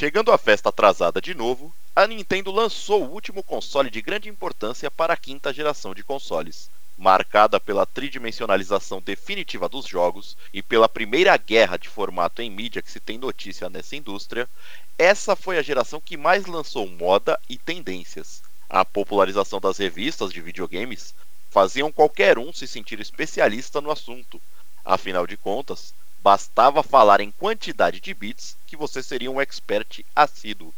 Chegando 0.00 0.32
a 0.32 0.38
festa 0.38 0.70
atrasada 0.70 1.20
de 1.20 1.34
novo, 1.34 1.70
a 1.94 2.06
Nintendo 2.06 2.50
lançou 2.50 3.04
o 3.04 3.12
último 3.12 3.42
console 3.42 3.90
de 3.90 4.00
grande 4.00 4.30
importância 4.30 4.90
para 4.90 5.12
a 5.12 5.16
quinta 5.16 5.52
geração 5.52 5.94
de 5.94 6.02
consoles, 6.02 6.70
marcada 6.96 7.60
pela 7.60 7.84
tridimensionalização 7.84 9.02
definitiva 9.02 9.68
dos 9.68 9.84
jogos 9.84 10.38
e 10.54 10.62
pela 10.62 10.88
primeira 10.88 11.36
guerra 11.36 11.76
de 11.76 11.90
formato 11.90 12.40
em 12.40 12.48
mídia 12.48 12.80
que 12.80 12.90
se 12.90 12.98
tem 12.98 13.18
notícia 13.18 13.68
nessa 13.68 13.94
indústria, 13.94 14.48
essa 14.96 15.36
foi 15.36 15.58
a 15.58 15.62
geração 15.62 16.00
que 16.00 16.16
mais 16.16 16.46
lançou 16.46 16.88
moda 16.88 17.38
e 17.46 17.58
tendências. 17.58 18.42
A 18.70 18.86
popularização 18.86 19.60
das 19.60 19.76
revistas 19.76 20.32
de 20.32 20.40
videogames 20.40 21.14
faziam 21.50 21.92
qualquer 21.92 22.38
um 22.38 22.54
se 22.54 22.66
sentir 22.66 23.00
especialista 23.00 23.82
no 23.82 23.90
assunto. 23.90 24.40
Afinal 24.82 25.26
de 25.26 25.36
contas, 25.36 25.92
bastava 26.22 26.82
falar 26.82 27.20
em 27.20 27.30
quantidade 27.30 28.00
de 28.00 28.12
bits 28.12 28.56
que 28.66 28.76
você 28.76 29.02
seria 29.02 29.30
um 29.30 29.40
expert 29.40 30.04
assíduo. 30.14 30.74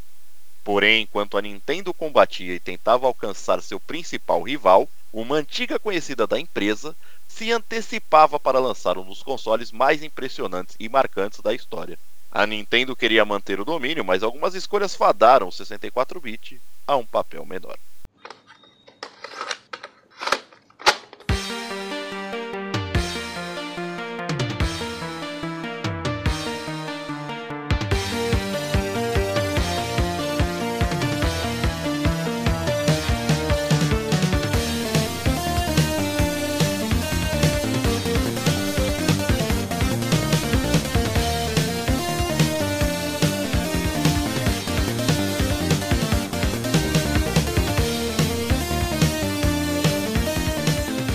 Porém, 0.65 1.03
enquanto 1.03 1.37
a 1.37 1.43
Nintendo 1.43 1.93
combatia 1.93 2.55
e 2.55 2.61
tentava 2.61 3.07
alcançar 3.07 3.61
seu 3.61 3.81
principal 3.81 4.43
rival, 4.43 4.89
uma 5.13 5.37
antiga 5.37 5.79
conhecida 5.79 6.27
da 6.27 6.39
empresa 6.39 6.97
se 7.27 7.51
antecipava 7.51 8.39
para 8.39 8.61
lançar 8.61 8.97
um 8.97 9.05
dos 9.05 9.23
consoles 9.23 9.73
mais 9.73 10.03
impressionantes 10.03 10.77
e 10.79 10.89
marcantes 10.89 11.41
da 11.41 11.53
história. 11.53 11.99
A 12.31 12.47
Nintendo 12.47 12.97
queria 12.97 13.25
manter 13.25 13.61
o 13.61 13.65
domínio, 13.65 14.05
mas 14.05 14.23
algumas 14.23 14.55
escolhas 14.55 14.95
fadaram 14.95 15.49
o 15.49 15.53
64-bit 15.53 16.61
a 16.87 16.97
um 16.97 17.05
papel 17.05 17.45
menor. 17.45 17.79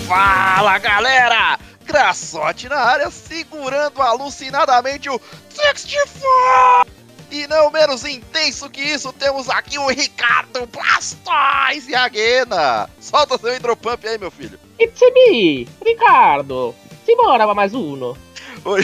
Fala 0.08 0.78
galera! 0.78 1.58
Graçote 1.84 2.66
na 2.66 2.78
área, 2.78 3.10
segurando 3.10 4.00
alucinadamente 4.00 5.10
o 5.10 5.20
64! 5.50 6.90
E 7.30 7.46
não 7.46 7.70
menos 7.70 8.06
intenso 8.06 8.70
que 8.70 8.80
isso, 8.80 9.12
temos 9.12 9.50
aqui 9.50 9.78
o 9.78 9.86
Ricardo 9.88 10.66
Blastoise 10.66 11.90
e 11.90 11.94
a 11.94 12.08
Guena! 12.08 12.88
Solta 12.98 13.36
seu 13.36 13.54
hidropump 13.54 14.08
aí, 14.08 14.16
meu 14.16 14.30
filho! 14.30 14.58
It's 14.80 14.98
me, 15.12 15.68
Ricardo! 15.84 16.74
Simbora 17.04 17.54
mais 17.54 17.74
uno! 17.74 18.16
Oi. 18.64 18.82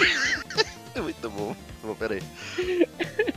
Muito 1.02 1.30
bom. 1.30 1.56
Bom, 1.82 1.94
peraí. 1.94 2.22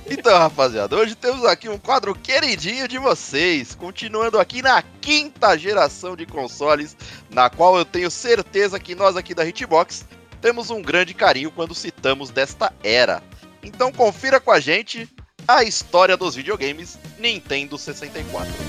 Então, 0.09 0.37
rapaziada, 0.37 0.95
hoje 0.95 1.15
temos 1.15 1.45
aqui 1.45 1.67
um 1.67 1.77
quadro 1.77 2.15
queridinho 2.15 2.87
de 2.87 2.97
vocês, 2.97 3.75
continuando 3.75 4.39
aqui 4.39 4.61
na 4.61 4.81
quinta 5.01 5.57
geração 5.57 6.15
de 6.15 6.25
consoles, 6.25 6.95
na 7.29 7.49
qual 7.49 7.77
eu 7.77 7.85
tenho 7.85 8.09
certeza 8.09 8.79
que 8.79 8.95
nós 8.95 9.17
aqui 9.17 9.33
da 9.33 9.45
Hitbox 9.45 10.05
temos 10.41 10.69
um 10.69 10.81
grande 10.81 11.13
carinho 11.13 11.51
quando 11.51 11.75
citamos 11.75 12.29
desta 12.29 12.71
era. 12.83 13.21
Então 13.61 13.91
confira 13.91 14.39
com 14.39 14.51
a 14.51 14.59
gente 14.59 15.09
a 15.47 15.63
história 15.63 16.15
dos 16.15 16.35
videogames 16.35 16.97
Nintendo 17.17 17.77
64. 17.77 18.66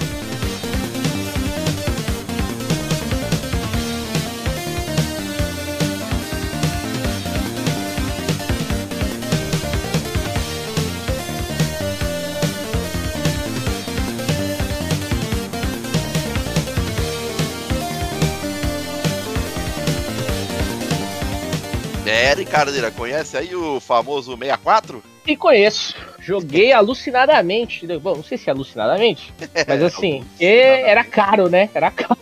Ricardeira, 22.39 22.91
conhece 22.91 23.37
aí 23.37 23.55
o 23.55 23.81
famoso 23.81 24.37
64? 24.37 25.03
E 25.27 25.37
conheço. 25.37 25.95
Joguei 26.21 26.73
alucinadamente. 26.73 27.87
Bom, 27.99 28.17
não 28.17 28.25
sei 28.25 28.39
se 28.39 28.49
é 28.49 28.53
alucinadamente, 28.53 29.33
mas 29.67 29.83
assim, 29.83 30.25
e 30.41 30.45
era 30.45 31.05
caro, 31.05 31.49
né? 31.49 31.69
Era 31.75 31.91
caro. 31.91 32.19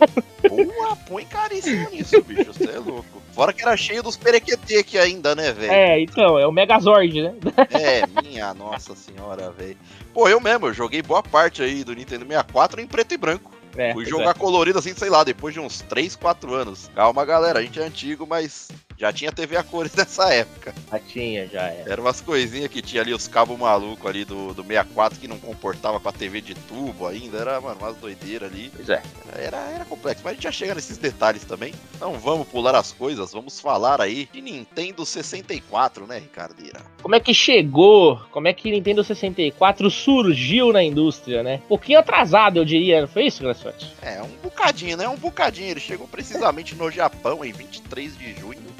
Porra, 0.47 0.95
põe 1.07 1.25
caríssimo 1.25 1.89
nisso, 1.89 2.21
bicho. 2.23 2.51
Você 2.53 2.69
é 2.69 2.79
louco. 2.79 3.21
Fora 3.31 3.53
que 3.53 3.61
era 3.61 3.77
cheio 3.77 4.01
dos 4.01 4.17
perequetê 4.17 4.77
aqui 4.77 4.97
ainda, 4.97 5.35
né, 5.35 5.53
velho? 5.53 5.71
É, 5.71 6.01
então, 6.01 6.39
é 6.39 6.47
o 6.47 6.51
Megazord, 6.51 7.21
né? 7.21 7.33
É, 7.71 8.01
minha 8.23 8.53
nossa 8.53 8.95
senhora, 8.95 9.51
velho. 9.51 9.77
Pô, 10.13 10.27
eu 10.27 10.41
mesmo, 10.41 10.67
eu 10.67 10.73
joguei 10.73 11.01
boa 11.01 11.21
parte 11.21 11.61
aí 11.61 11.83
do 11.83 11.93
Nintendo 11.93 12.25
64 12.25 12.81
em 12.81 12.87
preto 12.87 13.13
e 13.13 13.17
branco. 13.17 13.51
É, 13.77 13.93
Fui 13.93 14.05
jogar 14.05 14.31
é. 14.31 14.33
colorido 14.33 14.79
assim, 14.79 14.93
sei 14.95 15.09
lá, 15.09 15.23
depois 15.23 15.53
de 15.53 15.59
uns 15.59 15.81
3, 15.81 16.15
4 16.15 16.53
anos. 16.53 16.89
Calma, 16.95 17.23
galera, 17.23 17.59
a 17.59 17.61
gente 17.61 17.79
é 17.79 17.83
antigo, 17.83 18.25
mas 18.25 18.69
já 18.97 19.13
tinha 19.13 19.31
TV 19.31 19.55
a 19.55 19.63
cores 19.63 19.93
nessa 19.95 20.33
época. 20.33 20.73
Já 20.91 20.99
tinha, 20.99 21.47
já 21.47 21.67
é. 21.67 21.85
Eram 21.87 22.03
umas 22.03 22.19
coisinhas 22.19 22.69
que 22.69 22.81
tinha 22.81 23.01
ali, 23.01 23.13
os 23.13 23.27
cabos 23.27 23.57
malucos 23.57 24.05
ali 24.05 24.25
do, 24.25 24.53
do 24.53 24.63
64 24.63 25.19
que 25.19 25.27
não 25.27 25.37
comportava 25.37 25.99
com 25.99 26.09
a 26.09 26.11
TV 26.11 26.41
de 26.41 26.55
tubo 26.55 27.05
ainda. 27.05 27.37
Era, 27.37 27.61
mano, 27.61 27.77
umas 27.79 27.95
doideiras 27.97 28.51
ali. 28.51 28.71
Pois 28.75 28.89
é. 28.89 29.01
Era, 29.35 29.57
era 29.57 29.85
complexo, 29.85 30.21
mas 30.23 30.31
a 30.31 30.33
gente 30.33 30.43
já 30.43 30.51
chega 30.51 30.75
nesses 30.75 30.97
detalhes 30.97 31.43
também. 31.43 31.73
Então 31.95 32.13
vamos 32.13 32.47
pular 32.47 32.75
as 32.75 32.91
coisas, 32.91 33.31
vamos 33.31 33.59
falar 33.59 34.01
aí 34.01 34.27
de 34.31 34.41
Nintendo 34.41 35.05
64, 35.05 36.07
né, 36.07 36.17
Ricardeira? 36.17 36.81
Como 37.01 37.15
é 37.15 37.19
que 37.19 37.33
chegou? 37.33 38.19
Como 38.31 38.47
é 38.47 38.53
que 38.53 38.71
Nintendo 38.71 39.03
64 39.03 39.89
surgiu 39.91 40.73
na 40.73 40.83
indústria, 40.83 41.43
né? 41.43 41.61
Um 41.65 41.67
pouquinho 41.67 41.99
atrasado, 41.99 42.57
eu 42.57 42.65
diria. 42.65 43.01
Não 43.01 43.07
foi 43.07 43.25
isso, 43.27 43.43
Graçote? 43.43 43.93
É, 44.01 44.21
um 44.21 44.37
bocadinho, 44.41 44.97
né? 44.97 45.07
Um 45.07 45.17
bocadinho. 45.17 45.69
Ele 45.69 45.79
chegou 45.79 46.07
precisamente 46.07 46.75
no 46.75 46.89
Japão 46.89 47.43
em 47.43 47.51
23 47.51 48.17
de 48.17 48.33
junho 48.39 48.76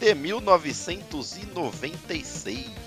de 0.00 0.14
1996. 0.14 2.83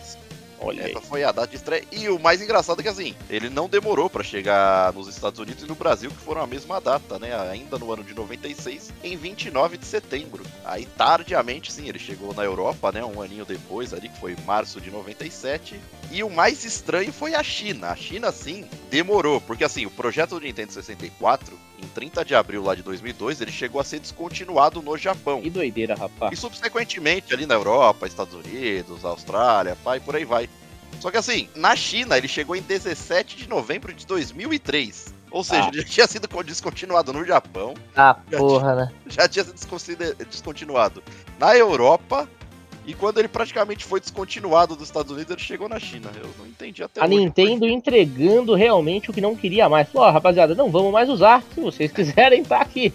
Olha 0.60 0.86
aí. 0.86 0.92
Essa 0.92 1.02
foi 1.02 1.24
a 1.24 1.32
data 1.32 1.48
de 1.48 1.56
estreia. 1.56 1.84
E 1.92 2.10
o 2.10 2.20
mais 2.20 2.42
engraçado 2.42 2.80
é 2.80 2.84
que 2.84 2.90
assim, 2.90 3.16
ele 3.30 3.50
não 3.50 3.70
demorou 3.70 4.10
pra 4.10 4.24
chegar 4.24 4.92
nos 4.94 5.08
Estados 5.08 5.40
Unidos 5.40 5.64
e 5.64 5.68
no 5.68 5.76
Brasil, 5.76 6.10
que 6.10 6.18
foram 6.18 6.42
a 6.42 6.48
mesma 6.48 6.82
data, 6.82 7.20
né? 7.20 7.36
Ainda 7.50 7.78
no 7.78 7.92
ano 7.92 8.04
de 8.04 8.14
96, 8.14 8.92
em 9.04 9.16
29 9.16 9.78
de 9.78 9.86
setembro. 9.86 10.44
Aí 10.66 10.86
tardiamente, 10.86 11.72
sim, 11.72 11.88
ele 11.88 12.00
chegou 12.00 12.34
na 12.34 12.44
Europa, 12.44 12.92
né? 12.92 13.04
Um 13.04 13.22
aninho 13.22 13.46
depois, 13.46 13.94
ali, 13.94 14.10
que 14.10 14.20
foi 14.20 14.36
março 14.46 14.82
de 14.82 14.90
97. 14.92 15.80
E 16.12 16.24
o 16.24 16.30
mais 16.30 16.64
estranho 16.64 17.12
foi 17.12 17.36
a 17.36 17.44
China. 17.44 17.90
A 17.90 17.96
China, 17.96 18.32
sim, 18.32 18.66
demorou, 18.90 19.40
porque 19.42 19.64
assim, 19.64 19.86
o 19.86 19.92
projeto 19.92 20.32
do 20.32 20.40
Nintendo 20.42 20.72
64, 20.72 21.58
em 21.84 21.88
30 21.88 22.26
de 22.26 22.34
abril 22.34 22.64
lá 22.64 22.74
de 22.74 22.82
2002, 22.82 23.42
ele 23.42 23.52
chegou 23.52 23.80
a 23.80 23.84
ser 23.84 24.00
descontinuado 24.00 24.82
no 24.82 24.98
Japão. 24.98 25.42
Que 25.42 25.50
doideira, 25.50 25.94
E 25.96 26.00
rapaz. 26.00 26.40
subsequentemente 26.40 27.34
ali 27.34 27.46
na 27.46 27.54
Europa, 27.54 28.08
Estados 28.08 28.34
Unidos, 28.34 29.06
Austrália, 29.06 29.78
pai, 29.84 30.00
por 30.00 30.16
aí 30.16 30.26
vai. 30.26 30.47
Só 31.00 31.12
que 31.12 31.18
assim, 31.18 31.48
na 31.56 31.76
China 31.76 32.18
ele 32.18 32.28
chegou 32.28 32.56
em 32.56 32.62
17 32.62 33.38
de 33.38 33.48
novembro 33.50 33.94
de 33.94 34.06
2003. 34.06 35.14
Ou 35.30 35.44
seja, 35.44 35.66
Ah. 35.66 35.68
ele 35.68 35.82
já 35.82 35.88
tinha 35.88 36.08
sido 36.08 36.28
co- 36.28 36.42
descontinuado 36.42 37.12
no 37.14 37.24
Japão, 37.26 37.74
Ah, 37.96 38.16
porra, 38.36 38.76
né? 38.76 38.92
já 39.08 39.28
tinha 39.28 39.46
sido 39.46 40.16
descontinuado 40.26 41.04
na 41.38 41.56
Europa, 41.56 42.28
e 42.86 42.94
quando 42.94 43.18
ele 43.20 43.28
praticamente 43.28 43.84
foi 43.84 44.00
descontinuado 44.00 44.74
dos 44.76 44.88
Estados 44.88 45.12
Unidos, 45.12 45.30
ele 45.32 45.42
chegou 45.42 45.68
na 45.68 45.78
China. 45.80 46.10
Eu 46.16 46.30
não 46.40 46.48
entendi 46.48 46.82
até 46.82 47.02
A 47.02 47.06
hoje. 47.06 47.18
Nintendo 47.18 47.68
entregando 47.68 48.56
realmente 48.56 49.10
o 49.12 49.14
que 49.14 49.20
não 49.20 49.36
queria 49.36 49.68
mais. 49.68 49.90
Falou, 49.90 50.10
rapaziada, 50.10 50.56
não 50.56 50.72
vamos 50.72 50.94
mais 50.94 51.10
usar. 51.10 51.44
Se 51.54 51.60
vocês 51.60 51.92
quiserem, 51.92 52.44
tá 52.46 52.62
aqui. 52.62 52.94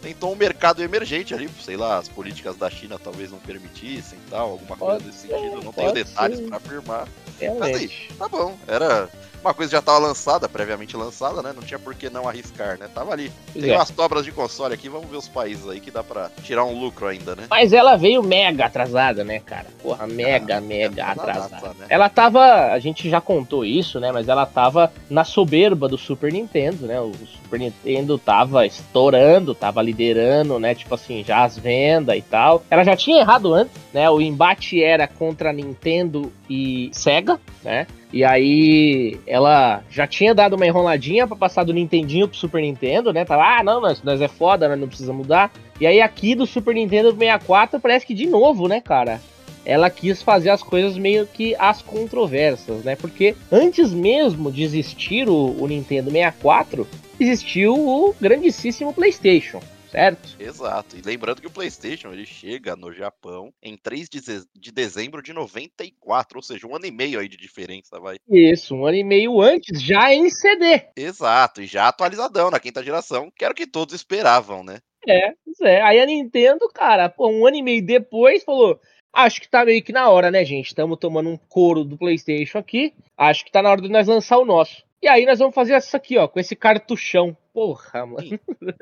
Tentou 0.00 0.32
um 0.32 0.36
mercado 0.36 0.82
emergente 0.82 1.32
ali, 1.32 1.48
sei 1.60 1.76
lá, 1.76 1.98
as 1.98 2.08
políticas 2.08 2.56
da 2.56 2.68
China 2.68 2.98
talvez 2.98 3.30
não 3.30 3.38
permitissem 3.38 4.18
e 4.26 4.30
tal, 4.30 4.50
alguma 4.50 4.76
coisa 4.76 4.94
Pode 4.94 5.06
nesse 5.06 5.28
ser, 5.28 5.28
sentido. 5.28 5.62
Não 5.62 5.72
tenho 5.72 5.92
detalhes 5.92 6.40
pra 6.40 6.56
afirmar. 6.56 7.08
Realmente. 7.38 8.08
Tá 8.18 8.28
bom, 8.28 8.58
era 8.66 9.08
uma 9.44 9.54
coisa 9.54 9.72
já 9.72 9.78
estava 9.78 9.98
lançada, 9.98 10.48
previamente 10.48 10.96
lançada, 10.96 11.42
né? 11.42 11.52
Não 11.54 11.62
tinha 11.62 11.78
por 11.78 11.94
que 11.94 12.08
não 12.08 12.28
arriscar, 12.28 12.78
né? 12.78 12.88
Tava 12.94 13.12
ali. 13.12 13.30
Pois 13.52 13.64
Tem 13.64 13.74
é. 13.74 13.76
umas 13.76 13.90
tobras 13.90 14.24
de 14.24 14.32
console 14.32 14.74
aqui, 14.74 14.88
vamos 14.88 15.10
ver 15.10 15.16
os 15.16 15.28
países 15.28 15.68
aí 15.68 15.80
que 15.80 15.90
dá 15.90 16.02
pra 16.02 16.30
tirar 16.42 16.64
um 16.64 16.78
lucro 16.78 17.06
ainda, 17.06 17.34
né? 17.36 17.44
Mas 17.50 17.72
ela 17.72 17.96
veio 17.96 18.22
mega 18.22 18.66
atrasada, 18.66 19.24
né, 19.24 19.40
cara? 19.40 19.66
Porra, 19.82 20.06
mega, 20.06 20.58
Ah, 20.58 20.60
mega 20.60 21.06
atrasada. 21.06 21.74
né? 21.78 21.86
Ela 21.88 22.08
tava. 22.08 22.72
A 22.72 22.78
gente 22.78 23.08
já 23.10 23.20
contou 23.20 23.64
isso, 23.64 23.98
né? 24.00 24.12
Mas 24.12 24.28
ela 24.28 24.46
tava 24.46 24.92
na 25.10 25.24
soberba 25.24 25.88
do 25.88 25.98
Super 25.98 26.32
Nintendo, 26.32 26.86
né? 26.86 27.00
O 27.00 27.12
Super 27.42 27.58
Nintendo 27.58 28.18
tava 28.18 28.64
estourando, 28.66 29.54
tava 29.54 29.82
liderando, 29.82 30.58
né? 30.58 30.74
Tipo 30.74 30.94
assim, 30.94 31.24
já 31.24 31.44
as 31.44 31.58
vendas 31.58 32.16
e 32.16 32.22
tal. 32.22 32.62
Ela 32.70 32.84
já 32.84 32.96
tinha 32.96 33.20
errado 33.20 33.52
antes, 33.52 33.74
né? 33.92 34.08
O 34.10 34.20
embate 34.20 34.82
era 34.82 35.06
contra 35.06 35.52
Nintendo 35.52 36.32
e 36.48 36.90
Sega, 36.92 37.40
né? 37.62 37.86
E 38.12 38.22
aí 38.24 39.18
ela 39.26 39.82
já 39.90 40.06
tinha 40.06 40.34
dado 40.34 40.54
uma 40.54 40.66
enroladinha 40.66 41.26
para 41.26 41.36
passar 41.36 41.64
do 41.64 41.72
Nintendinho 41.72 42.28
pro 42.28 42.36
Super 42.36 42.60
Nintendo, 42.60 43.12
né? 43.12 43.24
Tava, 43.24 43.42
ah, 43.42 43.62
não, 43.64 43.80
nós, 43.80 44.02
nós 44.02 44.20
é 44.20 44.28
foda, 44.28 44.68
nós 44.68 44.78
não 44.78 44.88
precisa 44.88 45.12
mudar. 45.12 45.50
E 45.80 45.86
aí 45.86 46.00
aqui 46.00 46.34
do 46.34 46.46
Super 46.46 46.74
Nintendo 46.74 47.10
64 47.10 47.80
parece 47.80 48.04
que 48.04 48.12
de 48.12 48.26
novo, 48.26 48.68
né, 48.68 48.80
cara? 48.80 49.20
Ela 49.64 49.88
quis 49.88 50.20
fazer 50.20 50.50
as 50.50 50.62
coisas 50.62 50.98
meio 50.98 51.26
que 51.26 51.54
as 51.54 51.80
controvérsias, 51.80 52.84
né? 52.84 52.96
Porque 52.96 53.34
antes 53.50 53.92
mesmo 53.94 54.52
de 54.52 54.62
existir 54.62 55.28
o, 55.28 55.56
o 55.58 55.66
Nintendo 55.66 56.10
64, 56.10 56.86
existiu 57.18 57.74
o 57.74 58.14
grandíssimo 58.20 58.92
PlayStation 58.92 59.60
certo? 59.92 60.36
Exato. 60.40 60.96
E 60.96 61.02
lembrando 61.02 61.42
que 61.42 61.46
o 61.46 61.50
PlayStation 61.50 62.12
ele 62.12 62.24
chega 62.24 62.74
no 62.74 62.90
Japão 62.92 63.52
em 63.62 63.76
3 63.76 64.08
de 64.08 64.72
dezembro 64.72 65.22
de 65.22 65.34
94, 65.34 66.38
ou 66.38 66.42
seja, 66.42 66.66
um 66.66 66.74
ano 66.74 66.86
e 66.86 66.90
meio 66.90 67.20
aí 67.20 67.28
de 67.28 67.36
diferença, 67.36 68.00
vai. 68.00 68.16
Isso, 68.26 68.74
um 68.74 68.86
ano 68.86 68.96
e 68.96 69.04
meio 69.04 69.40
antes, 69.42 69.82
já 69.82 70.12
em 70.12 70.30
CD. 70.30 70.86
Exato, 70.96 71.60
e 71.60 71.66
já 71.66 71.88
atualizadão 71.88 72.50
na 72.50 72.58
quinta 72.58 72.82
geração, 72.82 73.30
que 73.36 73.44
era 73.44 73.52
o 73.52 73.56
que 73.56 73.66
todos 73.66 73.94
esperavam, 73.94 74.64
né? 74.64 74.78
É, 75.06 75.34
é. 75.62 75.82
Aí 75.82 76.00
a 76.00 76.06
Nintendo, 76.06 76.68
cara, 76.72 77.10
pô, 77.10 77.28
um 77.28 77.46
ano 77.46 77.56
e 77.56 77.62
meio 77.62 77.84
depois 77.84 78.44
falou: 78.44 78.80
Acho 79.12 79.42
que 79.42 79.50
tá 79.50 79.64
meio 79.64 79.82
que 79.82 79.92
na 79.92 80.08
hora, 80.08 80.30
né, 80.30 80.42
gente? 80.44 80.68
Estamos 80.68 80.98
tomando 80.98 81.28
um 81.28 81.36
couro 81.36 81.84
do 81.84 81.98
PlayStation 81.98 82.58
aqui. 82.58 82.94
Acho 83.16 83.44
que 83.44 83.52
tá 83.52 83.60
na 83.60 83.70
hora 83.70 83.82
de 83.82 83.88
nós 83.90 84.06
lançar 84.06 84.38
o 84.38 84.44
nosso. 84.44 84.84
E 85.02 85.08
aí 85.08 85.26
nós 85.26 85.40
vamos 85.40 85.52
fazer 85.52 85.76
isso 85.76 85.96
aqui, 85.96 86.16
ó, 86.16 86.28
com 86.28 86.38
esse 86.38 86.54
cartuchão. 86.54 87.36
Porra, 87.52 88.06
mano. 88.06 88.20
Sim. 88.20 88.38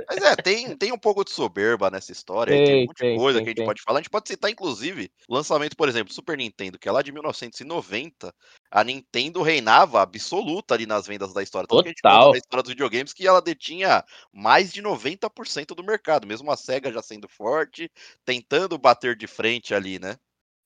Mas 0.07 0.23
é, 0.23 0.37
tem, 0.37 0.77
tem 0.77 0.93
um 0.93 0.99
pouco 0.99 1.25
de 1.25 1.31
soberba 1.31 1.91
nessa 1.91 2.13
história, 2.13 2.55
tem, 2.55 2.67
tem 2.67 2.85
um 2.85 2.87
monte 2.87 2.99
de 2.99 3.17
coisa 3.17 3.39
tem, 3.39 3.45
que 3.45 3.51
a 3.51 3.55
gente 3.55 3.67
pode 3.67 3.83
falar. 3.83 3.99
A 3.99 4.03
gente 4.03 4.11
pode 4.11 4.29
citar, 4.29 4.51
inclusive, 4.51 5.11
o 5.27 5.35
lançamento, 5.35 5.75
por 5.75 5.89
exemplo, 5.89 6.09
do 6.09 6.15
Super 6.15 6.37
Nintendo, 6.37 6.79
que 6.79 6.87
é 6.87 6.93
lá 6.93 7.01
de 7.01 7.11
1990. 7.11 8.35
A 8.71 8.85
Nintendo 8.85 9.41
reinava 9.41 10.03
absoluta 10.03 10.75
ali 10.75 10.85
nas 10.85 11.07
vendas 11.07 11.33
da 11.33 11.43
história. 11.43 11.67
Tanto 11.67 11.79
Total. 11.79 11.85
que 11.85 11.89
a 11.89 11.91
gente 11.91 12.03
conta 12.03 12.33
na 12.33 12.39
história 12.39 12.63
dos 12.63 12.73
videogames 12.73 13.15
que 13.15 13.27
ela 13.27 13.41
detinha 13.41 14.05
mais 14.31 14.71
de 14.71 14.83
90% 14.83 15.75
do 15.75 15.83
mercado, 15.83 16.27
mesmo 16.27 16.51
a 16.51 16.57
SEGA 16.57 16.93
já 16.93 17.01
sendo 17.01 17.29
forte, 17.29 17.91
tentando 18.27 18.77
bater 18.77 19.17
de 19.17 19.27
frente 19.27 19.75
ali, 19.75 19.99
né? 19.99 20.17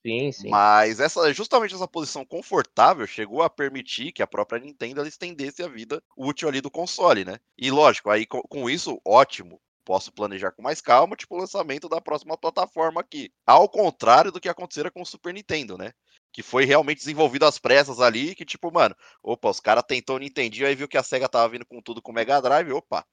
Sim, 0.05 0.33
sim. 0.33 0.51
Mas 0.51 1.01
essa, 1.01 1.33
justamente 1.33 1.75
essa 1.75 1.89
posição 1.89 2.25
confortável 2.27 3.07
chegou 3.07 3.43
a 3.43 3.49
permitir 3.49 4.13
que 4.13 4.23
a 4.23 4.27
própria 4.27 4.61
Nintendo 4.61 5.07
estendesse 5.07 5.63
a 5.63 5.69
vida 5.69 6.03
útil 6.17 6.49
ali 6.49 6.61
do 6.61 6.71
console, 6.71 7.25
né? 7.25 7.39
E 7.57 7.71
lógico, 7.71 8.11
aí 8.11 8.27
com, 8.27 8.43
com 8.43 8.69
isso, 8.69 9.01
ótimo 9.05 9.61
posso 9.85 10.11
planejar 10.11 10.51
com 10.51 10.63
mais 10.63 10.81
calma, 10.81 11.15
tipo 11.15 11.35
o 11.35 11.39
lançamento 11.39 11.89
da 11.89 12.01
próxima 12.01 12.37
plataforma 12.37 13.01
aqui. 13.01 13.31
Ao 13.47 13.69
contrário 13.69 14.33
do 14.33 14.41
que 14.41 14.49
acontecera 14.49 14.91
com 14.91 15.03
o 15.03 15.07
Super 15.07 15.33
Nintendo, 15.35 15.77
né? 15.77 15.93
Que 16.33 16.43
foi 16.43 16.65
realmente 16.65 16.99
desenvolvido 16.99 17.45
às 17.45 17.59
pressas 17.59 18.01
ali, 18.01 18.35
que 18.35 18.45
tipo, 18.45 18.73
mano, 18.73 18.97
opa, 19.23 19.51
os 19.51 19.61
caras 19.61 19.85
tentou 19.87 20.19
Nintendo, 20.19 20.67
aí 20.67 20.75
viu 20.75 20.89
que 20.89 20.97
a 20.97 21.03
SEGA 21.03 21.29
tava 21.29 21.51
vindo 21.51 21.67
com 21.67 21.81
tudo 21.81 22.03
com 22.03 22.11
o 22.11 22.15
Mega 22.15 22.41
Drive, 22.41 22.73
opa, 22.73 23.05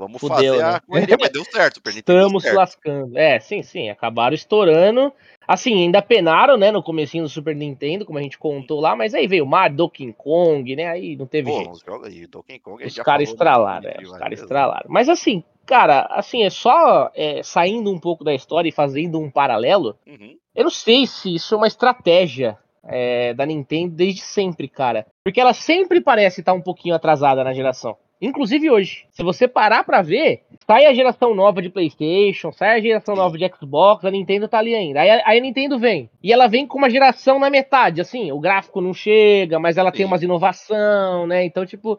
vamos 0.00 0.20
Fudeu, 0.20 0.36
fazer 0.36 0.56
né? 0.56 0.76
a 0.76 0.80
correria, 0.80 1.16
mas 1.20 1.30
deu 1.30 1.44
certo, 1.44 1.80
Estamos 1.86 2.42
certo. 2.42 2.56
lascando. 2.56 3.18
É, 3.18 3.38
sim, 3.38 3.62
sim, 3.62 3.90
acabaram 3.90 4.34
estourando, 4.34 5.12
Assim, 5.50 5.82
ainda 5.82 6.00
penaram, 6.00 6.56
né, 6.56 6.70
no 6.70 6.80
comecinho 6.80 7.24
do 7.24 7.28
Super 7.28 7.56
Nintendo, 7.56 8.06
como 8.06 8.20
a 8.20 8.22
gente 8.22 8.38
contou 8.38 8.78
lá, 8.78 8.94
mas 8.94 9.14
aí 9.14 9.26
veio 9.26 9.44
Mario, 9.44 9.78
Donkey 9.78 10.12
Kong, 10.12 10.76
né, 10.76 10.86
aí 10.86 11.16
não 11.16 11.26
teve 11.26 11.50
Pô, 11.50 11.56
jeito. 11.56 11.72
Os, 11.72 11.84
aí, 12.04 12.24
Donkey 12.28 12.60
Kong, 12.60 12.84
os 12.84 12.94
caras 12.94 13.28
estralaram, 13.28 13.90
é, 13.90 14.00
os 14.00 14.16
caras 14.16 14.40
estralaram. 14.40 14.86
Mas 14.88 15.08
assim, 15.08 15.42
cara, 15.66 16.02
assim, 16.10 16.44
é 16.44 16.50
só 16.50 17.10
é, 17.16 17.42
saindo 17.42 17.90
um 17.90 17.98
pouco 17.98 18.22
da 18.22 18.32
história 18.32 18.68
e 18.68 18.72
fazendo 18.72 19.18
um 19.18 19.28
paralelo, 19.28 19.96
uhum. 20.06 20.36
eu 20.54 20.62
não 20.62 20.70
sei 20.70 21.04
se 21.04 21.34
isso 21.34 21.52
é 21.52 21.56
uma 21.56 21.66
estratégia 21.66 22.56
é, 22.84 23.34
da 23.34 23.44
Nintendo 23.44 23.96
desde 23.96 24.20
sempre, 24.20 24.68
cara. 24.68 25.04
Porque 25.24 25.40
ela 25.40 25.52
sempre 25.52 26.00
parece 26.00 26.42
estar 26.42 26.52
um 26.52 26.62
pouquinho 26.62 26.94
atrasada 26.94 27.42
na 27.42 27.52
geração. 27.52 27.96
Inclusive 28.20 28.70
hoje. 28.70 29.06
Se 29.10 29.22
você 29.22 29.48
parar 29.48 29.82
pra 29.82 30.02
ver, 30.02 30.42
sai 30.66 30.84
a 30.84 30.92
geração 30.92 31.34
nova 31.34 31.62
de 31.62 31.70
PlayStation, 31.70 32.52
sai 32.52 32.78
a 32.78 32.80
geração 32.80 33.16
nova 33.16 33.38
de 33.38 33.48
Xbox, 33.48 34.04
a 34.04 34.10
Nintendo 34.10 34.46
tá 34.46 34.58
ali 34.58 34.74
ainda. 34.74 35.00
Aí, 35.00 35.10
aí 35.10 35.38
a 35.38 35.42
Nintendo 35.42 35.78
vem. 35.78 36.10
E 36.22 36.32
ela 36.32 36.46
vem 36.46 36.66
com 36.66 36.76
uma 36.76 36.90
geração 36.90 37.38
na 37.38 37.48
metade. 37.48 38.00
Assim, 38.00 38.30
o 38.30 38.38
gráfico 38.38 38.80
não 38.80 38.92
chega, 38.92 39.58
mas 39.58 39.78
ela 39.78 39.90
Sim. 39.90 39.96
tem 39.98 40.06
umas 40.06 40.22
inovação, 40.22 41.26
né? 41.26 41.44
Então, 41.44 41.64
tipo, 41.64 41.98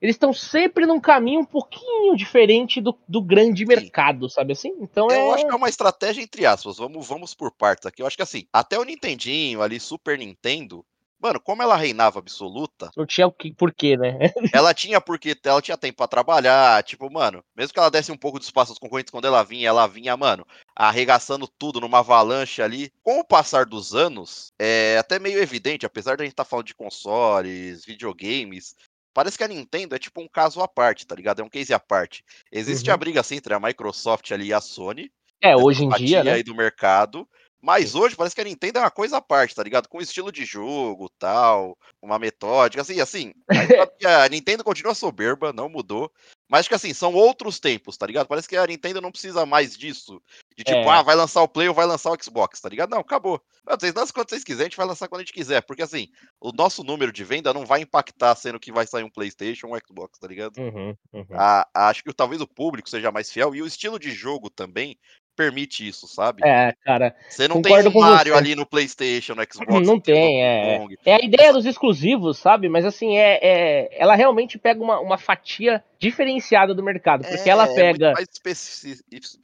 eles 0.00 0.14
estão 0.14 0.32
sempre 0.32 0.86
num 0.86 1.00
caminho 1.00 1.40
um 1.40 1.44
pouquinho 1.44 2.16
diferente 2.16 2.80
do, 2.80 2.96
do 3.06 3.20
grande 3.20 3.64
Sim. 3.64 3.68
mercado, 3.68 4.28
sabe 4.30 4.52
assim? 4.52 4.72
Então 4.80 5.08
Eu 5.10 5.32
é... 5.32 5.34
acho 5.34 5.46
que 5.46 5.52
é 5.52 5.56
uma 5.56 5.68
estratégia 5.68 6.22
entre 6.22 6.46
aspas. 6.46 6.78
Vamos, 6.78 7.06
vamos 7.06 7.34
por 7.34 7.52
partes 7.52 7.84
aqui. 7.86 8.00
Eu 8.00 8.06
acho 8.06 8.16
que 8.16 8.22
assim, 8.22 8.46
até 8.52 8.78
o 8.78 8.84
Nintendinho 8.84 9.60
ali, 9.60 9.78
Super 9.78 10.16
Nintendo, 10.16 10.84
Mano, 11.20 11.40
como 11.40 11.62
ela 11.62 11.76
reinava 11.76 12.18
absoluta. 12.18 12.90
Não 12.96 13.04
tinha 13.04 13.26
o 13.26 13.32
que, 13.32 13.52
porquê, 13.52 13.96
né? 13.96 14.18
ela 14.54 14.72
tinha 14.72 15.00
porque 15.00 15.36
ela 15.44 15.60
tinha 15.60 15.76
tempo 15.76 15.96
para 15.96 16.06
trabalhar. 16.06 16.82
Tipo, 16.84 17.10
mano, 17.10 17.42
mesmo 17.56 17.72
que 17.72 17.78
ela 17.78 17.90
desse 17.90 18.12
um 18.12 18.16
pouco 18.16 18.38
de 18.38 18.44
espaço 18.44 18.70
aos 18.70 18.78
concorrentes 18.78 19.10
quando 19.10 19.26
ela 19.26 19.42
vinha, 19.42 19.68
ela 19.68 19.86
vinha, 19.86 20.16
mano, 20.16 20.46
arregaçando 20.76 21.48
tudo 21.48 21.80
numa 21.80 21.98
avalanche 21.98 22.62
ali. 22.62 22.92
Com 23.02 23.18
o 23.18 23.24
passar 23.24 23.66
dos 23.66 23.94
anos, 23.94 24.52
é 24.58 24.96
até 24.98 25.18
meio 25.18 25.40
evidente, 25.40 25.84
apesar 25.84 26.16
da 26.16 26.24
gente 26.24 26.32
estar 26.32 26.44
tá 26.44 26.48
falando 26.48 26.66
de 26.66 26.74
consoles, 26.74 27.84
videogames, 27.84 28.76
Parece 29.18 29.36
que 29.36 29.42
a 29.42 29.48
Nintendo 29.48 29.96
é 29.96 29.98
tipo 29.98 30.20
um 30.20 30.28
caso 30.28 30.60
à 30.60 30.68
parte, 30.68 31.04
tá 31.04 31.12
ligado? 31.12 31.40
É 31.40 31.44
um 31.44 31.48
case 31.48 31.74
à 31.74 31.80
parte. 31.80 32.24
Existe 32.52 32.88
uhum. 32.88 32.94
a 32.94 32.96
briga 32.96 33.20
assim 33.20 33.34
entre 33.34 33.52
a 33.52 33.58
Microsoft 33.58 34.30
ali 34.30 34.46
e 34.46 34.52
a 34.52 34.60
Sony. 34.60 35.10
É, 35.40 35.56
hoje 35.56 35.84
em 35.84 35.88
dia, 35.88 36.22
né? 36.22 36.34
aí 36.34 36.44
do 36.44 36.54
mercado. 36.54 37.28
Mas 37.60 37.94
hoje 37.94 38.14
parece 38.14 38.34
que 38.34 38.40
a 38.40 38.44
Nintendo 38.44 38.78
é 38.78 38.82
uma 38.82 38.90
coisa 38.90 39.16
à 39.16 39.20
parte, 39.20 39.54
tá 39.54 39.62
ligado? 39.62 39.88
Com 39.88 40.00
estilo 40.00 40.30
de 40.30 40.44
jogo, 40.44 41.08
tal, 41.18 41.76
uma 42.00 42.18
metódica, 42.18 42.82
assim, 42.82 43.00
assim. 43.00 43.34
a 44.24 44.28
Nintendo 44.28 44.62
continua 44.62 44.94
soberba, 44.94 45.52
não 45.52 45.68
mudou. 45.68 46.10
Mas 46.48 46.60
acho 46.60 46.68
que 46.70 46.74
assim, 46.74 46.94
são 46.94 47.12
outros 47.12 47.60
tempos, 47.60 47.96
tá 47.96 48.06
ligado? 48.06 48.26
Parece 48.26 48.48
que 48.48 48.56
a 48.56 48.66
Nintendo 48.66 49.00
não 49.00 49.10
precisa 49.10 49.44
mais 49.44 49.76
disso. 49.76 50.22
De 50.56 50.64
tipo, 50.64 50.78
é. 50.78 50.88
ah, 50.88 51.02
vai 51.02 51.14
lançar 51.14 51.42
o 51.42 51.48
Play 51.48 51.68
ou 51.68 51.74
vai 51.74 51.84
lançar 51.84 52.10
o 52.10 52.22
Xbox, 52.22 52.60
tá 52.60 52.68
ligado? 52.68 52.90
Não, 52.90 53.00
acabou. 53.00 53.42
Não, 53.66 53.76
vocês 53.78 53.92
lançam 53.92 54.14
quando 54.14 54.30
vocês 54.30 54.44
quiserem, 54.44 54.66
a 54.66 54.70
gente 54.70 54.76
vai 54.76 54.86
lançar 54.86 55.08
quando 55.08 55.20
a 55.20 55.24
gente 55.24 55.34
quiser. 55.34 55.60
Porque 55.62 55.82
assim, 55.82 56.08
o 56.40 56.50
nosso 56.52 56.82
número 56.82 57.12
de 57.12 57.22
venda 57.22 57.52
não 57.52 57.66
vai 57.66 57.82
impactar 57.82 58.34
sendo 58.34 58.58
que 58.58 58.72
vai 58.72 58.86
sair 58.86 59.04
um 59.04 59.10
Playstation 59.10 59.66
ou 59.66 59.76
um 59.76 59.78
Xbox, 59.78 60.18
tá 60.18 60.26
ligado? 60.26 60.56
Uhum, 60.58 60.96
uhum. 61.12 61.26
Acho 61.74 62.02
que 62.02 62.14
talvez 62.14 62.40
o 62.40 62.48
público 62.48 62.88
seja 62.88 63.12
mais 63.12 63.30
fiel 63.30 63.54
e 63.54 63.60
o 63.60 63.66
estilo 63.66 63.98
de 63.98 64.10
jogo 64.10 64.48
também 64.48 64.96
permite 65.38 65.86
isso, 65.86 66.08
sabe? 66.08 66.42
É, 66.44 66.74
cara. 66.84 67.14
Você 67.28 67.46
não 67.46 67.62
tem 67.62 67.86
um 67.86 68.00
Mario 68.00 68.34
ali 68.34 68.56
no 68.56 68.66
PlayStation, 68.66 69.36
no 69.36 69.42
Xbox. 69.48 69.86
Não 69.86 70.00
tem, 70.00 70.42
é. 70.42 70.84
É 71.04 71.14
a 71.14 71.24
ideia 71.24 71.52
dos 71.52 71.64
exclusivos, 71.64 72.38
sabe? 72.38 72.68
Mas 72.68 72.84
assim, 72.84 73.16
é, 73.16 73.38
é 73.40 73.88
ela 73.92 74.16
realmente 74.16 74.58
pega 74.58 74.82
uma, 74.82 74.98
uma 74.98 75.16
fatia 75.16 75.84
diferenciada 76.00 76.74
do 76.74 76.82
mercado, 76.82 77.22
porque 77.22 77.48
é, 77.48 77.52
ela 77.52 77.70
é 77.70 77.74
pega. 77.74 78.06
É, 78.08 78.12
mais 78.14 78.28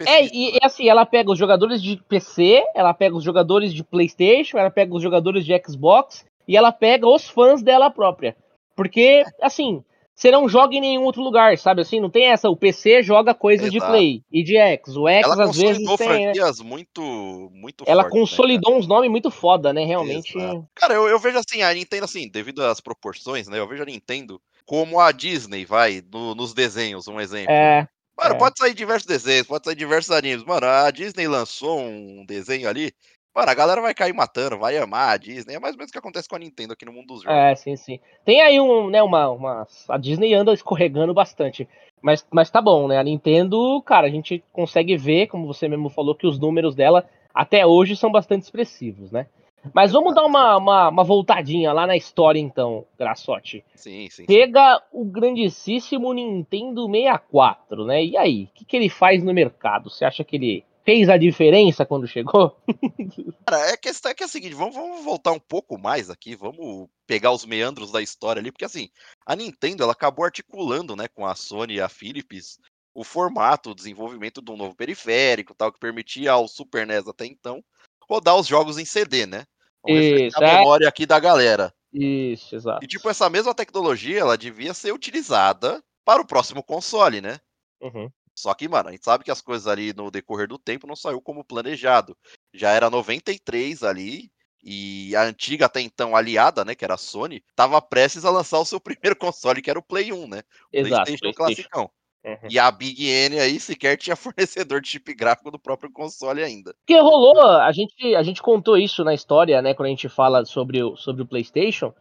é 0.04 0.24
e, 0.24 0.56
e, 0.56 0.58
assim, 0.60 0.88
ela 0.88 1.06
pega 1.06 1.30
os 1.30 1.38
jogadores 1.38 1.80
de 1.80 1.96
PC, 2.08 2.64
ela 2.74 2.92
pega 2.92 3.14
os 3.14 3.22
jogadores 3.22 3.72
de 3.72 3.84
PlayStation, 3.84 4.58
ela 4.58 4.70
pega 4.70 4.92
os 4.92 5.02
jogadores 5.02 5.46
de 5.46 5.52
Xbox 5.64 6.26
e 6.48 6.56
ela 6.56 6.72
pega 6.72 7.06
os 7.06 7.28
fãs 7.28 7.62
dela 7.62 7.88
própria. 7.88 8.36
Porque, 8.74 9.22
assim, 9.40 9.84
você 10.14 10.30
não 10.30 10.48
joga 10.48 10.76
em 10.76 10.80
nenhum 10.80 11.02
outro 11.02 11.20
lugar, 11.20 11.58
sabe 11.58 11.82
assim? 11.82 12.00
Não 12.00 12.08
tem 12.08 12.26
essa. 12.26 12.48
O 12.48 12.56
PC 12.56 13.02
joga 13.02 13.34
coisas 13.34 13.66
Exato. 13.66 13.84
de 13.84 13.90
Play 13.90 14.22
e 14.30 14.44
de 14.44 14.56
X. 14.56 14.96
O 14.96 15.08
X 15.08 15.26
ela 15.26 15.44
às 15.44 15.56
vezes 15.56 15.78
tem. 15.78 15.86
Né? 15.86 15.96
franquias 15.96 16.58
né? 16.60 16.64
muito, 16.64 17.50
muito 17.52 17.84
Ela 17.86 18.04
forte, 18.04 18.14
né, 18.14 18.20
consolidou 18.20 18.72
né, 18.72 18.78
uns 18.78 18.86
nomes 18.86 19.10
muito 19.10 19.30
foda, 19.30 19.72
né? 19.72 19.84
Realmente. 19.84 20.38
Exato. 20.38 20.68
Cara, 20.74 20.94
eu, 20.94 21.08
eu, 21.08 21.18
vejo 21.18 21.38
assim, 21.38 21.62
a 21.62 21.74
Nintendo, 21.74 22.04
assim, 22.04 22.28
devido 22.28 22.62
às 22.62 22.80
proporções, 22.80 23.48
né? 23.48 23.58
Eu 23.58 23.66
vejo 23.66 23.82
a 23.82 23.86
Nintendo 23.86 24.40
como 24.64 25.00
a 25.00 25.10
Disney, 25.10 25.64
vai, 25.64 26.02
no, 26.12 26.34
nos 26.34 26.54
desenhos, 26.54 27.08
um 27.08 27.20
exemplo. 27.20 27.52
É. 27.52 27.88
Mano, 28.16 28.36
é. 28.36 28.38
pode 28.38 28.56
sair 28.56 28.74
diversos 28.74 29.06
desenhos, 29.06 29.46
pode 29.48 29.64
sair 29.64 29.74
diversos 29.74 30.12
animes. 30.12 30.44
Mano, 30.44 30.66
a 30.66 30.90
Disney 30.92 31.26
lançou 31.26 31.80
um 31.80 32.24
desenho 32.24 32.68
ali 32.68 32.94
Mano, 33.34 33.50
a 33.50 33.54
galera 33.54 33.80
vai 33.80 33.92
cair 33.92 34.12
matando, 34.12 34.58
vai 34.58 34.76
amar 34.76 35.08
a 35.08 35.16
Disney. 35.16 35.54
É 35.54 35.58
mais 35.58 35.74
ou 35.74 35.78
menos 35.78 35.90
o 35.90 35.92
que 35.92 35.98
acontece 35.98 36.28
com 36.28 36.36
a 36.36 36.38
Nintendo 36.38 36.72
aqui 36.72 36.84
no 36.84 36.92
mundo 36.92 37.08
dos 37.08 37.22
jogos. 37.22 37.36
É, 37.36 37.54
sim, 37.56 37.76
sim. 37.76 37.98
Tem 38.24 38.40
aí 38.40 38.60
um, 38.60 38.88
né, 38.88 39.02
uma, 39.02 39.28
uma. 39.28 39.66
A 39.88 39.98
Disney 39.98 40.32
anda 40.34 40.52
escorregando 40.52 41.12
bastante. 41.12 41.68
Mas, 42.00 42.24
mas 42.30 42.50
tá 42.50 42.60
bom, 42.60 42.86
né? 42.86 42.98
A 42.98 43.02
Nintendo, 43.02 43.82
cara, 43.82 44.06
a 44.06 44.10
gente 44.10 44.44
consegue 44.52 44.96
ver, 44.96 45.26
como 45.26 45.46
você 45.46 45.66
mesmo 45.66 45.88
falou, 45.88 46.14
que 46.14 46.26
os 46.26 46.38
números 46.38 46.76
dela 46.76 47.08
até 47.34 47.66
hoje 47.66 47.96
são 47.96 48.12
bastante 48.12 48.42
expressivos, 48.42 49.10
né? 49.10 49.26
Mas 49.72 49.92
vamos 49.92 50.14
dar 50.14 50.24
uma, 50.24 50.56
uma, 50.56 50.88
uma 50.90 51.04
voltadinha 51.04 51.72
lá 51.72 51.86
na 51.86 51.96
história, 51.96 52.38
então, 52.38 52.84
Graçote. 52.98 53.64
Sim, 53.74 54.08
sim. 54.10 54.26
Pega 54.26 54.82
o 54.92 55.04
grandíssimo 55.04 56.12
Nintendo 56.12 56.86
64, 56.86 57.84
né? 57.86 58.04
E 58.04 58.16
aí, 58.16 58.44
o 58.44 58.48
que, 58.54 58.64
que 58.64 58.76
ele 58.76 58.90
faz 58.90 59.24
no 59.24 59.32
mercado? 59.32 59.88
Você 59.88 60.04
acha 60.04 60.22
que 60.22 60.36
ele 60.36 60.64
fez 60.84 61.08
a 61.08 61.16
diferença 61.16 61.86
quando 61.86 62.06
chegou? 62.06 62.56
Cara, 63.46 63.70
é 63.70 63.76
que, 63.76 63.88
é 63.88 64.14
que 64.14 64.22
é 64.22 64.26
o 64.26 64.28
seguinte, 64.28 64.54
vamos, 64.54 64.74
vamos, 64.74 65.04
voltar 65.04 65.32
um 65.32 65.40
pouco 65.40 65.78
mais 65.78 66.10
aqui, 66.10 66.36
vamos 66.36 66.88
pegar 67.06 67.32
os 67.32 67.44
meandros 67.44 67.90
da 67.90 68.02
história 68.02 68.40
ali, 68.40 68.52
porque 68.52 68.64
assim, 68.64 68.88
a 69.26 69.34
Nintendo 69.34 69.82
ela 69.82 69.92
acabou 69.92 70.24
articulando, 70.24 70.94
né, 70.94 71.08
com 71.08 71.26
a 71.26 71.34
Sony 71.34 71.74
e 71.74 71.80
a 71.80 71.88
Philips 71.88 72.58
o 72.94 73.02
formato, 73.02 73.70
o 73.70 73.74
desenvolvimento 73.74 74.40
de 74.40 74.52
um 74.52 74.56
novo 74.56 74.76
periférico, 74.76 75.54
tal, 75.54 75.72
que 75.72 75.80
permitia 75.80 76.30
ao 76.30 76.46
Super 76.46 76.86
NES 76.86 77.08
até 77.08 77.26
então 77.26 77.62
rodar 78.08 78.36
os 78.36 78.46
jogos 78.46 78.78
em 78.78 78.84
CD, 78.84 79.26
né? 79.26 79.44
Vamos 79.82 80.34
a 80.36 80.44
é. 80.44 80.58
memória 80.58 80.88
aqui 80.88 81.04
da 81.04 81.18
galera. 81.18 81.74
Isso, 81.92 82.54
exato. 82.54 82.84
E 82.84 82.86
tipo, 82.86 83.08
essa 83.08 83.28
mesma 83.28 83.54
tecnologia, 83.54 84.20
ela 84.20 84.38
devia 84.38 84.72
ser 84.72 84.92
utilizada 84.92 85.82
para 86.04 86.22
o 86.22 86.26
próximo 86.26 86.62
console, 86.62 87.20
né? 87.20 87.38
Uhum. 87.80 88.08
Só 88.34 88.52
que, 88.54 88.68
mano, 88.68 88.88
a 88.88 88.92
gente 88.92 89.04
sabe 89.04 89.24
que 89.24 89.30
as 89.30 89.40
coisas 89.40 89.66
ali 89.66 89.92
no 89.92 90.10
decorrer 90.10 90.48
do 90.48 90.58
tempo 90.58 90.86
não 90.86 90.96
saiu 90.96 91.20
como 91.20 91.44
planejado. 91.44 92.16
Já 92.52 92.70
era 92.70 92.90
93 92.90 93.82
ali, 93.82 94.30
e 94.64 95.14
a 95.14 95.22
antiga 95.24 95.66
até 95.66 95.80
então 95.80 96.16
aliada, 96.16 96.64
né, 96.64 96.74
que 96.74 96.84
era 96.84 96.94
a 96.94 96.98
Sony, 96.98 97.44
tava 97.54 97.80
prestes 97.82 98.24
a 98.24 98.30
lançar 98.30 98.58
o 98.58 98.64
seu 98.64 98.80
primeiro 99.14 99.14
console, 99.14 99.60
que 99.60 99.70
era 99.70 99.78
o 99.78 99.82
Play 99.82 100.12
1, 100.12 100.26
né? 100.26 100.42
Exato, 100.72 101.04
PlayStation, 101.04 101.20
PlayStation. 101.20 101.68
classicão. 101.68 101.90
Uhum. 102.24 102.48
E 102.48 102.58
a 102.58 102.70
Big 102.70 103.06
N 103.06 103.38
aí 103.38 103.60
sequer 103.60 103.98
tinha 103.98 104.16
fornecedor 104.16 104.80
de 104.80 104.88
chip 104.88 105.12
gráfico 105.14 105.50
do 105.50 105.58
próprio 105.58 105.92
console 105.92 106.42
ainda. 106.42 106.74
Porque 106.86 106.98
rolou, 106.98 107.38
a 107.38 107.70
gente, 107.70 108.14
a 108.14 108.22
gente 108.22 108.40
contou 108.40 108.78
isso 108.78 109.04
na 109.04 109.12
história, 109.12 109.60
né, 109.60 109.74
quando 109.74 109.88
a 109.88 109.90
gente 109.90 110.08
fala 110.08 110.44
sobre 110.46 110.82
o, 110.82 110.96
sobre 110.96 111.22
o 111.22 111.26
PlayStation. 111.26 111.92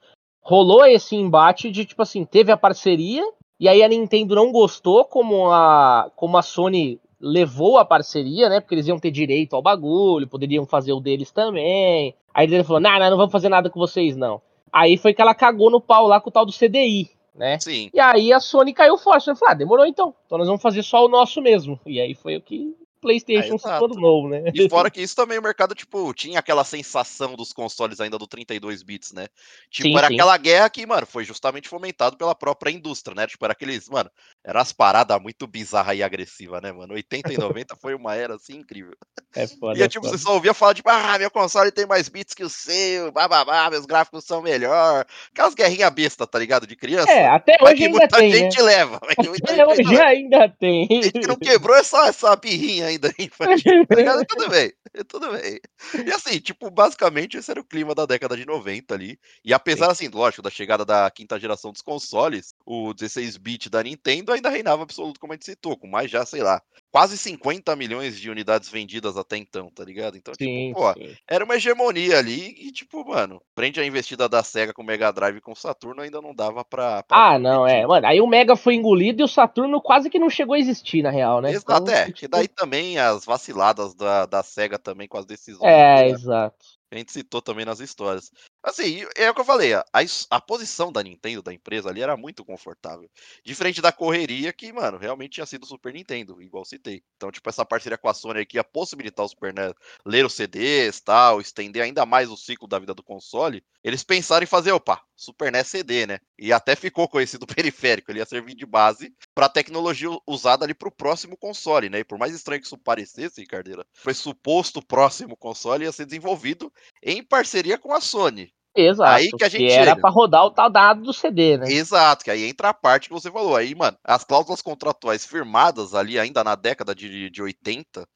Rolou 0.42 0.86
esse 0.86 1.16
embate 1.16 1.70
de, 1.70 1.86
tipo 1.86 2.02
assim, 2.02 2.26
teve 2.26 2.52
a 2.52 2.58
parceria, 2.58 3.24
e 3.64 3.70
aí 3.70 3.82
a 3.82 3.88
Nintendo 3.88 4.36
não 4.36 4.52
gostou 4.52 5.06
como 5.06 5.50
a, 5.50 6.12
como 6.18 6.38
a 6.38 6.42
Sony 6.42 7.00
levou 7.18 7.78
a 7.78 7.86
parceria, 7.86 8.50
né? 8.50 8.60
Porque 8.60 8.76
eles 8.76 8.90
iam 8.90 9.00
ter 9.00 9.10
direito 9.10 9.56
ao 9.56 9.62
bagulho, 9.62 10.28
poderiam 10.28 10.66
fazer 10.66 10.92
o 10.92 11.00
deles 11.00 11.32
também. 11.32 12.14
Aí 12.34 12.46
ele 12.46 12.62
falou: 12.66 12.82
não, 12.82 13.00
não, 13.00 13.12
não 13.12 13.16
vamos 13.16 13.32
fazer 13.32 13.48
nada 13.48 13.70
com 13.70 13.80
vocês, 13.80 14.18
não. 14.18 14.42
Aí 14.70 14.98
foi 14.98 15.14
que 15.14 15.22
ela 15.22 15.34
cagou 15.34 15.72
no 15.72 15.80
pau 15.80 16.08
lá 16.08 16.20
com 16.20 16.28
o 16.28 16.34
tal 16.34 16.46
do 16.46 16.52
CDI, 16.52 17.10
né? 17.34 17.58
Sim. 17.58 17.90
E 17.94 18.02
aí 18.02 18.34
a 18.34 18.42
Sony 18.42 18.74
caiu 18.74 18.98
forte. 18.98 19.30
Ela 19.30 19.38
falou: 19.38 19.54
ah, 19.54 19.56
demorou 19.56 19.86
então. 19.86 20.14
Então 20.26 20.38
nós 20.38 20.48
vamos 20.48 20.62
fazer 20.62 20.84
só 20.84 21.06
o 21.06 21.08
nosso 21.08 21.42
mesmo. 21.42 21.80
E 21.86 22.02
aí 22.02 22.14
foi 22.14 22.36
o 22.36 22.42
que 22.42 22.76
PlayStation 23.04 23.54
É, 23.54 23.56
exato. 23.56 23.88
tornou, 23.88 24.28
né? 24.28 24.52
E 24.54 24.68
fora 24.68 24.90
que 24.92 25.02
isso 25.02 25.16
também 25.16 25.38
o 25.38 25.42
mercado, 25.44 25.76
tipo, 25.76 26.12
tinha 26.14 26.40
aquela 26.40 26.64
sensação 26.64 27.36
dos 27.36 27.54
consoles 27.54 28.00
ainda 28.00 28.18
do 28.18 28.26
32 28.26 28.82
bits, 28.82 29.12
né? 29.12 29.28
Tipo, 29.70 29.90
Sim, 29.90 29.98
era 29.98 30.08
sim. 30.08 30.14
aquela 30.16 30.38
guerra 30.38 30.70
que, 30.70 30.86
mano, 30.86 31.06
foi 31.06 31.24
justamente 31.24 31.70
fomentado 31.70 32.18
pela 32.18 32.34
própria 32.34 32.72
indústria, 32.72 33.14
né? 33.14 33.28
Tipo, 33.28 33.46
era 33.46 33.52
aqueles, 33.52 33.88
mano, 33.88 34.10
eram 34.44 34.60
as 34.60 34.74
paradas 34.74 35.22
muito 35.22 35.48
bizarras 35.48 35.98
e 35.98 36.04
agressivas, 36.04 36.62
né, 36.62 36.72
mano? 36.72 36.94
80 36.94 37.32
e 37.32 37.38
90 37.38 37.76
foi 37.78 37.96
uma 37.96 38.14
era, 38.14 38.36
assim, 38.36 38.58
incrível. 38.58 38.94
É 39.34 39.48
foda. 39.48 39.80
E 39.80 39.82
é 39.82 39.86
é 39.86 39.88
tipo, 39.88 40.06
foda. 40.06 40.18
você 40.18 40.24
só 40.24 40.34
ouvia 40.34 40.54
falar, 40.54 40.74
tipo, 40.74 40.90
ah, 40.90 41.18
meu 41.18 41.32
console 41.32 41.72
tem 41.72 41.86
mais 41.86 42.10
bits 42.10 42.34
que 42.34 42.44
o 42.44 42.50
seu, 42.50 43.12
bababá, 43.12 43.70
meus 43.70 43.86
gráficos 43.86 44.26
são 44.26 44.42
melhor. 44.42 45.06
Aquelas 45.32 45.54
guerrinhas 45.54 45.90
besta, 45.92 46.28
tá 46.28 46.38
ligado? 46.38 46.68
De 46.68 46.76
criança. 46.76 47.10
É, 47.10 47.28
até 47.28 47.58
hoje 47.62 47.76
que 47.76 47.86
ainda 47.86 48.00
muita 48.00 48.18
tem, 48.18 48.32
gente 48.32 48.58
né? 48.58 48.64
leva. 48.64 49.00
Até 49.44 49.66
hoje 49.66 49.84
leva. 49.84 50.04
ainda 50.04 50.50
tem. 50.50 50.88
A 50.92 51.02
gente 51.04 51.28
não 51.28 51.36
quebrou 51.36 51.76
essa, 51.76 52.08
essa 52.08 52.36
birrinha 52.36 52.88
ainda 52.88 53.14
infantil, 53.18 53.86
tá 53.88 53.96
ligado? 53.96 54.26
Tudo 54.26 54.50
bem, 54.50 54.74
tudo 55.08 55.32
bem. 55.32 55.60
E 56.06 56.12
assim, 56.12 56.40
tipo, 56.40 56.70
basicamente 56.70 57.38
esse 57.38 57.50
era 57.50 57.60
o 57.60 57.64
clima 57.64 57.96
da 57.96 58.06
década 58.06 58.36
de 58.36 58.46
90 58.46 58.94
ali. 58.94 59.20
E 59.44 59.54
apesar, 59.54 59.92
assim, 59.92 60.10
lógico, 60.10 60.42
da 60.42 60.50
chegada 60.50 60.84
da 60.84 61.10
quinta 61.10 61.40
geração 61.40 61.72
dos 61.72 61.82
consoles, 61.82 62.54
o 62.66 62.94
16-bit 62.94 63.70
da 63.70 63.84
Nintendo 63.84 64.33
ainda 64.34 64.50
reinava 64.50 64.84
absoluto, 64.84 65.20
como 65.20 65.34
a 65.34 65.36
gente 65.36 65.46
citou, 65.46 65.78
com 65.78 65.88
mais 65.88 66.10
já, 66.12 66.26
sei 66.26 66.42
lá, 66.42 66.62
quase 66.92 67.18
50 67.18 67.76
milhões 67.76 68.20
de 68.20 68.30
unidades 68.30 68.70
vendidas 68.70 69.18
até 69.18 69.38
então, 69.38 69.70
tá 69.70 69.84
ligado? 69.84 70.18
Então, 70.18 70.34
Sim, 70.38 70.70
tipo, 70.70 70.80
pô, 70.80 70.94
sim. 70.94 71.16
era 71.30 71.44
uma 71.46 71.56
hegemonia 71.56 72.18
ali 72.18 72.50
e, 72.58 72.72
tipo, 72.72 73.04
mano, 73.08 73.42
prende 73.56 73.80
a 73.80 73.86
investida 73.86 74.28
da 74.28 74.44
SEGA 74.44 74.74
com 74.74 74.82
o 74.82 74.86
Mega 74.86 75.12
Drive 75.12 75.38
e 75.38 75.42
com 75.42 75.52
o 75.52 75.56
Saturno 75.56 76.02
ainda 76.02 76.22
não 76.22 76.34
dava 76.36 76.64
pra. 76.66 77.04
pra 77.04 77.34
Ah, 77.34 77.40
não, 77.40 77.66
é. 77.66 77.82
competir. 77.82 77.88
Mano, 77.88 78.08
aí 78.08 78.22
o 78.22 78.28
Mega 78.28 78.56
foi 78.56 78.76
engolido 78.76 79.22
e 79.22 79.26
o 79.26 79.28
Saturno 79.28 79.82
quase 79.82 80.10
que 80.10 80.20
não 80.20 80.30
chegou 80.30 80.56
a 80.56 80.60
existir, 80.60 81.02
na 81.02 81.10
real, 81.10 81.42
né? 81.42 81.52
Exato, 81.52 81.84
Então, 81.84 81.94
é. 81.96 82.06
tipo, 82.06 82.18
Que 82.20 82.28
daí 82.28 82.48
também 82.48 82.98
as 83.00 83.26
vaciladas 83.26 83.94
da, 83.96 84.26
da 84.26 84.44
SEGA 84.44 84.78
também 84.78 85.08
com 85.08 85.18
as 85.18 85.26
decisões. 85.26 85.64
É, 85.72 85.96
né? 86.04 86.10
exato. 86.10 86.66
A 86.92 86.98
gente 86.98 87.12
citou 87.12 87.42
também 87.42 87.66
nas 87.66 87.80
histórias. 87.80 88.32
Assim, 88.64 89.06
é 89.18 89.30
o 89.30 89.36
que 89.36 89.42
eu 89.42 89.46
falei, 89.46 89.74
a, 89.74 89.86
a 90.30 90.40
posição 90.40 90.90
da 90.90 91.04
Nintendo, 91.04 91.42
da 91.42 91.54
empresa 91.54 91.90
ali, 91.90 92.02
era 92.02 92.16
muito 92.16 92.46
confortável. 92.46 93.10
Diferente 93.44 93.82
da 93.82 93.92
correria 93.92 94.54
que, 94.54 94.72
mano, 94.72 94.98
realmente 94.98 95.34
tinha 95.34 95.46
sido 95.46 95.64
o 95.64 95.68
Super 95.68 95.94
Nintendo, 95.94 96.42
igual 96.42 96.64
citei. 96.64 97.04
Então, 97.18 97.30
tipo, 97.30 97.50
essa 97.50 97.66
parceria 97.66 97.98
com 97.98 98.08
a 98.08 98.14
Sony 98.14 98.40
aqui 98.40 98.56
ia 98.56 98.64
possibilitar 98.64 99.26
o 99.26 99.28
Super 99.28 99.54
NES 99.54 99.74
ler 100.06 100.26
os 100.26 100.34
CDs 100.34 101.02
tal, 101.02 101.42
estender 101.42 101.84
ainda 101.84 102.06
mais 102.06 102.30
o 102.30 102.38
ciclo 102.38 102.66
da 102.66 102.80
vida 102.80 102.94
do 102.94 103.04
console. 103.04 103.62
Eles 103.84 104.02
pensaram 104.02 104.46
em 104.46 104.48
fazer, 104.48 104.72
opa, 104.72 105.02
Super 105.14 105.52
NES 105.52 105.68
CD, 105.68 106.08
né? 106.08 106.20
E 106.40 106.54
até 106.54 106.74
ficou 106.74 107.10
conhecido 107.10 107.46
periférico, 107.48 108.12
ele 108.12 108.20
ia 108.20 108.26
servir 108.26 108.56
de 108.56 108.66
base 108.66 109.14
pra 109.36 109.50
tecnologia 109.50 110.08
usada 110.26 110.64
ali 110.64 110.74
pro 110.74 110.90
próximo 110.90 111.36
console, 111.36 111.90
né? 111.90 112.00
E 112.00 112.04
por 112.06 112.18
mais 112.18 112.34
estranho 112.34 112.62
que 112.62 112.68
isso 112.68 112.78
parecesse, 112.78 113.42
Ricardeira, 113.42 113.86
foi 113.94 114.14
suposto 114.14 114.80
o 114.80 114.86
próximo 114.86 115.36
console 115.36 115.84
ia 115.84 115.92
ser 115.92 116.06
desenvolvido 116.06 116.72
em 117.02 117.22
parceria 117.22 117.78
com 117.78 117.94
a 117.94 118.00
Sony. 118.00 118.53
Exato. 118.76 119.12
Aí 119.12 119.30
que 119.32 119.44
a 119.44 119.50
gente 119.50 119.72
era 119.72 119.92
chega. 119.92 120.02
pra 120.02 120.10
rodar 120.10 120.46
o 120.46 120.52
tal 120.52 120.70
dado 120.70 121.04
do 121.04 121.14
CD, 121.14 121.58
né? 121.58 121.72
Exato, 121.72 122.24
que 122.24 122.32
aí 122.32 122.44
entra 122.44 122.70
a 122.70 122.74
parte 122.74 123.08
que 123.08 123.14
você 123.14 123.32
falou. 123.32 123.56
Aí, 123.56 123.76
mano, 123.76 123.98
as 124.04 124.24
cláusulas 124.24 124.62
contratuais 124.62 125.26
firmadas 125.26 125.94
ali 125.94 126.18
ainda 126.18 126.44
na 126.44 126.56
década 126.56 126.96
de, 126.96 127.30
de 127.30 127.42
80, 127.42 128.08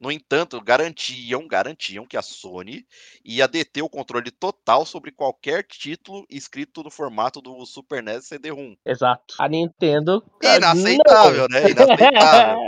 no 0.00 0.10
entanto, 0.10 0.58
garantiam, 0.62 1.46
garantiam 1.46 2.06
que 2.06 2.16
a 2.16 2.22
Sony 2.22 2.86
ia 3.22 3.46
deter 3.46 3.82
o 3.84 3.88
controle 3.88 4.30
total 4.30 4.86
sobre 4.86 5.12
qualquer 5.12 5.62
título 5.62 6.24
escrito 6.30 6.82
no 6.82 6.90
formato 6.90 7.42
do 7.42 7.66
Super 7.66 8.02
NES 8.02 8.24
CD-ROM. 8.26 8.74
Exato. 8.86 9.34
A 9.38 9.46
Nintendo. 9.46 10.24
Inaceitável, 10.42 11.46
né? 11.50 11.70
Inaceitável. 11.70 12.58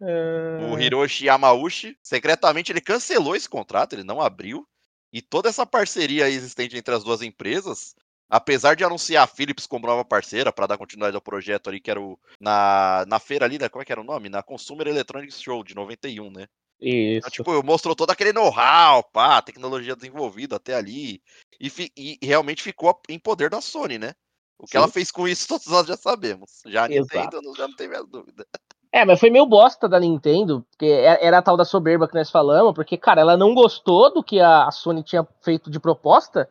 não. 0.00 0.74
O 0.74 0.78
Hiroshi 0.78 1.26
Yamauchi, 1.26 1.96
secretamente, 2.02 2.70
ele 2.70 2.80
cancelou 2.82 3.34
esse 3.34 3.48
contrato, 3.48 3.94
ele 3.94 4.04
não 4.04 4.20
abriu. 4.20 4.66
E 5.12 5.20
toda 5.20 5.48
essa 5.48 5.66
parceria 5.66 6.28
existente 6.28 6.76
entre 6.76 6.94
as 6.94 7.02
duas 7.02 7.20
empresas, 7.22 7.94
apesar 8.28 8.76
de 8.76 8.84
anunciar 8.84 9.24
a 9.24 9.26
Philips 9.26 9.66
como 9.66 9.86
nova 9.86 10.04
parceira 10.04 10.52
para 10.52 10.66
dar 10.66 10.78
continuidade 10.78 11.16
ao 11.16 11.22
projeto 11.22 11.68
ali, 11.68 11.80
que 11.80 11.90
era 11.90 12.00
o, 12.00 12.18
na, 12.38 13.04
na 13.08 13.18
feira 13.18 13.44
ali, 13.44 13.58
né? 13.58 13.68
Como 13.68 13.82
é 13.82 13.84
que 13.84 13.92
era 13.92 14.00
o 14.00 14.04
nome? 14.04 14.28
Na 14.28 14.42
Consumer 14.42 14.86
Electronics 14.86 15.42
Show 15.42 15.64
de 15.64 15.74
91, 15.74 16.30
né? 16.30 16.46
Isso. 16.80 17.18
Então, 17.18 17.30
tipo, 17.30 17.62
mostrou 17.62 17.94
todo 17.94 18.10
aquele 18.10 18.32
know-how, 18.32 19.02
pá, 19.04 19.42
tecnologia 19.42 19.94
desenvolvida 19.94 20.56
até 20.56 20.74
ali. 20.74 21.22
E, 21.58 21.68
fi- 21.68 21.92
e 21.96 22.18
realmente 22.22 22.62
ficou 22.62 22.98
em 23.08 23.18
poder 23.18 23.50
da 23.50 23.60
Sony, 23.60 23.98
né? 23.98 24.14
O 24.58 24.64
que 24.64 24.72
Sim. 24.72 24.78
ela 24.78 24.88
fez 24.88 25.10
com 25.10 25.26
isso, 25.28 25.46
todos 25.48 25.66
nós 25.66 25.86
já 25.86 25.96
sabemos. 25.96 26.62
Já 26.66 26.84
a. 26.84 26.88
Nintendo 26.88 27.54
já 27.56 27.68
não 27.68 27.76
tem 27.76 27.88
mais 27.88 28.06
dúvida. 28.06 28.46
É, 28.92 29.04
mas 29.04 29.20
foi 29.20 29.30
meio 29.30 29.46
bosta 29.46 29.88
da 29.88 30.00
Nintendo, 30.00 30.66
porque 30.70 30.86
é- 30.86 31.24
era 31.24 31.38
a 31.38 31.42
tal 31.42 31.56
da 31.56 31.64
soberba 31.64 32.08
que 32.08 32.14
nós 32.14 32.30
falamos, 32.30 32.74
porque, 32.74 32.96
cara, 32.96 33.20
ela 33.20 33.36
não 33.36 33.54
gostou 33.54 34.12
do 34.12 34.22
que 34.22 34.40
a 34.40 34.64
a 34.66 34.70
Sony 34.70 35.02
tinha 35.02 35.26
feito 35.42 35.70
de 35.70 35.78
proposta, 35.78 36.48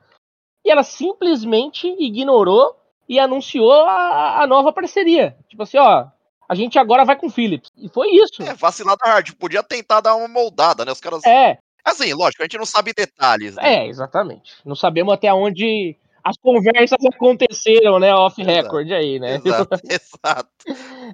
e 0.65 0.71
ela 0.71 0.83
simplesmente 0.83 1.87
ignorou 1.99 2.75
e 3.07 3.19
anunciou 3.19 3.71
a, 3.73 4.41
a 4.41 4.47
nova 4.47 4.71
parceria. 4.71 5.35
Tipo 5.47 5.63
assim, 5.63 5.77
ó, 5.77 6.05
a 6.47 6.55
gente 6.55 6.79
agora 6.79 7.03
vai 7.05 7.15
com 7.15 7.27
o 7.27 7.31
Philips. 7.31 7.69
E 7.77 7.89
foi 7.89 8.09
isso. 8.11 8.41
É, 8.41 8.53
vacilada 8.53 9.03
hard. 9.05 9.31
Podia 9.33 9.63
tentar 9.63 10.01
dar 10.01 10.15
uma 10.15 10.27
moldada, 10.27 10.85
né? 10.85 10.91
Os 10.91 10.99
caras. 11.01 11.23
É, 11.25 11.57
Assim, 11.83 12.13
lógico, 12.13 12.43
a 12.43 12.45
gente 12.45 12.57
não 12.57 12.65
sabe 12.65 12.93
detalhes, 12.93 13.55
né? 13.55 13.83
é, 13.83 13.87
exatamente. 13.87 14.53
Não 14.65 14.75
sabemos 14.75 15.13
até 15.13 15.33
onde 15.33 15.95
as 16.29 16.37
conversas 16.37 16.99
aconteceram, 17.05 17.99
né, 17.99 18.13
off 18.13 18.41
record 18.43 18.91
aí, 18.91 19.19
né? 19.19 19.35
Exato, 19.43 19.69
exato. 19.89 20.49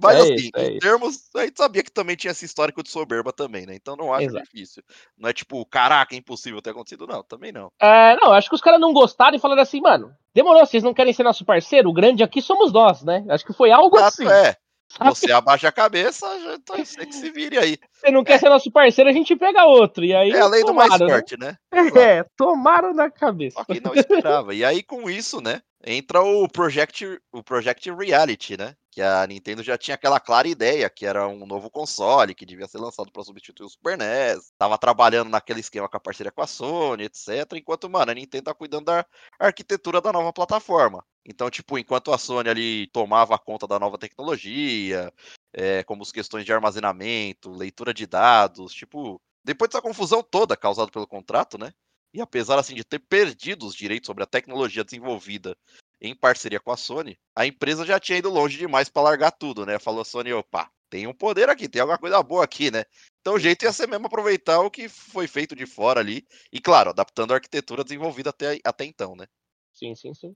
Mas 0.02 0.18
É 0.18 0.22
assim, 0.22 0.34
isso, 0.36 0.52
é 0.56 0.68
em 0.68 0.80
termos, 0.80 1.30
a 1.36 1.42
gente 1.46 1.58
sabia 1.58 1.84
que 1.84 1.92
também 1.92 2.16
tinha 2.16 2.32
esse 2.32 2.44
histórico 2.46 2.84
de 2.84 2.90
soberba 2.90 3.32
também, 3.32 3.66
né? 3.66 3.74
Então 3.76 3.96
não 3.96 4.14
acho 4.14 4.26
Exato. 4.26 4.44
difícil. 4.44 4.84
Não 5.18 5.30
é 5.30 5.34
tipo, 5.34 5.66
caraca, 5.66 6.14
é 6.14 6.18
impossível 6.18 6.62
ter 6.62 6.72
acontecido, 6.72 7.08
não, 7.08 7.24
também 7.24 7.52
não. 7.52 7.72
É, 7.80 8.16
não, 8.18 8.34
acho 8.34 8.50
que 8.50 8.56
os 8.56 8.62
caras 8.62 8.80
não 8.80 8.92
gostaram 8.94 9.36
e 9.36 9.40
falaram 9.40 9.62
assim, 9.62 9.80
mano, 9.80 10.12
demorou, 10.34 10.66
vocês 10.66 10.84
não 10.84 10.94
querem 10.94 11.14
ser 11.14 11.24
nosso 11.24 11.46
parceiro? 11.46 11.90
O 11.90 11.94
grande 11.94 12.24
aqui 12.24 12.42
somos 12.42 12.74
nós, 12.74 13.04
né? 13.04 13.26
Acho 13.30 13.46
que 13.46 13.54
foi 13.54 13.72
algo 13.72 13.98
Exato, 13.98 14.22
assim. 14.22 14.28
é. 14.28 14.56
Sabe? 14.90 15.10
Você 15.10 15.32
abaixa 15.34 15.68
a 15.68 15.72
cabeça, 15.72 16.28
já 16.40 16.60
tá, 16.60 16.78
você 16.78 17.06
que 17.06 17.16
se 17.16 17.30
vire 17.32 17.58
aí. 17.58 17.78
Você 17.94 18.12
não 18.12 18.24
quer 18.24 18.40
ser 18.40 18.50
nosso 18.50 18.72
parceiro, 18.72 19.10
a 19.10 19.14
gente 19.14 19.36
pega 19.36 19.66
outro. 19.66 20.04
E 20.04 20.14
aí 20.14 20.32
É 20.32 20.40
a 20.40 20.48
lei 20.48 20.64
do 20.64 20.74
mais 20.74 20.90
tomaram, 20.90 21.08
né? 21.08 21.14
forte, 21.14 21.40
né? 21.40 21.58
Exato. 21.74 22.00
É, 22.00 22.26
tomaram 22.38 22.94
na 22.94 23.10
cabeça. 23.10 23.58
Só 23.58 23.66
que 23.66 23.80
não 23.80 23.94
esperava. 23.94 24.54
E 24.54 24.64
aí, 24.64 24.84
com 24.84 25.10
isso, 25.10 25.42
né, 25.42 25.62
entra 25.86 26.22
o 26.24 26.48
Project, 26.48 27.22
o 27.32 27.44
Project 27.44 27.92
Reality, 27.92 28.58
né? 28.58 28.76
Que 28.92 29.02
a 29.02 29.26
Nintendo 29.28 29.62
já 29.62 29.78
tinha 29.78 29.94
aquela 29.96 30.20
clara 30.20 30.48
ideia 30.48 30.90
que 30.90 31.06
era 31.06 31.28
um 31.28 31.46
novo 31.46 31.70
console 31.70 32.34
que 32.34 32.46
devia 32.46 32.68
ser 32.68 32.80
lançado 32.80 33.12
para 33.12 33.24
substituir 33.24 33.66
o 33.66 33.70
Super 33.70 33.98
NES. 33.98 34.52
Tava 34.58 34.78
trabalhando 34.78 35.30
naquele 35.30 35.60
esquema 35.60 35.88
com 35.88 35.98
a 35.98 36.00
parceria 36.00 36.32
com 36.32 36.42
a 36.42 36.48
Sony, 36.48 37.04
etc. 37.04 37.54
Enquanto, 37.56 37.90
mano, 37.90 38.12
a 38.12 38.16
Nintendo 38.16 38.46
tá 38.46 38.54
cuidando 38.54 38.86
da 38.86 39.06
arquitetura 39.40 40.02
da 40.02 40.12
nova 40.12 40.34
plataforma. 40.34 41.06
Então, 41.24 41.50
tipo, 41.50 41.78
enquanto 41.78 42.12
a 42.12 42.18
Sony 42.18 42.50
ali 42.50 42.88
tomava 42.88 43.38
conta 43.38 43.68
da 43.68 43.78
nova 43.80 43.98
tecnologia, 43.98 45.14
é, 45.54 45.84
como 45.84 46.02
as 46.02 46.12
questões 46.12 46.46
de 46.46 46.54
armazenamento, 46.54 47.52
leitura 47.52 47.94
de 47.94 48.08
dados, 48.08 48.74
tipo, 48.74 49.22
depois 49.44 49.70
dessa 49.70 49.82
confusão 49.82 50.24
toda 50.24 50.58
causada 50.58 50.92
pelo 50.92 51.08
contrato, 51.08 51.58
né? 51.58 51.72
E 52.16 52.22
apesar 52.22 52.58
assim 52.58 52.74
de 52.74 52.86
ter 52.86 53.00
perdido 53.00 53.68
os 53.68 53.76
direitos 53.76 54.08
sobre 54.08 54.24
a 54.24 54.26
tecnologia 54.26 54.86
desenvolvida 54.86 55.54
em 56.00 56.16
parceria 56.16 56.62
com 56.62 56.72
a 56.72 56.78
Sony, 56.78 57.20
a 57.36 57.46
empresa 57.46 57.86
já 57.86 58.00
tinha 58.00 58.18
ido 58.18 58.30
longe 58.30 58.58
demais 58.58 58.88
para 58.88 59.02
largar 59.02 59.32
tudo, 59.32 59.66
né? 59.66 59.78
Falou 59.78 60.00
a 60.00 60.06
Sony, 60.06 60.32
opa, 60.32 60.72
tem 60.90 61.08
um 61.08 61.14
poder 61.14 61.50
aqui, 61.50 61.68
tem 61.68 61.82
alguma 61.82 61.98
coisa 61.98 62.24
boa 62.24 62.46
aqui, 62.46 62.72
né? 62.72 62.86
Então 63.20 63.34
o 63.34 63.40
jeito 63.40 63.66
ia 63.66 63.74
ser 63.74 63.90
mesmo 63.90 64.08
aproveitar 64.08 64.62
o 64.62 64.72
que 64.72 64.88
foi 64.88 65.28
feito 65.28 65.54
de 65.58 65.66
fora 65.66 66.00
ali, 66.00 66.26
e 66.54 66.62
claro, 66.62 66.92
adaptando 66.92 67.32
a 67.32 67.36
arquitetura 67.36 67.84
desenvolvida 67.84 68.30
até, 68.30 68.62
até 68.64 68.86
então, 68.86 69.14
né? 69.14 69.26
Sim, 69.74 69.94
sim, 69.94 70.14
sim. 70.14 70.34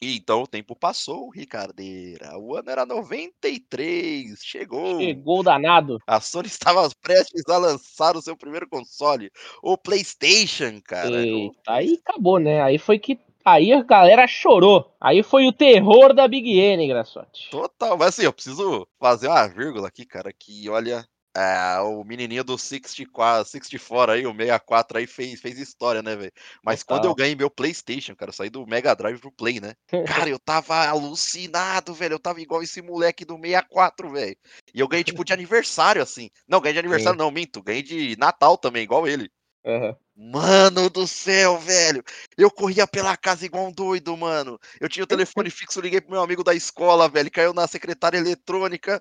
E 0.00 0.16
então 0.16 0.42
o 0.42 0.46
tempo 0.46 0.76
passou, 0.76 1.28
Ricardeira. 1.28 2.38
O 2.38 2.54
ano 2.54 2.70
era 2.70 2.86
93, 2.86 4.38
chegou. 4.40 5.00
Chegou 5.00 5.40
o 5.40 5.42
danado. 5.42 5.98
A 6.06 6.20
Sony 6.20 6.46
estava 6.48 6.88
prestes 7.02 7.42
a 7.48 7.58
lançar 7.58 8.16
o 8.16 8.22
seu 8.22 8.36
primeiro 8.36 8.68
console, 8.68 9.30
o 9.62 9.76
PlayStation, 9.76 10.80
cara. 10.84 11.20
Eita, 11.20 11.60
aí 11.66 12.00
acabou, 12.04 12.38
né? 12.38 12.62
Aí 12.62 12.78
foi 12.78 12.98
que. 12.98 13.18
Aí 13.44 13.72
a 13.72 13.82
galera 13.82 14.26
chorou. 14.26 14.94
Aí 15.00 15.22
foi 15.22 15.46
o 15.46 15.52
terror 15.52 16.12
da 16.12 16.28
Big 16.28 16.58
N, 16.58 16.86
Graçote. 16.86 17.48
Total, 17.50 17.96
mas 17.96 18.08
assim, 18.08 18.24
eu 18.24 18.32
preciso 18.32 18.86
fazer 19.00 19.26
uma 19.28 19.46
vírgula 19.48 19.88
aqui, 19.88 20.04
cara, 20.04 20.30
que 20.32 20.68
olha, 20.68 21.04
é, 21.38 21.80
o 21.80 22.02
menininho 22.02 22.42
do 22.42 22.58
64, 22.58 23.48
64 23.48 24.12
aí, 24.12 24.26
o 24.26 24.34
64 24.34 24.98
aí 24.98 25.06
fez, 25.06 25.40
fez 25.40 25.58
história, 25.58 26.02
né, 26.02 26.16
velho? 26.16 26.32
Mas 26.64 26.82
Total. 26.82 26.98
quando 26.98 27.10
eu 27.10 27.14
ganhei 27.14 27.36
meu 27.36 27.48
PlayStation, 27.48 28.16
cara, 28.16 28.30
eu 28.30 28.34
saí 28.34 28.50
do 28.50 28.66
Mega 28.66 28.94
Drive 28.94 29.20
pro 29.20 29.30
Play, 29.30 29.60
né? 29.60 29.74
Cara, 30.06 30.28
eu 30.28 30.38
tava 30.38 30.86
alucinado, 30.86 31.94
velho. 31.94 32.14
Eu 32.14 32.18
tava 32.18 32.40
igual 32.40 32.62
esse 32.62 32.82
moleque 32.82 33.24
do 33.24 33.36
64, 33.36 34.10
velho. 34.10 34.36
E 34.74 34.80
eu 34.80 34.88
ganhei 34.88 35.04
tipo 35.04 35.24
de 35.24 35.32
aniversário, 35.32 36.02
assim. 36.02 36.28
Não, 36.48 36.60
ganhei 36.60 36.74
de 36.74 36.80
aniversário, 36.80 37.18
não, 37.18 37.30
minto. 37.30 37.62
Ganhei 37.62 37.82
de 37.82 38.16
Natal 38.18 38.58
também, 38.58 38.82
igual 38.82 39.06
ele. 39.06 39.30
Aham. 39.64 39.96
Mano 40.20 40.90
do 40.90 41.06
céu, 41.06 41.58
velho. 41.58 42.02
Eu 42.36 42.50
corria 42.50 42.88
pela 42.88 43.16
casa 43.16 43.46
igual 43.46 43.68
um 43.68 43.72
doido, 43.72 44.16
mano. 44.16 44.58
Eu 44.80 44.88
tinha 44.88 45.04
o 45.04 45.06
telefone 45.46 45.48
fixo, 45.48 45.80
liguei 45.80 46.00
pro 46.00 46.10
meu 46.10 46.20
amigo 46.20 46.42
da 46.42 46.54
escola, 46.54 47.08
velho. 47.08 47.30
Caiu 47.30 47.54
na 47.54 47.68
secretária 47.68 48.18
eletrônica. 48.18 49.00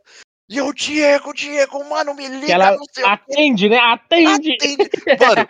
E 0.49 0.57
eu, 0.57 0.71
Diego, 0.73 1.33
Diego, 1.33 1.83
mano, 1.89 2.13
me 2.13 2.25
liga, 2.27 2.45
Que 2.45 2.51
ela 2.53 2.75
o 2.75 2.87
quê. 2.93 3.03
atende, 3.03 3.67
né? 3.67 3.77
Atende! 3.79 4.53
Atende. 4.53 4.89
Mano, 5.19 5.45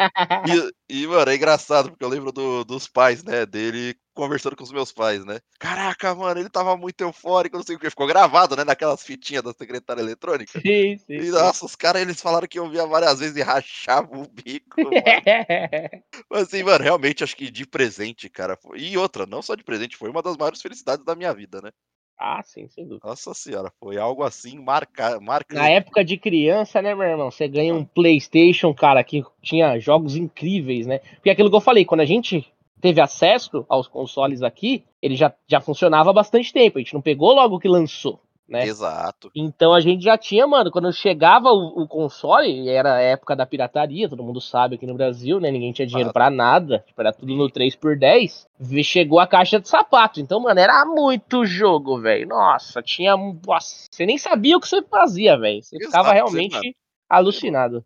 e, 0.90 1.02
e, 1.04 1.08
mano, 1.08 1.30
é 1.30 1.36
engraçado, 1.36 1.90
porque 1.90 2.04
eu 2.04 2.10
lembro 2.10 2.32
do- 2.32 2.64
dos 2.64 2.88
pais, 2.88 3.24
né, 3.24 3.46
dele 3.46 3.96
conversando 4.14 4.56
com 4.56 4.64
os 4.64 4.72
meus 4.72 4.92
pais, 4.92 5.24
né? 5.26 5.40
Caraca, 5.60 6.16
mano, 6.16 6.40
ele 6.40 6.50
tava 6.50 6.76
muito 6.76 7.00
eufórico, 7.02 7.58
não 7.58 7.64
sei 7.64 7.76
o 7.76 7.80
que. 7.80 7.90
Ficou 7.90 8.08
gravado, 8.08 8.56
né, 8.56 8.64
naquelas 8.64 9.04
fitinhas 9.04 9.44
da 9.44 9.54
secretária 9.54 10.02
eletrônica. 10.02 10.60
Sim, 10.60 10.98
sim. 10.98 11.14
E, 11.14 11.24
sim. 11.26 11.32
nossa, 11.32 11.66
os 11.66 11.76
caras, 11.76 12.02
eles 12.02 12.20
falaram 12.22 12.48
que 12.48 12.58
eu 12.58 12.70
via 12.70 12.86
várias 12.88 13.20
vezes 13.20 13.36
e 13.36 13.42
rachava 13.42 14.18
o 14.18 14.28
bico, 14.28 14.82
mano. 14.84 14.96
Mas 16.32 16.44
assim, 16.44 16.64
mano, 16.64 16.84
realmente 16.84 17.24
acho 17.24 17.36
que 17.36 17.52
de 17.52 17.66
presente, 17.68 18.30
cara. 18.30 18.58
foi- 18.58 18.80
E 18.80 18.98
outra, 18.98 19.26
não 19.26 19.42
só 19.42 19.54
de 19.54 19.64
presente, 19.64 19.98
foi 19.98 20.10
uma 20.10 20.22
das 20.24 20.38
maiores 20.38 20.62
felicidades 20.62 21.06
da 21.06 21.16
minha 21.16 21.34
vida, 21.34 21.62
né? 21.62 21.72
Ah, 22.20 22.42
sim, 22.44 22.68
sem 22.68 22.86
dúvida. 22.86 23.08
Nossa 23.08 23.34
senhora, 23.34 23.72
foi 23.80 23.98
algo 23.98 24.24
assim 24.24 24.58
marca... 24.60 25.20
marcante. 25.20 25.62
Na 25.62 25.70
época 25.70 26.04
de 26.04 26.18
criança, 26.18 26.82
né, 26.82 26.96
meu 26.96 27.08
irmão? 27.08 27.30
Você 27.30 27.48
ganha 27.48 27.76
um 27.76 27.86
PlayStation, 27.86 28.74
cara, 28.74 29.04
que 29.04 29.24
tinha 29.42 29.80
jogos 29.80 30.16
incríveis, 30.16 30.88
né? 30.88 31.00
Porque 31.16 31.30
aquilo 31.30 31.50
que 31.50 31.56
eu 31.56 31.62
falei, 31.62 31.86
quando 31.86 32.02
a 32.02 32.06
gente 32.06 32.52
teve 32.82 33.00
acesso 33.02 33.66
aos 33.70 33.88
consoles 33.88 34.42
aqui, 34.42 34.84
ele 35.02 35.16
já, 35.16 35.34
já 35.48 35.62
funcionava 35.62 36.10
há 36.10 36.14
bastante 36.14 36.52
tempo. 36.52 36.78
A 36.78 36.82
gente 36.82 36.94
não 36.94 37.02
pegou 37.02 37.34
logo 37.34 37.60
que 37.60 37.68
lançou, 37.68 38.20
né? 38.48 38.66
Exato. 38.66 39.30
Então 39.36 39.74
a 39.74 39.80
gente 39.80 40.04
já 40.04 40.18
tinha, 40.18 40.48
mano, 40.48 40.72
quando 40.72 40.92
chegava 40.94 41.50
o, 41.50 41.84
o 41.84 41.88
console, 41.88 42.48
e 42.50 42.70
era 42.70 42.96
a 42.96 43.02
época 43.02 43.36
da 43.36 43.46
pirataria, 43.46 44.08
todo 44.10 44.24
mundo 44.24 44.40
sabe 44.40 44.76
aqui 44.76 44.86
no 44.88 44.94
Brasil, 44.94 45.40
né? 45.40 45.52
Ninguém 45.52 45.72
tinha 45.74 45.88
dinheiro 45.88 46.14
pra 46.14 46.30
nada, 46.30 46.84
tipo, 46.88 47.00
era 47.02 47.12
tudo 47.12 47.36
no 47.36 47.50
3x10. 47.50 48.48
ve- 48.60 48.84
Chegou 48.84 49.20
a 49.20 49.28
caixa 49.28 49.60
de 49.60 49.68
sapato. 49.68 50.20
Então, 50.20 50.40
mano, 50.40 50.60
era 50.60 50.86
muito 50.86 51.46
jogo, 51.46 52.00
velho. 52.00 52.28
Nossa, 52.28 52.82
tinha. 52.82 53.16
um- 53.16 53.40
Nossa, 53.46 53.86
você 53.92 54.06
nem 54.06 54.18
sabia 54.18 54.56
o 54.58 54.60
que 54.62 54.68
você 54.68 54.82
fazia, 54.82 55.38
velho. 55.38 55.62
Você 55.62 55.78
ficava 55.78 56.10
Exato, 56.10 56.16
realmente 56.16 56.54
mano. 56.54 56.74
alucinado. 57.10 57.86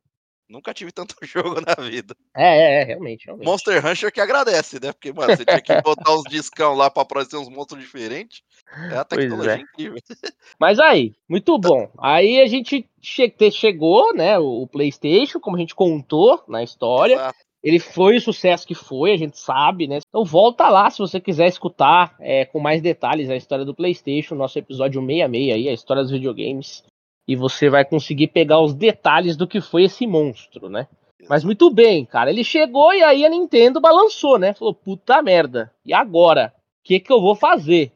Nunca 0.51 0.73
tive 0.73 0.91
tanto 0.91 1.15
jogo 1.23 1.61
na 1.61 1.81
vida. 1.81 2.13
É, 2.35 2.57
é, 2.59 2.81
é, 2.81 2.83
realmente, 2.83 3.25
realmente. 3.25 3.47
Monster 3.47 3.81
Rancher 3.81 4.11
que 4.11 4.19
agradece, 4.19 4.79
né? 4.81 4.91
Porque, 4.91 5.13
mano, 5.13 5.35
você 5.35 5.45
tinha 5.45 5.61
que 5.61 5.73
botar 5.81 6.13
os 6.13 6.23
discão 6.23 6.75
lá 6.75 6.91
pra 6.91 7.03
aparecer 7.03 7.37
uns 7.37 7.47
monstros 7.49 7.81
diferentes. 7.81 8.43
É 8.91 8.97
a 8.97 9.05
Pois 9.05 9.21
tecnologia 9.21 9.53
é. 9.53 9.59
incrível. 9.61 9.97
Mas 10.59 10.77
aí, 10.79 11.13
muito 11.27 11.57
bom. 11.57 11.89
Aí 11.97 12.41
a 12.41 12.45
gente 12.47 12.87
che- 13.01 13.33
chegou, 13.51 14.13
né? 14.13 14.37
O 14.37 14.61
o 14.61 14.67
PlayStation, 14.67 15.39
como 15.39 15.55
a 15.55 15.59
gente 15.59 15.73
contou 15.73 16.43
na 16.47 16.61
história. 16.61 17.15
Exato. 17.15 17.39
Ele 17.63 17.79
foi 17.79 18.17
o 18.17 18.21
sucesso 18.21 18.65
que 18.67 18.73
foi, 18.73 19.11
a 19.11 19.17
gente 19.17 19.37
sabe, 19.39 19.87
né? 19.87 19.99
Então 20.07 20.25
volta 20.25 20.67
lá 20.67 20.89
se 20.89 20.97
você 20.97 21.19
quiser 21.19 21.47
escutar 21.47 22.15
é, 22.19 22.43
com 22.43 22.59
mais 22.59 22.81
detalhes 22.81 23.29
a 23.29 23.35
história 23.35 23.63
do 23.63 23.75
PlayStation, 23.75 24.33
nosso 24.35 24.57
episódio 24.57 24.99
66 24.99 25.53
aí, 25.55 25.69
a 25.69 25.73
história 25.73 26.01
dos 26.01 26.11
videogames. 26.11 26.83
E 27.31 27.35
você 27.35 27.69
vai 27.69 27.85
conseguir 27.85 28.27
pegar 28.27 28.59
os 28.59 28.73
detalhes 28.73 29.37
do 29.37 29.47
que 29.47 29.61
foi 29.61 29.85
esse 29.85 30.05
monstro, 30.05 30.67
né? 30.67 30.85
Mas 31.29 31.45
muito 31.45 31.73
bem, 31.73 32.03
cara. 32.03 32.29
Ele 32.29 32.43
chegou 32.43 32.93
e 32.93 33.01
aí 33.01 33.25
a 33.25 33.29
Nintendo 33.29 33.79
balançou, 33.79 34.37
né? 34.37 34.53
Falou, 34.53 34.73
puta 34.73 35.21
merda. 35.21 35.71
E 35.85 35.93
agora? 35.93 36.53
O 36.81 36.83
que, 36.83 36.99
que 36.99 37.09
eu 37.09 37.21
vou 37.21 37.33
fazer? 37.33 37.93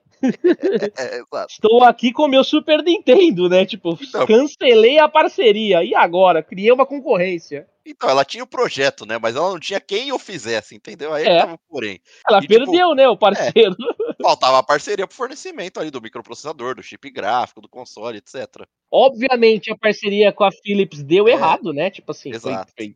É, 0.97 1.15
exato. 1.19 1.51
Estou 1.51 1.83
aqui 1.83 2.11
com 2.11 2.23
o 2.23 2.27
meu 2.27 2.43
Super 2.43 2.83
Nintendo, 2.83 3.49
né? 3.49 3.65
Tipo, 3.65 3.97
Então. 4.01 4.25
cancelei 4.25 4.97
a 4.99 5.07
parceria. 5.07 5.83
E 5.83 5.93
agora? 5.95 6.41
Criei 6.43 6.71
uma 6.71 6.85
concorrência. 6.85 7.67
Então, 7.87 8.09
ela 8.09 8.25
tinha 8.25 8.43
o 8.43 8.47
projeto, 8.47 9.05
né? 9.05 9.19
Mas 9.21 9.35
ela 9.35 9.49
não 9.51 9.59
tinha 9.59 9.79
quem 9.79 10.11
o 10.11 10.17
fizesse, 10.17 10.75
entendeu? 10.75 11.13
Aí 11.13 11.23
É. 11.25 11.41
tava 11.41 11.59
porém. 11.69 11.99
Ela 12.27 12.39
E, 12.39 12.41
tipo, 12.41 12.53
perdeu, 12.55 12.95
né, 12.95 13.07
o 13.07 13.15
parceiro. 13.17 13.75
Faltava 14.21 14.57
a 14.57 14.63
parceria 14.63 15.05
pro 15.05 15.15
fornecimento 15.15 15.79
ali 15.79 15.91
do 15.91 16.01
microprocessador, 16.01 16.73
do 16.75 16.81
chip 16.81 17.07
gráfico, 17.11 17.61
do 17.61 17.69
console, 17.69 18.17
etc. 18.17 18.65
Obviamente 18.91 19.71
a 19.71 19.77
parceria 19.77 20.31
com 20.31 20.43
a 20.43 20.51
Philips 20.51 21.03
deu 21.03 21.27
É. 21.27 21.31
errado, 21.33 21.71
né? 21.73 21.91
Tipo 21.91 22.11
assim, 22.11 22.33
foi, 22.33 22.51
Exato. 22.51 22.71
foi 22.75 22.95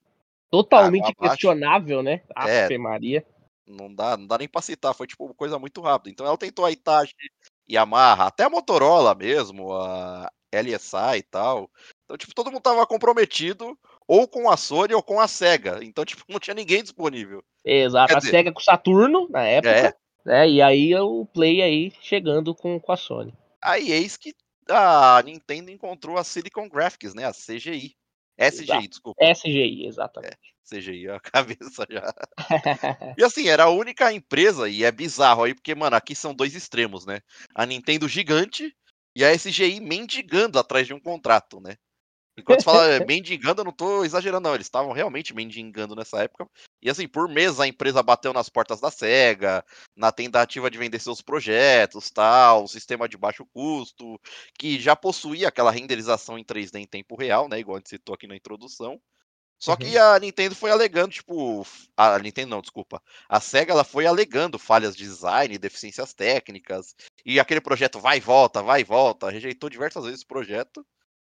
totalmente 0.50 1.04
Água 1.04 1.14
abaixo. 1.20 1.34
questionável, 1.34 2.02
né? 2.02 2.22
É. 2.48 2.64
Ave 2.66 2.78
Maria. 2.80 3.24
Não 3.70 3.94
dá, 3.94 4.18
não 4.18 4.26
dá 4.26 4.38
nem 4.40 4.48
pra 4.48 4.62
citar, 4.62 4.96
foi 4.96 5.06
tipo 5.06 5.32
coisa 5.36 5.60
muito 5.60 5.80
rápida. 5.80 6.10
Então 6.10 6.26
ela 6.26 6.38
tentou 6.38 6.66
a 6.66 6.72
Itachi, 6.72 7.14
Yamaha, 7.70 8.26
até 8.26 8.44
a 8.44 8.50
Motorola 8.50 9.14
mesmo, 9.14 9.72
a 9.74 10.32
LSI 10.52 11.18
e 11.20 11.24
tal. 11.24 11.70
Então, 12.04 12.18
tipo, 12.18 12.34
todo 12.34 12.52
mundo 12.52 12.64
tava 12.64 12.86
comprometido 12.88 13.78
ou 14.08 14.28
com 14.28 14.50
a 14.50 14.58
Sony 14.58 14.96
ou 14.96 15.04
com 15.04 15.20
a 15.20 15.28
SEGA. 15.28 15.80
Então, 15.84 16.04
tipo, 16.06 16.24
não 16.28 16.40
tinha 16.40 16.56
ninguém 16.56 16.82
disponível. 16.82 17.44
Exato. 17.64 18.08
Quer 18.08 18.16
A 18.16 18.20
dizer- 18.20 18.32
SEGA 18.32 18.52
com 18.52 18.60
o 18.60 18.64
Saturno, 18.64 19.28
na 19.30 19.44
época. 19.44 19.70
É. 19.70 19.94
Né? 20.26 20.50
E 20.50 20.62
aí 20.62 20.96
o 20.96 21.26
Play 21.28 21.62
aí 21.62 21.94
chegando 22.02 22.56
com, 22.56 22.80
com 22.80 22.92
a 22.92 22.98
Sony. 22.98 23.34
Aí 23.62 23.92
eis 23.92 24.18
que 24.18 24.34
a 24.68 25.22
Nintendo 25.24 25.70
encontrou 25.72 26.18
a 26.18 26.24
Silicon 26.24 26.68
Graphics, 26.68 27.14
né? 27.14 27.26
A 27.26 27.34
CGI. 27.34 27.96
SGI, 28.40 28.64
Exato. 28.64 28.88
desculpa. 28.88 29.26
SGI, 29.26 29.86
exatamente. 29.86 30.56
CGI, 30.64 31.10
a 31.10 31.20
cabeça 31.20 31.86
já. 31.90 32.14
E 33.18 33.24
assim, 33.24 33.48
era 33.48 33.64
a 33.64 33.70
única 33.70 34.14
empresa, 34.14 34.70
e 34.70 34.84
é 34.84 34.92
bizarro 34.92 35.44
aí, 35.44 35.54
porque, 35.54 35.76
mano, 35.76 35.96
aqui 35.96 36.16
são 36.16 36.34
dois 36.34 36.56
extremos, 36.56 37.06
né? 37.06 37.20
A 37.54 37.66
Nintendo 37.66 38.08
gigante 38.08 38.74
e 39.16 39.26
a 39.26 39.34
SGI 39.34 39.80
mendigando 39.80 40.58
atrás 40.58 40.88
de 40.88 40.94
um 40.94 41.00
contrato, 41.00 41.60
né? 41.60 41.76
Enquanto 42.40 42.60
você 42.60 42.66
fala 42.66 42.86
é, 42.88 43.00
mendigando, 43.06 43.62
eu 43.62 43.66
não 43.66 43.72
tô 43.72 44.04
exagerando, 44.04 44.48
não. 44.48 44.56
Eles 44.56 44.68
estavam 44.68 44.92
realmente 44.92 45.34
mendigando 45.34 45.96
nessa 45.96 46.24
época. 46.24 46.48
E 46.82 46.90
assim, 46.90 47.08
por 47.08 47.28
mês 47.28 47.60
a 47.60 47.68
empresa 47.68 48.02
bateu 48.02 48.34
nas 48.34 48.50
portas 48.50 48.80
da 48.80 48.90
SEGA, 48.90 49.64
na 49.96 50.12
tentativa 50.12 50.70
de 50.70 50.78
vender 50.78 51.00
seus 51.00 51.22
projetos, 51.22 52.10
tal, 52.10 52.68
sistema 52.68 53.08
de 53.08 53.18
baixo 53.18 53.46
custo, 53.54 54.20
que 54.58 54.80
já 54.80 54.96
possuía 54.96 55.50
aquela 55.50 55.72
renderização 55.72 56.38
em 56.38 56.44
3D 56.44 56.80
em 56.80 56.88
tempo 56.88 57.16
real, 57.16 57.48
né? 57.50 57.60
Igual 57.60 57.78
a 57.78 57.80
gente 57.80 57.90
citou 57.90 58.16
aqui 58.16 58.28
na 58.28 58.36
introdução. 58.36 59.00
Só 59.60 59.76
que 59.76 59.98
a 59.98 60.18
Nintendo 60.18 60.56
foi 60.56 60.72
alegando, 60.72 61.12
tipo. 61.12 61.68
A 61.98 62.18
Nintendo 62.18 62.52
não, 62.52 62.62
desculpa. 62.62 63.04
A 63.28 63.42
SEGA 63.42 63.74
ela 63.74 63.84
foi 63.84 64.06
alegando 64.06 64.58
falhas 64.58 64.96
de 64.96 65.04
design, 65.04 65.58
deficiências 65.58 66.14
técnicas. 66.14 66.96
E 67.26 67.42
aquele 67.42 67.60
projeto 67.60 68.00
vai 68.00 68.18
e 68.18 68.22
volta, 68.22 68.64
vai 68.64 68.82
e 68.82 68.86
volta. 68.86 69.30
Rejeitou 69.30 69.70
diversas 69.70 70.06
vezes 70.06 70.22
o 70.22 70.28
projeto. 70.28 70.86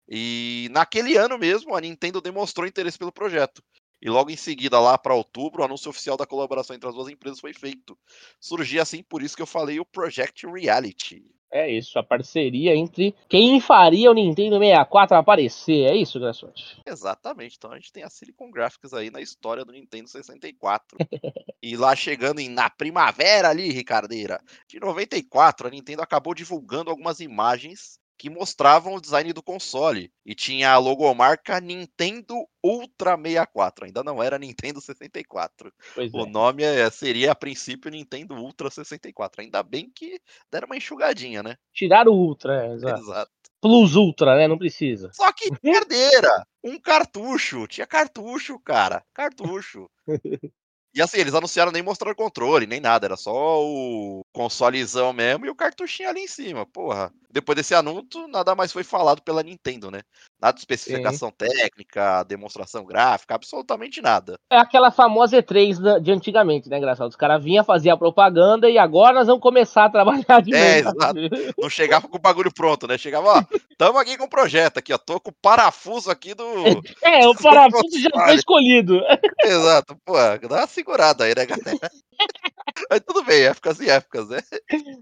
E 0.07 0.67
naquele 0.71 1.17
ano 1.17 1.37
mesmo, 1.37 1.75
a 1.75 1.81
Nintendo 1.81 2.21
demonstrou 2.21 2.67
interesse 2.67 2.97
pelo 2.97 3.11
projeto. 3.11 3.63
E 4.01 4.09
logo 4.09 4.29
em 4.29 4.35
seguida, 4.35 4.79
lá 4.79 4.97
para 4.97 5.15
outubro, 5.15 5.61
o 5.61 5.65
anúncio 5.65 5.89
oficial 5.89 6.15
da 6.15 6.27
colaboração 6.27 6.75
entre 6.75 6.87
as 6.87 6.95
duas 6.95 7.09
empresas 7.09 7.39
foi 7.39 7.53
feito. 7.53 7.97
Surgia 8.39 8.81
assim, 8.81 9.01
por 9.01 9.23
isso 9.23 9.35
que 9.35 9.41
eu 9.41 9.47
falei 9.47 9.79
o 9.79 9.85
Project 9.85 10.45
Reality. 10.45 11.23
É 11.51 11.71
isso, 11.71 11.97
a 11.97 12.03
parceria 12.03 12.75
entre 12.75 13.15
quem 13.29 13.61
faria 13.61 14.11
o 14.11 14.13
Nintendo 14.13 14.59
64 14.59 15.15
aparecer. 15.15 15.89
É 15.89 15.95
isso, 15.95 16.19
Graçote? 16.19 16.81
Exatamente. 16.85 17.55
Então 17.55 17.71
a 17.71 17.75
gente 17.75 17.93
tem 17.93 18.03
a 18.03 18.09
Silicon 18.09 18.51
Graphics 18.51 18.93
aí 18.93 19.09
na 19.09 19.21
história 19.21 19.63
do 19.63 19.71
Nintendo 19.71 20.09
64. 20.09 20.97
e 21.63 21.77
lá 21.77 21.95
chegando 21.95 22.39
em, 22.39 22.49
na 22.49 22.69
primavera 22.69 23.49
ali, 23.49 23.71
Ricardeira, 23.71 24.41
de 24.67 24.79
94, 24.79 25.67
a 25.67 25.71
Nintendo 25.71 26.01
acabou 26.01 26.33
divulgando 26.33 26.89
algumas 26.89 27.21
imagens 27.21 27.97
que 28.17 28.29
mostravam 28.29 28.95
o 28.95 29.01
design 29.01 29.31
do 29.33 29.43
console. 29.43 30.11
E 30.25 30.33
tinha 30.33 30.71
a 30.71 30.77
logomarca 30.77 31.59
Nintendo 31.59 32.35
Ultra 32.63 33.15
64. 33.17 33.85
Ainda 33.85 34.03
não 34.03 34.21
era 34.23 34.39
Nintendo 34.39 34.81
64. 34.81 35.71
Pois 35.93 36.13
O 36.13 36.21
é. 36.21 36.29
nome 36.29 36.63
é- 36.63 36.89
seria, 36.89 37.31
a 37.31 37.35
princípio, 37.35 37.91
Nintendo 37.91 38.35
Ultra 38.35 38.69
64. 38.69 39.41
Ainda 39.41 39.61
bem 39.61 39.91
que 39.93 40.19
deram 40.51 40.65
uma 40.67 40.77
enxugadinha, 40.77 41.43
né? 41.43 41.55
Tiraram 41.73 42.11
o 42.11 42.15
Ultra, 42.15 42.65
é, 42.65 42.73
exato. 42.73 43.01
Exato. 43.01 43.31
Plus 43.61 43.95
Ultra, 43.95 44.35
né? 44.35 44.47
Não 44.47 44.57
precisa. 44.57 45.09
Só 45.13 45.31
que 45.31 45.49
perdeira. 45.61 46.45
Um 46.63 46.79
cartucho. 46.79 47.67
Tinha 47.67 47.85
cartucho, 47.87 48.59
cara. 48.59 49.03
Cartucho. 49.13 49.89
E 50.95 51.01
assim, 51.01 51.19
eles 51.19 51.33
anunciaram 51.33 51.73
nem 51.73 51.83
mostrar 51.83 52.09
o 52.09 52.15
controle, 52.15 52.65
nem 52.65 52.79
nada, 52.79 53.05
era 53.05 53.17
só 53.17 53.61
o 53.61 54.23
consolezão 54.31 55.11
mesmo 55.11 55.45
e 55.45 55.49
o 55.49 55.55
cartuchinho 55.55 56.09
ali 56.09 56.21
em 56.21 56.27
cima, 56.27 56.65
porra. 56.65 57.11
Depois 57.29 57.57
desse 57.57 57.75
anúncio, 57.75 58.29
nada 58.29 58.55
mais 58.55 58.71
foi 58.71 58.81
falado 58.81 59.21
pela 59.21 59.43
Nintendo, 59.43 59.91
né? 59.91 59.99
Nada 60.41 60.53
de 60.53 60.61
especificação 60.61 61.27
Sim. 61.27 61.35
técnica, 61.49 62.23
demonstração 62.23 62.85
gráfica, 62.85 63.35
absolutamente 63.35 64.01
nada. 64.01 64.39
É 64.49 64.57
aquela 64.57 64.89
famosa 64.89 65.35
E3 65.43 65.99
de 65.99 66.11
antigamente, 66.13 66.69
né, 66.69 66.77
engraçado? 66.77 67.09
Os 67.09 67.15
caras 67.17 67.43
vinham 67.43 67.65
fazer 67.65 67.89
a 67.89 67.97
propaganda 67.97 68.69
e 68.69 68.77
agora 68.77 69.15
nós 69.15 69.27
vamos 69.27 69.41
começar 69.41 69.83
a 69.83 69.89
trabalhar 69.89 70.41
de 70.41 70.55
É, 70.55 70.79
exato. 70.79 71.19
Não 71.59 71.69
chegava 71.69 72.07
com 72.07 72.15
o 72.15 72.21
bagulho 72.21 72.53
pronto, 72.53 72.87
né? 72.87 72.97
Chegava, 72.97 73.27
ó, 73.27 73.43
tamo 73.77 73.99
aqui 73.99 74.17
com 74.17 74.23
o 74.23 74.29
projeto 74.29 74.77
aqui, 74.77 74.93
ó, 74.93 74.97
tô 74.97 75.19
com 75.19 75.31
o 75.31 75.35
parafuso 75.41 76.09
aqui 76.09 76.33
do... 76.33 76.45
É, 77.03 77.27
o 77.27 77.35
parafuso 77.43 77.99
já 77.99 78.11
foi 78.11 78.35
escolhido. 78.35 79.01
Exato, 79.43 79.97
pô, 80.05 80.13
dá 80.13 80.55
uma 80.55 80.67
segurada 80.85 81.23
aí, 81.23 81.33
né, 81.35 81.45
galera? 81.45 81.91
Mas 82.89 83.01
tudo 83.05 83.23
bem, 83.23 83.43
épocas 83.43 83.79
e 83.79 83.89
épocas, 83.89 84.29
né? 84.29 84.39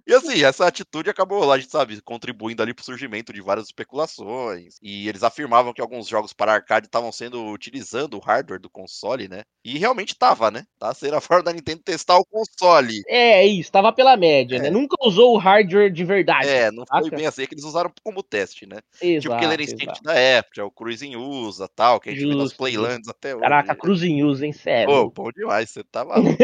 E 0.07 0.13
assim, 0.13 0.43
essa 0.43 0.67
atitude 0.67 1.09
acabou, 1.09 1.51
a 1.51 1.57
gente 1.57 1.71
sabe, 1.71 2.01
contribuindo 2.01 2.61
ali 2.61 2.73
pro 2.73 2.83
surgimento 2.83 3.33
de 3.33 3.41
várias 3.41 3.65
especulações. 3.65 4.75
E 4.81 5.07
eles 5.07 5.23
afirmavam 5.23 5.73
que 5.73 5.81
alguns 5.81 6.07
jogos 6.07 6.33
para 6.33 6.53
arcade 6.53 6.87
estavam 6.87 7.11
sendo 7.11 7.45
utilizando 7.47 8.15
o 8.15 8.19
hardware 8.19 8.59
do 8.59 8.69
console, 8.69 9.27
né? 9.27 9.43
E 9.63 9.77
realmente 9.77 10.15
tava, 10.15 10.51
né? 10.51 10.65
Tá 10.77 10.93
sendo 10.93 11.15
a 11.15 11.21
forma 11.21 11.43
da 11.43 11.53
Nintendo 11.53 11.81
testar 11.83 12.17
o 12.17 12.25
console. 12.25 13.01
É, 13.07 13.43
é 13.43 13.45
isso, 13.45 13.71
tava 13.71 13.91
pela 13.93 14.15
média, 14.17 14.59
né? 14.59 14.67
é. 14.67 14.69
né? 14.69 14.77
Nunca 14.77 14.95
usou 15.01 15.33
o 15.33 15.37
hardware 15.37 15.91
de 15.91 16.03
verdade. 16.03 16.47
É, 16.47 16.71
não 16.71 16.85
foi 16.85 17.09
bem 17.09 17.25
assim, 17.25 17.43
é 17.43 17.47
que 17.47 17.53
eles 17.53 17.65
usaram 17.65 17.91
como 18.03 18.21
teste, 18.21 18.65
né? 18.65 18.79
Exato, 19.01 19.21
tipo 19.21 19.39
Killer 19.39 19.61
Instinct 19.61 19.85
exato. 19.85 20.03
da 20.03 20.13
época, 20.13 20.65
o 20.65 20.71
Cruising 20.71 21.15
usa 21.15 21.67
tal, 21.67 21.99
que 21.99 22.09
a 22.09 22.11
gente 22.11 22.21
Justo. 22.21 22.37
vê 22.37 22.43
nas 22.43 22.53
Playlands 22.53 23.07
até 23.07 23.33
hoje. 23.33 23.41
Caraca, 23.41 23.75
Cruising 23.75 24.23
usa, 24.23 24.45
hein, 24.45 24.53
sério. 24.53 24.93
Pô, 24.93 25.09
bom 25.09 25.31
demais, 25.31 25.69
você 25.69 25.83
tá 25.83 26.03
maluco. 26.05 26.37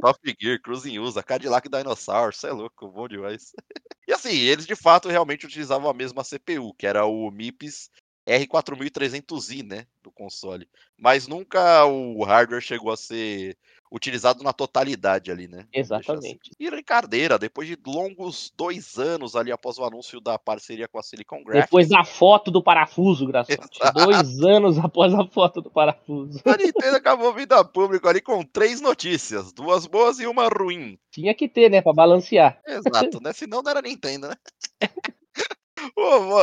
Top 0.00 0.18
Gear, 0.40 0.47
Cruising 0.56 0.98
usa, 1.00 1.22
Cadillac 1.22 1.68
Dinosaur, 1.68 2.32
você 2.32 2.46
é 2.46 2.52
louco, 2.52 2.88
bom 2.88 3.08
demais. 3.08 3.52
e 4.06 4.12
assim, 4.12 4.36
eles 4.36 4.66
de 4.66 4.76
fato 4.76 5.08
realmente 5.08 5.46
utilizavam 5.46 5.90
a 5.90 5.94
mesma 5.94 6.22
CPU, 6.22 6.72
que 6.74 6.86
era 6.86 7.04
o 7.04 7.30
MIPS 7.30 7.90
R4300i, 8.28 9.62
né, 9.66 9.86
do 10.02 10.12
console. 10.12 10.68
Mas 10.96 11.26
nunca 11.26 11.84
o 11.86 12.22
hardware 12.24 12.62
chegou 12.62 12.92
a 12.92 12.96
ser 12.96 13.56
utilizado 13.90 14.42
na 14.42 14.52
totalidade 14.52 15.30
ali, 15.30 15.48
né? 15.48 15.66
Exatamente. 15.72 16.50
Assim. 16.52 16.56
E 16.58 16.68
Ricardeira, 16.70 17.38
depois 17.38 17.68
de 17.68 17.76
longos 17.86 18.52
dois 18.56 18.98
anos 18.98 19.34
ali 19.34 19.50
após 19.50 19.78
o 19.78 19.84
anúncio 19.84 20.20
da 20.20 20.38
parceria 20.38 20.88
com 20.88 20.98
a 20.98 21.02
Silicon 21.02 21.42
Graphics. 21.42 21.66
Depois 21.66 21.88
da 21.88 22.04
foto 22.04 22.50
do 22.50 22.62
parafuso, 22.62 23.26
Graçote. 23.26 23.78
dois 23.94 24.40
anos 24.40 24.78
após 24.78 25.12
a 25.14 25.26
foto 25.26 25.60
do 25.60 25.70
parafuso. 25.70 26.40
A 26.44 26.56
Nintendo 26.56 26.96
acabou 26.96 27.32
vindo 27.32 27.52
a 27.52 27.64
público 27.64 28.08
ali 28.08 28.20
com 28.20 28.42
três 28.44 28.80
notícias, 28.80 29.52
duas 29.52 29.86
boas 29.86 30.18
e 30.18 30.26
uma 30.26 30.48
ruim. 30.48 30.98
Tinha 31.10 31.34
que 31.34 31.48
ter, 31.48 31.70
né, 31.70 31.80
pra 31.80 31.92
balancear. 31.92 32.60
Exato, 32.66 33.20
né? 33.22 33.32
Senão 33.32 33.62
não 33.62 33.70
era 33.70 33.82
Nintendo, 33.82 34.28
né? 34.28 34.34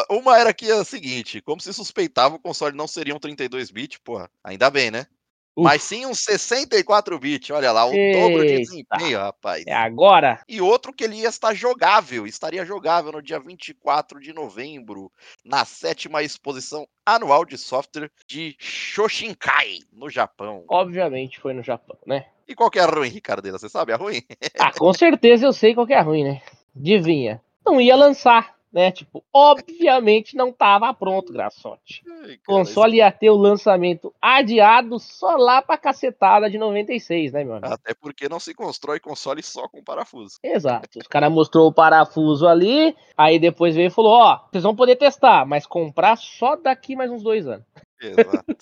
Uma 0.10 0.38
era 0.38 0.54
que 0.54 0.70
é 0.70 0.74
a 0.74 0.84
seguinte, 0.84 1.42
como 1.42 1.62
se 1.62 1.74
suspeitava 1.74 2.36
o 2.36 2.40
console 2.40 2.76
não 2.76 2.88
seria 2.88 3.16
um 3.16 3.20
32 3.20 3.72
bit, 3.72 4.00
porra, 4.00 4.30
ainda 4.44 4.70
bem, 4.70 4.92
né? 4.92 5.08
Uf. 5.56 5.64
Mas 5.64 5.84
sim 5.84 6.06
um 6.06 6.14
64 6.14 7.18
bit, 7.18 7.54
olha 7.54 7.72
lá, 7.72 7.86
o 7.86 7.94
Eita. 7.94 8.20
dobro 8.20 8.46
de 8.46 8.60
desempenho, 8.60 9.20
rapaz. 9.20 9.64
É 9.66 9.74
agora. 9.74 10.42
E 10.50 10.60
outro 10.60 10.92
que 10.92 11.06
ele 11.06 11.16
ia 11.16 11.30
estar 11.30 11.54
jogável, 11.54 12.28
estaria 12.28 12.66
jogável 12.66 13.14
no 13.14 13.22
dia 13.22 13.40
24 13.40 14.20
de 14.20 14.34
novembro, 14.34 15.10
na 15.46 15.64
sétima 15.64 16.22
exposição 16.22 16.86
anual 17.06 17.46
de 17.46 17.58
software 17.58 18.12
de 18.28 18.56
Shoshinkai, 18.60 19.80
no 19.94 20.10
Japão. 20.10 20.66
Obviamente 20.68 21.40
foi 21.40 21.54
no 21.54 21.64
Japão, 21.64 21.98
né? 22.06 22.26
E 22.48 22.54
qual 22.54 22.70
que 22.70 22.78
é 22.78 22.84
a 22.84 22.86
ruim, 22.86 23.10
Ricardeira? 23.10 23.58
Você 23.58 23.70
sabe 23.70 23.94
a 23.94 23.96
ruim? 23.96 24.22
ah, 24.60 24.72
com 24.78 24.94
certeza 24.94 25.46
eu 25.46 25.54
sei 25.54 25.74
qual 25.74 25.88
que 25.88 25.94
é 25.94 25.98
a 25.98 26.04
ruim, 26.04 26.24
né? 26.26 26.42
Adivinha. 26.76 27.42
Não 27.66 27.80
ia 27.80 27.96
lançar 27.96 28.55
né? 28.76 28.92
Tipo, 28.92 29.24
obviamente 29.34 30.36
não 30.36 30.50
estava 30.50 30.94
pronto, 30.94 31.32
Graçote. 31.32 32.04
O 32.44 32.46
console 32.46 32.98
ia 32.98 33.10
ter 33.10 33.30
o 33.30 33.38
lançamento 33.38 34.14
adiado 34.22 35.00
só 35.00 35.38
lá 35.38 35.62
pra 35.62 35.78
cacetada 35.78 36.50
de 36.50 36.58
96, 36.58 37.32
né, 37.32 37.46
meu 37.46 37.54
amigo? 37.54 37.74
Até 37.74 37.94
porque 37.94 38.28
não 38.28 38.38
se 38.38 38.54
constrói 38.54 39.00
console 39.00 39.42
só 39.42 39.70
com 39.70 39.82
parafuso. 39.82 40.40
Exato. 40.44 41.00
Os 41.00 41.08
caras 41.08 41.32
mostrou 41.32 41.70
o 41.70 41.74
parafuso 41.74 42.46
ali, 42.46 42.94
aí 43.16 43.40
depois 43.40 43.76
veio 43.76 43.88
e 43.88 43.92
falou: 43.92 44.12
ó, 44.12 44.42
vocês 44.52 44.64
vão 44.66 44.76
poder 44.76 44.98
testar, 44.98 45.46
mas 45.46 45.66
comprar 45.66 46.18
só 46.18 46.58
daqui 46.58 46.98
mais 46.98 47.10
uns 47.10 47.24
dois 47.24 47.48
anos. 47.48 47.66
Exato. 48.02 48.58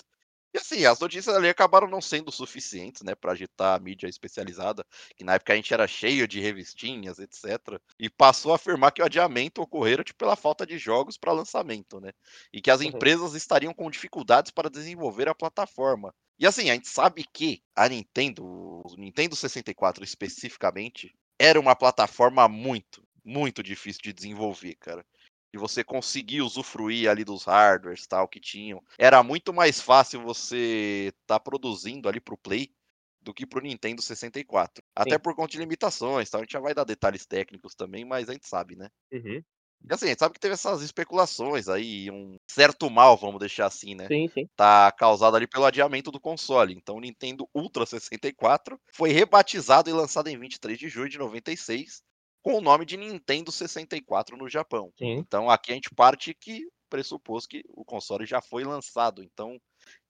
E 0.54 0.58
assim, 0.58 0.86
as 0.86 1.00
notícias 1.00 1.34
ali 1.34 1.48
acabaram 1.48 1.88
não 1.88 2.00
sendo 2.00 2.30
suficientes, 2.30 3.02
né, 3.02 3.16
para 3.16 3.32
agitar 3.32 3.74
a 3.74 3.80
mídia 3.80 4.06
especializada, 4.06 4.86
que 5.16 5.24
na 5.24 5.34
época 5.34 5.52
a 5.52 5.56
gente 5.56 5.74
era 5.74 5.88
cheio 5.88 6.28
de 6.28 6.38
revistinhas, 6.38 7.18
etc. 7.18 7.80
E 7.98 8.08
passou 8.08 8.52
a 8.52 8.54
afirmar 8.54 8.92
que 8.92 9.02
o 9.02 9.04
adiamento 9.04 9.60
ocorreu 9.60 10.04
tipo, 10.04 10.20
pela 10.20 10.36
falta 10.36 10.64
de 10.64 10.78
jogos 10.78 11.18
para 11.18 11.32
lançamento, 11.32 12.00
né? 12.00 12.12
E 12.52 12.62
que 12.62 12.70
as 12.70 12.80
uhum. 12.80 12.86
empresas 12.86 13.34
estariam 13.34 13.74
com 13.74 13.90
dificuldades 13.90 14.52
para 14.52 14.70
desenvolver 14.70 15.28
a 15.28 15.34
plataforma. 15.34 16.14
E 16.38 16.46
assim, 16.46 16.70
a 16.70 16.74
gente 16.74 16.88
sabe 16.88 17.24
que 17.32 17.60
a 17.74 17.88
Nintendo, 17.88 18.44
o 18.44 18.94
Nintendo 18.96 19.34
64 19.34 20.04
especificamente, 20.04 21.12
era 21.36 21.58
uma 21.58 21.74
plataforma 21.74 22.46
muito, 22.46 23.02
muito 23.24 23.60
difícil 23.60 24.02
de 24.04 24.12
desenvolver, 24.12 24.76
cara 24.76 25.04
de 25.54 25.58
você 25.58 25.84
conseguir 25.84 26.42
usufruir 26.42 27.08
ali 27.08 27.22
dos 27.24 27.44
hardwares 27.44 28.08
tal 28.08 28.26
que 28.26 28.40
tinham. 28.40 28.82
Era 28.98 29.22
muito 29.22 29.54
mais 29.54 29.80
fácil 29.80 30.20
você 30.20 31.12
estar 31.14 31.38
tá 31.38 31.40
produzindo 31.40 32.08
ali 32.08 32.20
pro 32.20 32.36
Play 32.36 32.74
do 33.22 33.32
que 33.32 33.46
pro 33.46 33.62
Nintendo 33.62 34.02
64. 34.02 34.82
Sim. 34.82 34.90
Até 34.96 35.16
por 35.16 35.32
conta 35.36 35.52
de 35.52 35.58
limitações, 35.58 36.28
tal. 36.28 36.40
a 36.40 36.44
gente 36.44 36.54
já 36.54 36.58
vai 36.58 36.74
dar 36.74 36.82
detalhes 36.82 37.24
técnicos 37.24 37.76
também, 37.76 38.04
mas 38.04 38.28
a 38.28 38.32
gente 38.32 38.48
sabe, 38.48 38.74
né? 38.74 38.88
Uhum. 39.12 39.40
E 39.88 39.94
assim, 39.94 40.06
a 40.06 40.08
gente 40.08 40.18
sabe 40.18 40.34
que 40.34 40.40
teve 40.40 40.54
essas 40.54 40.82
especulações 40.82 41.68
aí, 41.68 42.10
um 42.10 42.36
certo 42.50 42.90
mal, 42.90 43.16
vamos 43.16 43.38
deixar 43.38 43.66
assim, 43.66 43.94
né? 43.94 44.08
Sim, 44.08 44.26
sim. 44.26 44.48
Tá 44.56 44.90
causado 44.90 45.36
ali 45.36 45.46
pelo 45.46 45.66
adiamento 45.66 46.10
do 46.10 46.18
console. 46.18 46.74
Então 46.74 46.96
o 46.96 47.00
Nintendo 47.00 47.48
Ultra 47.54 47.86
64 47.86 48.76
foi 48.92 49.12
rebatizado 49.12 49.88
e 49.88 49.92
lançado 49.92 50.26
em 50.26 50.36
23 50.36 50.76
de 50.76 50.88
julho 50.88 51.08
de 51.08 51.18
96 51.18 52.02
com 52.44 52.58
o 52.58 52.60
nome 52.60 52.84
de 52.84 52.98
Nintendo 52.98 53.50
64 53.50 54.36
no 54.36 54.50
Japão. 54.50 54.92
Sim. 54.98 55.14
Então 55.14 55.48
aqui 55.48 55.72
a 55.72 55.74
gente 55.74 55.88
parte 55.94 56.34
que 56.34 56.68
pressupôs 56.90 57.46
que 57.46 57.64
o 57.70 57.84
console 57.84 58.26
já 58.26 58.42
foi 58.42 58.62
lançado. 58.62 59.22
Então, 59.22 59.58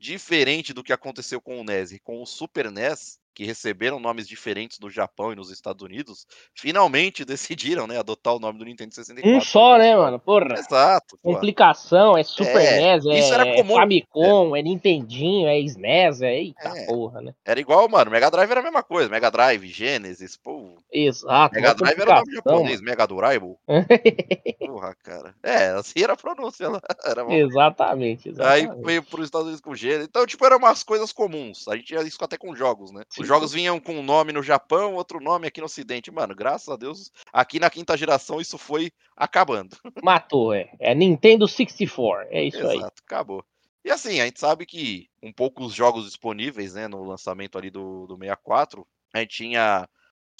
diferente 0.05 0.75
do 0.75 0.85
que 0.85 0.93
aconteceu 0.93 1.40
com 1.40 1.59
o 1.59 1.64
NES 1.64 1.93
e 1.93 1.99
com 1.99 2.21
o 2.21 2.27
Super 2.27 2.71
NES, 2.71 3.19
que 3.35 3.45
receberam 3.45 3.99
nomes 3.99 4.29
diferentes 4.29 4.79
no 4.79 4.88
Japão 4.88 5.33
e 5.33 5.35
nos 5.35 5.51
Estados 5.51 5.83
Unidos, 5.83 6.27
finalmente 6.55 7.25
decidiram, 7.27 7.87
né, 7.87 7.99
adotar 7.99 8.35
o 8.35 8.38
nome 8.38 8.59
do 8.59 8.64
Nintendo 8.64 8.95
64. 8.95 9.37
Um 9.37 9.40
só, 9.40 9.77
né, 9.77 9.97
mano? 9.97 10.19
Porra. 10.21 10.55
Exato. 10.55 11.19
Porra. 11.21 11.35
Complicação, 11.35 12.17
é 12.17 12.23
Super 12.23 12.62
é, 12.62 12.97
NES, 12.97 13.07
é, 13.07 13.19
isso 13.19 13.35
era 13.35 13.57
comum. 13.57 13.75
Famicom, 13.75 14.55
é. 14.55 14.61
é 14.61 14.62
Nintendinho, 14.62 15.49
é 15.49 15.59
SNES, 15.59 16.23
é 16.23 16.35
eita 16.35 16.69
é. 16.69 16.87
porra, 16.87 17.21
né? 17.21 17.35
Era 17.45 17.59
igual, 17.59 17.88
mano, 17.88 18.11
Mega 18.11 18.31
Drive 18.31 18.51
era 18.51 18.61
a 18.61 18.62
mesma 18.62 18.83
coisa, 18.83 19.09
Mega 19.09 19.31
Drive, 19.31 19.67
Genesis, 19.67 20.37
pô. 20.37 20.77
Exato. 20.93 21.55
Mega 21.55 21.75
Drive 21.75 21.99
era 21.99 22.11
o 22.11 22.14
nome 22.17 22.35
japonês, 22.35 22.81
Mega 22.81 23.07
Drive. 23.07 23.57
porra, 24.61 24.95
cara. 25.03 25.35
É, 25.43 25.69
assim 25.71 26.03
era 26.03 26.12
a 26.12 26.17
pronúncia 26.17 26.69
lá. 26.69 26.81
Era 27.05 27.35
exatamente, 27.35 28.29
exatamente. 28.31 28.71
Aí 28.71 28.83
veio 28.83 29.03
pros 29.03 29.27
Estados 29.27 29.47
Unidos 29.47 29.61
com 29.61 29.75
Genesis. 29.75 29.94
Então, 30.03 30.27
tipo, 30.27 30.45
eram 30.45 30.59
umas 30.59 30.83
coisas 30.83 31.13
comuns. 31.13 31.69
A 31.69 31.77
gente 31.77 31.87
tinha 31.87 32.03
isso 32.03 32.19
até 32.21 32.37
com 32.37 32.55
jogos, 32.55 32.91
né? 32.91 33.03
Sim. 33.09 33.23
Os 33.23 33.29
jogos 33.29 33.53
vinham 33.53 33.79
com 33.79 33.95
um 33.95 34.03
nome 34.03 34.33
no 34.33 34.43
Japão, 34.43 34.95
outro 34.95 35.21
nome 35.21 35.47
aqui 35.47 35.61
no 35.61 35.67
Ocidente. 35.67 36.11
Mano, 36.11 36.35
graças 36.35 36.69
a 36.69 36.77
Deus, 36.77 37.13
aqui 37.33 37.59
na 37.59 37.71
quinta 37.71 37.97
geração 37.97 38.41
isso 38.41 38.59
foi 38.59 38.91
acabando. 39.17 39.77
Matou, 40.05 40.53
é. 40.53 40.71
É 40.79 40.95
Nintendo 40.95 41.47
64, 41.47 42.29
é 42.31 42.45
isso 42.45 42.59
Exato, 42.59 42.71
aí. 42.71 42.79
Exato, 42.79 43.03
acabou. 43.05 43.45
E 43.85 43.91
assim, 43.91 44.21
a 44.21 44.25
gente 44.25 44.41
sabe 44.41 44.65
que 44.65 45.09
com 45.21 45.31
poucos 45.33 45.75
jogos 45.75 46.07
disponíveis, 46.07 46.75
né, 46.75 46.89
no 46.89 47.05
lançamento 47.05 47.59
ali 47.59 47.71
do, 47.71 48.07
do 48.07 48.17
64, 48.17 48.87
a 49.13 49.21
gente 49.21 49.37
tinha 49.37 49.87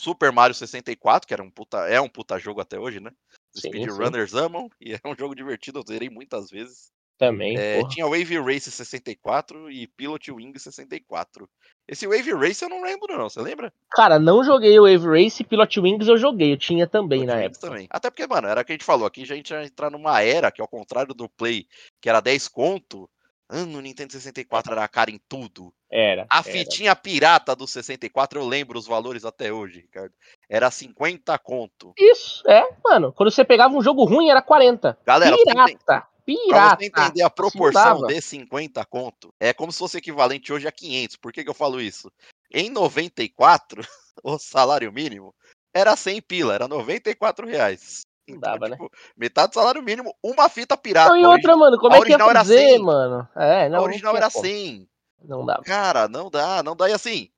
Super 0.01 0.33
Mario 0.33 0.55
64, 0.55 1.27
que 1.27 1.35
era 1.35 1.43
um 1.43 1.51
puta, 1.51 1.79
é 1.89 2.01
um 2.01 2.09
puta 2.09 2.39
jogo 2.39 2.61
até 2.61 2.79
hoje, 2.79 3.01
né? 3.01 3.11
Speedrunners 3.57 4.35
amam, 4.35 4.69
e 4.81 4.93
é 4.95 5.01
um 5.05 5.15
jogo 5.17 5.35
divertido, 5.35 5.79
eu 5.79 5.85
zerei 5.87 6.09
muitas 6.11 6.51
vezes. 6.51 6.91
Também. 7.17 7.57
É, 7.57 7.87
tinha 7.89 8.07
Wave 8.07 8.39
Race 8.41 8.71
64 8.71 9.71
e 9.71 9.87
Pilot 9.87 10.33
Wing 10.33 10.59
64. 10.59 11.49
Esse 11.87 12.07
Wave 12.07 12.33
Race 12.33 12.63
eu 12.63 12.69
não 12.69 12.83
lembro, 12.83 13.17
não. 13.17 13.29
Você 13.29 13.41
lembra? 13.41 13.73
Cara, 13.93 14.19
não 14.19 14.43
joguei 14.43 14.79
o 14.79 14.83
Wave 14.83 15.07
Race 15.07 15.43
e 15.43 15.47
Pilot 15.47 15.81
Wings 15.81 16.09
eu 16.09 16.17
joguei. 16.17 16.53
Eu 16.53 16.57
tinha 16.57 16.87
também 16.87 17.21
Pilot 17.21 17.33
na 17.33 17.41
Wings 17.41 17.57
época. 17.57 17.69
Também. 17.69 17.87
Até 17.91 18.11
porque, 18.11 18.27
mano, 18.27 18.49
era 18.49 18.63
o 18.63 18.65
que 18.65 18.73
a 18.73 18.75
gente 18.75 18.85
falou. 18.85 19.07
Aqui 19.07 19.23
a 19.23 19.27
gente 19.27 19.51
ia 19.51 19.65
entrar 19.65 19.91
numa 19.91 20.21
era 20.23 20.51
que, 20.51 20.61
ao 20.61 20.69
contrário 20.69 21.15
do 21.15 21.29
Play, 21.29 21.67
que 22.01 22.09
era 22.09 22.21
10 22.21 22.49
conto, 22.49 23.09
ah, 23.49 23.65
no 23.65 23.81
Nintendo 23.81 24.13
64 24.13 24.73
era 24.73 24.89
cara 24.89 25.11
em 25.11 25.21
tudo. 25.29 25.73
Era. 25.91 26.27
A 26.29 26.43
fitinha 26.43 26.91
era. 26.91 26.97
pirata 26.97 27.55
do 27.55 27.67
64, 27.67 28.41
eu 28.41 28.47
lembro 28.47 28.79
os 28.79 28.87
valores 28.87 29.25
até 29.25 29.53
hoje, 29.53 29.83
Ricardo. 29.83 30.13
Era 30.49 30.71
50 30.71 31.39
conto. 31.39 31.93
Isso, 31.97 32.43
é, 32.49 32.67
mano. 32.83 33.13
Quando 33.13 33.31
você 33.31 33.45
pegava 33.45 33.75
um 33.75 33.83
jogo 33.83 34.05
ruim, 34.05 34.31
era 34.31 34.43
40. 34.43 34.99
Galera, 35.05 35.37
pirata. 35.37 36.14
Pirata. 36.25 36.49
Pra 36.49 36.77
você 36.77 36.87
entender 36.87 37.23
a 37.23 37.31
proporção 37.31 38.07
de 38.07 38.21
50 38.21 38.85
conto, 38.87 39.33
é 39.39 39.53
como 39.53 39.71
se 39.71 39.79
fosse 39.79 39.99
equivalente 39.99 40.53
hoje 40.53 40.67
a 40.67 40.73
500. 40.73 41.17
Por 41.17 41.33
que, 41.33 41.45
que 41.45 41.51
eu 41.51 41.55
falo 41.55 41.81
isso? 41.81 42.11
Em 42.53 42.71
94, 42.71 43.83
o 44.25 44.39
salário 44.39 44.93
mínimo 44.93 45.35
era 45.75 45.97
100 45.97 46.23
pila, 46.23 46.55
era 46.55 46.69
94 46.69 47.47
reais. 47.47 48.03
Não 48.29 48.39
dava, 48.39 48.69
né? 48.69 48.77
tipo, 48.77 48.91
Metade 49.17 49.51
do 49.51 49.55
salário 49.55 49.83
mínimo, 49.83 50.15
uma 50.23 50.49
fita 50.49 50.77
pirata. 50.77 51.11
Não, 51.11 51.17
e 51.17 51.27
outra, 51.27 51.57
mano, 51.57 51.79
como 51.79 51.95
a 51.95 51.99
é 51.99 52.03
que 52.03 52.11
ia 52.11 52.19
fazer, 52.19 52.71
100. 52.71 52.79
mano? 52.83 53.29
É, 53.37 53.69
não, 53.69 53.77
a 53.77 53.81
não 53.81 53.85
original 53.85 54.13
tinha 54.13 54.23
era 54.23 54.31
como. 54.31 54.45
100. 54.45 54.89
Não 55.25 55.45
dava. 55.45 55.63
Cara, 55.63 56.09
não 56.09 56.31
dá, 56.31 56.63
não 56.63 56.75
dá. 56.75 56.89
E 56.89 56.93
assim, 56.93 57.31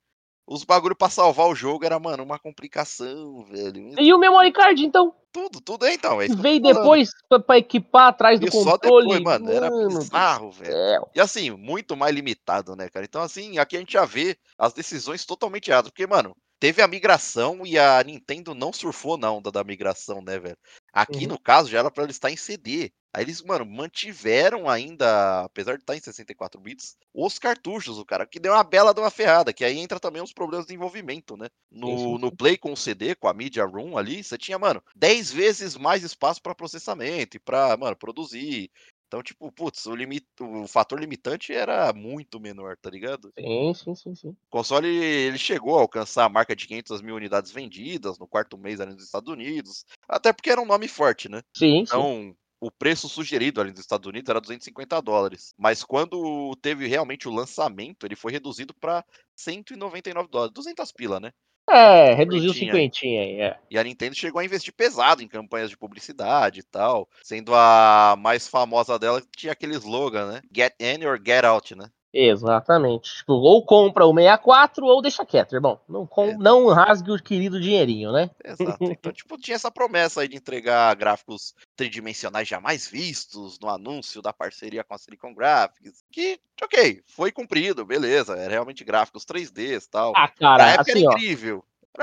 os 0.46 0.64
bagulho 0.64 0.94
pra 0.94 1.10
salvar 1.10 1.48
o 1.48 1.54
jogo 1.54 1.84
era, 1.84 1.98
mano, 1.98 2.22
uma 2.22 2.38
complicação, 2.38 3.44
velho. 3.44 3.94
E 3.98 4.14
o 4.14 4.18
memory 4.18 4.52
card, 4.52 4.84
então? 4.84 5.14
Tudo, 5.32 5.60
tudo 5.60 5.84
é 5.84 5.92
então. 5.94 6.20
É 6.22 6.28
Veio 6.28 6.62
depois 6.62 7.10
pra, 7.28 7.38
pra 7.40 7.58
equipar 7.58 8.08
atrás 8.08 8.40
do 8.40 8.46
E 8.46 8.50
só 8.50 8.78
controle. 8.78 9.08
depois, 9.08 9.22
mano, 9.22 9.50
era 9.50 9.68
Mano 9.70 9.88
do 9.88 9.98
bizarro, 9.98 10.50
velho. 10.50 10.72
céu. 10.72 11.10
E 11.14 11.20
assim, 11.20 11.50
muito 11.50 11.96
mais 11.96 12.14
limitado, 12.14 12.74
né, 12.76 12.88
cara? 12.88 13.04
Então, 13.04 13.20
assim, 13.20 13.58
aqui 13.58 13.76
a 13.76 13.80
gente 13.80 13.92
já 13.92 14.04
vê 14.04 14.38
as 14.58 14.72
decisões 14.72 15.26
totalmente 15.26 15.70
erradas. 15.70 15.90
Porque, 15.90 16.06
mano, 16.06 16.34
teve 16.58 16.80
a 16.80 16.88
migração 16.88 17.66
e 17.66 17.78
a 17.78 18.02
Nintendo 18.02 18.54
não 18.54 18.72
surfou 18.72 19.18
na 19.18 19.30
onda 19.30 19.50
da 19.50 19.62
migração, 19.64 20.22
né, 20.22 20.38
velho? 20.38 20.56
Aqui, 20.96 21.26
Uhum. 21.26 21.28
no 21.28 21.38
caso, 21.38 21.68
já 21.70 21.78
era 21.80 21.90
pra 21.90 22.04
ele 22.04 22.12
estar 22.12 22.30
em 22.30 22.36
CD. 22.38 22.90
Aí 23.12 23.22
eles, 23.22 23.42
mano, 23.42 23.66
mantiveram 23.66 24.68
ainda, 24.68 25.42
apesar 25.44 25.74
de 25.76 25.82
estar 25.82 25.94
em 25.96 26.00
64 26.00 26.58
bits, 26.60 26.96
os 27.14 27.38
cartuchos, 27.38 27.98
o 27.98 28.04
cara, 28.04 28.26
que 28.26 28.40
deu 28.40 28.52
uma 28.54 28.64
bela 28.64 28.94
de 28.94 29.00
uma 29.00 29.10
ferrada, 29.10 29.52
que 29.52 29.64
aí 29.64 29.78
entra 29.78 30.00
também 30.00 30.22
os 30.22 30.32
problemas 30.32 30.66
de 30.66 30.72
desenvolvimento, 30.72 31.36
né? 31.36 31.48
No, 31.70 32.18
no 32.18 32.32
Play 32.34 32.56
com 32.58 32.72
o 32.72 32.76
CD, 32.76 33.14
com 33.14 33.28
a 33.28 33.34
Media 33.34 33.64
Room 33.66 33.98
ali, 33.98 34.24
você 34.24 34.38
tinha, 34.38 34.58
mano, 34.58 34.82
10 34.94 35.30
vezes 35.30 35.76
mais 35.76 36.02
espaço 36.02 36.40
pra 36.42 36.54
processamento 36.54 37.36
e 37.36 37.40
pra, 37.40 37.76
mano, 37.76 37.96
produzir. 37.96 38.70
Então, 39.06 39.22
tipo, 39.22 39.50
putz, 39.52 39.86
o, 39.86 39.94
limit... 39.94 40.26
o 40.40 40.66
fator 40.66 40.98
limitante 40.98 41.52
era 41.52 41.92
muito 41.92 42.40
menor, 42.40 42.76
tá 42.76 42.90
ligado? 42.90 43.32
Sim, 43.38 43.74
sim, 43.74 43.94
sim, 43.94 44.14
sim. 44.14 44.28
O 44.28 44.50
console 44.50 44.88
ele 44.88 45.38
chegou 45.38 45.76
a 45.76 45.80
alcançar 45.80 46.24
a 46.24 46.28
marca 46.28 46.56
de 46.56 46.66
500 46.66 47.02
mil 47.02 47.14
unidades 47.14 47.52
vendidas 47.52 48.18
no 48.18 48.26
quarto 48.26 48.58
mês 48.58 48.80
ali 48.80 48.92
nos 48.92 49.04
Estados 49.04 49.32
Unidos, 49.32 49.84
até 50.08 50.32
porque 50.32 50.50
era 50.50 50.60
um 50.60 50.66
nome 50.66 50.88
forte, 50.88 51.28
né? 51.28 51.42
Sim, 51.56 51.78
sim. 51.78 51.82
Então, 51.82 52.36
o 52.60 52.70
preço 52.70 53.08
sugerido 53.08 53.60
ali 53.60 53.70
nos 53.70 53.80
Estados 53.80 54.08
Unidos 54.08 54.28
era 54.28 54.40
250 54.40 55.00
dólares. 55.00 55.54
Mas 55.58 55.84
quando 55.84 56.56
teve 56.60 56.86
realmente 56.86 57.28
o 57.28 57.34
lançamento, 57.34 58.04
ele 58.04 58.16
foi 58.16 58.32
reduzido 58.32 58.74
para 58.74 59.04
199 59.36 60.28
dólares. 60.28 60.54
200 60.54 60.90
pila, 60.92 61.20
né? 61.20 61.32
É, 61.68 62.14
reduziu 62.14 62.54
cinquentinha. 62.54 63.22
aí, 63.22 63.40
é. 63.40 63.58
E 63.68 63.78
a 63.78 63.82
Nintendo 63.82 64.14
chegou 64.14 64.40
a 64.40 64.44
investir 64.44 64.72
pesado 64.72 65.22
em 65.22 65.28
campanhas 65.28 65.68
de 65.68 65.76
publicidade 65.76 66.60
e 66.60 66.62
tal. 66.62 67.08
Sendo 67.22 67.52
a 67.54 68.14
mais 68.18 68.46
famosa 68.46 68.98
dela 68.98 69.20
que 69.20 69.28
tinha 69.36 69.52
aquele 69.52 69.74
slogan, 69.74 70.32
né? 70.32 70.42
Get 70.54 70.74
in 70.80 71.04
or 71.04 71.20
get 71.24 71.44
out, 71.44 71.74
né? 71.74 71.90
Exatamente. 72.18 73.16
Tipo, 73.16 73.34
ou 73.34 73.62
compra 73.62 74.06
o 74.06 74.14
64 74.14 74.86
ou 74.86 75.02
deixa 75.02 75.26
quieto, 75.26 75.54
irmão. 75.54 75.78
Não, 75.86 76.06
com... 76.06 76.30
É. 76.30 76.36
não 76.38 76.68
rasgue 76.68 77.10
o 77.10 77.22
querido 77.22 77.60
dinheirinho, 77.60 78.10
né? 78.10 78.30
Exato. 78.42 78.78
Então, 78.80 79.12
tipo, 79.12 79.36
tinha 79.36 79.54
essa 79.54 79.70
promessa 79.70 80.22
aí 80.22 80.28
de 80.28 80.36
entregar 80.36 80.94
gráficos 80.96 81.54
tridimensionais 81.76 82.48
jamais 82.48 82.88
vistos 82.88 83.58
no 83.58 83.68
anúncio 83.68 84.22
da 84.22 84.32
parceria 84.32 84.82
com 84.82 84.94
a 84.94 84.98
Silicon 84.98 85.34
Graphics. 85.34 86.02
Que, 86.10 86.40
ok, 86.62 87.02
foi 87.06 87.30
cumprido, 87.30 87.84
beleza. 87.84 88.34
Era 88.34 88.52
realmente 88.52 88.82
gráficos 88.82 89.26
3D 89.26 89.76
e 89.76 89.88
tal. 89.90 90.12
Ah, 90.16 90.22
Na 90.22 90.28
cara, 90.28 90.70
época 90.70 90.92
assim, 90.92 91.06
era 91.06 91.14
incrível. 91.14 91.62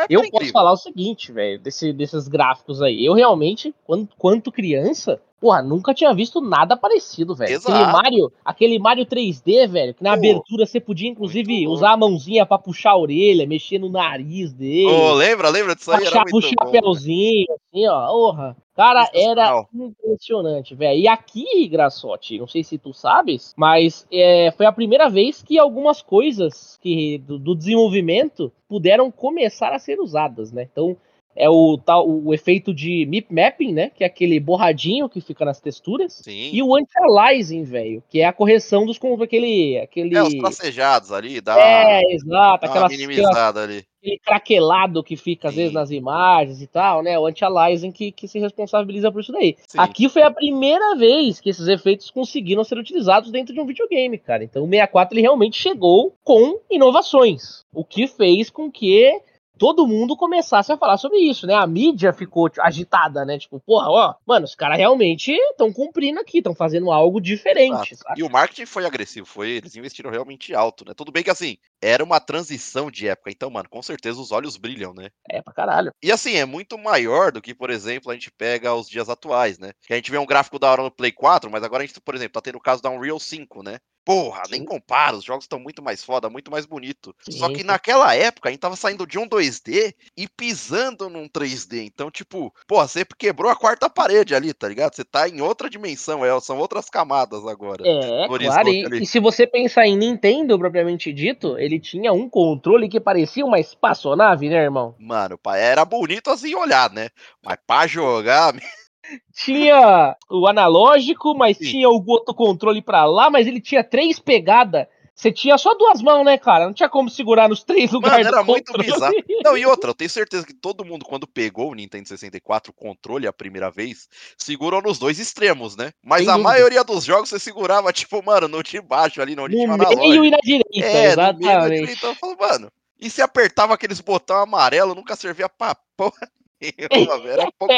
Eu 0.10 0.30
posso 0.30 0.52
falar 0.52 0.72
o 0.72 0.78
seguinte, 0.78 1.32
velho, 1.32 1.60
desse, 1.60 1.94
desses 1.94 2.28
gráficos 2.28 2.82
aí. 2.82 3.06
Eu 3.06 3.14
realmente, 3.14 3.74
quanto, 3.84 4.16
quanto 4.16 4.52
criança, 4.52 5.22
porra, 5.44 5.62
nunca 5.62 5.94
tinha 5.94 6.14
visto 6.14 6.40
nada 6.40 6.78
parecido, 6.78 7.36
velho. 7.36 7.58
Aquele. 7.58 7.92
Mario, 7.92 8.32
aquele 8.46 8.80
Mario 8.80 9.06
3D, 9.06 9.68
velho, 9.68 9.94
que 9.94 10.02
na 10.02 10.12
Pô, 10.12 10.16
abertura 10.16 10.66
você 10.66 10.80
podia, 10.80 11.10
inclusive, 11.10 11.68
usar 11.68 11.92
a 11.92 11.98
mãozinha 11.98 12.46
pra 12.46 12.58
puxar 12.58 12.92
a 12.92 12.98
orelha, 12.98 13.46
mexer 13.46 13.78
no 13.78 13.90
nariz 13.90 14.54
dele. 14.54 14.88
Ô, 14.88 15.14
lembra? 15.14 15.50
Lembra 15.50 15.76
disso 15.76 15.92
aí? 15.92 15.98
Era 15.98 16.06
Baixar 16.06 16.24
pro 16.24 16.32
muito 16.32 16.56
bom. 16.58 16.66
chapeuzinho, 16.66 17.46
assim, 17.52 17.88
ó, 17.90 18.08
porra. 18.08 18.56
Cara, 18.74 19.08
era 19.14 19.66
impressionante, 19.74 20.74
velho. 20.74 20.98
E 20.98 21.08
aqui, 21.10 21.68
Graçote, 21.68 22.40
não 22.40 22.48
sei 22.48 22.64
se 22.64 22.78
tu 22.78 22.94
sabes, 22.94 23.54
mas 23.58 24.08
é, 24.12 24.50
foi 24.56 24.66
a 24.66 24.72
primeira 24.72 25.10
vez 25.10 25.44
que 25.44 25.60
algumas 25.60 26.02
coisas 26.02 26.80
que 26.82 27.18
do, 27.20 27.38
do 27.38 27.54
desenvolvimento 27.54 28.50
puderam 28.68 29.12
começar 29.12 29.74
a 29.74 29.80
ser 29.80 30.00
usadas, 30.00 30.54
né? 30.54 30.68
Então, 30.72 30.96
é 31.36 31.50
o 31.50 31.78
tal 31.78 32.08
o 32.10 32.34
efeito 32.34 32.74
de 32.74 33.06
mip 33.06 33.34
mapping, 33.34 33.74
né? 33.74 33.92
Que 33.96 34.04
é 34.04 34.08
aquele 34.08 34.40
borradinho 34.40 35.10
que 35.10 35.22
fica 35.22 35.44
nas 35.44 35.60
texturas. 35.60 36.14
Sim. 36.24 36.50
E 36.54 36.62
o 36.62 36.76
anti-aliasing, 36.76 37.64
velho, 37.64 38.04
que 38.10 38.22
é 38.22 38.26
a 38.26 38.34
correção 38.34 38.86
dos 38.86 38.98
com 38.98 39.22
aquele 39.22 39.80
aquele 39.80 40.16
É, 40.16 40.24
os 40.24 40.34
tracejados 40.36 41.12
ali, 41.12 41.42
dá, 41.42 41.60
É, 41.60 42.02
exato, 42.14 42.66
aquela, 42.66 42.88
minimizada 42.88 43.64
ali. 43.64 43.86
aquele 44.00 44.20
craquelado 44.20 45.04
que 45.04 45.16
fica 45.16 45.48
às 45.48 45.54
Sim. 45.54 45.62
vezes 45.62 45.74
nas 45.74 45.92
imagens 45.92 46.62
e 46.62 46.68
tal, 46.68 47.02
né? 47.02 47.18
O 47.18 47.26
anti-aliasing 47.26 47.92
que, 47.92 48.12
que 48.12 48.28
se 48.28 48.40
responsabiliza 48.40 49.12
por 49.12 49.22
isso 49.22 49.32
daí. 49.32 49.56
Sim. 49.68 49.80
Aqui 49.80 50.10
foi 50.10 50.22
a 50.22 50.32
primeira 50.32 50.96
vez 50.96 51.40
que 51.40 51.50
esses 51.50 51.68
efeitos 51.68 52.12
conseguiram 52.12 52.64
ser 52.64 52.78
utilizados 52.78 53.32
dentro 53.32 53.54
de 53.54 53.60
um 53.60 53.66
videogame, 53.66 54.18
cara. 54.18 54.44
Então 54.44 54.64
o 54.64 54.68
64 54.68 55.16
ele 55.16 55.22
realmente 55.22 55.60
chegou 55.60 56.16
com 56.24 56.60
inovações, 56.70 57.66
o 57.74 57.84
que 57.84 58.08
fez 58.08 58.50
com 58.50 58.72
que 58.72 59.20
todo 59.64 59.88
mundo 59.88 60.18
começasse 60.18 60.74
a 60.74 60.78
falar 60.78 60.98
sobre 60.98 61.20
isso, 61.20 61.48
né? 61.48 61.54
A 61.54 61.66
mídia 61.66 62.12
ficou 62.12 62.50
tipo, 62.50 62.62
agitada, 62.62 63.24
né? 63.24 63.40
Tipo, 63.40 63.62
porra, 63.62 63.90
ó, 63.90 64.14
mano, 64.28 64.44
os 64.44 64.56
caras 64.56 64.78
realmente 64.78 65.32
estão 65.32 65.72
cumprindo 65.72 66.20
aqui, 66.20 66.40
estão 66.40 66.54
fazendo 66.54 66.92
algo 66.92 67.22
diferente? 67.22 67.96
E 68.18 68.24
o 68.24 68.30
marketing 68.30 68.66
foi 68.66 68.86
agressivo, 68.86 69.26
foi, 69.26 69.52
eles 69.52 69.74
investiram 69.78 70.12
realmente 70.12 70.54
alto, 70.54 70.84
né? 70.86 70.94
Tudo 70.94 71.14
bem 71.14 71.24
que 71.24 71.30
assim, 71.30 71.58
era 71.84 72.04
uma 72.04 72.20
transição 72.20 72.90
de 72.90 73.08
época, 73.08 73.30
então, 73.30 73.50
mano, 73.50 73.68
com 73.70 73.82
certeza 73.82 74.20
os 74.20 74.32
olhos 74.32 74.56
brilham, 74.56 74.94
né? 74.94 75.10
É 75.30 75.42
pra 75.42 75.54
caralho. 75.54 75.92
E 76.02 76.12
assim, 76.12 76.36
é 76.36 76.46
muito 76.46 76.78
maior 76.78 77.32
do 77.32 77.42
que, 77.42 77.54
por 77.54 77.70
exemplo, 77.70 78.10
a 78.10 78.14
gente 78.14 78.32
pega 78.32 78.74
os 78.74 78.88
dias 78.88 79.10
atuais, 79.10 79.60
né? 79.60 79.74
Que 79.86 79.94
a 79.94 79.96
gente 79.98 80.10
vê 80.10 80.18
um 80.18 80.26
gráfico 80.26 80.58
da 80.58 80.72
hora 80.72 80.82
no 80.82 80.92
Play 80.92 81.12
4, 81.12 81.52
mas 81.52 81.64
agora 81.64 81.84
a 81.84 81.86
gente, 81.86 82.00
por 82.00 82.16
exemplo, 82.16 82.34
tá 82.34 82.42
tendo 82.42 82.58
o 82.58 82.62
caso 82.62 82.82
da 82.82 82.90
Unreal 82.90 83.20
5, 83.20 83.62
né? 83.62 83.80
Porra, 84.06 84.44
nem 84.52 84.66
compara, 84.66 85.16
os 85.16 85.24
jogos 85.24 85.46
estão 85.46 85.60
muito 85.60 85.82
mais 85.82 86.04
foda, 86.04 86.30
muito 86.30 86.52
mais 86.52 86.66
bonito. 86.66 87.16
Só 87.30 87.48
Sim, 87.48 87.54
que 87.54 87.62
sim. 87.62 87.66
naquela 87.66 88.14
época 88.14 88.50
a 88.50 88.52
gente 88.52 88.60
tava 88.60 88.76
saindo 88.76 89.08
de 89.08 89.18
um 89.18 89.28
2D 89.28 89.94
e 90.18 90.28
pisando 90.28 91.10
num 91.10 91.30
3D. 91.30 91.86
Então, 91.86 92.12
tipo, 92.12 92.54
porra, 92.68 92.86
você 92.86 93.06
quebrou 93.18 93.50
a 93.50 93.56
quarta 93.56 93.90
parede 93.90 94.36
ali, 94.36 94.54
tá 94.54 94.68
ligado? 94.68 94.94
Você 94.94 95.06
tá 95.06 95.30
em 95.30 95.40
outra 95.40 95.70
dimensão, 95.70 96.26
é, 96.26 96.38
são 96.42 96.58
outras 96.58 96.90
camadas 96.90 97.48
agora. 97.48 97.82
É, 97.88 98.28
claro. 98.28 98.70
E, 98.70 99.04
e 99.04 99.06
se 99.06 99.20
você 99.22 99.48
pensar 99.48 99.88
em 99.88 99.98
Nintendo 99.98 100.60
propriamente 100.60 101.14
dito, 101.14 101.58
ele 101.58 101.73
tinha 101.80 102.12
um 102.14 102.30
controle 102.30 102.90
que 102.90 103.00
parecia 103.00 103.46
uma 103.46 103.60
espaçonave, 103.60 104.50
né, 104.50 104.56
irmão? 104.56 104.96
Mano, 105.00 105.40
era 105.56 105.84
bonito 105.86 106.30
assim 106.30 106.56
olhar, 106.56 106.92
né? 106.92 107.10
Mas 107.44 107.58
pra 107.66 107.88
jogar, 107.88 108.54
Tinha 109.36 110.16
o 110.30 110.48
analógico, 110.48 111.36
mas 111.36 111.58
Sim. 111.58 111.66
tinha 111.66 111.90
o 111.90 112.04
outro 112.08 112.34
controle 112.34 112.82
pra 112.82 113.06
lá, 113.06 113.30
mas 113.30 113.48
ele 113.48 113.60
tinha 113.60 113.84
três 113.84 114.20
pegadas. 114.20 114.88
Você 115.16 115.32
tinha 115.32 115.58
só 115.60 115.76
duas 115.76 116.02
mãos, 116.02 116.26
né, 116.26 116.38
cara? 116.40 116.66
Não 116.66 116.74
tinha 116.74 116.90
como 116.90 117.08
segurar 117.10 117.48
nos 117.48 117.64
três 117.64 117.92
lugares 117.92 118.26
era 118.26 118.40
do 118.42 118.46
muito 118.46 118.72
controle. 118.72 118.92
bizarro. 118.92 119.14
Não, 119.46 119.56
e 119.58 119.66
outra, 119.66 119.92
eu 119.92 119.94
tenho 119.94 120.10
certeza 120.10 120.46
que 120.46 120.54
todo 120.54 120.84
mundo, 120.84 121.06
quando 121.06 121.28
pegou 121.28 121.72
o 121.72 121.76
Nintendo 121.76 122.08
64, 122.08 122.72
o 122.72 122.74
controle 122.74 123.28
a 123.28 123.34
primeira 123.34 123.70
vez, 123.70 124.08
segurou 124.38 124.82
nos 124.82 124.98
dois 124.98 125.20
extremos, 125.20 125.76
né? 125.76 125.92
Mas 126.04 126.22
Sem 126.22 126.30
a 126.30 126.34
dúvida. 126.34 126.50
maioria 126.50 126.84
dos 126.84 127.04
jogos 127.06 127.30
você 127.30 127.38
segurava, 127.40 127.94
tipo, 127.94 128.24
mano, 128.24 128.48
no 128.48 128.64
de 128.64 128.82
baixo 128.82 129.22
ali, 129.22 129.40
onde 129.40 129.56
tinha 129.56 129.66
o 129.66 129.68
No 129.68 129.74
analógico. 129.76 130.02
meio 130.02 130.26
e 130.26 130.32
na 130.32 130.38
direita, 130.44 130.70
É, 130.80 130.82
no 130.82 130.88
meio 130.88 131.16
na 131.16 131.30
exatamente. 131.32 131.80
direita. 131.80 132.08
Eu 132.08 132.16
falo, 132.16 132.38
mano, 132.40 132.72
e 133.00 133.10
se 133.10 133.22
apertava 133.22 133.74
aqueles 133.76 134.00
botão 134.02 134.38
amarelo, 134.38 134.96
nunca 134.96 135.16
servia 135.16 135.48
pra 135.48 135.76
porra 135.96 136.28
velho. 137.22 137.28
Era 137.28 137.52
pouco. 137.52 137.74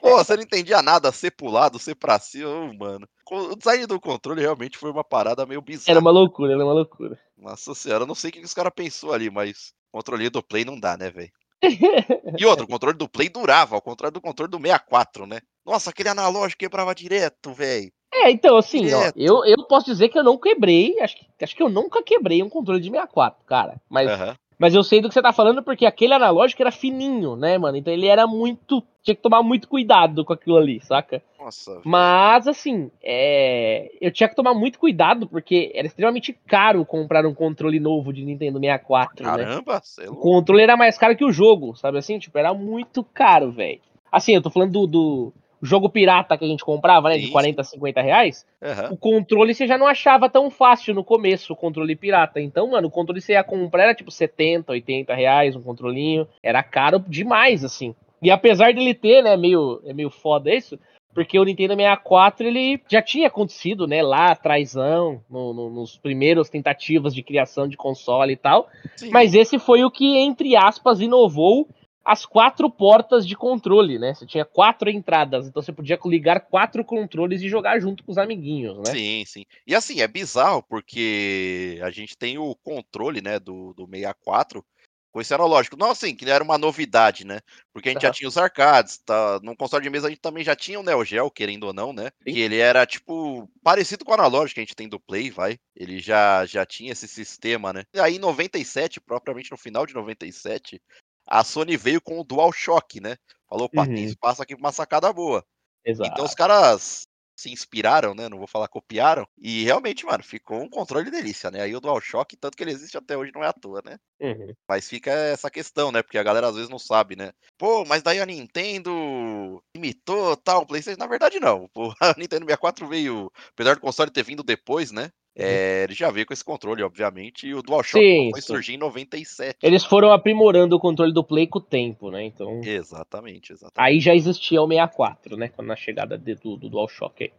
Pô, 0.00 0.16
você 0.16 0.36
não 0.36 0.42
entendia 0.42 0.80
nada, 0.82 1.12
ser 1.12 1.32
pro 1.32 1.50
lado, 1.50 1.78
ser 1.78 1.94
pra 1.94 2.18
cima, 2.18 2.72
mano. 2.74 3.08
O 3.30 3.56
design 3.56 3.86
do 3.86 4.00
controle 4.00 4.40
realmente 4.40 4.78
foi 4.78 4.90
uma 4.90 5.04
parada 5.04 5.44
meio 5.44 5.60
bizarra. 5.60 5.92
Era 5.92 6.00
uma 6.00 6.10
loucura, 6.10 6.54
era 6.54 6.64
uma 6.64 6.72
loucura. 6.72 7.18
Nossa 7.36 7.74
senhora, 7.74 8.04
eu 8.04 8.06
não 8.06 8.14
sei 8.14 8.30
o 8.30 8.32
que 8.32 8.40
os 8.40 8.54
caras 8.54 8.72
pensou 8.74 9.12
ali, 9.12 9.30
mas 9.30 9.72
controle 9.92 10.30
do 10.30 10.42
Play 10.42 10.64
não 10.64 10.78
dá, 10.78 10.96
né, 10.96 11.10
velho? 11.10 11.30
E 12.38 12.46
outro, 12.46 12.64
o 12.64 12.68
controle 12.68 12.96
do 12.96 13.08
Play 13.08 13.28
durava, 13.28 13.74
ao 13.74 13.82
contrário 13.82 14.14
do 14.14 14.20
controle 14.20 14.50
do 14.50 14.58
64, 14.58 15.26
né? 15.26 15.40
Nossa, 15.66 15.90
aquele 15.90 16.08
analógico 16.08 16.60
quebrava 16.60 16.94
direto, 16.94 17.52
velho. 17.52 17.90
É, 18.12 18.30
então, 18.30 18.56
assim, 18.56 18.92
ó, 18.92 19.12
eu, 19.16 19.44
eu 19.44 19.66
posso 19.66 19.86
dizer 19.86 20.08
que 20.08 20.18
eu 20.18 20.24
não 20.24 20.38
quebrei, 20.38 20.98
acho 21.00 21.16
que, 21.16 21.26
acho 21.44 21.56
que 21.56 21.62
eu 21.62 21.68
nunca 21.68 22.02
quebrei 22.02 22.42
um 22.42 22.48
controle 22.48 22.80
de 22.80 22.88
64, 22.90 23.44
cara. 23.44 23.80
Mas 23.88 24.10
Aham. 24.10 24.36
Mas 24.58 24.74
eu 24.74 24.82
sei 24.82 25.00
do 25.00 25.08
que 25.08 25.14
você 25.14 25.22
tá 25.22 25.32
falando 25.32 25.62
porque 25.62 25.86
aquele 25.86 26.14
analógico 26.14 26.60
era 26.60 26.72
fininho, 26.72 27.36
né, 27.36 27.56
mano? 27.56 27.76
Então 27.76 27.92
ele 27.92 28.06
era 28.06 28.26
muito. 28.26 28.82
Tinha 29.04 29.14
que 29.14 29.22
tomar 29.22 29.42
muito 29.42 29.68
cuidado 29.68 30.24
com 30.24 30.32
aquilo 30.32 30.56
ali, 30.56 30.80
saca? 30.80 31.22
Nossa. 31.38 31.80
Mas, 31.84 32.48
assim, 32.48 32.90
é... 33.02 33.90
eu 34.00 34.10
tinha 34.10 34.28
que 34.28 34.34
tomar 34.34 34.54
muito 34.54 34.78
cuidado 34.78 35.26
porque 35.28 35.70
era 35.74 35.86
extremamente 35.86 36.36
caro 36.46 36.84
comprar 36.84 37.24
um 37.24 37.32
controle 37.32 37.78
novo 37.78 38.12
de 38.12 38.24
Nintendo 38.24 38.58
64, 38.58 39.24
né? 39.24 39.30
caramba, 39.30 39.80
cê 39.82 40.02
é 40.02 40.06
O 40.06 40.08
louco. 40.08 40.22
controle 40.22 40.62
era 40.62 40.76
mais 40.76 40.98
caro 40.98 41.16
que 41.16 41.24
o 41.24 41.32
jogo, 41.32 41.76
sabe 41.76 41.98
assim? 41.98 42.18
Tipo, 42.18 42.36
era 42.38 42.52
muito 42.52 43.04
caro, 43.04 43.52
velho. 43.52 43.80
Assim, 44.10 44.34
eu 44.34 44.42
tô 44.42 44.50
falando 44.50 44.72
do, 44.72 44.86
do- 44.86 45.32
jogo 45.62 45.88
pirata 45.88 46.36
que 46.36 46.44
a 46.44 46.48
gente 46.48 46.64
comprava, 46.64 47.08
né? 47.08 47.18
De 47.18 47.28
40, 47.28 47.62
50 47.62 48.00
reais. 48.00 48.46
Aham. 48.62 48.92
O 48.92 48.96
controle 48.96 49.54
você 49.54 49.66
já 49.66 49.76
não 49.76 49.86
achava 49.86 50.28
tão 50.28 50.50
fácil 50.50 50.94
no 50.94 51.04
começo, 51.04 51.52
o 51.52 51.56
controle 51.56 51.96
pirata. 51.96 52.40
Então, 52.40 52.70
mano, 52.70 52.88
o 52.88 52.90
controle 52.90 53.20
você 53.20 53.32
ia 53.32 53.44
comprar 53.44 53.84
era 53.84 53.94
tipo 53.94 54.10
70, 54.10 54.72
80 54.72 55.14
reais, 55.14 55.56
um 55.56 55.62
controlinho. 55.62 56.26
Era 56.42 56.62
caro 56.62 57.02
demais, 57.06 57.64
assim. 57.64 57.94
E 58.22 58.30
apesar 58.30 58.74
dele 58.74 58.94
ter, 58.94 59.22
né, 59.22 59.36
meio, 59.36 59.80
é 59.86 59.92
meio 59.92 60.10
foda 60.10 60.52
isso, 60.52 60.78
porque 61.14 61.38
o 61.38 61.44
Nintendo 61.44 61.74
64 61.74 62.46
ele 62.46 62.80
já 62.88 63.02
tinha 63.02 63.28
acontecido, 63.28 63.86
né, 63.86 64.02
lá 64.02 64.26
atrásão, 64.26 65.20
no, 65.28 65.52
no, 65.52 65.70
nos 65.70 65.96
primeiros 65.96 66.48
tentativas 66.48 67.14
de 67.14 67.22
criação 67.22 67.68
de 67.68 67.76
console 67.76 68.32
e 68.32 68.36
tal. 68.36 68.68
Sim. 68.96 69.10
Mas 69.10 69.34
esse 69.34 69.58
foi 69.58 69.84
o 69.84 69.90
que, 69.90 70.16
entre 70.16 70.56
aspas, 70.56 71.00
inovou 71.00 71.68
as 72.08 72.24
quatro 72.24 72.70
portas 72.70 73.26
de 73.26 73.36
controle, 73.36 73.98
né? 73.98 74.14
Você 74.14 74.24
tinha 74.24 74.42
quatro 74.42 74.88
entradas, 74.88 75.46
então 75.46 75.60
você 75.60 75.70
podia 75.70 75.98
ligar 76.06 76.40
quatro 76.40 76.82
controles 76.82 77.42
e 77.42 77.50
jogar 77.50 77.78
junto 77.80 78.02
com 78.02 78.10
os 78.10 78.16
amiguinhos, 78.16 78.78
né? 78.78 78.92
Sim, 78.92 79.24
sim. 79.26 79.44
E 79.66 79.74
assim, 79.74 80.00
é 80.00 80.08
bizarro 80.08 80.62
porque 80.62 81.78
a 81.82 81.90
gente 81.90 82.16
tem 82.16 82.38
o 82.38 82.54
controle, 82.64 83.20
né, 83.20 83.38
do, 83.38 83.74
do 83.74 83.86
64 83.86 84.64
com 85.12 85.20
esse 85.20 85.34
analógico. 85.34 85.76
Não 85.76 85.90
assim, 85.90 86.14
que 86.14 86.24
era 86.30 86.42
uma 86.42 86.56
novidade, 86.56 87.26
né? 87.26 87.40
Porque 87.74 87.90
a 87.90 87.92
gente 87.92 88.00
já 88.00 88.08
Aham. 88.08 88.14
tinha 88.14 88.28
os 88.28 88.38
arcades, 88.38 88.98
tá? 89.04 89.38
No 89.42 89.54
console 89.54 89.82
de 89.82 89.90
mesa 89.90 90.06
a 90.06 90.10
gente 90.10 90.22
também 90.22 90.42
já 90.42 90.56
tinha 90.56 90.80
o 90.80 90.82
Neo 90.82 91.04
Geo, 91.04 91.30
querendo 91.30 91.64
ou 91.64 91.74
não, 91.74 91.92
né? 91.92 92.10
Sim. 92.26 92.32
Que 92.32 92.40
ele 92.40 92.56
era, 92.56 92.86
tipo, 92.86 93.46
parecido 93.62 94.02
com 94.04 94.12
o 94.12 94.14
analógico 94.14 94.54
que 94.54 94.60
a 94.60 94.62
gente 94.62 94.76
tem 94.76 94.88
do 94.88 94.98
Play, 94.98 95.30
vai. 95.30 95.58
Ele 95.76 95.98
já, 95.98 96.46
já 96.46 96.64
tinha 96.64 96.92
esse 96.92 97.06
sistema, 97.06 97.70
né? 97.70 97.84
E 97.92 98.00
aí 98.00 98.16
em 98.16 98.18
97, 98.18 98.98
propriamente 98.98 99.50
no 99.50 99.58
final 99.58 99.84
de 99.84 99.92
97, 99.92 100.80
a 101.28 101.44
Sony 101.44 101.76
veio 101.76 102.00
com 102.00 102.20
o 102.20 102.24
DualShock, 102.24 103.00
né? 103.00 103.16
Falou, 103.48 103.68
pá, 103.70 103.86
tem 103.86 104.04
Uhum. 104.04 104.04
espaço 104.04 104.42
aqui 104.42 104.54
pra 104.56 104.64
uma 104.66 104.72
sacada 104.72 105.12
boa. 105.12 105.44
Exato. 105.84 106.14
Então 106.14 106.24
os 106.24 106.34
caras 106.34 107.06
se 107.36 107.50
inspiraram, 107.50 108.14
né? 108.14 108.28
Não 108.28 108.38
vou 108.38 108.46
falar 108.48 108.68
copiaram. 108.68 109.26
E 109.38 109.64
realmente, 109.64 110.06
mano, 110.06 110.24
ficou 110.24 110.62
um 110.62 110.70
controle 110.70 111.10
delícia, 111.10 111.50
né? 111.50 111.62
Aí 111.62 111.74
o 111.76 111.80
DualShock, 111.80 112.36
tanto 112.36 112.56
que 112.56 112.64
ele 112.64 112.72
existe 112.72 112.98
até 112.98 113.16
hoje, 113.16 113.32
não 113.34 113.44
é 113.44 113.48
à 113.48 113.52
toa, 113.52 113.82
né? 113.84 113.98
Uhum. 114.20 114.56
Mas 114.68 114.88
fica 114.88 115.10
essa 115.12 115.50
questão, 115.50 115.92
né? 115.92 116.02
Porque 116.02 116.18
a 116.18 116.22
galera 116.22 116.48
às 116.48 116.54
vezes 116.56 116.70
não 116.70 116.78
sabe, 116.78 117.16
né? 117.16 117.32
Pô, 117.58 117.84
mas 117.84 118.02
daí 118.02 118.20
a 118.20 118.26
Nintendo 118.26 119.60
imitou 119.74 120.36
tal, 120.36 120.62
o 120.62 120.66
PlayStation. 120.66 120.98
Na 120.98 121.08
verdade, 121.08 121.40
não. 121.40 121.68
Pô, 121.74 121.92
a 122.00 122.14
Nintendo 122.16 122.44
64 122.46 122.86
veio, 122.86 123.30
apesar 123.52 123.74
do 123.74 123.80
console 123.80 124.10
ter 124.10 124.22
vindo 124.22 124.42
depois, 124.44 124.92
né? 124.92 125.10
É, 125.40 125.84
ele 125.84 125.94
já 125.94 126.10
veio 126.10 126.26
com 126.26 126.32
esse 126.32 126.44
controle, 126.44 126.82
obviamente, 126.82 127.46
e 127.46 127.54
o 127.54 127.62
DualShock. 127.62 128.04
Sim, 128.04 128.30
foi 128.32 128.40
sim. 128.40 128.46
surgir 128.48 128.74
em 128.74 128.78
97. 128.78 129.56
Eles 129.62 129.84
foram 129.84 130.10
aprimorando 130.10 130.74
o 130.74 130.80
controle 130.80 131.12
do 131.12 131.22
Play 131.22 131.46
com 131.46 131.60
o 131.60 131.62
tempo, 131.62 132.10
né? 132.10 132.24
Então. 132.24 132.60
Exatamente, 132.64 133.52
exatamente. 133.52 133.74
Aí 133.76 134.00
já 134.00 134.14
existia 134.14 134.60
o 134.60 134.66
64, 134.66 135.36
né? 135.36 135.48
Quando 135.48 135.68
na 135.68 135.76
chegada 135.76 136.18
de- 136.18 136.34
do, 136.34 136.56
do 136.56 136.68
DualShock 136.68 137.22
aí. 137.24 137.32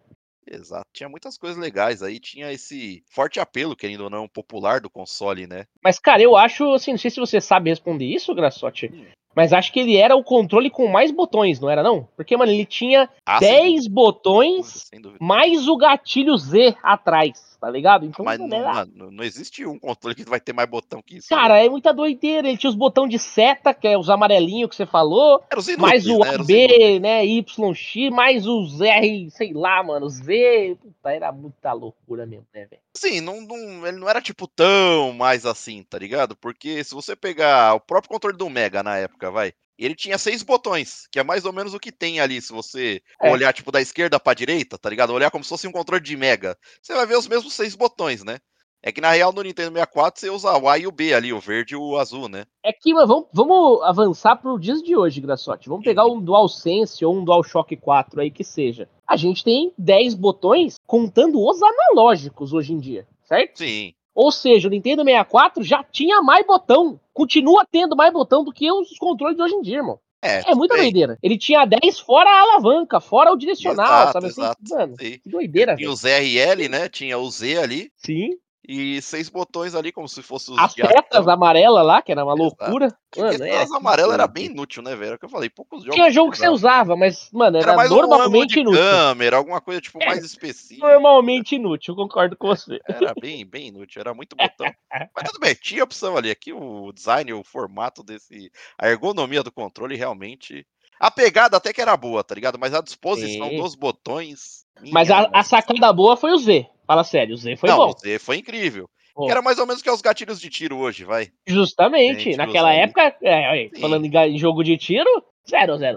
Exato. 0.47 0.85
Tinha 0.93 1.09
muitas 1.09 1.37
coisas 1.37 1.57
legais 1.57 2.01
aí, 2.01 2.19
tinha 2.19 2.51
esse 2.51 3.03
forte 3.09 3.39
apelo, 3.39 3.75
querendo 3.75 4.05
ou 4.05 4.09
não, 4.09 4.27
popular 4.27 4.79
do 4.79 4.89
console, 4.89 5.45
né? 5.45 5.65
Mas, 5.83 5.99
cara, 5.99 6.21
eu 6.21 6.35
acho, 6.35 6.73
assim, 6.73 6.91
não 6.91 6.97
sei 6.97 7.11
se 7.11 7.19
você 7.19 7.39
sabe 7.41 7.69
responder 7.69 8.05
isso, 8.05 8.33
Graçote, 8.33 8.89
Hum. 8.91 9.05
Mas 9.35 9.53
acho 9.53 9.71
que 9.71 9.79
ele 9.79 9.95
era 9.95 10.15
o 10.15 10.23
controle 10.23 10.69
com 10.69 10.87
mais 10.87 11.11
botões, 11.11 11.59
não 11.59 11.69
era 11.69 11.81
não? 11.83 12.07
Porque, 12.15 12.35
mano, 12.35 12.51
ele 12.51 12.65
tinha 12.65 13.09
Ah, 13.25 13.39
sem 13.39 13.49
10 13.49 13.73
dúvida, 13.83 13.93
botões 13.95 14.89
dúvida. 14.93 15.17
mais 15.19 15.67
o 15.67 15.77
gatilho 15.77 16.35
Z 16.37 16.75
atrás, 16.83 17.57
tá 17.61 17.69
ligado? 17.69 18.05
Então, 18.05 18.25
Mas 18.25 18.39
não, 18.39 18.57
era- 18.57 18.73
mano, 18.73 19.11
não 19.11 19.23
existe 19.23 19.65
um 19.65 19.77
controle 19.79 20.15
que 20.15 20.23
vai 20.23 20.39
ter 20.39 20.53
mais 20.53 20.69
botão 20.69 21.01
que 21.01 21.17
isso. 21.17 21.29
Cara, 21.29 21.63
é 21.63 21.69
muita 21.69 21.93
doideira. 21.93 22.47
Ele 22.47 22.57
tinha 22.57 22.69
os 22.69 22.75
botões 22.75 23.09
de 23.09 23.19
seta, 23.19 23.73
que 23.73 23.87
é 23.87 23.97
os 23.97 24.09
amarelinhos 24.09 24.69
que 24.69 24.75
você 24.75 24.85
falou, 24.85 25.41
Era 25.49 25.59
os 25.59 25.67
mais 25.77 26.05
inúteis, 26.05 26.05
o 26.05 26.19
né? 26.19 26.35
Inúteis. 26.35 26.71
AB, 26.71 26.99
né, 26.99 27.25
YX, 27.25 28.09
mais 28.11 28.45
os 28.47 28.81
R, 28.81 29.29
sei 29.31 29.53
lá, 29.53 29.81
mano, 29.83 30.09
Z. 30.09 30.77
Puta, 30.81 31.11
era 31.11 31.31
muita 31.31 31.71
loucura 31.73 32.25
mesmo, 32.25 32.45
né, 32.53 32.65
velho? 32.65 32.81
Sim, 32.95 33.21
não, 33.21 33.41
não- 33.41 33.85
ele 33.87 33.97
não 33.97 34.09
era 34.09 34.21
tipo 34.21 34.47
tão 34.47 35.13
mais 35.13 35.45
assim, 35.45 35.83
tá 35.83 35.97
ligado? 35.97 36.35
Porque 36.35 36.83
se 36.83 36.93
você 36.93 37.15
pegar 37.15 37.75
o 37.75 37.79
próprio 37.79 38.09
controle 38.09 38.35
do 38.37 38.49
Mega 38.49 38.81
na 38.83 38.97
época, 38.97 39.29
vai. 39.31 39.53
Ele 39.77 39.95
tinha 39.95 40.17
seis 40.17 40.43
botões, 40.43 41.07
que 41.09 41.19
é 41.19 41.23
mais 41.23 41.45
ou 41.45 41.53
menos 41.53 41.73
o 41.73 41.79
que 41.79 41.91
tem 41.91 42.19
ali, 42.19 42.41
se 42.41 42.51
você 42.51 43.01
É. 43.21 43.31
olhar 43.31 43.53
tipo 43.53 43.71
da 43.71 43.79
esquerda 43.79 44.19
pra 44.19 44.33
direita, 44.33 44.77
tá 44.77 44.89
ligado? 44.89 45.13
Olhar 45.13 45.31
como 45.31 45.43
se 45.43 45.49
fosse 45.49 45.67
um 45.67 45.71
controle 45.71 46.03
de 46.03 46.17
Mega. 46.17 46.57
Você 46.81 46.93
vai 46.93 47.05
ver 47.05 47.17
os 47.17 47.27
mesmos 47.27 47.53
seis 47.53 47.75
botões, 47.75 48.23
né? 48.23 48.39
É 48.81 48.91
que 48.93 49.01
na 49.01 49.11
real 49.11 49.31
no 49.33 49.41
Nintendo 49.41 49.71
64 49.73 50.19
você 50.19 50.29
usa 50.29 50.57
o 50.57 50.67
A 50.69 50.77
e 50.77 50.87
o 50.87 50.91
B 50.91 51.13
ali, 51.13 51.31
o 51.33 51.39
verde 51.39 51.73
e 51.73 51.77
o 51.77 51.97
azul, 51.97 52.27
né? 52.29 52.45
É 52.63 52.71
que, 52.73 52.93
vamos, 52.93 53.27
vamos 53.33 53.81
avançar 53.83 54.37
pro 54.37 54.57
dias 54.57 54.81
de 54.81 54.95
hoje, 54.95 55.19
Graçote. 55.21 55.67
Vamos 55.69 55.83
pegar 55.83 56.05
um 56.05 56.21
DualSense 56.21 57.03
ou 57.05 57.15
um 57.15 57.23
DualShock 57.23 57.75
4 57.77 58.21
aí 58.21 58.31
que 58.31 58.43
seja. 58.43 58.89
A 59.09 59.17
gente 59.17 59.43
tem 59.43 59.73
10 59.75 60.13
botões 60.13 60.75
contando 60.85 61.43
os 61.43 61.59
analógicos 61.63 62.53
hoje 62.53 62.73
em 62.73 62.77
dia, 62.79 63.07
certo? 63.23 63.57
Sim. 63.57 63.93
Ou 64.13 64.31
seja, 64.31 64.67
o 64.67 64.71
Nintendo 64.71 65.03
64 65.03 65.63
já 65.63 65.83
tinha 65.83 66.21
mais 66.21 66.45
botão. 66.45 66.99
Continua 67.11 67.65
tendo 67.71 67.95
mais 67.95 68.13
botão 68.13 68.43
do 68.43 68.51
que 68.53 68.71
os 68.71 68.95
controles 68.99 69.35
de 69.35 69.41
hoje 69.41 69.55
em 69.55 69.61
dia, 69.61 69.77
irmão. 69.77 69.99
É, 70.21 70.51
É 70.51 70.53
muita 70.53 70.75
bem, 70.75 70.83
doideira. 70.83 71.17
Ele 71.23 71.37
tinha 71.37 71.65
10 71.65 71.99
fora 71.99 72.29
a 72.29 72.41
alavanca, 72.41 72.99
fora 72.99 73.31
o 73.31 73.37
direcional, 73.37 73.85
Exato, 73.85 74.11
sabe 74.13 74.27
assim? 74.27 74.41
exato. 74.41 74.61
Mano, 74.69 74.95
sim. 74.99 75.19
que 75.23 75.29
doideira, 75.29 75.75
velho. 75.75 75.91
os 75.91 76.03
R 76.05 76.27
e 76.27 76.37
L, 76.37 76.69
né? 76.69 76.87
Tinha 76.89 77.17
o 77.17 77.29
Z 77.31 77.57
ali. 77.57 77.91
Sim. 77.95 78.31
E 78.67 79.01
seis 79.01 79.29
botões 79.29 79.73
ali, 79.73 79.91
como 79.91 80.07
se 80.07 80.21
fosse 80.21 80.51
os 80.51 80.57
As 80.59 80.73
setas 80.73 81.27
amarelas 81.27 81.85
lá, 81.85 82.01
que 82.01 82.11
era 82.11 82.23
uma 82.23 82.33
Exato. 82.33 82.57
loucura. 82.61 82.95
Que 83.09 83.19
Mano, 83.19 83.43
é, 83.43 83.59
das 83.59 83.71
amarelas 83.71 84.13
era 84.13 84.27
bem 84.27 84.45
inútil, 84.45 84.83
né, 84.83 84.95
velho? 84.95 85.13
É 85.13 85.15
o 85.15 85.17
que 85.17 85.25
eu 85.25 85.29
falei, 85.29 85.49
poucos 85.49 85.81
jogos. 85.81 85.95
Tinha 85.95 86.11
jogo 86.11 86.31
que 86.31 86.37
você 86.37 86.49
usava, 86.49 86.95
mas, 86.95 87.29
mano, 87.31 87.57
era, 87.57 87.69
Era 87.69 87.77
mais 87.77 87.89
um 87.89 87.95
normalmente 87.95 88.53
de 88.53 88.59
inútil. 88.59 88.79
câmera, 88.79 89.37
alguma 89.37 89.59
coisa 89.61 89.81
tipo 89.81 89.97
É, 90.03 90.05
mais 90.05 90.23
específica. 90.23 90.85
Normalmente 90.85 91.55
inútil, 91.55 91.95
concordo 91.95 92.35
com 92.37 92.47
você. 92.47 92.79
Era 92.87 93.13
bem, 93.19 93.45
bem 93.45 93.69
inútil, 93.69 94.01
era 94.01 94.13
muito 94.13 94.35
botão. 94.35 94.71
Mas 95.15 95.31
tudo 95.31 95.39
bem, 95.39 95.55
tinha 95.55 95.83
opção 95.83 96.15
ali. 96.15 96.29
Aqui 96.29 96.53
o 96.53 96.91
design, 96.91 97.33
o 97.33 97.43
formato 97.43 98.03
desse. 98.03 98.51
A 98.77 98.89
ergonomia 98.89 99.41
do 99.41 99.51
controle 99.51 99.95
realmente. 99.95 100.67
A 100.99 101.09
pegada 101.09 101.55
até 101.55 101.71
que 101.71 101.81
era 101.81 101.95
boa, 101.95 102.23
tá 102.23 102.35
ligado? 102.35 102.59
Mas 102.59 102.73
a 102.73 102.81
disposição 102.81 103.47
Sim. 103.49 103.57
dos 103.57 103.73
botões. 103.73 104.65
Mas 104.91 105.09
a, 105.09 105.29
a 105.33 105.43
sacada 105.43 105.91
boa 105.93 106.17
foi 106.17 106.33
o 106.33 106.37
Z. 106.37 106.67
Fala 106.89 107.03
sério, 107.03 107.35
o 107.35 107.37
Z 107.37 107.55
foi 107.55 107.69
Não, 107.69 107.77
bom. 107.77 107.89
o 107.91 107.99
Z 107.99 108.17
foi 108.17 108.37
incrível. 108.37 108.89
Que 109.15 109.29
era 109.29 109.43
mais 109.43 109.59
ou 109.59 109.67
menos 109.67 109.79
que 109.79 109.87
é 109.89 109.91
os 109.91 110.01
gatilhos 110.01 110.41
de 110.41 110.49
tiro 110.49 110.77
hoje, 110.77 111.03
vai. 111.03 111.27
Justamente, 111.45 112.35
naquela 112.35 112.73
época, 112.73 113.15
é, 113.21 113.69
falando 113.79 114.05
em 114.05 114.37
jogo 114.39 114.63
de 114.63 114.75
tiro, 114.75 115.07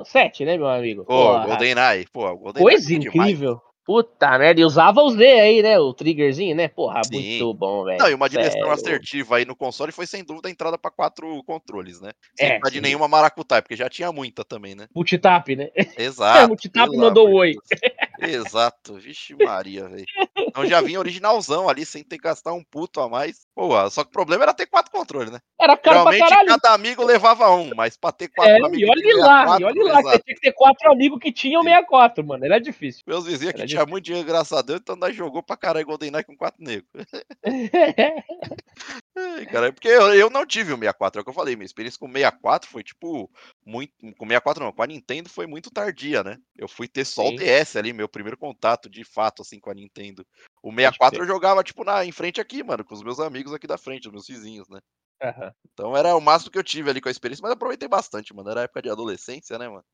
007, 0.04 0.44
né, 0.44 0.58
meu 0.58 0.68
amigo? 0.68 1.06
Pô, 1.06 1.14
Porra, 1.14 1.46
GoldenEye, 1.46 2.06
pô, 2.12 2.28
o 2.28 2.36
GoldenEye 2.36 2.70
coisa 2.74 2.94
é 2.94 2.98
demais. 2.98 3.30
incrível. 3.30 3.58
Puta 3.86 4.38
merda, 4.38 4.60
e 4.60 4.64
usava 4.64 5.00
o 5.00 5.10
Z 5.10 5.24
aí, 5.24 5.62
né? 5.62 5.78
O 5.78 5.92
triggerzinho, 5.94 6.54
né? 6.54 6.68
Porra, 6.68 7.02
Sim. 7.04 7.14
muito 7.14 7.54
bom, 7.54 7.84
velho. 7.84 7.98
Não, 7.98 8.10
e 8.10 8.14
uma 8.14 8.28
direção 8.28 8.52
Sério. 8.52 8.72
assertiva 8.72 9.36
aí 9.38 9.44
no 9.44 9.56
console 9.56 9.90
foi 9.90 10.06
sem 10.06 10.22
dúvida 10.22 10.48
a 10.48 10.50
entrada 10.52 10.78
pra 10.78 10.90
quatro 10.90 11.42
controles, 11.44 12.00
né? 12.00 12.12
Sem 12.36 12.48
É, 12.48 12.60
de 12.70 12.80
nenhuma 12.80 13.08
maracutaia, 13.08 13.60
porque 13.62 13.74
já 13.74 13.88
tinha 13.88 14.12
muita 14.12 14.44
também, 14.44 14.74
né? 14.74 14.86
Multitap, 14.94 15.56
né? 15.56 15.70
Exato. 15.98 16.46
multitap 16.48 16.96
mandou 16.96 17.28
oi. 17.32 17.54
Exato. 18.18 18.94
Vixe 18.94 19.34
Maria, 19.34 19.88
velho. 19.88 20.04
Então 20.36 20.66
já 20.66 20.80
vinha 20.80 20.98
originalzão 20.98 21.68
ali, 21.68 21.84
sem 21.86 22.02
ter 22.02 22.16
que 22.18 22.24
gastar 22.24 22.52
um 22.52 22.62
puto 22.62 23.00
a 23.00 23.08
mais. 23.08 23.46
Pô, 23.54 23.90
só 23.90 24.04
que 24.04 24.10
o 24.10 24.12
problema 24.12 24.44
era 24.44 24.54
ter 24.54 24.66
quatro 24.66 24.92
controles, 24.92 25.30
né? 25.30 25.38
Era 25.60 25.76
caro 25.76 26.02
pra 26.02 26.12
Geralmente 26.12 26.28
caralho. 26.28 26.48
cada 26.48 26.74
amigo 26.74 27.04
levava 27.04 27.50
um, 27.50 27.70
mas 27.74 27.96
pra 27.96 28.12
ter 28.12 28.28
quatro 28.28 28.52
É, 28.52 28.66
amigos 28.66 28.80
e 28.80 28.84
olha 28.84 29.16
lá, 29.24 29.42
64, 29.46 29.60
e 29.60 29.64
olha 29.64 29.92
lá, 29.92 30.02
que 30.02 30.08
você 30.08 30.22
tinha 30.22 30.34
que 30.34 30.40
ter 30.40 30.52
quatro 30.52 30.92
amigos 30.92 31.18
que 31.20 31.32
tinham 31.32 31.62
Sim. 31.62 31.68
64, 31.68 32.24
mano. 32.24 32.44
Era 32.44 32.58
difícil. 32.58 33.02
Meus 33.06 33.24
vizinhos 33.26 33.54
aqui 33.54 33.66
tinham 33.66 33.86
muito 33.86 34.04
dinheiro, 34.04 34.26
graças 34.26 34.56
a 34.56 34.62
Deus, 34.62 34.80
então 34.80 34.96
nós 34.96 35.14
jogou 35.14 35.42
pra 35.42 35.56
caralho 35.56 35.86
GoldenEye 35.86 36.24
com 36.24 36.36
quatro 36.36 36.62
negros. 36.62 36.88
Ai, 39.16 39.46
cara, 39.46 39.68
é 39.68 39.72
porque 39.72 39.88
eu, 39.88 40.14
eu 40.14 40.30
não 40.30 40.46
tive 40.46 40.72
o 40.72 40.76
64, 40.78 41.18
é 41.18 41.22
o 41.22 41.24
que 41.24 41.30
eu 41.30 41.34
falei, 41.34 41.54
minha 41.56 41.66
experiência 41.66 41.98
com 41.98 42.06
o 42.06 42.12
64 42.12 42.68
foi 42.68 42.82
tipo 42.82 43.30
muito, 43.64 43.92
com 43.98 44.24
o 44.24 44.28
64 44.28 44.64
não, 44.64 44.72
com 44.72 44.82
a 44.82 44.86
Nintendo 44.86 45.28
foi 45.28 45.46
muito 45.46 45.70
tardia, 45.70 46.22
né? 46.22 46.38
Eu 46.56 46.68
fui 46.68 46.88
ter 46.88 47.04
só 47.04 47.28
Sim. 47.28 47.34
o 47.34 47.36
DS 47.36 47.76
ali, 47.78 47.92
meu 47.92 48.08
primeiro 48.08 48.36
contato 48.36 48.88
de 48.90 49.04
fato 49.04 49.42
assim 49.42 49.60
com 49.60 49.70
a 49.70 49.74
Nintendo. 49.74 50.26
O 50.62 50.70
64 50.72 51.22
eu 51.22 51.26
jogava 51.26 51.62
tipo 51.62 51.84
na 51.84 52.04
em 52.04 52.12
frente 52.12 52.40
aqui, 52.40 52.62
mano, 52.62 52.84
com 52.84 52.94
os 52.94 53.02
meus 53.02 53.20
amigos 53.20 53.52
aqui 53.52 53.66
da 53.66 53.78
frente, 53.78 54.08
os 54.08 54.12
meus 54.12 54.26
vizinhos, 54.26 54.68
né? 54.68 54.80
Aham. 55.20 55.52
Então 55.72 55.96
era 55.96 56.16
o 56.16 56.20
máximo 56.20 56.50
que 56.50 56.58
eu 56.58 56.64
tive 56.64 56.90
ali 56.90 57.00
com 57.00 57.08
a 57.08 57.12
experiência, 57.12 57.42
mas 57.42 57.52
aproveitei 57.52 57.88
bastante, 57.88 58.34
mano. 58.34 58.50
Era 58.50 58.62
época 58.62 58.82
de 58.82 58.90
adolescência, 58.90 59.58
né, 59.58 59.68
mano? 59.68 59.84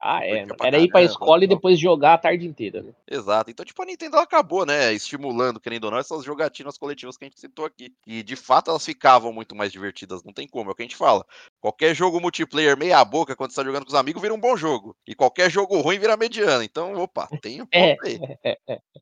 Ah, 0.00 0.24
é. 0.24 0.46
Era 0.62 0.78
ir 0.78 0.88
pra 0.88 1.02
escola 1.02 1.42
e 1.42 1.46
depois 1.48 1.78
jogar 1.78 2.14
a 2.14 2.18
tarde 2.18 2.46
inteira, 2.46 2.82
né? 2.82 2.92
Exato. 3.10 3.50
Então, 3.50 3.66
tipo, 3.66 3.82
a 3.82 3.86
Nintendo 3.86 4.16
acabou, 4.16 4.64
né? 4.64 4.92
Estimulando, 4.92 5.58
querendo 5.58 5.84
ou 5.84 5.90
não, 5.90 5.98
essas 5.98 6.22
jogatinas 6.22 6.78
coletivas 6.78 7.16
que 7.16 7.24
a 7.24 7.28
gente 7.28 7.40
citou 7.40 7.64
aqui. 7.64 7.92
E 8.06 8.22
de 8.22 8.36
fato 8.36 8.70
elas 8.70 8.84
ficavam 8.84 9.32
muito 9.32 9.56
mais 9.56 9.72
divertidas, 9.72 10.22
não 10.22 10.32
tem 10.32 10.46
como. 10.46 10.70
É 10.70 10.72
o 10.72 10.76
que 10.76 10.82
a 10.82 10.84
gente 10.84 10.96
fala. 10.96 11.26
Qualquer 11.60 11.94
jogo 11.96 12.20
multiplayer 12.20 12.78
meia 12.78 13.04
boca, 13.04 13.34
quando 13.34 13.50
você 13.50 13.56
tá 13.56 13.64
jogando 13.64 13.84
com 13.84 13.88
os 13.88 13.98
amigos, 13.98 14.22
vira 14.22 14.32
um 14.32 14.40
bom 14.40 14.56
jogo. 14.56 14.94
E 15.06 15.14
qualquer 15.16 15.50
jogo 15.50 15.80
ruim 15.80 15.98
vira 15.98 16.16
mediano. 16.16 16.62
Então, 16.62 16.94
opa, 16.94 17.28
tem 17.42 17.60
um 17.60 17.66
ponto 17.66 17.72
É. 17.74 17.96
aí. 18.04 18.20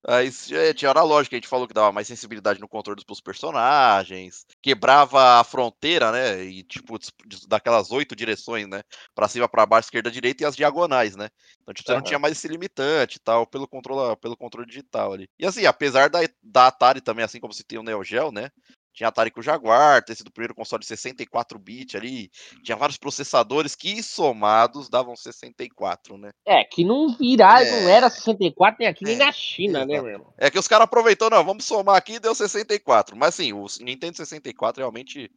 Aí 0.06 0.30
é, 0.52 0.72
tinha 0.72 0.88
hora 0.88 1.02
lógica, 1.02 1.36
a 1.36 1.38
gente 1.38 1.48
falou 1.48 1.68
que 1.68 1.74
dava 1.74 1.92
mais 1.92 2.06
sensibilidade 2.06 2.60
no 2.60 2.68
controle 2.68 3.02
dos 3.06 3.20
personagens, 3.20 4.46
quebrava 4.62 5.40
a 5.40 5.44
fronteira, 5.44 6.10
né? 6.10 6.44
E 6.44 6.62
tipo, 6.62 6.98
daquelas 7.46 7.90
oito 7.90 8.16
direções, 8.16 8.66
né? 8.66 8.82
Pra 9.14 9.28
cima, 9.28 9.48
pra 9.48 9.66
baixo, 9.66 9.86
esquerda, 9.86 10.10
direita 10.10 10.42
e 10.42 10.46
as 10.46 10.56
diagonais. 10.56 10.85
Diagonais, 10.86 11.16
né? 11.16 11.28
Então, 11.62 11.74
tipo, 11.74 11.86
você 11.86 11.92
Aham. 11.92 12.00
não 12.00 12.06
tinha 12.06 12.18
mais 12.18 12.36
esse 12.36 12.48
limitante 12.48 13.16
e 13.16 13.20
tal, 13.20 13.46
pelo 13.46 13.68
controle, 13.68 14.16
pelo 14.16 14.36
controle 14.36 14.66
digital 14.66 15.12
ali. 15.12 15.28
E 15.38 15.46
assim, 15.46 15.66
apesar 15.66 16.08
da, 16.08 16.20
da 16.42 16.68
Atari 16.68 17.00
também, 17.00 17.24
assim 17.24 17.40
como 17.40 17.52
você 17.52 17.64
tem 17.64 17.78
o 17.78 17.82
Neo 17.82 18.02
Geo, 18.02 18.30
né? 18.32 18.50
Tinha 18.94 19.10
Atari 19.10 19.30
com 19.30 19.40
o 19.40 19.42
Jaguar, 19.42 20.02
ter 20.02 20.14
sido 20.14 20.28
o 20.28 20.32
primeiro 20.32 20.54
console 20.54 20.80
de 20.80 20.86
64 20.86 21.58
bits 21.58 21.94
ali. 21.94 22.30
Tinha 22.64 22.76
vários 22.78 22.96
processadores 22.96 23.74
que 23.74 24.02
somados 24.02 24.88
davam 24.88 25.14
64, 25.14 26.16
né? 26.16 26.30
É, 26.46 26.64
que 26.64 26.82
não 26.82 27.14
virar, 27.14 27.60
É. 27.62 27.70
não 27.70 27.88
era 27.90 28.08
64 28.08 28.78
nem 28.80 28.88
aqui 28.88 29.04
nem 29.04 29.16
É, 29.16 29.18
na 29.18 29.32
China, 29.32 29.84
né, 29.84 30.00
meu 30.00 30.08
irmão? 30.08 30.32
É 30.38 30.50
que 30.50 30.58
os 30.58 30.66
caras 30.66 30.84
aproveitou, 30.84 31.28
não, 31.28 31.44
vamos 31.44 31.66
somar 31.66 31.96
aqui 31.96 32.14
e 32.14 32.20
deu 32.20 32.34
64. 32.34 33.14
Mas 33.14 33.34
assim, 33.34 33.52
o 33.52 33.66
Nintendo 33.82 34.16
64 34.16 34.80
realmente 34.80 35.30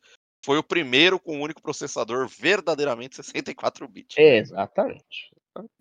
foi 0.46 0.58
o 0.58 0.64
primeiro 0.64 1.20
com 1.20 1.38
o 1.38 1.44
único 1.44 1.62
processador 1.62 2.28
verdadeiramente 2.30 3.18
64 3.18 3.88
bits. 3.90 4.16
né? 4.18 4.38
Exatamente. 4.38 5.30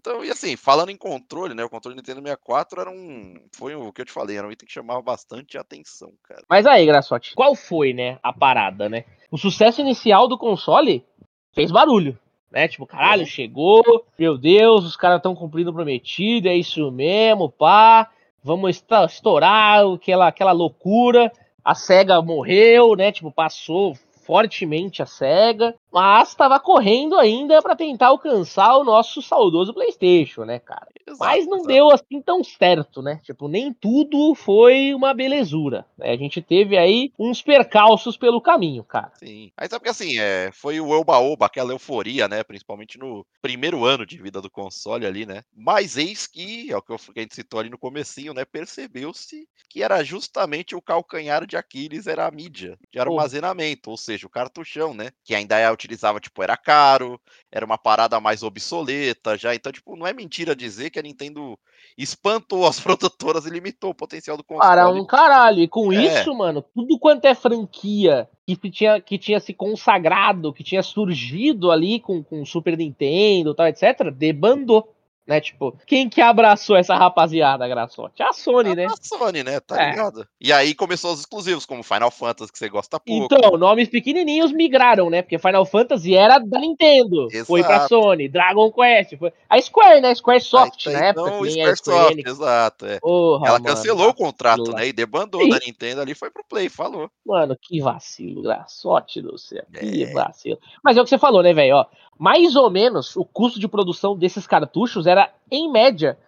Então, 0.01 0.25
e 0.25 0.31
assim, 0.31 0.57
falando 0.57 0.91
em 0.91 0.97
controle, 0.97 1.55
né? 1.55 1.65
O 1.65 1.69
controle 1.71 1.97
Nintendo 1.97 2.21
64 2.21 2.81
era 2.81 2.91
um. 2.91 3.35
Foi 3.55 3.75
o 3.75 3.93
que 3.93 4.01
eu 4.01 4.07
te 4.07 4.13
falei, 4.13 4.37
era 4.37 4.47
um 4.47 4.51
item 4.51 4.67
que 4.67 4.73
chamava 4.73 5.01
bastante 5.03 5.57
atenção, 5.59 6.11
cara. 6.25 6.43
Mas 6.49 6.67
aí, 6.67 6.85
Graçote, 6.87 7.35
qual 7.35 7.55
foi, 7.55 7.93
né, 7.93 8.19
a 8.23 8.33
parada, 8.33 8.89
né? 8.89 9.05
O 9.31 9.37
sucesso 9.37 9.81
inicial 9.81 10.27
do 10.27 10.39
console 10.39 11.05
fez 11.53 11.71
barulho, 11.71 12.19
né? 12.51 12.67
Tipo, 12.67 12.87
caralho, 12.87 13.23
Uhum. 13.23 13.29
chegou, 13.29 14.07
meu 14.19 14.39
Deus, 14.39 14.85
os 14.85 14.97
caras 14.97 15.19
estão 15.19 15.35
cumprindo 15.35 15.71
o 15.71 15.75
prometido, 15.75 16.49
é 16.49 16.57
isso 16.57 16.91
mesmo, 16.91 17.51
pá. 17.51 18.11
Vamos 18.43 18.83
estourar 19.11 19.85
aquela, 19.85 20.29
aquela 20.29 20.53
loucura. 20.53 21.31
A 21.63 21.75
SEGA 21.75 22.23
morreu, 22.23 22.95
né? 22.97 23.13
Tipo, 23.13 23.31
passou 23.31 23.95
fortemente 24.29 25.01
a 25.01 25.07
SEGA, 25.07 25.75
mas 25.91 26.29
estava 26.29 26.61
correndo 26.61 27.17
ainda 27.17 27.63
para 27.63 27.75
tentar 27.75 28.09
alcançar 28.09 28.77
o 28.77 28.85
nosso 28.85 29.23
saudoso 29.23 29.73
PlayStation, 29.73 30.45
né, 30.45 30.59
cara? 30.59 30.87
Exato, 31.07 31.19
Mas 31.19 31.47
não 31.47 31.57
exato. 31.57 31.69
deu 31.69 31.91
assim 31.91 32.21
tão 32.21 32.45
certo, 32.45 33.01
né? 33.01 33.21
Tipo, 33.25 33.49
nem 33.49 33.73
tudo 33.73 34.35
foi 34.35 34.93
uma 34.93 35.15
belezura. 35.15 35.87
Né? 35.97 36.11
A 36.11 36.17
gente 36.17 36.43
teve 36.43 36.77
aí 36.77 37.11
uns 37.19 37.41
percalços 37.41 38.19
pelo 38.19 38.41
caminho, 38.41 38.85
cara. 38.85 39.11
Sim. 39.19 39.51
Aí 39.57 39.67
sabe 39.67 39.85
que 39.85 39.91
assim, 39.91 40.19
é, 40.19 40.51
foi 40.53 40.79
o 40.79 40.91
Oba-Oba, 40.91 41.47
aquela 41.47 41.73
euforia, 41.73 42.29
né? 42.29 42.45
Principalmente 42.45 42.99
no 42.99 43.27
primeiro 43.41 43.87
ano 43.87 44.05
de 44.05 44.21
vida 44.21 44.43
do 44.43 44.51
console 44.51 45.07
ali, 45.07 45.25
né? 45.25 45.43
Mas 45.57 45.97
eis 45.97 46.27
que, 46.27 46.71
é 46.71 46.77
o 46.77 46.83
que 46.83 46.93
a 46.93 47.21
gente 47.23 47.35
citou 47.35 47.61
ali 47.61 47.71
no 47.71 47.79
comecinho, 47.79 48.35
né? 48.35 48.45
Percebeu-se 48.45 49.49
que 49.71 49.83
era 49.83 50.05
justamente 50.05 50.77
o 50.77 50.83
calcanhar 50.83 51.47
de 51.47 51.57
Aquiles, 51.57 52.07
era 52.07 52.27
a 52.27 52.31
mídia 52.31 52.79
de 52.93 52.99
armazenamento, 52.99 53.91
ou 53.91 53.97
seja, 53.97 54.18
o 54.27 54.31
cartuchão, 54.31 54.95
né? 54.95 55.11
Que 55.25 55.35
ainda 55.35 55.59
é, 55.59 55.71
utilizava, 55.71 56.21
tipo, 56.21 56.43
era 56.43 56.57
caro, 56.57 57.21
era 57.51 57.65
uma 57.65 57.79
parada 57.79 58.19
mais 58.21 58.43
obsoleta 58.43 59.37
já. 59.37 59.55
Então, 59.55 59.73
tipo, 59.73 59.97
não 59.97 60.07
é 60.07 60.13
mentira 60.13 60.55
dizer 60.55 60.91
que 60.91 60.99
a 60.99 61.03
Nintendo 61.03 61.59
espantou 61.97 62.67
as 62.67 62.79
produtoras 62.81 63.47
e 63.47 63.51
limitou 63.51 63.91
o 63.91 63.95
potencial 63.95 64.37
do 64.37 64.45
console. 64.45 64.69
Para 64.69 64.89
um 64.89 65.05
caralho. 65.05 65.61
E 65.61 65.69
com 65.69 65.93
É. 65.93 65.97
isso, 65.97 66.35
mano, 66.35 66.63
tudo 66.75 66.99
quanto 66.99 67.25
é 67.25 67.35
franquia 67.35 68.29
que 68.57 68.71
tinha, 68.71 69.01
que 69.01 69.19
tinha 69.19 69.41
se 69.41 69.53
consagrado, 69.53 70.53
que 70.53 70.65
tinha 70.65 70.83
surgido 70.83 71.71
ali 71.71 72.01
com, 72.01 72.23
com 72.23 72.45
Super 72.47 72.77
Nintendo 72.77 73.51
e 73.51 73.55
tal, 73.55 73.67
etc., 73.67 74.11
debandou. 74.11 74.95
Né? 75.29 75.43
Tipo, 75.43 75.77
quem 75.87 76.09
que 76.09 76.23
abraçou 76.23 76.75
essa 76.75 76.97
rapaziada, 76.97 77.69
Graçote? 77.69 78.23
A 78.23 78.33
Sony, 78.33 78.75
né? 78.75 78.87
A 78.87 78.95
Sony, 78.99 79.45
né? 79.45 79.61
Tá 79.61 79.81
É. 79.81 79.91
ligado? 79.91 80.27
E 80.41 80.51
aí 80.51 80.75
começou 80.75 81.13
os 81.13 81.21
exclusivos, 81.21 81.67
como 81.67 81.83
Final 81.83 82.11
Fantasy, 82.11 82.51
que 82.51 82.59
você 82.59 82.69
gosta 82.71 82.99
pouco. 82.99 83.35
Então, 83.35 83.59
nomes 83.59 83.89
pequenininhos 83.91 84.51
migraram, 84.53 85.11
né? 85.11 85.21
Porque 85.21 85.39
Final 85.39 85.67
Fantasy 85.67 86.15
era 86.17 86.39
da 86.39 86.59
Nintendo. 86.59 87.29
Foi 87.45 87.63
pra 87.63 87.77
Exato. 87.77 87.89
Sony. 87.91 88.27
Dragon 88.29 88.73
Quest. 88.73 89.19
Foi... 89.19 89.31
A 89.51 89.61
Square, 89.61 90.01
né? 90.01 90.15
Square 90.15 90.41
Soft, 90.41 90.87
Aí 90.87 90.95
tá, 90.95 91.05
época. 91.05 91.29
então, 91.29 91.43
que 91.43 91.49
a 91.49 91.51
Squaresoft, 91.51 91.85
Square 91.85 92.13
Enix. 92.15 92.31
exato. 92.31 92.87
É. 92.87 93.01
Porra, 93.01 93.49
Ela 93.49 93.59
mano, 93.59 93.65
cancelou 93.75 94.09
o 94.09 94.15
contrato, 94.15 94.59
vacilo. 94.61 94.77
né? 94.79 94.89
E 94.89 94.93
debandou 94.95 95.43
Sim. 95.43 95.51
da 95.51 95.59
Nintendo 95.59 96.01
ali, 96.01 96.15
foi 96.15 96.31
pro 96.31 96.43
Play, 96.49 96.71
falou. 96.71 97.11
Mano, 97.27 97.55
que 97.61 97.81
vacilo, 97.83 98.41
graçote 98.41 99.21
do 99.21 99.37
céu. 99.37 99.63
Que 99.79 100.05
É. 100.05 100.13
vacilo. 100.15 100.59
Mas 100.83 100.97
é 100.97 101.01
o 101.03 101.05
que 101.05 101.11
você 101.11 101.19
falou, 101.19 101.43
né, 101.43 101.53
velho? 101.53 101.77
Ó, 101.77 101.85
Mais 102.21 102.57
ou 102.57 102.69
menos 102.69 103.15
o 103.15 103.25
custo 103.25 103.61
de 103.61 103.69
produção 103.69 104.17
desses 104.19 104.45
cartuchos 104.45 105.07
era, 105.07 105.18
em 105.51 105.71
média, 105.71 106.19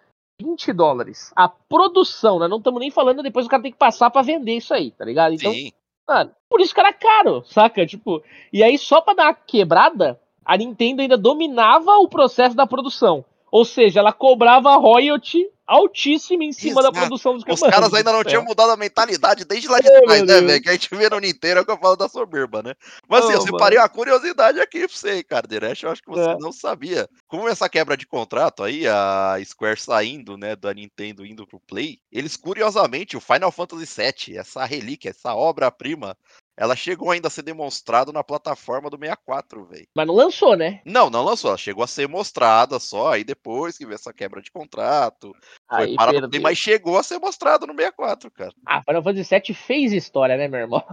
20 0.41 0.73
dólares. 0.73 1.31
A 1.35 1.47
produção, 1.47 2.39
né? 2.39 2.47
Não 2.47 2.57
estamos 2.57 2.79
nem 2.79 2.91
falando 2.91 3.23
depois 3.23 3.45
o 3.45 3.49
cara 3.49 3.63
tem 3.63 3.71
que 3.71 3.77
passar 3.77 4.09
pra 4.09 4.21
vender 4.21 4.57
isso 4.57 4.73
aí, 4.73 4.91
tá 4.91 5.05
ligado? 5.05 5.33
Então, 5.33 5.51
Sim. 5.51 5.71
Mano, 6.07 6.31
por 6.49 6.59
isso 6.59 6.73
que 6.73 6.79
era 6.79 6.91
caro, 6.91 7.43
saca? 7.45 7.85
Tipo, 7.85 8.23
e 8.51 8.63
aí 8.63 8.77
só 8.77 8.99
pra 8.99 9.13
dar 9.13 9.27
uma 9.27 9.33
quebrada, 9.33 10.19
a 10.43 10.57
Nintendo 10.57 11.01
ainda 11.01 11.17
dominava 11.17 11.91
o 11.97 12.07
processo 12.09 12.55
da 12.55 12.67
produção. 12.67 13.23
Ou 13.51 13.65
seja, 13.65 13.99
ela 13.99 14.13
cobrava 14.13 14.75
royalty 14.77 15.45
altíssima 15.67 16.43
em 16.43 16.51
cima 16.51 16.81
da 16.83 16.91
produção 16.91 17.33
dos 17.33 17.43
Os 17.47 17.59
Mano 17.61 17.71
caras 17.71 17.93
ainda 17.93 18.11
não 18.11 18.25
tinham 18.25 18.43
mudado 18.43 18.71
a 18.71 18.77
mentalidade 18.77 19.45
desde 19.45 19.69
lá 19.69 19.79
de 19.79 19.87
Oh, 19.89 20.01
trás, 20.03 20.23
meu 20.23 20.41
né, 20.41 20.47
velho? 20.47 20.61
Que 20.63 20.69
a 20.69 20.71
gente 20.73 20.93
vê 20.93 21.09
no 21.09 21.19
Nintendo 21.19 21.61
é 21.61 21.65
que 21.65 21.71
eu 21.71 21.77
falo 21.77 21.95
da 21.95 22.09
soberba, 22.09 22.61
né? 22.61 22.73
Mas 23.07 23.23
assim, 23.23 23.33
Oh, 23.33 23.37
eu 23.37 23.41
separei 23.41 23.77
uma 23.77 23.87
curiosidade 23.87 24.59
aqui 24.59 24.79
pra 24.79 24.87
você, 24.97 25.13
hein, 25.15 25.23
cara. 25.27 25.47
Derech, 25.47 25.83
eu 25.85 25.91
acho 25.91 26.01
que 26.01 26.09
você 26.09 26.29
É. 26.29 26.37
não 26.39 26.51
sabia. 26.51 27.07
Como 27.25 27.47
essa 27.47 27.69
quebra 27.69 27.95
de 27.95 28.05
contrato 28.05 28.63
aí, 28.63 28.85
a 28.85 29.37
Square 29.45 29.79
saindo, 29.79 30.37
né, 30.37 30.57
da 30.57 30.73
Nintendo 30.73 31.25
indo 31.25 31.47
pro 31.47 31.59
Play, 31.61 31.99
eles, 32.11 32.35
curiosamente, 32.35 33.15
o 33.15 33.21
Final 33.21 33.51
Fantasy 33.51 33.85
VII, 33.85 34.37
essa 34.37 34.65
relíquia, 34.65 35.11
essa 35.11 35.33
obra-prima, 35.33 36.17
ela 36.57 36.75
chegou 36.75 37.11
ainda 37.11 37.27
a 37.27 37.31
ser 37.31 37.41
demonstrada 37.41 38.11
na 38.11 38.23
plataforma 38.23 38.89
do 38.89 38.97
64, 38.97 39.65
velho. 39.65 39.87
Mas 39.95 40.07
não 40.07 40.13
lançou, 40.13 40.55
né? 40.55 40.81
Não, 40.85 41.09
não 41.09 41.23
lançou, 41.23 41.49
ela 41.49 41.57
chegou 41.57 41.83
a 41.83 41.87
ser 41.87 42.07
mostrada 42.07 42.79
só, 42.79 43.13
aí 43.13 43.23
depois 43.23 43.77
que 43.77 43.85
veio 43.85 43.95
essa 43.95 44.13
quebra 44.13 44.41
de 44.41 44.51
contrato, 44.51 45.33
foi 45.69 45.85
Aí 45.85 45.95
para 45.95 46.07
no 46.07 46.11
perdeu. 46.13 46.29
Play, 46.29 46.41
mas 46.41 46.57
chegou 46.57 46.97
a 46.97 47.03
ser 47.03 47.19
mostrado 47.19 47.65
no 47.65 47.73
64, 47.73 48.31
cara. 48.31 48.53
Ah, 48.65 48.81
Final 48.83 49.03
Fantasy 49.03 49.35
VII 49.35 49.55
fez 49.55 49.93
história, 49.93 50.37
né, 50.37 50.47
meu 50.47 50.59
irmão? 50.59 50.83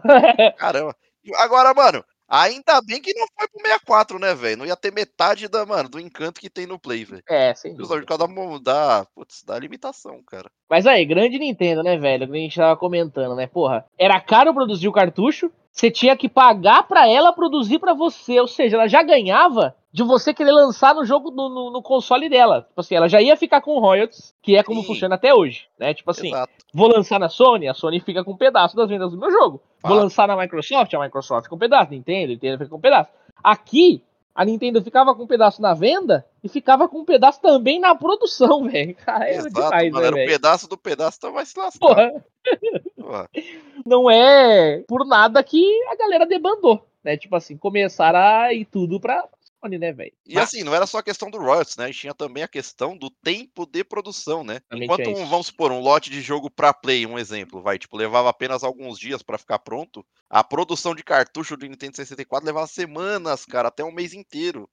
Caramba. 0.57 0.97
Agora, 1.37 1.75
mano, 1.75 2.05
ainda 2.29 2.81
bem 2.83 3.01
que 3.01 3.15
não 3.15 3.27
foi 3.37 3.49
pro 3.49 3.61
64, 3.61 4.19
né, 4.19 4.35
velho? 4.35 4.59
Não 4.59 4.67
ia 4.67 4.77
ter 4.77 4.93
metade 4.93 5.49
da, 5.49 5.65
mano, 5.65 5.89
do 5.89 5.99
encanto 5.99 6.41
que 6.41 6.51
tem 6.51 6.67
no 6.67 6.79
Play, 6.79 7.05
velho. 7.05 7.23
É, 7.29 7.53
dúvida. 7.55 7.87
por 7.87 8.05
causa 8.05 8.27
da, 8.27 8.59
da, 8.59 9.07
putz, 9.15 9.43
da 9.43 9.59
limitação, 9.59 10.23
cara. 10.27 10.51
Mas 10.69 10.87
aí, 10.87 11.05
grande 11.05 11.39
Nintendo, 11.39 11.83
né, 11.83 11.97
velho? 11.97 12.27
Que 12.27 12.37
a 12.37 12.41
gente 12.41 12.57
tava 12.57 12.77
comentando, 12.77 13.35
né? 13.35 13.47
Porra, 13.47 13.87
era 13.99 14.21
caro 14.21 14.53
produzir 14.53 14.89
o 14.89 14.93
cartucho, 14.93 15.51
você 15.73 15.91
tinha 15.91 16.17
que 16.17 16.29
pagar 16.29 16.83
pra 16.83 17.09
ela 17.09 17.33
produzir 17.33 17.79
pra 17.79 17.95
você. 17.95 18.41
Ou 18.41 18.49
seja, 18.49 18.77
ela 18.77 18.89
já 18.89 19.03
ganhava 19.03 19.75
de 19.99 20.05
você 20.05 20.33
querer 20.33 20.53
lançar 20.53 20.95
no 20.95 21.05
jogo, 21.05 21.31
no, 21.33 21.49
no- 21.49 21.71
no 21.73 21.83
console 21.83 22.29
dela. 22.29 22.63
Tipo 22.69 22.81
assim, 22.81 22.95
ela 22.95 23.09
já 23.09 23.21
ia 23.21 23.37
ficar 23.37 23.61
com 23.61 23.81
royalties, 23.81 24.33
que 24.41 24.57
é 24.57 24.63
como 24.63 24.81
Sim. 24.83 24.87
funciona 24.87 25.17
até 25.17 25.35
hoje, 25.35 25.67
né? 25.77 25.93
Tipo 25.93 26.13
assim, 26.13 26.29
Exato. 26.29 26.53
vou 26.73 26.87
lançar 26.89 27.19
na 27.19 27.29
Sony, 27.29 27.67
a 27.67 27.75
Sony 27.75 27.99
fica 27.99 28.23
com 28.23 28.31
um 28.33 28.37
pedaço 28.37 28.77
das 28.77 28.89
vendas 28.89 29.11
do 29.11 29.19
meu 29.19 29.31
jogo. 29.33 29.61
Vou 29.83 29.97
lançar 29.97 30.29
na 30.29 30.37
Microsoft, 30.37 30.95
a 30.95 31.01
Microsoft 31.01 31.49
com 31.49 31.57
um 31.57 31.59
pedaço, 31.59 31.91
Nintendo, 31.91 32.33
Nintendo 32.33 32.59
fica 32.59 32.71
com 32.71 32.77
um 32.77 32.81
pedaço. 32.81 33.11
Aqui, 33.43 34.03
a 34.35 34.45
Nintendo 34.45 34.81
ficava 34.83 35.15
com 35.17 35.25
um 35.25 35.27
pedaço 35.27 35.61
na 35.61 35.75
venda 35.75 36.25
e 36.45 36.49
ficava 36.49 36.89
com 36.89 37.01
um 37.01 37.05
pedaço 37.05 37.41
também 37.43 37.81
na 37.81 37.93
produção, 37.95 38.63
velho. 38.71 38.95
Cara, 39.05 39.25
era 39.29 39.37
Exato, 39.49 39.55
demais, 39.55 39.91
mano. 39.93 40.01
né, 40.01 40.07
Era 40.07 40.17
um 40.17 40.27
pedaço 40.33 40.69
do 40.69 40.79
pedaço, 40.79 41.17
então 41.19 41.33
vai 41.33 41.45
se 41.45 41.59
lascar. 41.59 41.81
Porra, 41.89 42.25
Porra. 42.97 43.29
não 43.85 44.09
é 44.11 44.85
por 44.87 45.05
nada 45.05 45.43
que 45.43 45.65
a 45.91 45.97
galera 45.97 46.25
debandou, 46.25 46.87
né? 47.03 47.17
Tipo 47.17 47.35
assim, 47.37 47.57
começaram 47.57 48.19
a 48.19 48.53
ir 48.53 48.65
tudo 48.65 49.01
pra 49.01 49.25
Né, 49.65 49.93
velho? 49.93 50.13
E 50.25 50.35
Mas- 50.35 50.45
assim, 50.45 50.63
não 50.63 50.75
era 50.75 50.87
só 50.87 50.99
a 50.99 51.03
questão 51.03 51.31
do 51.31 51.39
royalties, 51.39 51.77
né? 51.77 51.85
A 51.85 51.87
gente 51.89 52.01
tinha 52.01 52.15
também 52.15 52.43
a 52.43 52.49
questão 52.49 52.97
do 52.97 53.11
tempo 53.11 53.67
de 53.67 53.83
produção, 53.83 54.45
né? 54.45 54.61
Também 54.69 54.85
Enquanto, 54.85 55.11
um, 55.11 55.27
vamos 55.27 55.49
supor, 55.49 55.73
um 55.73 55.81
lote 55.81 56.11
de 56.11 56.21
jogo 56.21 56.49
pra 56.51 56.73
Play, 56.73 57.07
um 57.07 57.19
exemplo, 57.19 57.61
vai, 57.61 57.79
tipo, 57.79 57.97
levava 57.97 58.29
apenas 58.29 58.63
alguns 58.63 58.99
dias 58.99 59.23
pra 59.23 59.37
ficar 59.39 59.59
pronto, 59.59 60.07
a 60.31 60.45
produção 60.45 60.95
de 60.95 61.03
cartucho 61.03 61.57
do 61.57 61.67
Nintendo 61.67 61.97
64 61.97 62.47
levava 62.47 62.67
semanas, 62.67 63.45
cara, 63.45 63.69
até 63.69 63.83
um 63.85 63.93
mês 63.93 64.15
inteiro. 64.15 64.69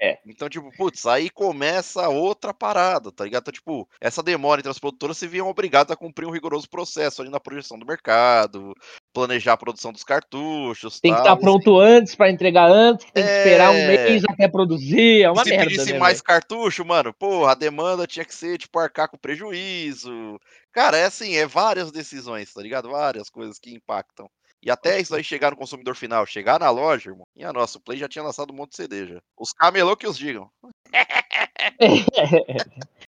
É. 0.00 0.18
Então, 0.26 0.48
tipo, 0.48 0.70
putz, 0.76 1.06
aí 1.06 1.30
começa 1.30 2.08
outra 2.08 2.52
parada, 2.52 3.12
tá 3.12 3.24
ligado? 3.24 3.42
Então, 3.42 3.52
tipo, 3.52 3.88
essa 4.00 4.22
demora 4.22 4.60
entre 4.60 4.70
as 4.70 4.78
produtoras 4.78 5.16
se 5.18 5.26
viam 5.28 5.48
obrigadas 5.48 5.92
a 5.92 5.96
cumprir 5.96 6.26
um 6.26 6.32
rigoroso 6.32 6.68
processo 6.68 7.22
ali 7.22 7.30
na 7.30 7.38
projeção 7.38 7.78
do 7.78 7.86
mercado, 7.86 8.72
planejar 9.12 9.52
a 9.52 9.56
produção 9.56 9.92
dos 9.92 10.02
cartuchos, 10.02 11.00
Tem 11.00 11.12
que 11.12 11.22
tal, 11.22 11.34
estar 11.34 11.36
e 11.36 11.40
pronto 11.40 11.78
antes 11.78 12.14
pra 12.16 12.30
entregar 12.30 12.68
antes, 12.70 13.06
tem 13.12 13.22
que 13.24 13.30
É. 13.30 13.36
esperar 13.36 13.70
um 13.70 13.82
mês 13.86 14.22
até 14.28 14.48
produzir, 14.48 15.22
é 15.22 15.30
uma 15.30 15.44
se 15.44 15.50
merda, 15.50 15.64
pedisse 15.66 15.92
né, 15.92 15.98
mais 15.98 16.18
velho? 16.18 16.24
cartucho, 16.24 16.84
mano, 16.84 17.12
porra, 17.14 17.52
a 17.52 17.54
demanda 17.54 18.06
tinha 18.06 18.24
que 18.24 18.34
ser, 18.34 18.58
tipo, 18.58 18.78
arcar 18.78 19.08
com 19.08 19.18
prejuízo. 19.18 20.38
Cara, 20.72 20.96
é 20.96 21.04
assim, 21.04 21.34
é 21.36 21.46
várias 21.46 21.92
decisões, 21.92 22.52
tá 22.52 22.60
ligado? 22.62 22.88
Várias 22.90 23.30
coisas 23.30 23.58
que 23.58 23.72
impactam. 23.74 24.28
E 24.64 24.70
até 24.70 24.98
isso 24.98 25.14
aí 25.14 25.22
chegar 25.22 25.50
no 25.50 25.56
consumidor 25.58 25.94
final, 25.94 26.24
chegar 26.24 26.58
na 26.58 26.70
loja, 26.70 27.10
irmão. 27.10 27.26
E 27.36 27.44
a 27.44 27.52
nossa, 27.52 27.76
o 27.76 27.80
Play 27.80 27.98
já 27.98 28.08
tinha 28.08 28.24
lançado 28.24 28.50
um 28.50 28.56
monte 28.56 28.70
de 28.70 28.76
CD 28.76 29.06
já. 29.06 29.20
Os 29.38 29.52
camelô 29.52 29.94
que 29.96 30.06
os 30.06 30.16
digam. 30.16 30.48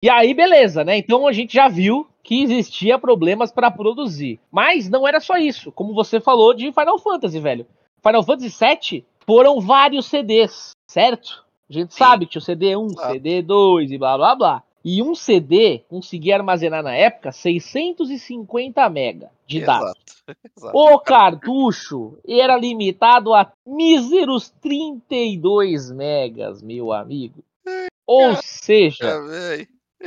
E 0.01 0.09
aí, 0.09 0.33
beleza, 0.33 0.83
né? 0.83 0.97
Então 0.97 1.25
a 1.27 1.31
gente 1.31 1.53
já 1.53 1.67
viu 1.67 2.07
que 2.21 2.43
existia 2.43 2.99
problemas 2.99 3.51
pra 3.51 3.71
produzir. 3.71 4.39
Mas 4.51 4.87
não 4.89 5.07
era 5.07 5.19
só 5.19 5.37
isso, 5.37 5.71
como 5.71 5.95
você 5.95 6.19
falou 6.19 6.53
de 6.53 6.71
Final 6.71 6.99
Fantasy, 6.99 7.39
velho. 7.39 7.65
Final 8.05 8.23
Fantasy 8.23 8.55
VII 8.59 9.05
foram 9.25 9.59
vários 9.59 10.05
CDs, 10.05 10.71
certo? 10.87 11.43
A 11.69 11.73
gente 11.73 11.93
Sim. 11.93 11.97
sabe 11.97 12.25
que 12.25 12.33
tinha 12.33 12.39
o 12.41 12.45
CD 12.45 12.75
1, 12.75 12.85
Exato. 12.85 13.13
CD 13.13 13.41
2 13.41 13.91
e 13.91 13.97
blá 13.97 14.17
blá 14.17 14.35
blá. 14.35 14.63
E 14.87 15.01
um 15.01 15.15
CD 15.15 15.83
conseguia 15.89 16.35
armazenar 16.35 16.83
na 16.83 16.93
época 16.93 17.31
650 17.31 18.87
mega 18.87 19.31
de 19.47 19.61
dados. 19.61 19.93
O 20.73 20.99
cartucho 20.99 22.17
era 22.27 22.57
limitado 22.57 23.31
a 23.31 23.51
míseros 23.63 24.49
32 24.59 25.91
megas, 25.91 26.63
meu 26.63 26.91
amigo. 26.91 27.43
Ou 28.07 28.35
seja, 28.41 29.21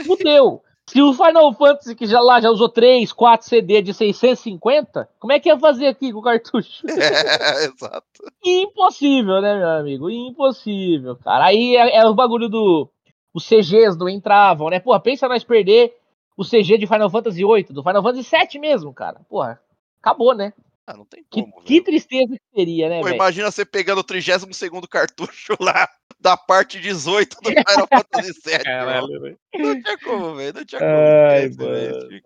fudeu. 0.05 0.61
Se 0.89 1.03
o 1.03 1.13
Final 1.13 1.53
Fantasy, 1.53 1.95
que 1.95 2.07
já 2.07 2.19
lá 2.19 2.41
já 2.41 2.51
usou 2.51 2.69
3, 2.69 3.13
4 3.13 3.47
CD 3.47 3.83
de 3.83 3.93
650, 3.93 5.09
como 5.21 5.33
é 5.33 5.39
que 5.39 5.51
ia 5.51 5.59
fazer 5.59 5.87
aqui 5.87 6.11
com 6.13 6.21
o 6.21 6.23
cartucho? 6.23 6.83
É, 6.89 7.65
exato. 7.67 8.05
Impossível, 8.45 9.41
né, 9.43 9.59
meu 9.59 9.69
amigo? 9.69 10.11
Impossível, 10.11 11.15
cara. 11.17 11.45
Aí 11.45 11.77
é, 11.77 11.97
é 11.97 12.07
o 12.07 12.15
bagulho 12.15 12.49
do. 12.49 12.89
Os 13.33 13.47
CGs 13.47 13.97
não 13.99 14.09
entravam, 14.09 14.71
né? 14.71 14.81
Porra, 14.81 15.01
pensa 15.01 15.29
nós 15.29 15.45
perder 15.45 15.95
o 16.37 16.45
CG 16.45 16.79
de 16.79 16.87
Final 16.87 17.11
Fantasy 17.11 17.45
VIII, 17.45 17.65
do 17.65 17.83
Final 17.83 18.03
Fantasy 18.03 18.31
VII 18.31 18.61
mesmo, 18.61 18.95
cara. 18.95 19.21
Porra, 19.29 19.61
acabou, 20.01 20.35
né? 20.35 20.53
Ah, 20.87 20.97
não 20.97 21.05
tem 21.05 21.25
como. 21.29 21.53
Que, 21.61 21.81
que 21.81 21.81
tristeza 21.83 22.35
que 22.35 22.59
seria, 22.59 22.89
né? 22.89 23.01
Imagina 23.01 23.51
você 23.51 23.65
pegando 23.65 23.99
o 23.99 24.05
32 24.05 24.57
cartucho 24.89 25.55
lá 25.61 25.89
da 26.21 26.37
parte 26.37 26.81
18 26.81 27.37
do 27.41 27.51
Final 27.51 27.89
Fantasy 27.89 28.33
VII. 28.45 28.59
Caralho, 28.65 29.39
Não 29.55 29.83
tinha 29.83 29.99
como, 29.99 30.35
velho. 30.35 30.55
Não 30.55 30.65
tinha 30.65 30.81
como. 30.81 30.93
Ai, 30.93 31.49
mano. 31.51 32.23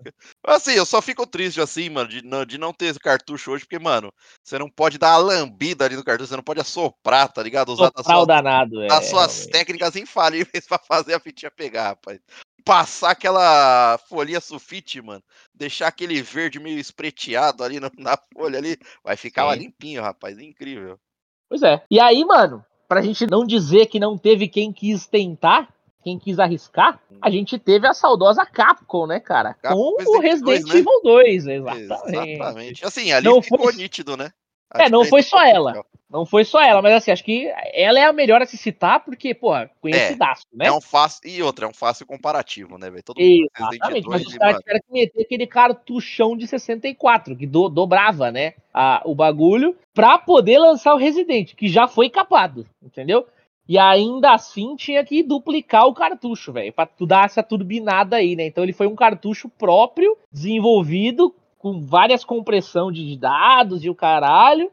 Assim, 0.47 0.73
eu 0.73 0.87
só 0.87 1.03
fico 1.03 1.27
triste, 1.27 1.61
assim, 1.61 1.91
mano, 1.91 2.09
de 2.09 2.25
não, 2.25 2.45
de 2.45 2.59
não 2.59 2.73
ter 2.73 2.99
cartucho 2.99 3.53
hoje, 3.53 3.65
porque, 3.65 3.79
mano, 3.79 4.13
você 4.43 4.59
não 4.59 4.71
pode 4.71 4.99
dar 4.99 5.13
a 5.13 5.19
lambida 5.19 5.85
ali 5.85 5.97
no 5.97 6.05
cartucho, 6.05 6.29
você 6.29 6.37
não 6.37 6.43
pode 6.43 6.61
assoprar, 6.61 7.31
tá 7.31 7.43
ligado? 7.43 7.71
Usar 7.71 7.91
as 7.95 8.07
suas, 8.07 8.27
danado, 8.27 8.83
é, 8.83 8.93
as 8.93 9.07
suas 9.07 9.47
técnicas 9.47 9.95
infalíveis 9.97 10.67
pra 10.69 10.79
fazer 10.79 11.15
a 11.15 11.21
fitinha 11.21 11.51
pegar, 11.51 11.89
rapaz 11.89 12.21
passar 12.65 13.11
aquela 13.11 13.99
folhinha 14.09 14.41
sulfite, 14.41 15.03
mano. 15.03 15.23
Deixar 15.53 15.89
aquele 15.89 16.23
verde 16.23 16.61
meio 16.61 16.79
espreteado 16.79 17.65
ali 17.65 17.81
na 17.81 18.17
folha 18.33 18.59
ali. 18.59 18.79
Vai 19.03 19.17
ficar 19.17 19.53
limpinho, 19.57 20.01
rapaz. 20.01 20.39
Incrível. 20.39 20.99
Pois 21.49 21.63
é. 21.63 21.85
E 21.91 22.01
aí, 22.01 22.25
mano, 22.25 22.65
pra 22.93 23.01
gente 23.01 23.27
não 23.27 23.47
dizer 23.47 23.87
que 23.87 23.99
não 23.99 24.19
teve 24.19 24.47
quem 24.47 24.71
quis 24.71 25.07
tentar, 25.07 25.67
quem 26.05 26.19
quis 26.19 26.39
arriscar, 26.39 27.01
a 27.23 27.31
gente 27.31 27.59
teve 27.59 27.87
a 27.87 27.95
saudosa 27.95 28.45
Capcom, 28.45 29.07
né, 29.07 29.19
cara? 29.19 29.55
Capcom 29.55 29.97
com 30.05 30.19
o 30.19 30.21
Resident 30.21 30.63
2, 30.63 30.65
né? 30.67 30.79
Evil 30.79 31.01
2, 31.03 31.47
exatamente. 31.47 32.33
Exatamente. 32.35 32.85
Assim, 32.85 33.11
ali 33.13 33.25
não 33.25 33.41
ficou 33.41 33.61
foi... 33.61 33.73
nítido, 33.75 34.15
né? 34.15 34.31
é, 34.75 34.91
não 34.91 35.07
foi 35.07 35.23
só 35.23 35.43
ela. 35.43 35.83
Não 36.13 36.27
foi 36.27 36.45
só 36.45 36.61
ela, 36.61 36.83
mas 36.83 36.93
assim, 36.93 37.11
acho 37.11 37.25
que 37.25 37.51
ela 37.73 37.99
é 37.99 38.05
a 38.05 38.13
melhor 38.13 38.43
a 38.43 38.47
se 38.47 38.59
citar, 38.59 39.03
porque, 39.03 39.33
pô, 39.33 39.53
conhecidaço, 39.81 40.47
é, 40.53 40.57
né? 40.59 40.67
É 40.67 40.73
um 40.73 40.81
fácil. 40.81 41.21
E 41.25 41.43
outra, 41.43 41.65
é 41.65 41.69
um 41.69 41.73
fácil 41.73 42.07
comparativo, 42.07 42.77
né, 42.77 42.91
velho? 42.91 43.03
Exatamente, 43.17 44.07
mas 44.07 44.27
os 44.27 44.37
caras 44.37 44.59
tiveram 44.59 44.81
que 44.87 44.93
meter 44.93 45.23
aquele 45.23 45.47
cartuchão 45.47 46.37
de 46.37 46.47
64, 46.47 47.35
que 47.35 47.47
do, 47.47 47.71
dobrava, 47.71 48.31
né? 48.31 48.53
A, 48.75 49.01
o 49.07 49.15
bagulho, 49.15 49.75
pra 49.95 50.19
poder 50.19 50.59
lançar 50.59 50.93
o 50.93 50.99
Resident, 50.99 51.55
que 51.55 51.67
já 51.67 51.89
foi 51.89 52.11
capado, 52.11 52.67
entendeu? 52.83 53.27
E 53.67 53.79
ainda 53.79 54.33
assim 54.33 54.77
tinha 54.77 55.03
que 55.03 55.23
duplicar 55.23 55.87
o 55.87 55.95
cartucho, 55.95 56.53
velho, 56.53 56.75
pra 56.75 56.85
tu 56.85 57.07
dar 57.07 57.25
essa 57.25 57.43
turbinada 57.43 58.17
aí, 58.17 58.37
né? 58.37 58.45
Então 58.45 58.63
ele 58.63 58.75
foi 58.75 58.87
um 58.87 58.95
cartucho 58.95 59.49
próprio, 59.49 60.15
desenvolvido 60.31 61.35
com 61.57 61.81
várias 61.81 62.23
compressão 62.23 62.93
de 62.93 63.17
dados 63.17 63.83
e 63.83 63.89
o 63.89 63.95
caralho. 63.95 64.71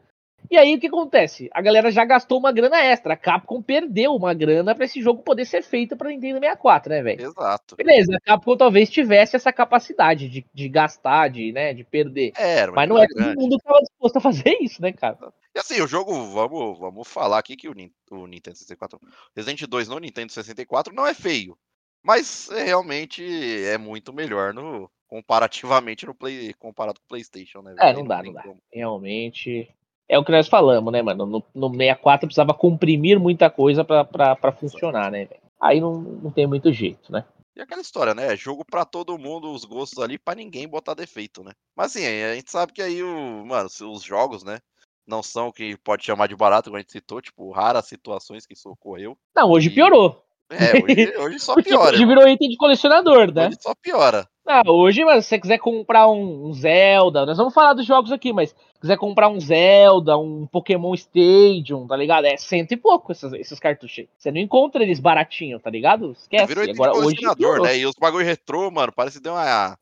E 0.50 0.56
aí 0.58 0.74
o 0.74 0.80
que 0.80 0.88
acontece? 0.88 1.48
A 1.52 1.62
galera 1.62 1.92
já 1.92 2.04
gastou 2.04 2.36
uma 2.38 2.50
grana 2.50 2.82
extra. 2.82 3.14
A 3.14 3.16
Capcom 3.16 3.62
perdeu 3.62 4.16
uma 4.16 4.34
grana 4.34 4.74
para 4.74 4.84
esse 4.84 5.00
jogo 5.00 5.22
poder 5.22 5.44
ser 5.44 5.62
feito 5.62 5.96
para 5.96 6.08
Nintendo 6.08 6.40
64, 6.40 6.90
né, 6.90 7.02
velho? 7.02 7.22
Exato. 7.22 7.76
Beleza, 7.76 8.16
a 8.16 8.20
Capcom 8.20 8.56
talvez 8.56 8.90
tivesse 8.90 9.36
essa 9.36 9.52
capacidade 9.52 10.28
de, 10.28 10.44
de 10.52 10.68
gastar, 10.68 11.28
de, 11.28 11.52
né, 11.52 11.72
de 11.72 11.84
perder. 11.84 12.32
É, 12.36 12.66
Mas 12.66 12.88
não 12.88 12.98
é 12.98 13.06
todo 13.06 13.40
mundo 13.40 13.56
que 13.58 13.64
tava 13.64 13.78
disposto 13.78 14.16
a 14.16 14.20
fazer 14.20 14.58
isso, 14.60 14.82
né, 14.82 14.92
cara? 14.92 15.32
E 15.54 15.58
assim, 15.60 15.80
o 15.80 15.86
jogo, 15.86 16.12
vamos, 16.32 16.78
vamos 16.80 17.06
falar 17.06 17.38
aqui 17.38 17.56
que 17.56 17.68
o, 17.68 17.74
o 18.10 18.26
Nintendo 18.26 18.56
64, 18.56 18.98
Resident 19.36 19.62
2 19.68 19.88
no 19.88 20.00
Nintendo 20.00 20.32
64 20.32 20.92
não 20.92 21.06
é 21.06 21.14
feio. 21.14 21.56
Mas 22.02 22.50
é, 22.50 22.64
realmente 22.64 23.22
é 23.66 23.78
muito 23.78 24.12
melhor 24.12 24.52
no, 24.52 24.90
comparativamente 25.06 26.06
no 26.06 26.14
Play, 26.14 26.52
comparado 26.54 26.98
com 26.98 27.04
o 27.04 27.08
PlayStation, 27.08 27.62
né? 27.62 27.76
É, 27.78 27.92
não, 27.92 28.00
não 28.00 28.08
dá, 28.08 28.22
não 28.22 28.32
dá. 28.32 28.42
Como. 28.42 28.60
Realmente 28.72 29.68
é 30.10 30.18
o 30.18 30.24
que 30.24 30.32
nós 30.32 30.48
falamos, 30.48 30.92
né, 30.92 31.00
mano? 31.00 31.24
No, 31.24 31.44
no 31.54 31.70
64 31.70 32.26
precisava 32.26 32.52
comprimir 32.52 33.18
muita 33.20 33.48
coisa 33.48 33.84
para 33.84 34.52
funcionar, 34.52 35.08
né? 35.08 35.28
Aí 35.60 35.80
não, 35.80 36.00
não 36.00 36.30
tem 36.32 36.48
muito 36.48 36.72
jeito, 36.72 37.12
né? 37.12 37.24
E 37.54 37.62
aquela 37.62 37.80
história, 37.80 38.12
né? 38.12 38.34
Jogo 38.34 38.64
para 38.64 38.84
todo 38.84 39.16
mundo, 39.16 39.52
os 39.52 39.64
gostos 39.64 40.02
ali, 40.02 40.18
para 40.18 40.34
ninguém 40.34 40.66
botar 40.66 40.94
defeito, 40.94 41.44
né? 41.44 41.52
Mas 41.76 41.94
assim, 41.94 42.04
a 42.04 42.34
gente 42.34 42.50
sabe 42.50 42.72
que 42.72 42.82
aí 42.82 43.00
o, 43.04 43.46
mano, 43.46 43.68
os 43.68 44.02
jogos, 44.02 44.42
né? 44.42 44.58
Não 45.06 45.22
são 45.22 45.48
o 45.48 45.52
que 45.52 45.76
pode 45.78 46.04
chamar 46.04 46.26
de 46.26 46.34
barato, 46.34 46.70
como 46.70 46.76
a 46.76 46.80
gente 46.80 46.90
citou, 46.90 47.20
tipo, 47.20 47.52
raras 47.52 47.86
situações 47.86 48.44
que 48.44 48.54
isso 48.54 48.68
ocorreu. 48.68 49.16
Não, 49.34 49.48
hoje 49.48 49.68
e... 49.68 49.74
piorou. 49.74 50.24
É, 50.50 50.82
hoje, 50.82 51.16
hoje 51.18 51.38
só 51.38 51.54
piora. 51.62 51.94
hoje 51.94 52.04
virou 52.04 52.26
item 52.26 52.48
de 52.48 52.56
colecionador, 52.56 53.32
né? 53.32 53.46
Hoje 53.46 53.58
só 53.60 53.74
piora. 53.76 54.28
Ah, 54.52 54.62
hoje, 54.66 55.04
mas 55.04 55.24
se 55.24 55.28
você 55.28 55.38
quiser 55.38 55.58
comprar 55.58 56.08
um, 56.08 56.48
um, 56.48 56.52
Zelda, 56.52 57.24
nós 57.24 57.38
vamos 57.38 57.54
falar 57.54 57.72
dos 57.72 57.86
jogos 57.86 58.10
aqui, 58.10 58.32
mas 58.32 58.50
se 58.50 58.80
quiser 58.80 58.96
comprar 58.96 59.28
um 59.28 59.38
Zelda, 59.38 60.18
um 60.18 60.44
Pokémon 60.44 60.92
Stadium, 60.92 61.86
tá 61.86 61.96
ligado? 61.96 62.24
É 62.24 62.36
cento 62.36 62.72
e 62.72 62.76
pouco 62.76 63.12
esses, 63.12 63.32
esses 63.34 63.60
cartuchos. 63.60 64.06
Você 64.18 64.32
não 64.32 64.40
encontra 64.40 64.82
eles 64.82 64.98
baratinho, 64.98 65.60
tá 65.60 65.70
ligado? 65.70 66.10
Esquece. 66.10 66.46
Virou 66.52 66.64
Agora, 66.68 66.96
hoje, 66.96 67.22
né? 67.62 67.78
E 67.78 67.86
os 67.86 67.94
bagulho 67.94 68.24
retrô, 68.24 68.68
mano, 68.72 68.92
parece 68.92 69.18
que 69.18 69.22
deu 69.22 69.34
uma 69.34 69.78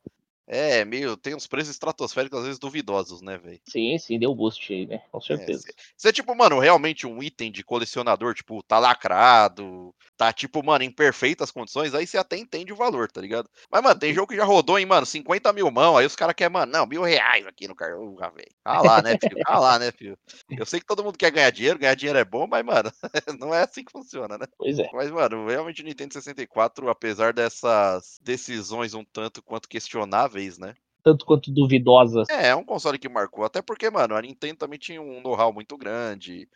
é, 0.48 0.82
meio, 0.84 1.14
tem 1.16 1.34
uns 1.34 1.46
preços 1.46 1.72
estratosféricos, 1.72 2.38
às 2.38 2.44
vezes 2.46 2.58
duvidosos, 2.58 3.20
né, 3.20 3.36
velho? 3.36 3.60
Sim, 3.68 3.98
sim, 3.98 4.18
deu 4.18 4.34
boost 4.34 4.72
aí, 4.72 4.86
né? 4.86 5.02
Com 5.12 5.18
é, 5.18 5.20
certeza. 5.20 5.64
É, 5.68 5.72
se 5.96 6.08
é 6.08 6.12
tipo, 6.12 6.34
mano, 6.34 6.58
realmente 6.58 7.06
um 7.06 7.22
item 7.22 7.52
de 7.52 7.62
colecionador, 7.62 8.34
tipo, 8.34 8.62
tá 8.62 8.78
lacrado, 8.78 9.94
tá, 10.16 10.32
tipo, 10.32 10.64
mano, 10.64 10.82
em 10.84 10.90
perfeitas 10.90 11.50
condições, 11.50 11.94
aí 11.94 12.06
você 12.06 12.16
até 12.16 12.38
entende 12.38 12.72
o 12.72 12.76
valor, 12.76 13.10
tá 13.10 13.20
ligado? 13.20 13.48
Mas, 13.70 13.82
mano, 13.82 14.00
tem 14.00 14.14
jogo 14.14 14.28
que 14.28 14.36
já 14.36 14.44
rodou 14.44 14.78
em, 14.78 14.86
mano, 14.86 15.04
50 15.04 15.52
mil 15.52 15.70
mão, 15.70 15.98
aí 15.98 16.06
os 16.06 16.16
caras 16.16 16.34
querem, 16.34 16.52
mano, 16.52 16.72
não, 16.72 16.86
mil 16.86 17.02
reais 17.02 17.46
aqui 17.46 17.68
no 17.68 17.74
carro, 17.74 18.16
velho. 18.34 18.48
Ah 18.64 18.80
lá, 18.80 19.02
né, 19.02 19.16
filho? 19.22 19.42
Ah 19.46 19.58
lá, 19.58 19.78
né, 19.78 19.92
filho? 19.92 20.18
Eu 20.50 20.64
sei 20.64 20.80
que 20.80 20.86
todo 20.86 21.04
mundo 21.04 21.18
quer 21.18 21.30
ganhar 21.30 21.50
dinheiro, 21.50 21.78
ganhar 21.78 21.94
dinheiro 21.94 22.18
é 22.18 22.24
bom, 22.24 22.46
mas, 22.46 22.64
mano, 22.64 22.90
não 23.38 23.54
é 23.54 23.64
assim 23.64 23.84
que 23.84 23.92
funciona, 23.92 24.38
né? 24.38 24.46
Pois 24.56 24.78
é. 24.78 24.88
Mas, 24.94 25.10
mano, 25.10 25.46
realmente 25.46 25.82
o 25.82 25.84
Nintendo 25.84 26.14
64, 26.14 26.88
apesar 26.88 27.34
dessas 27.34 28.18
decisões 28.22 28.94
um 28.94 29.04
tanto 29.04 29.42
quanto 29.42 29.68
questionáveis, 29.68 30.37
né? 30.58 30.74
tanto 31.08 31.24
quanto 31.24 31.50
duvidosas. 31.50 32.28
É, 32.28 32.48
é 32.48 32.56
um 32.56 32.64
console 32.64 32.98
que 32.98 33.08
marcou. 33.08 33.44
Até 33.44 33.62
porque, 33.62 33.88
mano, 33.90 34.14
a 34.14 34.22
Nintendo 34.22 34.58
também 34.58 34.78
tinha 34.78 35.00
um 35.00 35.20
know-how 35.22 35.52
muito 35.52 35.76
grande. 35.76 36.48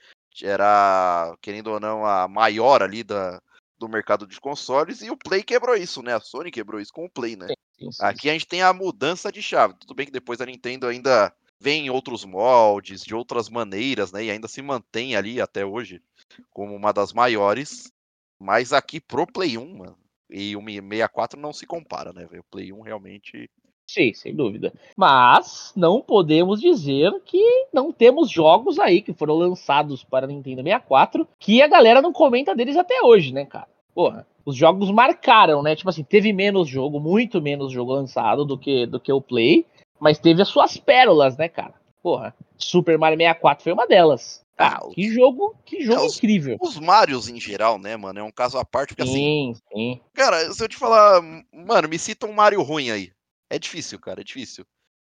Era, 0.42 1.34
querendo 1.40 1.68
ou 1.68 1.80
não, 1.80 2.04
a 2.04 2.28
maior 2.28 2.82
ali 2.82 3.02
da, 3.02 3.40
do 3.78 3.88
mercado 3.88 4.26
de 4.26 4.40
consoles. 4.40 5.02
E 5.02 5.10
o 5.10 5.16
Play 5.16 5.42
quebrou 5.42 5.76
isso, 5.76 6.02
né? 6.02 6.14
A 6.14 6.20
Sony 6.20 6.50
quebrou 6.50 6.80
isso 6.80 6.92
com 6.92 7.04
o 7.04 7.10
Play, 7.10 7.36
né? 7.36 7.46
Sim, 7.48 7.54
sim, 7.78 7.92
sim. 7.92 8.04
Aqui 8.04 8.28
a 8.28 8.32
gente 8.32 8.46
tem 8.46 8.62
a 8.62 8.72
mudança 8.72 9.30
de 9.32 9.42
chave. 9.42 9.74
Tudo 9.74 9.94
bem 9.94 10.06
que 10.06 10.12
depois 10.12 10.40
a 10.40 10.46
Nintendo 10.46 10.86
ainda 10.86 11.32
vem 11.60 11.86
em 11.86 11.90
outros 11.90 12.24
moldes, 12.24 13.02
de 13.02 13.14
outras 13.14 13.48
maneiras, 13.48 14.12
né? 14.12 14.24
E 14.24 14.30
ainda 14.30 14.48
se 14.48 14.60
mantém 14.60 15.16
ali 15.16 15.40
até 15.40 15.64
hoje 15.64 16.02
como 16.50 16.74
uma 16.74 16.92
das 16.92 17.12
maiores. 17.12 17.90
Mas 18.38 18.72
aqui 18.72 19.00
pro 19.00 19.26
Play 19.26 19.56
1, 19.56 19.76
mano, 19.78 19.96
e 20.28 20.56
o 20.56 20.62
64 20.62 21.38
não 21.38 21.52
se 21.52 21.64
compara, 21.64 22.12
né? 22.12 22.26
O 22.32 22.44
Play 22.50 22.72
1 22.72 22.80
realmente 22.80 23.48
Sim, 23.92 24.14
sem 24.14 24.34
dúvida. 24.34 24.72
Mas 24.96 25.70
não 25.76 26.00
podemos 26.00 26.58
dizer 26.62 27.12
que 27.26 27.66
não 27.70 27.92
temos 27.92 28.30
jogos 28.30 28.78
aí 28.78 29.02
que 29.02 29.12
foram 29.12 29.34
lançados 29.34 30.02
para 30.02 30.26
Nintendo 30.26 30.62
64 30.62 31.28
que 31.38 31.60
a 31.60 31.66
galera 31.66 32.00
não 32.00 32.10
comenta 32.10 32.54
deles 32.54 32.76
até 32.78 33.02
hoje, 33.02 33.34
né, 33.34 33.44
cara? 33.44 33.68
Porra, 33.94 34.26
os 34.46 34.56
jogos 34.56 34.90
marcaram, 34.90 35.62
né? 35.62 35.76
Tipo 35.76 35.90
assim, 35.90 36.02
teve 36.02 36.32
menos 36.32 36.68
jogo, 36.68 36.98
muito 36.98 37.42
menos 37.42 37.70
jogo 37.70 37.92
lançado 37.92 38.46
do 38.46 38.56
que, 38.56 38.86
do 38.86 38.98
que 38.98 39.12
o 39.12 39.20
Play, 39.20 39.66
mas 40.00 40.18
teve 40.18 40.40
as 40.40 40.48
suas 40.48 40.78
pérolas, 40.78 41.36
né, 41.36 41.46
cara? 41.46 41.74
Porra, 42.02 42.34
Super 42.56 42.96
Mario 42.96 43.18
64 43.18 43.62
foi 43.62 43.72
uma 43.74 43.86
delas. 43.86 44.42
Ah, 44.56 44.80
que 44.94 45.12
jogo, 45.12 45.54
que 45.66 45.82
jogo 45.82 46.00
é, 46.00 46.06
os, 46.06 46.16
incrível. 46.16 46.56
Os 46.60 46.78
Marios 46.78 47.28
em 47.28 47.38
geral, 47.38 47.78
né, 47.78 47.94
mano? 47.96 48.20
É 48.20 48.22
um 48.22 48.30
caso 48.30 48.56
à 48.56 48.64
parte, 48.64 48.94
porque 48.94 49.06
sim, 49.06 49.50
assim. 49.50 49.60
Sim. 49.70 50.00
Cara, 50.14 50.50
se 50.50 50.64
eu 50.64 50.68
te 50.68 50.76
falar, 50.76 51.20
mano, 51.52 51.88
me 51.88 51.98
cita 51.98 52.26
um 52.26 52.32
Mario 52.32 52.62
ruim 52.62 52.90
aí. 52.90 53.10
É 53.54 53.58
difícil, 53.58 53.98
cara, 53.98 54.20
é 54.20 54.24
difícil. 54.24 54.64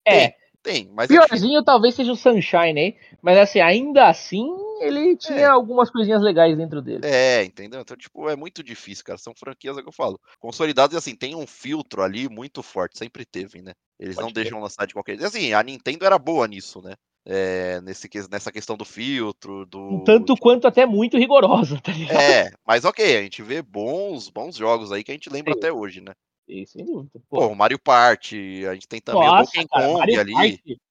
É. 0.06 0.12
Tem, 0.12 0.36
tem 0.64 0.92
mas. 0.94 1.10
É 1.10 1.14
Piorzinho 1.14 1.60
é 1.60 1.64
talvez 1.64 1.96
seja 1.96 2.12
o 2.12 2.16
Sunshine 2.16 2.80
aí, 2.80 2.98
mas 3.22 3.38
assim, 3.38 3.60
ainda 3.60 4.08
assim, 4.08 4.48
ele 4.80 5.16
tinha 5.16 5.40
é. 5.40 5.46
algumas 5.46 5.90
coisinhas 5.90 6.22
legais 6.22 6.58
dentro 6.58 6.82
dele. 6.82 7.06
É, 7.06 7.44
entendeu? 7.44 7.82
Então, 7.82 7.96
tipo, 7.96 8.30
é 8.30 8.36
muito 8.36 8.64
difícil, 8.64 9.06
cara. 9.06 9.18
São 9.18 9.34
franquias 9.36 9.78
é 9.78 9.82
que 9.82 9.88
eu 9.88 9.94
falo. 9.94 10.20
Consolidados 10.40 10.96
assim, 10.96 11.16
tem 11.16 11.36
um 11.36 11.46
filtro 11.46 12.02
ali 12.02 12.28
muito 12.28 12.64
forte, 12.64 12.98
sempre 12.98 13.26
teve, 13.26 13.62
né? 13.62 13.74
Eles 14.00 14.16
Pode 14.16 14.26
não 14.26 14.34
ter. 14.34 14.42
deixam 14.42 14.60
lançar 14.60 14.88
de 14.88 14.94
qualquer 14.94 15.14
jeito. 15.14 15.28
Assim, 15.28 15.54
a 15.54 15.62
Nintendo 15.62 16.06
era 16.06 16.18
boa 16.18 16.48
nisso, 16.48 16.82
né? 16.82 16.96
é, 17.26 17.80
nesse, 17.82 18.10
nessa 18.30 18.52
questão 18.52 18.76
do 18.76 18.86
filtro, 18.86 19.66
do. 19.66 19.80
Um 19.80 20.04
tanto 20.04 20.36
quanto 20.36 20.68
até 20.68 20.86
muito 20.86 21.18
rigorosa, 21.18 21.80
tá 21.82 21.92
ligado? 21.92 22.20
É, 22.20 22.52
mas 22.66 22.86
ok, 22.86 23.18
a 23.18 23.22
gente 23.22 23.42
vê 23.44 23.62
bons, 23.62 24.30
bons 24.30 24.56
jogos 24.56 24.92
aí 24.92 25.04
que 25.04 25.12
a 25.12 25.14
gente 25.14 25.30
lembra 25.30 25.54
Sim. 25.54 25.60
até 25.60 25.72
hoje, 25.72 26.02
né? 26.02 26.14
Sem 26.66 26.86
dúvida. 26.86 27.22
Pô, 27.30 27.40
Pô 27.40 27.48
o 27.48 27.56
Mario 27.56 27.80
Party, 27.80 28.66
a 28.68 28.74
gente 28.74 28.88
tem 28.88 29.00
também 29.02 29.28
Nossa, 29.28 29.42
o 29.42 29.46
Donkey 29.46 29.68
Kong 29.68 29.94
Mario 29.94 30.20
ali. 30.20 30.34
Party, 30.34 30.82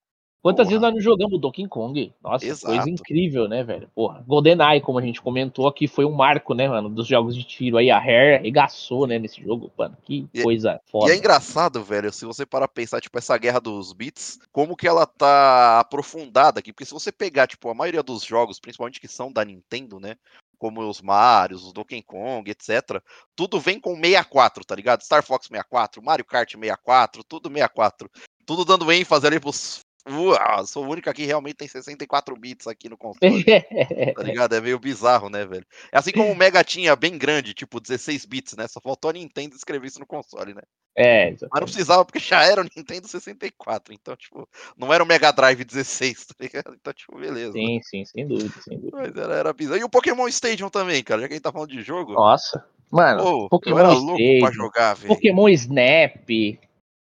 Quantas 0.42 0.64
Porra. 0.64 0.68
vezes 0.70 0.80
nós 0.80 0.94
não 0.94 1.00
jogamos 1.00 1.38
Donkey 1.38 1.68
Kong? 1.68 2.14
Nossa, 2.22 2.46
Exato. 2.46 2.74
coisa 2.74 2.88
incrível, 2.88 3.46
né, 3.46 3.62
velho? 3.62 3.90
Porra, 3.94 4.24
GoldenEye, 4.26 4.80
como 4.80 4.98
a 4.98 5.02
gente 5.02 5.20
comentou 5.20 5.68
aqui, 5.68 5.86
foi 5.86 6.06
um 6.06 6.12
marco, 6.12 6.54
né, 6.54 6.66
mano, 6.66 6.88
dos 6.88 7.06
jogos 7.06 7.36
de 7.36 7.44
tiro 7.44 7.76
aí. 7.76 7.90
A 7.90 7.98
Rare 7.98 8.36
arregaçou, 8.36 9.06
né, 9.06 9.18
nesse 9.18 9.42
jogo, 9.42 9.70
mano. 9.76 9.98
Que 10.02 10.26
e, 10.32 10.42
coisa 10.42 10.80
foda. 10.90 11.10
E 11.10 11.14
é 11.14 11.18
engraçado, 11.18 11.84
velho, 11.84 12.10
se 12.10 12.24
você 12.24 12.46
parar 12.46 12.66
pra 12.68 12.74
pensar, 12.74 13.02
tipo, 13.02 13.18
essa 13.18 13.36
guerra 13.36 13.60
dos 13.60 13.92
bits, 13.92 14.38
como 14.50 14.76
que 14.76 14.88
ela 14.88 15.04
tá 15.04 15.80
aprofundada 15.80 16.60
aqui. 16.60 16.72
Porque 16.72 16.86
se 16.86 16.94
você 16.94 17.12
pegar, 17.12 17.46
tipo, 17.46 17.68
a 17.68 17.74
maioria 17.74 18.02
dos 18.02 18.24
jogos, 18.24 18.58
principalmente 18.58 18.98
que 18.98 19.08
são 19.08 19.30
da 19.30 19.44
Nintendo, 19.44 20.00
né, 20.00 20.16
como 20.60 20.86
os 20.86 21.00
Marios, 21.00 21.64
os 21.64 21.72
Donkey 21.72 22.02
Kong, 22.02 22.48
etc. 22.50 23.02
Tudo 23.34 23.58
vem 23.58 23.80
com 23.80 23.96
64, 23.96 24.64
tá 24.64 24.76
ligado? 24.76 25.02
Star 25.02 25.24
Fox 25.24 25.46
64, 25.46 26.02
Mario 26.02 26.24
Kart 26.24 26.52
64, 26.52 27.24
tudo 27.24 27.48
64. 27.48 28.10
Tudo 28.44 28.64
dando 28.64 28.92
ênfase 28.92 29.26
ali 29.26 29.40
pros 29.40 29.80
Uau, 30.08 30.66
sou 30.66 30.86
o 30.86 30.88
único 30.88 31.10
aqui 31.10 31.22
que 31.22 31.26
realmente 31.26 31.56
tem 31.56 31.68
64 31.68 32.34
bits 32.34 32.66
aqui 32.66 32.88
no 32.88 32.96
console. 32.96 33.44
tá 34.16 34.22
ligado? 34.22 34.54
É 34.54 34.60
meio 34.60 34.78
bizarro, 34.78 35.28
né, 35.28 35.44
velho? 35.44 35.66
É 35.92 35.98
assim 35.98 36.10
como 36.10 36.32
o 36.32 36.34
Mega 36.34 36.64
tinha 36.64 36.96
bem 36.96 37.18
grande, 37.18 37.52
tipo 37.52 37.78
16 37.78 38.24
bits, 38.24 38.56
né? 38.56 38.66
Só 38.66 38.80
faltou 38.80 39.10
a 39.10 39.12
Nintendo 39.12 39.54
escrever 39.54 39.86
isso 39.86 40.00
no 40.00 40.06
console, 40.06 40.54
né? 40.54 40.62
É, 40.96 41.28
exatamente. 41.28 41.50
Mas 41.52 41.60
não 41.60 41.66
precisava, 41.66 42.04
porque 42.04 42.18
já 42.18 42.44
era 42.44 42.60
o 42.60 42.64
Nintendo 42.64 43.08
64. 43.08 43.94
Então, 43.94 44.16
tipo, 44.16 44.48
não 44.76 44.92
era 44.92 45.02
o 45.02 45.06
Mega 45.06 45.32
Drive 45.32 45.64
16, 45.64 46.26
tá 46.26 46.34
ligado? 46.40 46.76
Então, 46.78 46.92
tipo, 46.92 47.18
beleza. 47.18 47.52
Sim, 47.52 47.76
né? 47.76 47.80
sim, 47.82 48.04
sem 48.04 48.26
dúvida, 48.26 48.54
sem 48.62 48.78
dúvida. 48.78 48.96
Mas 48.96 49.16
era, 49.16 49.34
era 49.34 49.52
bizarro. 49.52 49.80
E 49.80 49.84
o 49.84 49.88
Pokémon 49.88 50.28
Stadium 50.28 50.68
também, 50.68 51.02
cara, 51.02 51.22
já 51.22 51.28
que 51.28 51.34
a 51.34 51.36
gente 51.36 51.44
tá 51.44 51.52
falando 51.52 51.70
de 51.70 51.82
jogo. 51.82 52.12
Nossa. 52.12 52.64
Mano, 52.90 53.48
Pokémon 53.48 53.78
eu 53.78 53.84
era 53.84 53.92
louco 53.92 54.20
Stadium, 54.20 54.40
pra 54.40 54.50
jogar, 54.50 54.94
velho. 54.94 55.14
Pokémon 55.14 55.48
Snap. 55.48 56.28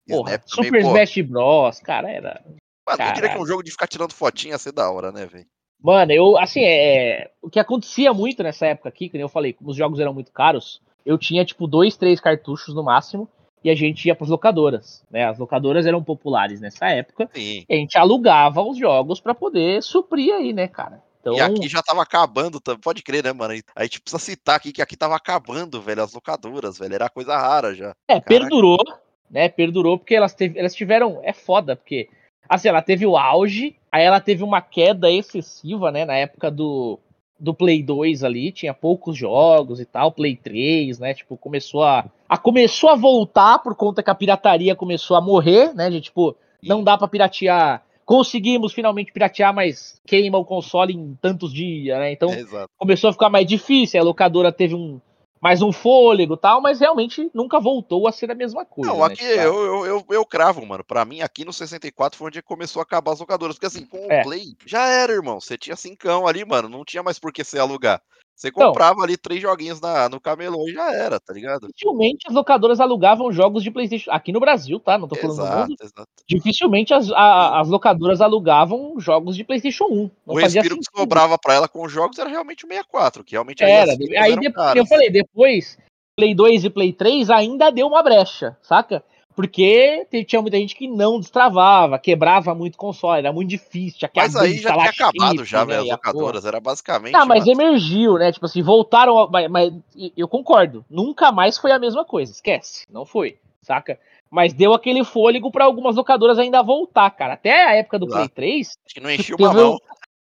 Porra, 0.08 0.30
Snap 0.30 0.44
Super 0.46 0.84
também, 0.84 1.04
Smash 1.04 1.28
Bros. 1.28 1.80
Cara, 1.80 2.12
era 2.12 2.44
Mano, 2.90 3.04
eu 3.04 3.14
diria 3.14 3.30
que 3.30 3.38
é 3.38 3.42
um 3.42 3.46
jogo 3.46 3.64
de 3.64 3.72
ficar 3.72 3.88
tirando 3.88 4.14
fotinha 4.14 4.54
ia 4.54 4.58
ser 4.58 4.72
da 4.72 4.90
hora, 4.90 5.12
né, 5.12 5.26
velho? 5.26 5.46
Mano, 5.82 6.12
eu, 6.12 6.38
assim, 6.38 6.64
é, 6.64 7.30
o 7.42 7.50
que 7.50 7.60
acontecia 7.60 8.14
muito 8.14 8.44
nessa 8.44 8.68
época 8.68 8.90
aqui, 8.90 9.10
como 9.10 9.22
eu 9.22 9.30
falei, 9.30 9.54
como 9.54 9.70
os 9.70 9.78
jogos 9.78 10.00
eram 10.00 10.14
muito 10.14 10.32
caros, 10.32 10.82
eu 11.06 11.18
tinha, 11.18 11.46
tipo, 11.46 11.68
dois, 11.68 11.96
três 11.96 12.20
cartuchos 12.20 12.76
no 12.76 12.84
máximo, 12.84 13.30
e 13.64 13.70
a 13.70 13.76
gente 13.76 14.06
ia 14.06 14.16
pras 14.16 14.30
locadoras, 14.30 15.04
né? 15.10 15.26
As 15.26 15.38
locadoras 15.38 15.86
eram 15.86 16.04
populares 16.04 16.62
nessa 16.62 16.88
época, 16.90 17.30
Sim. 17.34 17.66
e 17.68 17.74
a 17.74 17.78
gente 17.78 17.98
alugava 17.98 18.62
os 18.62 18.78
jogos 18.78 19.20
para 19.20 19.34
poder 19.34 19.84
suprir 19.84 20.34
aí, 20.34 20.54
né, 20.54 20.68
cara? 20.68 21.02
Então... 21.20 21.36
E 21.36 21.42
aqui 21.42 21.68
já 21.68 21.84
tava 21.84 22.02
acabando, 22.02 22.62
pode 22.82 23.04
crer, 23.04 23.24
né, 23.24 23.34
mano? 23.34 23.54
A 23.76 23.84
gente 23.84 24.02
precisa 24.02 24.24
citar 24.24 24.56
aqui 24.56 24.72
que 24.72 24.82
aqui 24.82 24.96
tava 24.96 25.16
acabando, 25.16 25.82
velho, 25.82 26.02
as 26.02 26.14
locadoras, 26.14 26.78
velho, 26.78 26.96
era 26.96 27.10
coisa 27.10 27.38
rara 27.38 27.76
já. 27.76 27.90
É, 28.08 28.20
Caraca. 28.20 28.28
perdurou, 28.28 28.84
né? 29.30 29.50
Perdurou 29.50 29.98
porque 29.98 30.16
elas, 30.16 30.34
teve, 30.34 30.58
elas 30.58 30.74
tiveram. 30.74 31.20
É 31.24 31.34
foda, 31.34 31.76
porque 31.76 32.10
Assim, 32.50 32.68
ela 32.68 32.82
teve 32.82 33.06
o 33.06 33.16
auge, 33.16 33.76
aí 33.92 34.04
ela 34.04 34.20
teve 34.20 34.44
uma 34.44 34.60
queda 34.60 35.12
excessiva, 35.12 35.92
né? 35.92 36.04
Na 36.04 36.16
época 36.16 36.50
do, 36.50 37.00
do 37.40 37.54
Play 37.54 37.84
2 37.84 38.24
ali, 38.24 38.52
tinha 38.52 38.74
poucos 38.74 39.16
jogos 39.16 39.80
e 39.80 39.86
tal, 39.86 40.12
Play 40.12 40.36
3, 40.36 40.98
né? 40.98 41.14
Tipo, 41.14 41.38
começou 41.38 41.84
a, 41.84 42.10
a 42.30 42.38
começou 42.38 42.92
a 42.92 42.96
voltar 42.96 43.58
por 43.60 43.76
conta 43.76 44.04
que 44.04 44.10
a 44.10 44.16
pirataria 44.16 44.76
começou 44.76 45.18
a 45.18 45.22
morrer, 45.22 45.74
né? 45.74 45.90
De 45.90 46.00
tipo, 46.00 46.36
não 46.62 46.84
dá 46.84 46.96
para 46.96 47.08
piratear. 47.08 47.84
Conseguimos 48.06 48.72
finalmente 48.72 49.12
piratear, 49.12 49.54
mas 49.54 50.00
queima 50.06 50.38
o 50.38 50.46
console 50.46 50.94
em 50.94 51.18
tantos 51.20 51.52
dias, 51.52 51.98
né? 51.98 52.12
Então 52.12 52.30
é, 52.32 52.46
começou 52.78 53.10
a 53.10 53.14
ficar 53.14 53.30
mais 53.30 53.48
difícil. 53.48 54.00
A 54.00 54.04
locadora 54.04 54.52
teve 54.52 54.76
um, 54.76 55.02
mais 55.42 55.64
um 55.64 55.72
fôlego 55.72 56.38
tal, 56.38 56.62
mas 56.62 56.80
realmente 56.80 57.32
nunca 57.34 57.60
voltou 57.60 58.08
a 58.08 58.12
ser 58.12 58.30
a 58.30 58.36
mesma 58.36 58.64
coisa. 58.64 58.92
Não, 58.92 59.00
né, 59.00 59.06
aqui 59.06 59.24
né? 59.24 59.46
eu, 59.46 59.56
eu, 59.66 59.86
eu, 59.86 60.06
eu, 60.10 60.26
cravo, 60.26 60.64
mano. 60.66 60.84
Pra 60.84 61.06
mim, 61.06 61.22
aqui 61.22 61.44
no 61.44 61.54
64 61.54 62.18
foi 62.18 62.28
onde 62.28 62.42
começou 62.44 62.80
a 62.80 62.84
acabar 62.84 63.14
as 63.14 63.20
locadoras. 63.20 63.56
Porque 63.56 63.68
assim, 63.68 63.86
com 63.86 64.06
o 64.06 64.12
é. 64.12 64.22
Play, 64.22 64.56
já 64.66 64.88
era, 64.88 65.14
irmão. 65.14 65.40
Você 65.40 65.58
tinha 65.58 65.76
cincão 65.76 66.28
ali, 66.28 66.46
mano. 66.46 66.70
Não 66.70 66.86
tinha 66.86 67.02
mais 67.02 67.18
por 67.18 67.32
que 67.32 67.44
você 67.44 67.58
alugar. 67.58 68.02
Você 68.40 68.48
então 68.48 68.68
comprava 68.68 68.94
então, 68.94 69.04
ali 69.04 69.18
três 69.18 69.42
joguinhos 69.42 69.82
na, 69.82 70.08
no 70.08 70.18
camelô 70.18 70.66
e 70.70 70.72
já 70.72 70.94
era, 70.94 71.20
tá 71.20 71.34
ligado? 71.34 71.68
Dificilmente 71.68 72.26
as 72.26 72.34
locadoras 72.34 72.80
alugavam 72.80 73.30
jogos 73.34 73.62
de 73.62 73.70
Playstation. 73.70 74.10
Aqui 74.12 74.32
no 74.32 74.40
Brasil, 74.40 74.80
tá? 74.80 74.98
Não 74.98 75.10
tô 75.10 75.16
falando 75.16 75.42
exato, 75.42 75.52
do 75.52 75.70
mundo. 75.70 75.76
Exato. 75.84 76.08
Dificilmente 76.26 76.94
as, 76.94 77.12
a, 77.12 77.60
as 77.60 77.68
locadoras 77.68 78.22
alugavam 78.22 78.98
jogos 78.98 79.36
de 79.36 79.44
Playstation 79.44 79.88
1. 79.92 80.12
Não 80.26 80.36
o 80.36 80.38
respiro 80.38 80.78
que 80.78 80.86
sobrava 80.98 81.38
pra 81.38 81.56
ela 81.56 81.68
com 81.68 81.84
os 81.84 81.92
jogos 81.92 82.18
era 82.18 82.30
realmente 82.30 82.64
o 82.64 82.68
64, 82.70 83.26
que 83.26 83.34
realmente 83.34 83.62
era. 83.62 83.92
Aí 83.92 84.40
depois, 84.40 84.76
eu 84.78 84.86
falei, 84.86 85.10
depois, 85.10 85.78
Play 86.16 86.34
2 86.34 86.64
e 86.64 86.70
Play 86.70 86.94
3 86.94 87.30
ainda 87.30 87.70
deu 87.70 87.88
uma 87.88 88.02
brecha, 88.02 88.58
saca? 88.62 89.04
Porque 89.36 90.06
tinha 90.28 90.42
muita 90.42 90.58
gente 90.58 90.76
que 90.76 90.88
não 90.88 91.20
destravava, 91.20 91.98
quebrava 91.98 92.54
muito 92.54 92.78
console, 92.78 93.20
era 93.20 93.32
muito 93.32 93.50
difícil. 93.50 94.10
Mas 94.14 94.36
aí 94.36 94.58
já 94.58 94.74
tinha 94.74 94.90
acabado 94.90 95.46
já, 95.46 95.66
né, 95.66 95.78
as 95.78 95.86
locadoras, 95.86 96.46
era 96.46 96.60
basicamente... 96.60 97.14
Tá, 97.14 97.26
mas 97.26 97.48
emergiu, 97.48 98.16
né, 98.16 98.32
tipo 98.32 98.46
assim, 98.46 98.62
voltaram, 98.62 99.30
mas, 99.32 99.50
mas 99.50 99.74
eu 100.18 100.28
concordo, 100.28 100.84
nunca 100.90 101.32
mais 101.32 101.58
foi 101.58 101.72
a 101.72 101.80
mesma 101.80 102.04
coisa, 102.04 102.32
esquece, 102.32 102.86
não 102.92 103.06
foi, 103.06 103.38
saca? 103.62 103.98
Mas 104.30 104.54
deu 104.54 104.74
aquele 104.74 105.04
fôlego 105.04 105.50
para 105.50 105.66
algumas 105.66 105.96
locadoras 105.96 106.38
ainda 106.38 106.62
voltar, 106.62 107.10
cara. 107.10 107.34
Até 107.34 107.66
a 107.66 107.74
época 107.74 107.98
do 107.98 108.06
Play 108.06 108.30
3. 108.30 108.68
Acho 108.68 108.94
que 108.94 109.00
não 109.00 109.10
encheu 109.10 109.36
uma 109.40 109.52
mão. 109.52 109.80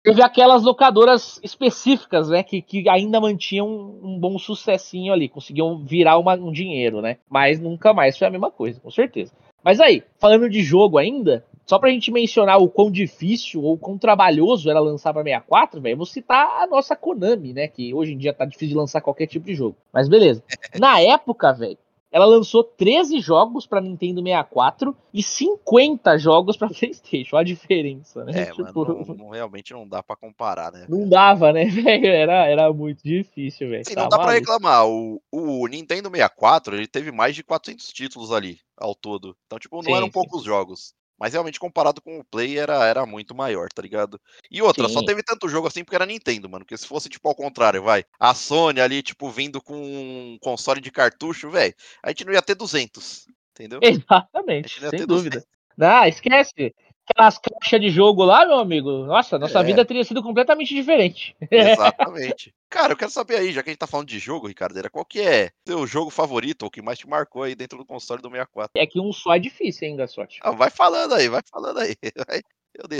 Teve 0.05 0.21
aquelas 0.21 0.63
locadoras 0.63 1.41
específicas, 1.43 2.29
né, 2.29 2.43
que, 2.43 2.61
que 2.61 2.87
ainda 2.91 3.19
mantinham 3.19 3.67
um, 3.67 4.19
bom 4.21 4.39
sucessinho 4.39 5.15
ali, 5.15 5.31
conseguiam 5.31 5.79
virar 5.79 6.19
uma, 6.19 6.35
um 6.35 6.53
dinheiro, 6.53 7.01
né? 7.01 7.17
Mas 7.27 7.59
nunca 7.59 7.95
mais 7.95 8.19
foi 8.19 8.29
a 8.29 8.31
mesma 8.31 8.51
coisa, 8.51 8.79
com 8.79 8.91
certeza. 8.91 9.33
Mas 9.65 9.81
aí, 9.81 10.03
falando 10.19 10.51
de 10.51 10.63
jogo 10.63 10.99
ainda, 10.99 11.43
só 11.65 11.79
pra 11.79 11.89
gente 11.89 12.13
mencionar 12.13 12.59
o 12.59 12.69
quão 12.69 12.91
difícil 12.91 13.63
ou 13.63 13.79
quão 13.79 13.97
trabalhoso 13.97 14.69
era 14.69 14.79
lançar 14.79 15.15
pra 15.15 15.23
64, 15.23 15.81
velho, 15.81 15.97
vou 15.97 16.05
citar 16.05 16.63
a 16.63 16.67
nossa 16.67 16.95
Konami, 16.95 17.55
né? 17.55 17.67
Que 17.67 17.95
hoje 17.95 18.13
em 18.13 18.19
dia 18.19 18.35
tá 18.35 18.45
difícil 18.45 18.69
de 18.69 18.75
lançar 18.75 19.01
qualquer 19.01 19.27
tipo 19.27 19.47
de 19.47 19.55
jogo. 19.55 19.75
Mas 19.91 20.07
beleza. 20.07 20.45
Na 20.79 21.01
época, 21.01 21.51
velho, 21.55 21.79
ela 22.15 22.27
lançou 22.27 22.62
13 22.62 23.19
jogos 23.19 23.67
para 23.67 23.81
Nintendo 23.81 24.23
64 24.23 24.97
e 25.12 25.21
50 25.21 26.17
jogos 26.17 26.57
para 26.57 26.69
PlayStation. 26.73 27.35
Olha 27.35 27.43
a 27.43 27.45
diferença, 27.45 28.25
né? 28.25 28.43
É, 28.43 28.45
tipo... 28.55 28.62
mano, 28.62 29.05
não, 29.05 29.15
não, 29.17 29.29
realmente 29.31 29.73
não 29.73 29.89
dá 29.89 30.01
para 30.01 30.15
comparar, 30.15 30.71
né? 30.71 30.87
Não 30.89 31.09
dava, 31.09 31.53
né, 31.53 31.65
velho? 31.67 32.07
Era, 32.07 32.47
era 32.47 32.73
muito 32.73 33.03
difícil, 33.03 33.69
velho. 33.69 33.85
Sim, 33.85 33.97
não 33.97 34.09
dá 34.09 34.17
para 34.17 34.31
reclamar. 34.31 34.87
O, 34.87 35.21
o 35.33 35.67
Nintendo 35.67 36.09
64 36.09 36.77
ele 36.77 36.87
teve 36.87 37.11
mais 37.11 37.35
de 37.35 37.43
400 37.43 37.93
títulos 37.93 38.31
ali 38.31 38.61
ao 38.77 38.95
todo. 38.95 39.37
Então, 39.47 39.59
tipo, 39.59 39.75
não 39.75 39.83
sim, 39.83 39.93
eram 39.93 40.07
sim. 40.07 40.12
poucos 40.12 40.45
jogos. 40.45 40.95
Mas 41.19 41.33
realmente, 41.33 41.61
comparado 41.61 42.03
com 42.03 42.19
o 42.19 42.25
Play, 42.25 42.59
era, 42.59 42.85
era 42.85 43.07
muito 43.07 43.35
maior, 43.35 43.69
tá 43.73 43.81
ligado? 43.81 44.21
E 44.51 44.61
outra, 44.61 44.89
Sim. 44.89 44.95
só 44.95 45.05
teve 45.05 45.23
tanto 45.23 45.49
jogo 45.49 45.69
assim 45.69 45.85
porque 45.85 45.95
era 45.95 46.07
Nintendo, 46.07 46.49
mano. 46.49 46.65
Porque 46.65 46.77
se 46.77 46.87
fosse, 46.87 47.09
tipo, 47.09 47.29
ao 47.29 47.35
contrário, 47.35 47.83
vai. 47.83 48.05
A 48.19 48.35
Sony 48.35 48.81
ali, 48.81 49.03
tipo, 49.03 49.31
vindo 49.31 49.61
com 49.62 49.77
um 49.77 50.39
console 50.41 50.81
de 50.81 50.91
cartucho, 50.91 51.51
velho, 51.51 51.75
a 52.03 52.09
gente 52.09 52.25
não 52.25 52.33
ia 52.33 52.43
ter 52.43 52.55
200, 52.55 53.27
entendeu? 53.53 53.81
Exatamente, 53.83 54.81
sem 54.81 55.07
dúvida. 55.07 55.37
200. 55.41 55.47
Não, 55.77 56.05
esquece 56.05 56.75
aquelas 57.09 57.39
caixas 57.39 57.81
de 57.81 57.91
jogo 57.91 58.25
lá, 58.25 58.47
meu 58.47 58.59
amigo, 58.59 59.05
nossa, 59.05 59.39
nossa 59.39 59.61
é. 59.61 59.63
vida 59.63 59.85
teria 59.85 60.05
sido 60.05 60.23
completamente 60.23 60.75
diferente. 60.75 61.37
Exatamente. 61.51 62.55
Cara, 62.69 62.93
eu 62.93 62.97
quero 62.97 63.11
saber 63.11 63.37
aí, 63.37 63.53
já 63.53 63.63
que 63.63 63.71
a 63.71 63.73
gente 63.73 63.79
tá 63.79 63.87
falando 63.87 64.09
de 64.09 64.19
jogo, 64.19 64.49
Ricardeira, 64.49 64.91
qual 64.91 65.05
que 65.05 65.21
é 65.21 65.51
seu 65.67 65.87
jogo 65.87 66.11
favorito 66.11 66.63
ou 66.63 66.71
que 66.71 66.83
mais 66.83 66.99
te 66.99 67.09
marcou 67.09 67.43
aí 67.43 67.55
dentro 67.55 67.79
do 67.79 67.85
console 67.85 68.23
do 68.23 68.31
64? 68.31 68.73
É 68.77 68.87
que 68.87 69.01
um 69.01 69.13
só 69.13 69.35
é 69.35 69.39
difícil, 69.39 69.89
hein, 69.89 69.97
Gasote? 69.97 70.41
Ah, 70.43 70.51
vai 70.51 70.71
falando 70.71 71.15
aí, 71.15 71.29
vai 71.29 71.43
falando 71.51 71.79
aí. 71.79 71.95
Vai. 72.27 72.41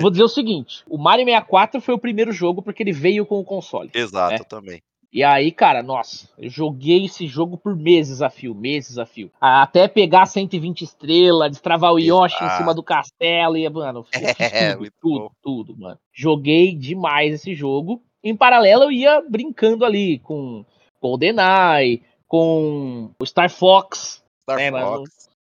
Vou 0.01 0.11
dizer 0.11 0.23
o 0.23 0.29
seguinte: 0.29 0.85
o 0.89 0.97
Mario 0.97 1.25
64 1.25 1.81
foi 1.81 1.95
o 1.95 1.99
primeiro 1.99 2.31
jogo 2.31 2.63
porque 2.63 2.81
ele 2.81 2.93
veio 2.93 3.27
com 3.27 3.41
o 3.41 3.45
console. 3.45 3.91
Exato, 3.93 4.35
né? 4.35 4.45
também. 4.49 4.83
E 5.15 5.23
aí, 5.23 5.53
cara, 5.53 5.81
nossa, 5.81 6.29
eu 6.37 6.51
joguei 6.51 7.05
esse 7.05 7.29
jogo 7.29 7.57
por 7.57 7.77
meses 7.77 8.21
a 8.21 8.29
fio, 8.29 8.53
meses 8.53 8.99
a 8.99 9.07
fio. 9.07 9.31
Até 9.41 9.87
pegar 9.87 10.27
120 10.27 10.83
estrelas, 10.83 11.53
destravar 11.53 11.93
o 11.93 12.01
Yoshi 12.01 12.43
em 12.43 12.51
cima 12.51 12.75
do 12.75 12.83
castelo 12.83 13.57
e, 13.57 13.69
mano, 13.71 14.05
é, 14.13 14.75
tudo, 14.75 14.91
tudo, 15.01 15.31
tudo, 15.41 15.77
mano. 15.79 15.97
Joguei 16.13 16.75
demais 16.75 17.33
esse 17.33 17.55
jogo. 17.55 18.03
Em 18.25 18.37
paralelo, 18.37 18.83
eu 18.85 18.91
ia 18.91 19.21
brincando 19.21 19.85
ali 19.85 20.19
com 20.19 20.67
GoldenEye, 21.01 22.03
com 22.27 23.13
o 23.17 23.25
Star 23.25 23.49
Fox. 23.49 24.21
Star 24.43 24.57
né, 24.57 24.73
Fox. 24.73 24.83
Mano? 24.83 25.05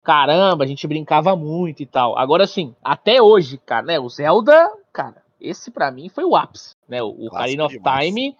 Caramba, 0.03 0.65
a 0.65 0.67
gente 0.67 0.85
brincava 0.85 1.33
muito 1.33 1.81
e 1.81 1.85
tal. 1.85 2.17
Agora, 2.17 2.45
sim, 2.45 2.75
até 2.83 3.21
hoje, 3.21 3.57
cara, 3.65 3.85
né, 3.85 3.99
o 4.01 4.09
Zelda, 4.09 4.69
cara, 4.91 5.23
esse 5.39 5.71
para 5.71 5.89
mim 5.91 6.09
foi 6.09 6.25
o 6.25 6.35
ápice, 6.35 6.75
né? 6.89 7.01
O 7.01 7.27
Ocarina 7.27 7.65
of 7.65 7.79
Time 7.79 8.35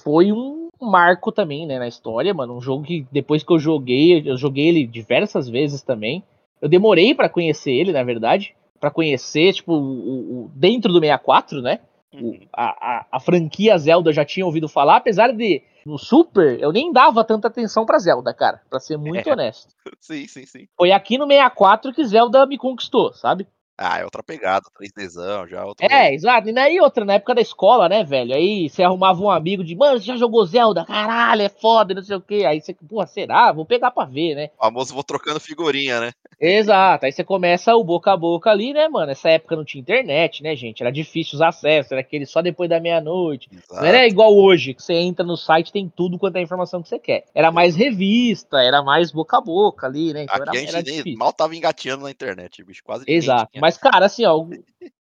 foi 0.00 0.32
um 0.32 0.68
marco 0.80 1.32
também, 1.32 1.66
né, 1.66 1.78
na 1.78 1.88
história, 1.88 2.34
mano. 2.34 2.56
Um 2.56 2.60
jogo 2.60 2.84
que 2.84 3.06
depois 3.10 3.42
que 3.42 3.52
eu 3.52 3.58
joguei, 3.58 4.22
eu 4.28 4.36
joguei 4.36 4.68
ele 4.68 4.86
diversas 4.86 5.48
vezes 5.48 5.82
também. 5.82 6.22
Eu 6.60 6.68
demorei 6.68 7.14
para 7.14 7.28
conhecer 7.28 7.72
ele, 7.72 7.92
na 7.92 8.02
verdade. 8.02 8.54
para 8.80 8.90
conhecer, 8.90 9.52
tipo, 9.54 9.72
o, 9.72 10.44
o, 10.44 10.50
dentro 10.54 10.92
do 10.92 11.00
64, 11.00 11.62
né? 11.62 11.80
Uhum. 12.12 12.38
A, 12.52 12.64
a, 12.64 13.06
a, 13.12 13.20
franquia 13.20 13.76
Zelda 13.78 14.12
já 14.12 14.24
tinha 14.24 14.46
ouvido 14.46 14.68
falar, 14.68 14.96
apesar 14.96 15.32
de 15.32 15.62
no 15.84 15.98
Super 15.98 16.60
eu 16.60 16.72
nem 16.72 16.92
dava 16.92 17.24
tanta 17.24 17.48
atenção 17.48 17.84
pra 17.84 17.98
Zelda, 17.98 18.32
cara, 18.32 18.60
pra 18.70 18.78
ser 18.78 18.96
muito 18.96 19.28
é. 19.28 19.32
honesto. 19.32 19.74
Sim, 20.00 20.28
sim, 20.28 20.46
sim. 20.46 20.68
Foi 20.76 20.92
aqui 20.92 21.18
no 21.18 21.26
64 21.26 21.92
que 21.92 22.04
Zelda 22.04 22.46
me 22.46 22.58
conquistou, 22.58 23.12
sabe? 23.14 23.46
Ah, 23.76 23.98
é 23.98 24.04
outra 24.04 24.22
pegada, 24.22 24.66
3Dzão, 24.78 25.48
já 25.48 25.60
é 25.60 25.64
outra. 25.64 25.86
É, 25.90 26.14
exato. 26.14 26.48
E 26.48 26.58
aí 26.58 26.80
outra, 26.80 27.04
na 27.04 27.14
época 27.14 27.34
da 27.34 27.40
escola, 27.40 27.88
né, 27.88 28.04
velho? 28.04 28.34
Aí 28.34 28.68
você 28.68 28.84
arrumava 28.84 29.20
um 29.20 29.30
amigo 29.30 29.64
de, 29.64 29.74
mano, 29.74 29.98
você 29.98 30.06
já 30.06 30.16
jogou 30.16 30.46
Zelda? 30.46 30.84
Caralho, 30.84 31.42
é 31.42 31.48
foda, 31.48 31.92
não 31.92 32.02
sei 32.02 32.16
o 32.16 32.20
quê. 32.20 32.44
Aí 32.46 32.60
você, 32.60 32.72
porra, 32.72 33.06
será? 33.06 33.52
Vou 33.52 33.66
pegar 33.66 33.90
pra 33.90 34.04
ver, 34.04 34.36
né? 34.36 34.50
O 34.58 34.64
famoso 34.64 34.94
vou 34.94 35.02
trocando 35.02 35.40
figurinha, 35.40 36.00
né? 36.00 36.12
Exato. 36.40 37.06
Aí 37.06 37.12
você 37.12 37.24
começa 37.24 37.74
o 37.74 37.82
boca 37.82 38.12
a 38.12 38.16
boca 38.16 38.50
ali, 38.50 38.72
né, 38.72 38.88
mano? 38.88 39.10
Essa 39.10 39.30
época 39.30 39.56
não 39.56 39.64
tinha 39.64 39.80
internet, 39.80 40.42
né, 40.42 40.54
gente? 40.54 40.82
Era 40.82 40.92
difícil 40.92 41.34
os 41.34 41.40
acessos, 41.40 41.90
era 41.90 42.00
aquele 42.00 42.26
só 42.26 42.42
depois 42.42 42.68
da 42.70 42.78
meia-noite. 42.78 43.48
Não 43.70 43.84
era 43.84 44.06
igual 44.06 44.34
hoje, 44.36 44.74
que 44.74 44.82
você 44.82 44.94
entra 44.94 45.24
no 45.24 45.36
site 45.36 45.72
tem 45.72 45.88
tudo 45.94 46.18
quanto 46.18 46.36
é 46.36 46.42
informação 46.42 46.82
que 46.82 46.88
você 46.88 46.98
quer. 46.98 47.24
Era 47.34 47.50
mais 47.50 47.74
revista, 47.74 48.62
era 48.62 48.82
mais 48.82 49.10
boca 49.10 49.38
a 49.38 49.40
boca 49.40 49.86
ali, 49.86 50.12
né? 50.12 50.24
Então 50.24 50.36
Aqui 50.36 50.58
era, 50.58 50.78
a 50.78 50.82
gente 50.82 51.00
era 51.08 51.18
mal 51.18 51.32
tava 51.32 51.56
engateando 51.56 52.04
na 52.04 52.10
internet, 52.10 52.62
bicho. 52.62 52.82
Quase 52.84 53.04
Exato. 53.06 53.50
Mas, 53.64 53.78
cara, 53.78 54.04
assim, 54.04 54.26
ó, 54.26 54.46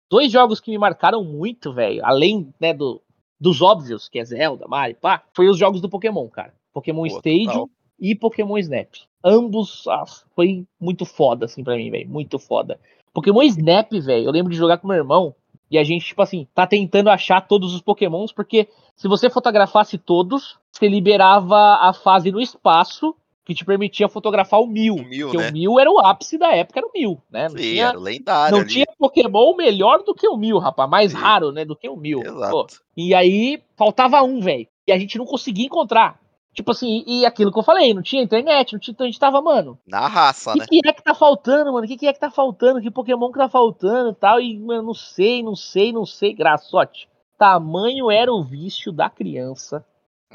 dois 0.09 0.31
jogos 0.31 0.61
que 0.61 0.71
me 0.71 0.77
marcaram 0.77 1.21
muito, 1.21 1.73
velho, 1.73 1.99
além, 2.05 2.47
né, 2.57 2.73
do, 2.73 3.01
dos 3.37 3.61
óbvios, 3.61 4.07
que 4.07 4.17
é 4.17 4.23
Zelda, 4.23 4.65
Mario, 4.69 4.95
pá, 4.95 5.21
foi 5.33 5.49
os 5.49 5.57
jogos 5.57 5.81
do 5.81 5.89
Pokémon, 5.89 6.29
cara. 6.29 6.53
Pokémon 6.73 7.01
Pô, 7.01 7.17
Stadium 7.17 7.47
total. 7.47 7.69
e 7.99 8.15
Pokémon 8.15 8.57
Snap. 8.59 8.87
Ambos 9.21 9.85
ah, 9.89 10.05
foi 10.33 10.65
muito 10.79 11.05
foda, 11.05 11.43
assim, 11.43 11.61
pra 11.61 11.75
mim, 11.75 11.91
velho. 11.91 12.09
Muito 12.09 12.39
foda. 12.39 12.79
Pokémon 13.13 13.41
Snap, 13.41 13.91
velho, 13.91 14.27
eu 14.27 14.31
lembro 14.31 14.53
de 14.53 14.57
jogar 14.57 14.77
com 14.77 14.87
meu 14.87 14.95
irmão. 14.95 15.35
E 15.69 15.77
a 15.77 15.83
gente, 15.83 16.05
tipo 16.05 16.21
assim, 16.21 16.47
tá 16.55 16.65
tentando 16.65 17.09
achar 17.09 17.41
todos 17.41 17.73
os 17.73 17.81
Pokémons, 17.81 18.31
porque 18.31 18.69
se 18.95 19.09
você 19.09 19.29
fotografasse 19.29 19.97
todos, 19.97 20.57
você 20.71 20.87
liberava 20.87 21.79
a 21.81 21.91
fase 21.91 22.31
no 22.31 22.39
espaço 22.39 23.13
que 23.45 23.53
te 23.53 23.65
permitia 23.65 24.07
fotografar 24.07 24.59
o 24.61 24.67
mil. 24.67 24.95
O 24.95 25.03
mil, 25.03 25.27
porque 25.27 25.37
né? 25.37 25.49
o 25.49 25.53
mil 25.53 25.79
era 25.79 25.91
o 25.91 25.99
ápice 25.99 26.37
da 26.37 26.55
época, 26.55 26.79
era 26.79 26.87
o 26.87 26.91
mil, 26.93 27.21
né? 27.29 27.49
Não 27.49 27.57
Sim, 27.57 27.63
tinha, 27.63 27.87
era 27.87 27.99
lendário. 27.99 28.51
Não 28.55 28.61
ali. 28.61 28.69
tinha 28.69 28.85
Pokémon 28.97 29.55
melhor 29.55 30.03
do 30.03 30.15
que 30.15 30.27
o 30.27 30.37
mil, 30.37 30.57
rapaz. 30.59 30.89
Mais 30.89 31.11
Sim. 31.11 31.17
raro, 31.17 31.51
né? 31.51 31.65
Do 31.65 31.75
que 31.75 31.89
o 31.89 31.95
mil. 31.95 32.21
Exato. 32.21 32.51
Pô, 32.51 32.67
e 32.95 33.13
aí, 33.13 33.61
faltava 33.75 34.21
um, 34.23 34.39
velho. 34.39 34.67
E 34.87 34.91
a 34.91 34.97
gente 34.97 35.17
não 35.17 35.25
conseguia 35.25 35.65
encontrar. 35.65 36.19
Tipo 36.53 36.71
assim, 36.71 37.03
e 37.07 37.25
aquilo 37.25 37.51
que 37.51 37.57
eu 37.57 37.63
falei, 37.63 37.93
não 37.95 38.03
tinha 38.03 38.21
internet, 38.21 38.73
não 38.73 38.79
tinha, 38.79 38.93
então 38.93 39.05
a 39.05 39.09
gente 39.09 39.19
tava, 39.19 39.41
mano. 39.41 39.77
Na 39.87 40.07
raça, 40.07 40.53
que 40.53 40.59
né? 40.59 40.65
O 40.65 40.67
que 40.67 40.87
é 40.87 40.93
que 40.93 41.03
tá 41.03 41.15
faltando, 41.15 41.73
mano? 41.73 41.85
O 41.85 41.87
que, 41.87 41.97
que 41.97 42.07
é 42.07 42.13
que 42.13 42.19
tá 42.19 42.29
faltando? 42.29 42.79
Que 42.79 42.91
Pokémon 42.91 43.31
que 43.31 43.39
tá 43.39 43.49
faltando 43.49 44.11
e 44.11 44.15
tal? 44.15 44.39
E, 44.39 44.59
mano, 44.59 44.83
não 44.83 44.93
sei, 44.93 45.41
não 45.41 45.55
sei, 45.55 45.91
não 45.91 46.05
sei. 46.05 46.33
Graçote. 46.33 47.09
Tamanho 47.39 48.11
era 48.11 48.31
o 48.31 48.43
vício 48.43 48.91
da 48.91 49.09
criança 49.09 49.83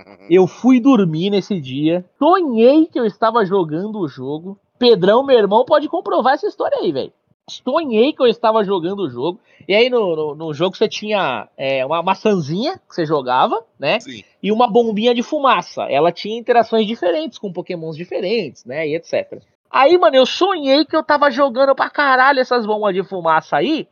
eu 0.30 0.46
fui 0.46 0.80
dormir 0.80 1.30
nesse 1.30 1.60
dia, 1.60 2.04
sonhei 2.18 2.86
que 2.86 2.98
eu 2.98 3.04
estava 3.04 3.44
jogando 3.44 3.98
o 3.98 4.08
jogo. 4.08 4.58
Pedrão, 4.78 5.24
meu 5.24 5.38
irmão, 5.38 5.64
pode 5.64 5.88
comprovar 5.88 6.34
essa 6.34 6.46
história 6.46 6.78
aí, 6.78 6.92
velho. 6.92 7.12
Sonhei 7.48 8.12
que 8.12 8.22
eu 8.22 8.26
estava 8.26 8.62
jogando 8.62 9.00
o 9.00 9.08
jogo. 9.08 9.40
E 9.66 9.74
aí 9.74 9.88
no, 9.88 10.14
no, 10.14 10.34
no 10.34 10.54
jogo 10.54 10.76
você 10.76 10.86
tinha 10.86 11.48
é, 11.56 11.84
uma 11.84 12.02
maçãzinha 12.02 12.78
que 12.86 12.94
você 12.94 13.06
jogava, 13.06 13.64
né? 13.78 13.98
Sim. 14.00 14.22
E 14.42 14.52
uma 14.52 14.68
bombinha 14.68 15.14
de 15.14 15.22
fumaça. 15.22 15.84
Ela 15.84 16.12
tinha 16.12 16.38
interações 16.38 16.86
diferentes 16.86 17.38
com 17.38 17.52
pokémons 17.52 17.96
diferentes, 17.96 18.64
né? 18.64 18.86
E 18.86 18.94
etc. 18.94 19.42
Aí, 19.70 19.96
mano, 19.98 20.16
eu 20.16 20.26
sonhei 20.26 20.84
que 20.84 20.96
eu 20.96 21.02
tava 21.02 21.30
jogando 21.30 21.74
pra 21.74 21.90
caralho 21.90 22.40
essas 22.40 22.66
bombas 22.66 22.94
de 22.94 23.02
fumaça 23.02 23.56
aí. 23.56 23.88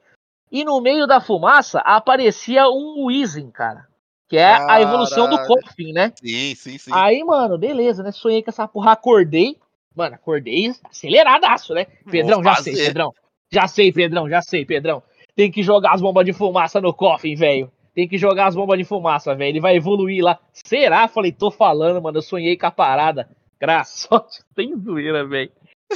E 0.51 0.65
no 0.65 0.81
meio 0.81 1.07
da 1.07 1.21
fumaça 1.21 1.81
aparecia 1.81 2.69
um 2.69 3.07
Weezing, 3.07 3.51
cara. 3.51 3.87
Que 4.29 4.37
é 4.37 4.45
a 4.45 4.81
evolução 4.81 5.29
do 5.31 5.39
Coffin, 5.47 5.93
né? 5.93 6.13
Sim, 6.21 6.55
sim, 6.55 6.79
sim. 6.79 6.91
Aí, 6.93 7.23
mano, 7.23 7.57
beleza, 7.57 8.03
né? 8.03 8.11
Sonhei 8.11 8.43
com 8.43 8.51
essa 8.51 8.67
porra, 8.67 8.93
acordei. 8.93 9.57
Mano, 9.95 10.17
acordei 10.17 10.73
aceleradaço, 10.85 11.73
né? 11.75 11.87
Pedrão, 12.11 12.43
já 12.43 12.57
sei, 12.57 12.75
Pedrão. 12.75 13.15
Já 13.51 13.69
sei, 13.69 13.93
Pedrão, 13.93 14.29
já 14.29 14.43
sei, 14.43 14.65
Pedrão. 14.65 15.03
Tem 15.35 15.51
que 15.51 15.63
jogar 15.63 15.93
as 15.93 16.01
bombas 16.01 16.25
de 16.25 16.33
fumaça 16.33 16.81
no 16.81 16.93
Coffin, 16.93 17.35
velho. 17.35 17.71
Tem 17.95 18.09
que 18.09 18.19
jogar 18.19 18.47
as 18.47 18.55
bombas 18.55 18.77
de 18.79 18.85
fumaça, 18.85 19.35
velho. 19.35 19.49
Ele 19.49 19.61
vai 19.61 19.77
evoluir 19.77 20.23
lá. 20.23 20.39
Será? 20.53 21.09
Falei, 21.09 21.33
tô 21.33 21.51
falando, 21.51 22.03
mano. 22.03 22.19
Eu 22.19 22.23
sonhei 22.23 22.57
com 22.57 22.67
a 22.67 22.71
parada. 22.71 23.29
Graçote, 23.61 24.43
tem 24.55 24.77
zoeira, 24.77 25.27
velho. 25.27 25.51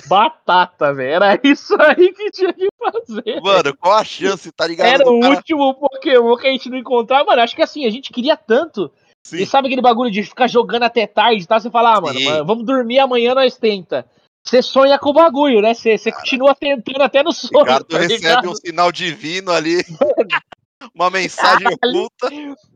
Batata, 0.07 0.95
velho. 0.95 1.15
Era 1.15 1.41
isso 1.43 1.75
aí 1.81 2.13
que 2.13 2.31
tinha 2.31 2.53
que 2.53 2.69
fazer. 2.79 3.41
Mano, 3.41 3.77
qual 3.77 3.95
a 3.95 4.05
chance, 4.05 4.51
tá 4.53 4.67
ligado? 4.67 4.87
Era 4.87 5.09
o 5.09 5.21
cara... 5.21 5.35
último 5.35 5.75
Pokémon 5.75 6.37
que 6.37 6.47
a 6.47 6.51
gente 6.51 6.71
não 6.71 6.79
encontrava. 6.79 7.25
Mano, 7.25 7.43
acho 7.43 7.57
que 7.57 7.63
assim, 7.63 7.87
a 7.87 7.91
gente 7.91 8.13
queria 8.13 8.37
tanto. 8.37 8.91
Sim. 9.27 9.39
E 9.39 9.47
sabe 9.47 9.69
aquele 9.69 9.83
bagulho 9.83 10.11
de 10.11 10.23
ficar 10.23 10.49
jogando 10.49 10.85
até 10.85 11.07
tarde 11.07 11.47
tá? 11.47 11.61
Você 11.61 11.71
fala, 11.71 11.97
ah, 11.97 12.01
mano, 12.01 12.21
mano, 12.21 12.47
vamos 12.47 12.65
dormir 12.65 12.99
amanhã, 13.01 13.35
nós 13.35 13.57
tenta. 13.57 14.07
Você 14.43 14.63
sonha 14.63 14.99
com 14.99 15.11
o 15.11 15.15
bagulho, 15.15 15.61
né? 15.61 15.75
Você, 15.75 15.99
você 15.99 16.11
continua 16.11 16.55
tentando 16.55 17.03
até 17.03 17.23
no 17.23 17.33
sonho. 17.33 17.65
Ricardo 17.65 17.85
tá 17.85 17.99
recebe 17.99 18.49
um 18.49 18.55
sinal 18.55 18.91
divino 18.91 19.53
ali. 19.53 19.85
uma 20.95 21.11
mensagem 21.11 21.67
oculta. 21.69 22.29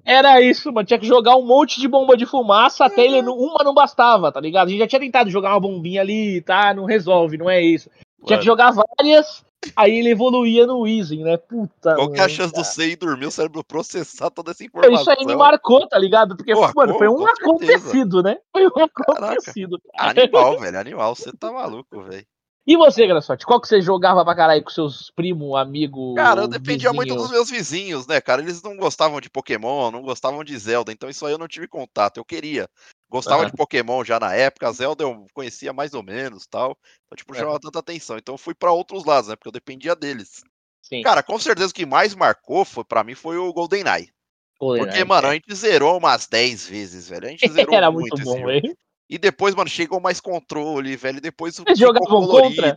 Era 0.05 0.41
isso, 0.41 0.73
mano. 0.73 0.87
Tinha 0.87 0.99
que 0.99 1.07
jogar 1.07 1.37
um 1.37 1.47
monte 1.47 1.81
de 1.81 1.89
bomba 1.89 2.17
de 2.17 2.27
fumaça 2.27 2.85
até 2.85 3.05
ele. 3.05 3.21
Uma 3.21 3.65
não 3.65 3.75
bastava, 3.75 4.31
tá 4.31 4.41
ligado? 4.41 4.69
A 4.69 4.71
gente 4.71 4.81
já 4.81 4.87
tinha 4.87 5.01
tentado 5.01 5.31
jogar 5.31 5.51
uma 5.51 5.61
bombinha 5.61 6.01
ali, 6.01 6.41
tá? 6.43 6.75
Não 6.75 6.85
resolve, 6.85 7.39
não 7.39 7.49
é 7.49 7.61
isso. 7.63 7.91
Tinha 8.27 8.39
que 8.39 8.45
jogar 8.45 8.73
várias, 8.73 9.45
aí 9.77 9.99
ele 9.99 10.11
evoluía 10.11 10.67
no 10.67 10.81
Weezing, 10.81 11.23
né? 11.23 11.37
Puta. 11.37 11.95
Qual 11.95 12.11
que 12.11 12.21
é 12.21 12.25
a 12.25 12.29
chance 12.29 12.55
do 12.55 12.65
você 12.65 12.93
ir 12.93 12.97
dormir, 12.97 13.27
o 13.27 13.31
cérebro 13.31 13.63
processar 13.63 14.31
toda 14.31 14.51
essa 14.51 14.65
informação? 14.65 15.01
Isso 15.01 15.11
aí 15.11 15.27
me 15.27 15.37
marcou, 15.37 15.87
tá 15.87 15.99
ligado? 15.99 16.37
Porque, 16.37 16.55
Pô, 16.55 16.71
mano, 16.75 16.97
foi 16.97 17.09
um 17.09 17.27
acontecido, 17.27 18.23
né? 18.23 18.39
Foi 18.51 18.67
um 18.67 18.85
acontecido. 18.85 19.79
Caraca. 19.97 20.23
Animal, 20.23 20.59
velho, 20.59 20.79
animal. 20.79 21.15
Você 21.15 21.33
tá 21.33 21.53
maluco, 21.53 22.03
velho. 22.03 22.27
E 22.67 22.77
você, 22.79 23.07
Graçote, 23.07 23.45
qual 23.45 23.61
que 23.61 23.69
você 23.69 23.83
jogava 23.83 24.25
pra 24.25 24.35
caralho 24.35 24.65
com 24.65 24.71
seus 24.71 25.11
primos, 25.11 25.55
amigos? 25.55 26.15
Cara, 26.15 26.43
eu 26.43 26.49
dependia 26.49 26.91
vizinho? 26.91 26.95
muito 26.95 27.15
dos 27.15 27.31
meus 27.31 27.51
vizinhos, 27.51 28.07
né, 28.07 28.21
cara? 28.23 28.41
Eles 28.41 28.63
não 28.63 28.75
gostavam 28.77 29.21
de 29.21 29.29
Pokémon, 29.29 29.91
não 29.91 30.01
gostavam 30.01 30.43
de 30.43 30.57
Zelda, 30.57 30.91
então 30.91 31.11
isso 31.11 31.27
aí 31.27 31.33
eu 31.33 31.39
não 31.39 31.47
tive 31.47 31.69
contato. 31.69 32.17
Eu 32.17 32.25
queria. 32.25 32.67
Gostava 33.11 33.43
uhum. 33.43 33.51
de 33.51 33.57
Pokémon 33.57 34.03
já 34.03 34.19
na 34.19 34.35
época, 34.35 34.73
Zelda 34.73 35.05
eu 35.05 35.27
conhecia 35.35 35.75
mais 35.75 35.93
ou 35.93 36.03
menos 36.03 36.47
tal. 36.47 36.77
Então, 37.05 37.17
tipo, 37.17 37.35
chamava 37.35 37.61
tanta 37.61 37.79
atenção. 37.79 38.17
Então 38.17 38.35
eu 38.35 38.39
fui 38.39 38.55
para 38.55 38.73
outros 38.73 39.05
lados, 39.05 39.29
né? 39.29 39.37
Porque 39.37 39.49
eu 39.49 39.53
dependia 39.53 39.95
deles. 39.95 40.43
Sim. 40.83 41.03
Cara, 41.03 41.23
com 41.23 41.39
certeza 41.39 41.71
o 41.71 41.75
que 41.75 41.85
mais 41.85 42.15
marcou 42.15 42.65
foi, 42.65 42.85
para 42.85 43.05
mim 43.05 43.15
foi 43.15 43.37
o 43.37 43.53
GoldenEye. 43.53 44.11
Golden 44.59 44.85
Porque, 44.85 45.05
mano, 45.05 45.27
é. 45.27 45.31
a 45.31 45.35
gente 45.35 45.55
zerou 45.55 45.99
umas 45.99 46.27
10 46.27 46.67
vezes, 46.67 47.09
velho. 47.09 47.27
A 47.27 47.31
gente 47.31 47.49
zerou 47.53 47.75
Era 47.75 47.91
muito, 47.91 48.17
muito 48.17 48.25
bom, 48.25 48.47
velho. 48.47 48.77
E 49.09 49.19
depois, 49.19 49.55
mano, 49.55 49.69
chegou 49.69 50.01
mais 50.01 50.21
controle, 50.21 50.97
velho. 50.97 51.21
Depois 51.21 51.59
o 51.59 51.65
jogavam 51.77 52.27
contra? 52.27 52.77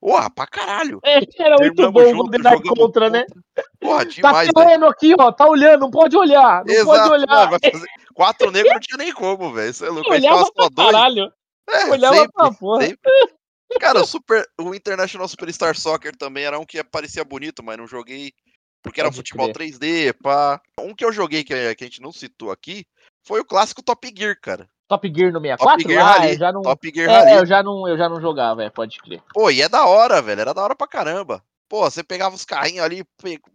Porra, 0.00 0.30
pra 0.30 0.46
caralho. 0.46 1.00
É, 1.04 1.18
era 1.38 1.56
muito 1.58 1.90
bom 1.90 2.08
junto, 2.08 2.36
o 2.36 2.42
contra, 2.42 2.60
contra, 2.76 3.10
né? 3.10 3.26
Porra, 3.80 4.04
tá 4.04 4.10
demais, 4.10 4.48
Tá 4.52 4.60
olhando 4.60 4.86
aqui, 4.86 5.14
ó. 5.18 5.32
Tá 5.32 5.46
olhando, 5.48 5.80
não 5.80 5.90
pode 5.90 6.16
olhar. 6.16 6.64
Não 6.64 6.72
Exato, 6.72 6.86
pode 6.86 7.10
olhar. 7.10 7.50
Mano. 7.50 7.86
Quatro 8.14 8.50
negros 8.50 8.72
não 8.72 8.80
tinha 8.80 8.98
nem 8.98 9.12
como, 9.12 9.52
velho. 9.52 9.70
Isso 9.70 9.84
é 9.84 9.90
louco. 9.90 10.10
Olhava 10.10 10.52
pra 10.52 10.68
dois. 10.68 10.92
caralho. 10.92 11.32
É, 11.68 11.86
olhava 11.90 12.16
sempre, 12.16 12.32
pra 12.32 12.52
porra. 12.52 12.86
Sempre. 12.86 13.10
Cara, 13.80 14.00
o, 14.00 14.06
Super, 14.06 14.46
o 14.58 14.74
International 14.74 15.28
Superstar 15.28 15.76
Soccer 15.76 16.16
também 16.16 16.44
era 16.44 16.58
um 16.58 16.64
que 16.64 16.82
parecia 16.82 17.24
bonito, 17.24 17.62
mas 17.62 17.76
não 17.76 17.86
joguei 17.86 18.32
porque 18.82 19.00
era 19.00 19.08
Pode 19.08 19.16
futebol 19.16 19.52
crer. 19.52 19.72
3D, 19.72 20.14
pá. 20.22 20.60
Um 20.80 20.94
que 20.94 21.04
eu 21.04 21.12
joguei 21.12 21.44
que 21.44 21.52
a 21.52 21.74
gente 21.78 22.00
não 22.00 22.12
citou 22.12 22.50
aqui 22.50 22.86
foi 23.22 23.40
o 23.40 23.44
clássico 23.44 23.82
Top 23.82 24.10
Gear, 24.16 24.38
cara. 24.40 24.68
Top 24.88 25.12
Gear 25.14 25.30
no 25.30 25.40
64? 25.40 25.82
Top 25.82 25.92
Gear 25.92 26.06
ah, 26.06 26.12
Rally. 26.12 26.32
Eu 26.32 26.38
já 26.38 26.52
não... 26.52 26.62
Top 26.62 26.92
Gear 26.92 27.10
é, 27.10 27.12
Rally. 27.12 27.32
eu 27.32 27.46
já 27.46 27.62
não, 27.62 27.88
eu 27.88 27.98
já 27.98 28.08
não 28.08 28.20
jogava, 28.20 28.64
é, 28.64 28.70
pode 28.70 28.98
crer. 28.98 29.22
Pô, 29.34 29.50
e 29.50 29.60
é 29.60 29.68
da 29.68 29.86
hora, 29.86 30.22
velho. 30.22 30.40
Era 30.40 30.54
da 30.54 30.62
hora 30.62 30.74
pra 30.74 30.88
caramba. 30.88 31.42
Pô, 31.68 31.82
você 31.82 32.02
pegava 32.02 32.34
os 32.34 32.46
carrinhos 32.46 32.82
ali, 32.82 33.04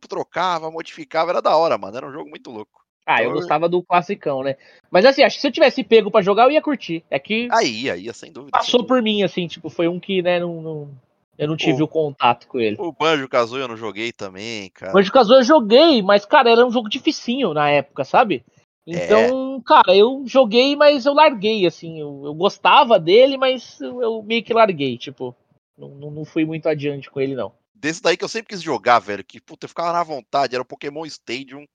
trocava, 0.07 0.69
modificava, 0.69 1.31
era 1.31 1.41
da 1.41 1.57
hora, 1.57 1.77
mano. 1.77 1.97
Era 1.97 2.07
um 2.07 2.11
jogo 2.13 2.29
muito 2.29 2.51
louco. 2.51 2.83
Ah, 3.05 3.21
eu 3.21 3.29
então, 3.29 3.39
gostava 3.39 3.67
do 3.67 3.83
classicão, 3.83 4.43
né? 4.43 4.55
Mas 4.89 5.05
assim, 5.05 5.23
acho 5.23 5.35
que 5.35 5.41
se 5.41 5.47
eu 5.47 5.51
tivesse 5.51 5.83
pego 5.83 6.09
para 6.09 6.21
jogar, 6.21 6.43
eu 6.43 6.51
ia 6.51 6.61
curtir. 6.61 7.03
É 7.09 7.19
que. 7.19 7.49
Aí, 7.51 7.89
aí, 7.89 8.13
sem 8.13 8.31
dúvida. 8.31 8.51
Passou 8.51 8.81
sem 8.81 8.87
por 8.87 9.01
mim, 9.01 9.23
assim, 9.23 9.47
tipo, 9.47 9.69
foi 9.69 9.87
um 9.87 9.99
que, 9.99 10.21
né, 10.21 10.39
não, 10.39 10.61
não... 10.61 10.89
eu 11.37 11.47
não 11.47 11.57
tive 11.57 11.81
o, 11.81 11.85
o 11.85 11.87
contato 11.87 12.47
com 12.47 12.59
ele. 12.59 12.77
O 12.79 12.93
Banjo 12.93 13.27
Kazooie 13.27 13.63
eu 13.63 13.67
não 13.67 13.75
joguei 13.75 14.13
também, 14.13 14.69
cara. 14.69 14.93
Banjo 14.93 15.11
Kazooie 15.11 15.39
eu 15.39 15.43
joguei, 15.43 16.01
mas, 16.01 16.25
cara, 16.25 16.51
era 16.51 16.65
um 16.65 16.71
jogo 16.71 16.87
dificinho 16.87 17.53
na 17.53 17.69
época, 17.69 18.05
sabe? 18.05 18.45
Então, 18.85 19.57
é. 19.57 19.63
cara, 19.65 19.95
eu 19.95 20.23
joguei, 20.25 20.75
mas 20.75 21.05
eu 21.05 21.13
larguei, 21.13 21.65
assim. 21.65 21.99
Eu, 21.99 22.23
eu 22.25 22.33
gostava 22.33 22.99
dele, 22.99 23.37
mas 23.37 23.79
eu, 23.79 24.01
eu, 24.01 24.23
meio 24.23 24.43
que 24.43 24.53
larguei, 24.53 24.97
tipo. 24.97 25.35
Não, 25.77 25.89
não 25.89 26.25
fui 26.25 26.45
muito 26.45 26.67
adiante 26.67 27.09
com 27.09 27.19
ele, 27.19 27.35
não. 27.35 27.53
Desse 27.73 28.01
daí 28.01 28.15
que 28.15 28.23
eu 28.23 28.29
sempre 28.29 28.49
quis 28.49 28.61
jogar, 28.61 28.99
velho, 28.99 29.23
que, 29.23 29.41
puta, 29.41 29.65
eu 29.65 29.69
ficava 29.69 29.91
na 29.91 30.03
vontade, 30.03 30.53
era 30.53 30.61
o 30.61 30.65
Pokémon 30.65 31.05
Stadium. 31.05 31.65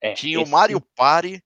É, 0.00 0.14
tinha 0.14 0.40
o 0.40 0.48
Mario 0.48 0.80
Party 0.96 1.40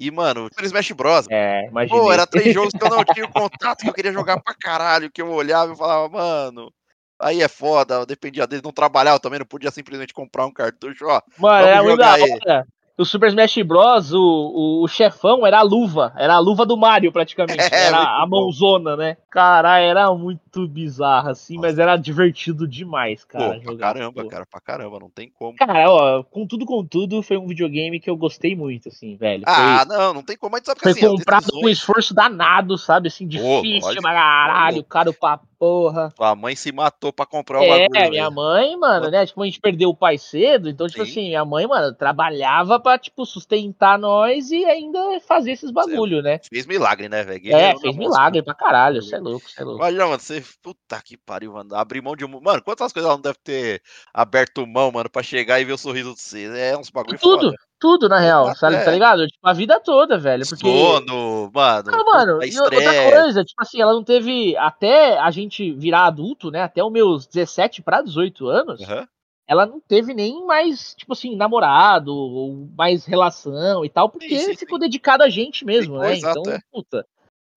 e, 0.00 0.10
mano, 0.10 0.48
o 0.58 0.64
Smash 0.64 0.92
Bros. 0.92 1.26
É, 1.30 1.66
imagina. 1.66 2.00
Pô, 2.00 2.12
era 2.12 2.26
três 2.26 2.54
jogos 2.54 2.72
que 2.72 2.82
eu 2.82 2.90
não 2.90 3.04
tinha 3.12 3.28
contato, 3.28 3.82
que 3.82 3.88
eu 3.88 3.94
queria 3.94 4.12
jogar 4.12 4.40
pra 4.40 4.54
caralho, 4.54 5.10
que 5.10 5.20
eu 5.20 5.30
olhava 5.30 5.72
e 5.72 5.76
falava, 5.76 6.08
mano, 6.08 6.72
Aí 7.20 7.42
é 7.42 7.48
foda, 7.48 8.06
dependia 8.06 8.46
dele, 8.46 8.62
não 8.64 8.70
trabalhava 8.70 9.18
também, 9.18 9.40
não 9.40 9.46
podia 9.46 9.72
simplesmente 9.72 10.14
comprar 10.14 10.46
um 10.46 10.52
cartucho, 10.52 11.04
ó. 11.06 11.20
Mano, 11.36 11.66
era 11.66 11.82
muito 11.82 11.98
da 11.98 12.12
hora 12.12 12.66
o 12.98 13.04
Super 13.04 13.28
Smash 13.28 13.62
Bros, 13.62 14.12
o, 14.12 14.20
o, 14.20 14.82
o, 14.82 14.88
chefão 14.88 15.46
era 15.46 15.60
a 15.60 15.62
luva, 15.62 16.12
era 16.16 16.34
a 16.34 16.38
luva 16.40 16.66
do 16.66 16.76
Mario 16.76 17.12
praticamente, 17.12 17.62
é, 17.72 17.86
era 17.86 18.22
a 18.22 18.26
mãozona, 18.26 18.96
né? 18.96 19.16
Cara, 19.30 19.78
era 19.78 20.12
muito 20.12 20.40
bizarro 20.68 21.30
assim, 21.30 21.56
Nossa. 21.56 21.68
mas 21.68 21.78
era 21.78 21.96
divertido 21.96 22.66
demais, 22.66 23.24
cara. 23.24 23.54
Pô, 23.54 23.62
jogar, 23.62 23.76
pra 23.76 23.78
caramba, 23.78 24.22
pô. 24.22 24.28
cara, 24.28 24.46
pra 24.46 24.60
caramba, 24.60 24.98
não 25.00 25.10
tem 25.10 25.30
como. 25.30 25.56
Cara, 25.56 25.90
ó, 25.90 26.22
com 26.22 26.46
tudo 26.46 26.64
com 26.64 26.84
tudo, 26.84 27.22
foi 27.22 27.36
um 27.36 27.46
videogame 27.46 28.00
que 28.00 28.08
eu 28.08 28.16
gostei 28.16 28.56
muito, 28.56 28.88
assim, 28.88 29.16
velho. 29.16 29.44
Ah, 29.46 29.84
foi, 29.86 29.96
não, 29.96 30.14
não 30.14 30.22
tem 30.22 30.36
como, 30.36 30.52
mas 30.52 30.62
sabe 30.64 30.80
que 30.80 30.84
Foi 30.84 30.92
assim, 30.92 31.06
comprado 31.06 31.50
com 31.50 31.66
um 31.66 31.68
esforço 31.68 32.14
danado, 32.14 32.78
sabe, 32.78 33.08
assim, 33.08 33.26
difícil 33.26 33.94
pô, 33.94 34.02
pra 34.02 34.12
caralho, 34.12 34.84
caro 34.84 35.12
pra 35.12 35.40
porra. 35.58 36.12
Tua 36.16 36.34
mãe 36.34 36.54
se 36.54 36.70
matou 36.70 37.12
pra 37.12 37.26
comprar 37.26 37.60
o 37.60 37.64
é, 37.64 37.68
bagulho. 37.68 37.98
É, 37.98 38.10
minha 38.10 38.30
mãe, 38.30 38.76
mano, 38.76 39.10
né? 39.10 39.26
Tipo, 39.26 39.42
a 39.42 39.46
gente 39.46 39.60
perdeu 39.60 39.90
o 39.90 39.96
pai 39.96 40.16
cedo, 40.16 40.68
então, 40.68 40.86
tipo 40.86 41.04
Sim. 41.04 41.10
assim, 41.10 41.28
minha 41.28 41.44
mãe, 41.44 41.66
mano, 41.66 41.92
trabalhava 41.94 42.78
pra, 42.78 42.98
tipo, 42.98 43.26
sustentar 43.26 43.98
nós 43.98 44.50
e 44.50 44.64
ainda 44.64 45.20
fazer 45.26 45.52
esses 45.52 45.70
bagulho, 45.70 46.22
né? 46.22 46.40
Fez 46.48 46.66
milagre, 46.66 47.08
né, 47.08 47.24
velho? 47.24 47.54
É, 47.54 47.76
fez 47.78 47.96
milagre 47.96 48.42
pra 48.42 48.54
caralho, 48.54 49.02
você 49.02 49.16
é 49.16 49.18
louco, 49.18 49.50
você 49.50 49.60
é 49.60 49.64
louco. 49.64 49.82
Olha, 49.82 50.06
mano, 50.06 50.20
você. 50.20 50.42
Puta 50.62 51.00
que 51.02 51.16
pariu, 51.16 51.52
mano. 51.52 51.74
Abrir 51.74 52.02
mão 52.02 52.16
de 52.16 52.24
um. 52.24 52.40
Mano, 52.40 52.62
quantas 52.62 52.92
coisas 52.92 53.08
ela 53.08 53.16
não 53.16 53.22
deve 53.22 53.38
ter 53.42 53.82
aberto 54.12 54.66
mão, 54.66 54.90
mano, 54.90 55.10
pra 55.10 55.22
chegar 55.22 55.60
e 55.60 55.64
ver 55.64 55.72
o 55.72 55.78
sorriso 55.78 56.14
de 56.14 56.20
você? 56.20 56.46
É 56.46 56.76
uns 56.76 56.90
bagulho 56.90 57.18
Tudo. 57.18 57.46
Foda. 57.46 57.56
Tudo, 57.80 58.08
na 58.08 58.18
real, 58.18 58.56
sabe, 58.56 58.74
é. 58.74 58.84
tá 58.84 58.90
ligado? 58.90 59.24
Tipo, 59.28 59.46
a 59.46 59.52
vida 59.52 59.78
toda, 59.78 60.18
velho. 60.18 60.44
Porque... 60.48 60.66
Sono, 60.66 61.48
mano. 61.54 61.90
Ah, 61.92 62.04
mano, 62.04 62.44
e 62.44 62.60
outra 62.60 63.10
coisa, 63.12 63.44
tipo 63.44 63.62
assim, 63.62 63.80
ela 63.80 63.92
não 63.92 64.02
teve. 64.02 64.56
Até 64.56 65.16
a 65.16 65.30
gente 65.30 65.72
virar 65.74 66.06
adulto, 66.06 66.50
né? 66.50 66.62
Até 66.62 66.82
os 66.82 66.90
meus 66.90 67.26
17 67.26 67.80
para 67.82 68.02
18 68.02 68.48
anos, 68.48 68.80
uhum. 68.80 69.06
ela 69.46 69.64
não 69.64 69.80
teve 69.80 70.12
nem 70.12 70.44
mais, 70.44 70.92
tipo 70.96 71.12
assim, 71.12 71.36
namorado, 71.36 72.12
ou 72.12 72.68
mais 72.76 73.04
relação 73.04 73.84
e 73.84 73.88
tal, 73.88 74.08
porque 74.08 74.36
sim, 74.36 74.46
sim, 74.46 74.56
ficou 74.56 74.78
sim. 74.78 74.84
dedicada 74.84 75.22
a 75.22 75.30
gente 75.30 75.64
mesmo, 75.64 75.94
ficou, 75.94 76.00
né? 76.00 76.14
Exato, 76.14 76.40
então, 76.40 76.52
é. 76.52 76.58
puta. 76.72 77.06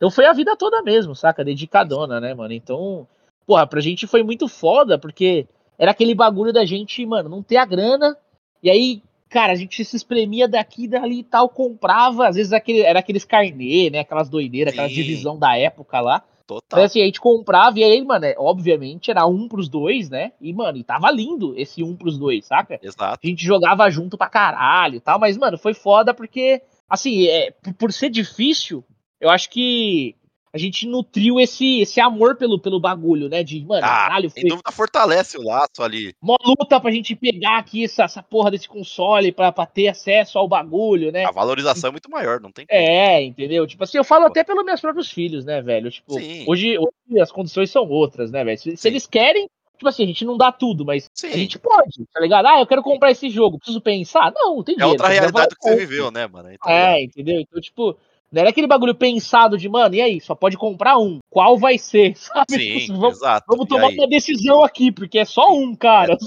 Então 0.02 0.10
foi 0.10 0.26
a 0.26 0.34
vida 0.34 0.56
toda 0.56 0.82
mesmo, 0.82 1.16
saca? 1.16 1.46
Dedicadona, 1.46 2.20
né, 2.20 2.34
mano? 2.34 2.52
Então, 2.56 3.08
porra, 3.46 3.68
pra 3.68 3.80
gente 3.80 4.08
foi 4.08 4.24
muito 4.24 4.48
foda, 4.48 4.98
porque 4.98 5.48
era 5.78 5.92
aquele 5.92 6.16
bagulho 6.16 6.52
da 6.52 6.66
gente, 6.66 7.06
mano, 7.06 7.30
não 7.30 7.44
ter 7.44 7.58
a 7.58 7.66
grana. 7.66 8.18
E 8.64 8.70
aí, 8.72 9.04
cara, 9.30 9.54
a 9.54 9.56
gente 9.56 9.86
se 9.86 9.96
espremia 9.96 10.48
daqui 10.48 10.88
dali 10.88 11.20
e 11.20 11.24
tal, 11.24 11.48
comprava, 11.48 12.28
às 12.28 12.36
vezes 12.36 12.52
aquele, 12.52 12.80
era 12.82 12.98
aqueles 12.98 13.24
carnê, 13.24 13.92
né, 13.92 14.00
aquelas 14.00 14.28
doideiras, 14.28 14.74
aquela 14.74 14.88
divisão 14.88 15.38
da 15.38 15.56
época 15.56 16.02
lá. 16.02 16.24
Total. 16.48 16.64
Então, 16.66 16.84
assim, 16.84 17.00
a 17.00 17.06
gente 17.06 17.22
comprava 17.22 17.78
e 17.78 17.84
aí, 17.84 18.04
mano, 18.04 18.26
é, 18.26 18.34
obviamente 18.40 19.12
era 19.12 19.28
um 19.28 19.48
pros 19.48 19.70
dois, 19.70 20.10
né? 20.10 20.32
E, 20.42 20.52
mano, 20.52 20.80
e 20.80 20.84
tava 20.84 21.12
lindo 21.12 21.54
esse 21.56 21.84
um 21.84 21.96
pros 21.96 22.18
dois, 22.18 22.48
saca? 22.48 22.80
Exato. 22.82 23.20
A 23.24 23.28
gente 23.28 23.46
jogava 23.46 23.88
junto 23.92 24.18
pra 24.18 24.28
caralho 24.28 24.96
e 24.96 25.00
tal, 25.00 25.20
mas, 25.20 25.38
mano, 25.38 25.60
foi 25.60 25.76
foda 25.76 26.12
porque, 26.12 26.60
assim, 26.90 27.28
é, 27.28 27.52
por 27.78 27.94
ser 27.94 28.10
difícil, 28.10 28.84
eu 29.22 29.30
acho 29.30 29.50
que 29.50 30.16
a 30.54 30.58
gente 30.58 30.86
nutriu 30.86 31.40
esse, 31.40 31.80
esse 31.80 32.02
amor 32.02 32.36
pelo, 32.36 32.60
pelo 32.60 32.80
bagulho, 32.80 33.30
né? 33.30 33.42
De, 33.42 33.64
mano, 33.64 33.86
ah, 33.86 33.90
caralho, 33.90 34.30
foi. 34.30 34.42
Sem 34.42 34.50
dúvida 34.50 34.72
fortalece 34.72 35.38
o 35.38 35.42
laço 35.42 35.82
ali. 35.82 36.14
Uma 36.22 36.36
luta 36.44 36.80
pra 36.80 36.92
gente 36.92 37.16
pegar 37.16 37.58
aqui 37.58 37.86
essa, 37.86 38.04
essa 38.04 38.22
porra 38.22 38.52
desse 38.52 38.68
console 38.68 39.32
pra, 39.32 39.52
pra 39.52 39.66
ter 39.66 39.88
acesso 39.88 40.38
ao 40.38 40.50
bagulho, 40.50 41.12
né? 41.12 41.24
A 41.26 41.32
valorização 41.32 41.88
é 41.88 41.92
muito 41.92 42.12
maior, 42.12 42.42
não 42.42 42.52
tem 42.52 42.66
como. 42.66 42.78
É, 42.78 43.24
entendeu? 43.24 43.66
Tipo 43.66 43.84
assim, 43.86 43.98
eu 43.98 44.04
falo 44.04 44.26
até 44.26 44.44
pelos 44.44 44.66
meus 44.66 44.82
próprios 44.82 45.10
filhos, 45.10 45.46
né, 45.46 45.62
velho? 45.62 45.90
Tipo, 45.90 46.16
hoje, 46.48 46.78
hoje 46.78 47.22
as 47.22 47.32
condições 47.32 47.72
são 47.72 47.88
outras, 47.88 48.30
né, 48.30 48.44
velho? 48.44 48.58
Se, 48.58 48.76
se, 48.76 48.88
eles 48.88 49.08
querem. 49.08 49.48
Tipo 49.78 49.90
assim, 49.90 50.04
a 50.04 50.08
gente 50.08 50.26
não 50.26 50.38
dá 50.38 50.52
tudo, 50.52 50.86
mas 50.86 51.10
Sim. 51.14 51.30
a 51.30 51.38
gente 51.38 51.58
pode, 51.58 52.06
tá 52.14 52.20
ligado? 52.20 52.46
Ah, 52.46 52.60
eu 52.60 52.68
quero 52.68 52.84
comprar 52.84 53.10
esse 53.10 53.30
jogo, 53.30 53.58
preciso 53.58 53.82
pensar. 53.82 54.32
Não, 54.36 54.62
tem 54.62 54.76
é 54.76 54.78
dinheiro. 54.78 54.84
É 54.84 54.86
outra 54.86 55.08
realidade 55.08 55.56
que 55.56 55.64
você 55.64 55.76
viveu, 55.78 56.12
né, 56.12 56.28
mano? 56.28 56.52
Então, 56.52 56.72
é, 56.72 57.02
entendeu? 57.02 57.40
Então, 57.40 57.60
tipo, 57.60 57.98
não 58.32 58.42
era 58.42 58.50
aquele 58.50 58.68
bagulho 58.68 58.96
pensado 58.96 59.58
de, 59.58 59.68
mano, 59.68 59.94
e 59.96 60.02
aí, 60.02 60.22
só 60.22 60.34
pode 60.34 60.58
comprar 60.58 60.98
um. 60.98 61.20
Qual 61.30 61.58
vai 61.58 61.78
ser? 61.78 62.16
Sabe? 62.18 62.54
Sim, 62.54 62.80
tipo, 62.80 63.00
vamos, 63.00 63.18
exato. 63.18 63.46
Vamos 63.48 63.68
tomar 63.68 63.90
uma 63.90 64.08
decisão 64.08 64.64
aqui, 64.64 64.92
porque 64.92 65.20
é 65.20 65.26
só 65.26 65.54
um, 65.54 65.76
cara. 65.76 66.14
É 66.14 66.18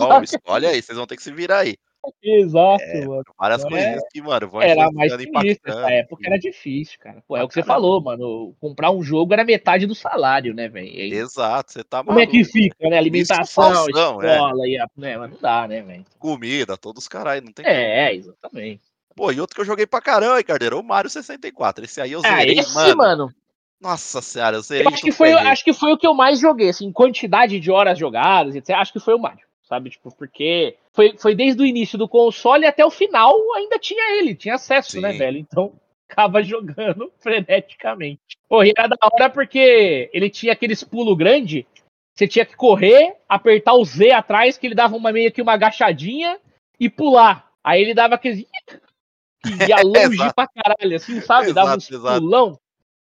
olha 0.46 0.68
aí, 0.68 0.82
vocês 0.82 0.96
vão 0.96 1.06
ter 1.06 1.16
que 1.16 1.22
se 1.22 1.32
virar 1.32 1.60
aí. 1.60 1.74
Exato, 2.22 2.82
é, 2.82 3.06
mano. 3.06 3.24
Várias 3.38 3.60
então, 3.60 3.70
coisinhas 3.70 4.02
é... 4.02 4.06
que, 4.10 4.20
mano, 4.20 4.48
vão 4.48 4.60
Era 4.62 4.90
mais 4.92 5.16
difícil, 5.16 5.60
nessa 5.66 5.90
época 5.90 6.22
era 6.26 6.38
difícil, 6.38 6.98
cara. 6.98 7.22
Pô, 7.26 7.36
é 7.36 7.42
o 7.42 7.48
que 7.48 7.54
você 7.54 7.62
falou, 7.62 8.02
mano. 8.02 8.54
Comprar 8.60 8.90
um 8.90 9.02
jogo 9.02 9.32
era 9.32 9.44
metade 9.44 9.86
do 9.86 9.94
salário, 9.94 10.54
né, 10.54 10.68
velho? 10.68 11.14
Exato, 11.14 11.72
você 11.72 11.82
tá 11.82 12.04
Como 12.04 12.18
maluco, 12.18 12.28
é 12.28 12.30
que 12.30 12.44
fica, 12.44 12.88
né? 12.88 12.98
Alimentação, 12.98 13.72
falsão, 13.72 14.22
é. 14.22 14.34
escola, 14.34 14.66
é. 14.66 14.68
e 14.68 14.78
a... 14.78 14.86
né? 14.96 15.16
Mas 15.16 15.30
não 15.30 15.38
dá, 15.40 15.66
né, 15.66 15.82
velho? 15.82 16.04
Comida, 16.18 16.76
todos 16.76 17.04
os 17.04 17.08
caras 17.08 17.42
não 17.42 17.52
tem 17.52 17.64
É, 17.66 18.08
como. 18.08 18.18
exatamente. 18.18 18.93
Pô, 19.14 19.30
e 19.30 19.40
outro 19.40 19.54
que 19.54 19.60
eu 19.60 19.66
joguei 19.66 19.86
pra 19.86 20.00
caramba, 20.00 20.42
Cardeiro, 20.42 20.78
o 20.78 20.82
Mario 20.82 21.10
64. 21.10 21.84
Esse 21.84 22.00
aí 22.00 22.12
eu 22.12 22.20
ah, 22.24 22.36
zerei, 22.36 22.58
ah, 22.58 22.60
esse, 22.60 22.74
mano. 22.74 22.96
mano. 22.96 23.34
Nossa 23.80 24.20
senhora, 24.22 24.56
eu 24.56 24.62
zerei. 24.62 24.86
Eu 24.86 24.88
acho, 24.90 25.02
que 25.02 25.12
foi, 25.12 25.32
acho 25.32 25.64
que 25.64 25.72
foi 25.72 25.92
o 25.92 25.98
que 25.98 26.06
eu 26.06 26.14
mais 26.14 26.40
joguei, 26.40 26.70
assim, 26.70 26.90
quantidade 26.90 27.60
de 27.60 27.70
horas 27.70 27.98
jogadas, 27.98 28.56
etc. 28.56 28.70
Acho 28.76 28.92
que 28.92 29.00
foi 29.00 29.14
o 29.14 29.18
Mario, 29.18 29.46
sabe? 29.62 29.90
Tipo, 29.90 30.14
porque 30.16 30.76
foi, 30.92 31.14
foi 31.18 31.34
desde 31.34 31.62
o 31.62 31.66
início 31.66 31.98
do 31.98 32.08
console 32.08 32.66
até 32.66 32.84
o 32.84 32.90
final, 32.90 33.34
ainda 33.54 33.78
tinha 33.78 34.18
ele, 34.18 34.34
tinha 34.34 34.54
acesso, 34.54 35.00
né, 35.00 35.12
Sim. 35.12 35.18
né, 35.18 35.24
velho? 35.24 35.38
Então, 35.38 35.72
ficava 36.08 36.42
jogando 36.42 37.12
freneticamente. 37.20 38.20
Era 38.76 38.88
da 38.88 38.96
hora 39.02 39.28
porque 39.30 40.10
ele 40.12 40.30
tinha 40.30 40.52
aqueles 40.52 40.82
pulo 40.82 41.14
grande, 41.14 41.66
você 42.14 42.26
tinha 42.26 42.46
que 42.46 42.56
correr, 42.56 43.16
apertar 43.28 43.74
o 43.74 43.84
Z 43.84 44.12
atrás, 44.12 44.56
que 44.56 44.66
ele 44.66 44.74
dava 44.74 44.96
uma 44.96 45.12
meio 45.12 45.32
que 45.32 45.42
uma 45.42 45.54
agachadinha 45.54 46.38
e 46.78 46.88
pular. 46.88 47.50
Aí 47.62 47.82
ele 47.82 47.94
dava 47.94 48.14
aquele 48.14 48.46
que 49.44 49.68
ia 49.68 49.76
longe 49.84 50.34
pra 50.34 50.48
caralho, 50.48 50.96
assim, 50.96 51.20
sabe? 51.20 51.50
Exato, 51.50 51.54
Dava 51.54 51.76
uns 51.76 51.90
exato. 51.90 52.20
pulão, 52.20 52.58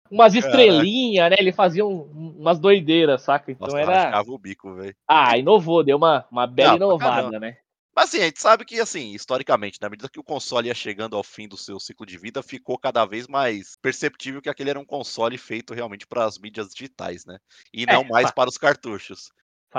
umas 0.09 0.35
estrelinhas, 0.35 1.29
né? 1.29 1.35
Ele 1.39 1.51
fazia 1.51 1.85
um, 1.85 2.35
umas 2.37 2.59
doideiras, 2.59 3.21
saca? 3.21 3.51
Então 3.51 3.67
Nossa, 3.67 3.79
era. 3.79 4.21
o 4.21 4.37
bico, 4.37 4.73
velho. 4.75 4.95
Ah, 5.07 5.37
inovou, 5.37 5.83
deu 5.83 5.97
uma, 5.97 6.25
uma 6.31 6.45
bela 6.45 6.77
não, 6.77 6.87
inovada, 6.87 7.39
né? 7.39 7.57
Mas 7.95 8.09
assim, 8.09 8.21
a 8.21 8.25
gente 8.25 8.41
sabe 8.41 8.65
que, 8.65 8.77
assim, 8.79 9.13
historicamente, 9.13 9.79
na 9.81 9.89
medida 9.89 10.09
que 10.09 10.19
o 10.19 10.23
console 10.23 10.67
ia 10.67 10.75
chegando 10.75 11.15
ao 11.15 11.23
fim 11.23 11.47
do 11.47 11.55
seu 11.55 11.79
ciclo 11.79 12.05
de 12.05 12.17
vida, 12.17 12.43
ficou 12.43 12.77
cada 12.77 13.05
vez 13.05 13.25
mais 13.25 13.77
perceptível 13.81 14.41
que 14.41 14.49
aquele 14.49 14.69
era 14.69 14.79
um 14.79 14.85
console 14.85 15.37
feito 15.37 15.73
realmente 15.73 16.05
para 16.05 16.25
as 16.25 16.37
mídias 16.37 16.67
digitais, 16.73 17.25
né? 17.25 17.37
E 17.73 17.83
é, 17.83 17.85
não 17.85 18.01
é, 18.01 18.09
mais 18.09 18.31
para 18.31 18.49
os 18.49 18.57
cartuchos. 18.57 19.29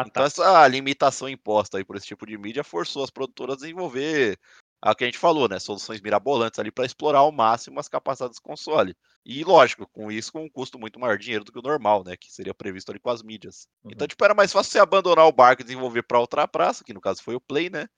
Então 0.05 0.25
essa 0.25 0.67
limitação 0.69 1.29
imposta 1.29 1.79
aí 1.79 1.85
por 1.85 1.97
esse 1.97 2.07
tipo 2.07 2.27
de 2.27 2.37
mídia 2.37 2.65
forçou 2.65 3.03
as 3.03 3.11
produtoras 3.11 3.55
a 3.55 3.59
desenvolver 3.61 4.39
a 4.81 4.95
que 4.95 5.05
a 5.05 5.07
gente 5.07 5.19
falou, 5.19 5.49
né? 5.49 5.59
Soluções 5.59 6.01
mirabolantes 6.01 6.59
ali 6.59 6.71
para 6.71 6.85
explorar 6.85 7.21
ao 7.21 7.33
máximo 7.33 7.81
as 7.81 7.89
capacidades 7.89 8.39
do 8.39 8.43
console. 8.43 8.95
E 9.25 9.43
lógico, 9.43 9.89
com 9.89 10.11
isso 10.13 10.33
com 10.33 10.45
um 10.45 10.51
custo 10.51 10.79
muito 10.79 11.01
maior 11.01 11.19
de 11.19 11.25
dinheiro 11.25 11.45
do 11.45 11.53
que 11.53 11.59
o 11.59 11.63
normal, 11.63 12.05
né? 12.05 12.17
Que 12.17 12.33
seria 12.33 12.55
previsto 12.55 12.91
ali 12.91 13.01
com 13.01 13.11
as 13.11 13.23
mídias. 13.23 13.67
Uhum. 13.83 13.91
Então, 13.93 14.07
tipo, 14.07 14.25
era 14.25 14.35
mais 14.35 14.53
fácil 14.53 14.73
você 14.73 14.79
abandonar 14.79 15.27
o 15.27 15.33
barco 15.33 15.63
e 15.63 15.65
desenvolver 15.65 16.03
para 16.03 16.21
outra 16.21 16.47
praça, 16.47 16.85
que 16.85 16.95
no 16.95 17.01
caso 17.01 17.23
foi 17.23 17.35
o 17.35 17.41
Play, 17.41 17.71
né? 17.71 17.89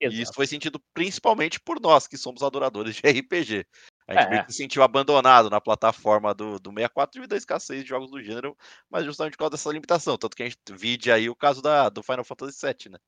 Exato. 0.00 0.16
E 0.16 0.22
isso 0.22 0.32
foi 0.32 0.46
sentido 0.46 0.80
principalmente 0.94 1.58
por 1.58 1.80
nós, 1.80 2.06
que 2.06 2.16
somos 2.16 2.42
adoradores 2.42 2.96
de 2.96 3.02
RPG. 3.06 3.66
A 4.06 4.14
gente 4.14 4.26
é. 4.26 4.30
meio 4.30 4.46
que 4.46 4.52
se 4.52 4.58
sentiu 4.58 4.82
abandonado 4.82 5.50
na 5.50 5.60
plataforma 5.60 6.32
do, 6.32 6.58
do 6.58 6.70
64 6.70 7.20
devido 7.20 7.32
à 7.34 7.36
escassez 7.36 7.82
de 7.82 7.88
jogos 7.88 8.10
do 8.10 8.22
gênero, 8.22 8.56
mas 8.88 9.04
justamente 9.04 9.32
por 9.32 9.40
causa 9.40 9.50
dessa 9.50 9.70
limitação. 9.70 10.16
Tanto 10.16 10.36
que 10.36 10.42
a 10.42 10.46
gente 10.46 10.58
vide 10.70 11.12
aí 11.12 11.28
o 11.28 11.36
caso 11.36 11.60
da, 11.60 11.88
do 11.88 12.02
Final 12.02 12.24
Fantasy 12.24 12.66
VII, 12.66 12.92
né? 12.92 12.98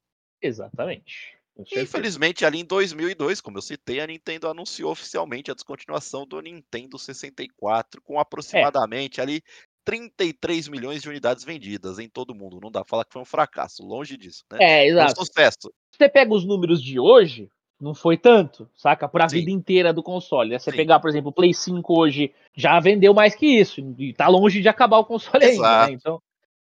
Exatamente. 0.42 1.39
Infelizmente, 1.72 2.44
ali 2.44 2.60
em 2.60 2.64
2002, 2.64 3.40
como 3.40 3.58
eu 3.58 3.62
citei, 3.62 4.00
a 4.00 4.06
Nintendo 4.06 4.48
anunciou 4.48 4.92
oficialmente 4.92 5.50
a 5.50 5.54
descontinuação 5.54 6.26
do 6.26 6.40
Nintendo 6.40 6.98
64, 6.98 8.00
com 8.02 8.16
é. 8.16 8.20
aproximadamente 8.20 9.20
é. 9.20 9.22
ali 9.22 9.42
33 9.84 10.68
milhões 10.68 11.02
de 11.02 11.08
unidades 11.08 11.44
vendidas 11.44 11.98
em 11.98 12.08
todo 12.08 12.30
o 12.30 12.34
mundo. 12.34 12.60
Não 12.62 12.70
dá 12.70 12.80
pra 12.80 12.88
falar 12.88 13.04
que 13.04 13.12
foi 13.12 13.22
um 13.22 13.26
fracasso, 13.26 13.82
longe 13.82 14.16
disso, 14.16 14.44
né? 14.50 14.58
É, 14.60 14.86
exato. 14.86 15.14
Foi 15.14 15.22
um 15.22 15.26
sucesso. 15.26 15.72
Você 15.90 16.08
pega 16.08 16.32
os 16.32 16.44
números 16.44 16.82
de 16.82 17.00
hoje, 17.00 17.48
não 17.80 17.94
foi 17.94 18.16
tanto, 18.16 18.68
saca? 18.76 19.08
Por 19.08 19.22
a 19.22 19.28
Sim. 19.28 19.38
vida 19.38 19.50
inteira 19.50 19.92
do 19.92 20.02
console. 20.02 20.50
Né? 20.50 20.58
Você 20.58 20.70
Sim. 20.70 20.76
pegar, 20.76 21.00
por 21.00 21.08
exemplo, 21.08 21.30
o 21.30 21.32
Play 21.32 21.54
5 21.54 21.98
hoje 21.98 22.32
já 22.54 22.78
vendeu 22.78 23.14
mais 23.14 23.34
que 23.34 23.46
isso, 23.46 23.80
e 23.98 24.12
tá 24.12 24.28
longe 24.28 24.60
de 24.60 24.68
acabar 24.68 24.98
o 24.98 25.04
console 25.04 25.44
Exato. 25.44 25.64
ainda, 25.64 25.86
né? 25.86 25.92
Então, 25.92 26.22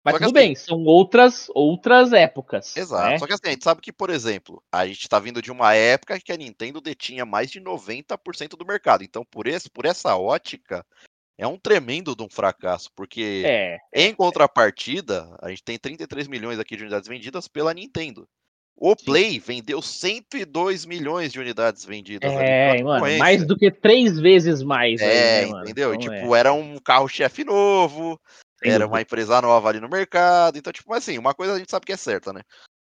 mas 0.05 0.14
tudo 0.14 0.24
assim, 0.24 0.32
bem, 0.32 0.55
são 0.55 0.82
outras 0.84 1.46
outras 1.55 2.12
épocas. 2.12 2.76
Exato. 2.76 3.11
Né? 3.11 3.18
Só 3.18 3.26
que 3.26 3.32
assim, 3.32 3.46
a 3.46 3.50
gente 3.50 3.64
sabe 3.64 3.80
que, 3.80 3.92
por 3.92 4.11
exemplo, 4.11 4.62
a 4.72 4.86
gente 4.86 5.09
tá 5.09 5.18
vindo 5.18 5.40
de 5.40 5.53
uma 5.53 5.74
época 5.74 6.18
que 6.18 6.32
a 6.32 6.36
Nintendo 6.36 6.80
detinha 6.80 7.24
mais 7.24 7.50
de 7.50 7.61
90% 7.61 8.57
do 8.57 8.66
mercado. 8.66 9.05
Então, 9.05 9.24
por, 9.24 9.46
esse, 9.46 9.70
por 9.70 9.84
essa 9.84 10.16
ótica, 10.16 10.84
é 11.38 11.46
um 11.46 11.59
tremendo 11.59 12.16
de 12.16 12.22
um 12.22 12.28
fracasso, 12.28 12.90
porque 12.96 13.42
é, 13.44 13.78
em 13.92 14.14
contrapartida, 14.14 15.28
a 15.40 15.48
gente 15.50 15.62
tem 15.62 15.78
33 15.78 16.26
milhões 16.26 16.59
aqui 16.59 16.76
de 16.76 16.82
unidades 16.82 17.09
vendidas 17.09 17.46
pela 17.46 17.72
Nintendo. 17.72 18.28
O 18.76 18.96
Play 18.96 19.38
vendeu 19.38 19.80
102 19.80 20.86
milhões 20.86 21.32
de 21.32 21.38
unidades 21.38 21.84
vendidas. 21.84 22.32
É, 22.32 22.82
mano, 22.82 23.18
mais 23.18 23.46
do 23.46 23.57
que 23.57 23.70
três 23.70 24.18
vezes 24.18 24.62
mais. 24.62 25.00
É, 25.00 25.44
aí, 25.44 25.53
né, 25.53 25.61
entendeu? 25.61 25.94
Então, 25.94 26.00
tipo, 26.00 26.34
é. 26.34 26.40
era 26.40 26.53
um 26.53 26.78
carro-chefe 26.78 27.44
novo, 27.44 28.20
era 28.65 28.87
uma 28.87 29.01
empresa 29.01 29.41
nova 29.41 29.69
ali 29.69 29.81
no 29.81 29.89
mercado. 29.89 30.59
Então, 30.59 30.73
tipo, 30.73 30.93
assim, 30.95 31.19
uma 31.19 31.35
coisa 31.35 31.55
a 31.55 31.59
gente 31.59 31.71
sabe 31.71 31.87
que 31.87 31.93
é 31.93 31.97
certa, 31.97 32.33
né? 32.33 32.43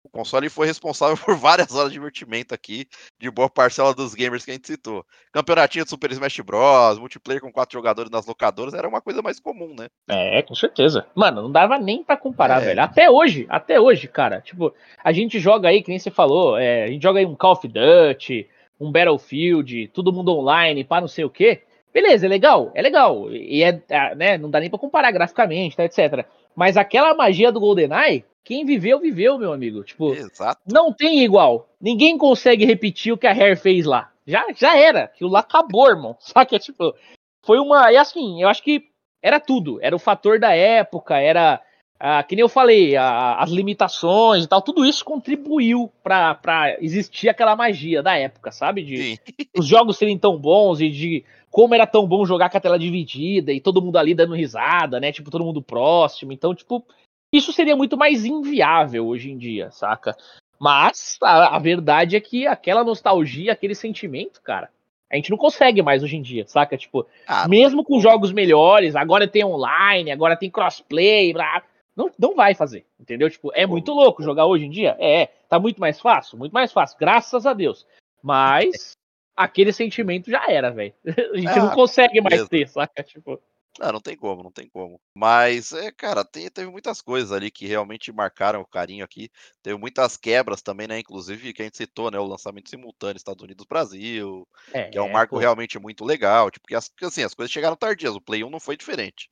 O 0.04 0.10
console 0.10 0.50
foi 0.50 0.68
responsável 0.68 1.16
por 1.24 1.36
várias 1.36 1.74
horas 1.74 1.90
de 1.90 1.98
divertimento 1.98 2.54
aqui, 2.54 2.86
de 3.20 3.32
boa 3.32 3.50
parcela 3.50 3.94
dos 3.94 4.14
gamers 4.14 4.44
que 4.44 4.52
a 4.52 4.54
gente 4.54 4.68
citou. 4.68 5.06
Campeonatinho 5.32 5.86
de 5.86 5.90
Super 5.90 6.12
Smash 6.12 6.42
Bros, 6.42 7.00
multiplayer 7.00 7.42
com 7.42 7.52
quatro 7.52 7.74
jogadores 7.74 8.12
nas 8.12 8.26
locadoras, 8.26 8.74
era 8.74 8.88
uma 8.88 9.02
coisa 9.02 9.22
mais 9.22 9.40
comum, 9.40 9.74
né? 9.74 9.88
É, 10.10 10.42
com 10.42 10.54
certeza. 10.56 11.08
Mano, 11.16 11.44
não 11.44 11.52
dava 11.52 11.80
nem 11.80 12.04
para 12.04 12.18
comparar, 12.18 12.62
é. 12.62 12.66
velho. 12.66 12.82
Até 12.82 13.10
hoje, 13.10 13.46
até 13.50 13.80
hoje, 13.80 14.08
cara. 14.08 14.42
Tipo, 14.42 14.74
a 15.02 15.14
gente 15.14 15.40
joga 15.40 15.70
aí, 15.70 15.82
que 15.82 15.90
nem 15.90 16.00
você 16.00 16.12
falou, 16.12 16.58
é, 16.58 16.84
a 16.84 16.88
gente 16.88 17.02
joga 17.02 17.20
aí 17.20 17.26
um 17.26 17.36
Call 17.36 17.54
of 17.54 17.68
Duty, 17.68 18.48
um 18.80 18.92
Battlefield, 18.92 19.88
todo 19.94 20.12
mundo 20.12 20.38
online, 20.38 20.84
pá, 20.84 21.00
não 21.00 21.08
sei 21.08 21.24
o 21.24 21.30
quê. 21.30 21.62
Beleza, 21.94 22.26
é 22.26 22.30
legal, 22.30 22.72
é 22.74 22.82
legal. 22.82 23.32
E 23.32 23.62
é, 23.64 23.80
é 23.89 24.16
né, 24.16 24.38
não 24.38 24.50
dá 24.50 24.60
nem 24.60 24.70
pra 24.70 24.80
comparar 24.80 25.12
graficamente, 25.12 25.78
tá, 25.78 25.86
etc. 25.86 26.26
Mas 26.56 26.76
aquela 26.76 27.14
magia 27.14 27.52
do 27.52 27.60
GoldenEye, 27.60 28.26
quem 28.44 28.66
viveu, 28.66 29.00
viveu, 29.00 29.38
meu 29.38 29.54
amigo. 29.54 29.84
Tipo, 29.84 30.14
Exato. 30.14 30.60
não 30.66 30.91
tem 30.91 31.24
igual. 31.24 31.70
Ninguém 31.80 32.18
consegue 32.18 32.66
repetir 32.66 33.14
o 33.14 33.18
que 33.18 33.28
a 33.28 33.32
Hair 33.32 33.58
fez 33.58 33.86
lá. 33.86 34.12
Já, 34.26 34.46
já 34.56 34.78
era. 34.78 35.04
Aquilo 35.04 35.30
lá 35.30 35.39
acabou, 35.39 35.89
irmão. 35.89 36.16
Só 36.20 36.44
que, 36.44 36.58
tipo, 36.58 36.96
foi 37.44 37.60
uma. 37.60 37.91
E 37.91 37.98
assim, 37.98 38.41
eu 38.41 38.50
acho 38.50 38.64
que 38.64 38.84
era 39.22 39.39
tudo. 39.39 39.80
Era 39.82 39.96
o 39.96 40.00
fator 40.00 40.39
da 40.39 40.54
época, 40.54 41.18
era. 41.18 41.62
Ah, 42.00 42.22
que 42.22 42.36
nem 42.36 42.41
eu 42.41 42.50
falei, 42.50 42.98
a, 42.98 43.36
as 43.36 43.50
limitações 43.50 44.44
e 44.44 44.48
tal, 44.48 44.62
tudo 44.62 44.86
isso 44.86 45.06
contribuiu 45.06 45.89
para 46.04 46.76
existir 46.82 47.30
aquela 47.30 47.56
magia 47.56 48.04
da 48.04 48.18
época, 48.18 48.52
sabe? 48.52 48.84
De 48.84 49.18
os 49.58 49.66
jogos 49.66 49.98
serem 49.98 50.18
tão 50.18 50.38
bons 50.38 50.82
e 50.82 50.89
de 50.89 51.24
como 51.54 51.76
era 51.76 51.86
tão 51.86 52.08
bom 52.08 52.26
jogar 52.26 52.49
com 52.49 52.58
a 52.58 52.60
tela 52.60 52.80
dividida 52.80 53.54
e 53.54 53.62
todo 53.62 53.80
mundo 53.80 53.99
ali 53.99 54.16
dando 54.16 54.34
risada, 54.34 54.99
né? 54.99 55.12
Tipo, 55.12 55.30
todo 55.30 55.45
mundo 55.45 55.62
próximo. 55.62 56.34
Então, 56.34 56.56
tipo, 56.56 56.84
isso 57.32 57.54
seria 57.54 57.76
muito 57.76 57.95
mais 57.95 58.26
inviável 58.26 59.06
hoje 59.06 59.30
em 59.30 59.38
dia, 59.38 59.70
saca? 59.70 60.18
Mas 60.60 61.20
a, 61.22 61.56
a, 61.56 61.60
verdade 61.60 62.16
é 62.16 62.20
que 62.20 62.47
aquela 62.47 62.84
nostalgia, 62.84 63.51
aquele 63.51 63.76
sentimento, 63.76 64.41
cara, 64.41 64.72
a 65.12 65.16
gente 65.16 65.30
não 65.30 65.38
consegue 65.38 65.84
mais 65.84 66.01
hoje 66.01 66.18
em 66.18 66.24
dia, 66.24 66.43
saca? 66.47 66.76
Tipo, 66.76 67.06
ah, 67.28 67.47
mesmo 67.47 67.84
com 67.84 67.99
jogos 67.99 68.32
melhores, 68.32 68.95
agora 68.95 69.28
tem 69.28 69.45
online, 69.45 70.10
agora 70.10 70.36
tem 70.36 70.49
crossplay, 70.49 71.34
blá, 71.34 71.62
não, 71.95 72.10
não 72.18 72.36
vai 72.36 72.56
fazer, 72.56 72.84
entendeu? 72.99 73.30
Tipo, 73.30 73.51
é 73.54 73.68
muito 73.68 73.93
louco 73.93 74.24
jogar 74.24 74.47
hoje 74.47 74.66
em 74.66 74.72
dia? 74.72 74.97
É, 74.99 75.28
tá 75.47 75.60
muito 75.60 75.80
mais 75.80 75.99
fácil, 75.99 76.36
muito 76.36 76.51
mais 76.51 76.72
fácil, 76.72 76.97
graças 76.97 77.45
a 77.45 77.54
Deus. 77.54 77.86
Mas 78.24 78.97
aquele 79.36 79.74
sentimento 79.74 80.30
já 80.30 80.46
era, 80.50 80.72
velho. 80.72 80.94
A 81.34 81.38
gente 81.38 81.48
ah, 81.48 81.66
não 81.66 81.70
consegue 81.72 82.22
mais 82.22 82.48
ter, 82.48 82.68
saca? 82.68 83.04
Tipo. 83.04 83.42
Não, 83.80 83.94
não 83.94 84.00
tem 84.00 84.16
como, 84.16 84.44
não 84.44 84.52
tem 84.52 84.70
como. 84.70 85.02
Mas, 85.16 85.74
é, 85.74 85.92
cara, 85.92 86.24
tem, 86.24 86.48
teve 86.50 86.70
muitas 86.70 87.02
coisas 87.02 87.32
ali 87.32 87.50
que 87.50 87.66
realmente 87.66 88.12
marcaram 88.12 88.62
o 88.62 88.68
carinho 88.68 89.04
aqui. 89.04 89.32
Teve 89.64 89.78
muitas 89.78 90.16
quebras 90.16 90.62
também, 90.62 90.88
né? 90.88 91.00
Inclusive, 91.00 91.54
que 91.54 91.62
a 91.64 91.66
gente 91.66 91.78
citou, 91.78 92.12
né? 92.12 92.20
O 92.20 92.28
lançamento 92.28 92.70
simultâneo 92.70 93.18
Estados 93.18 93.44
Unidos-Brasil, 93.44 94.48
é, 94.72 94.84
que 94.90 94.98
é 94.98 95.02
um 95.02 95.12
marco 95.12 95.36
pô. 95.36 95.40
realmente 95.40 95.80
muito 95.80 96.06
legal. 96.06 96.52
Tipo, 96.52 96.68
que 96.68 96.76
as, 96.76 96.92
assim, 97.02 97.24
as 97.24 97.34
coisas 97.34 97.52
chegaram 97.52 97.76
tardias. 97.76 98.16
O 98.16 98.22
Play 98.22 98.44
1 98.44 98.50
não 98.50 98.60
foi 98.60 98.78
diferente. 98.78 99.28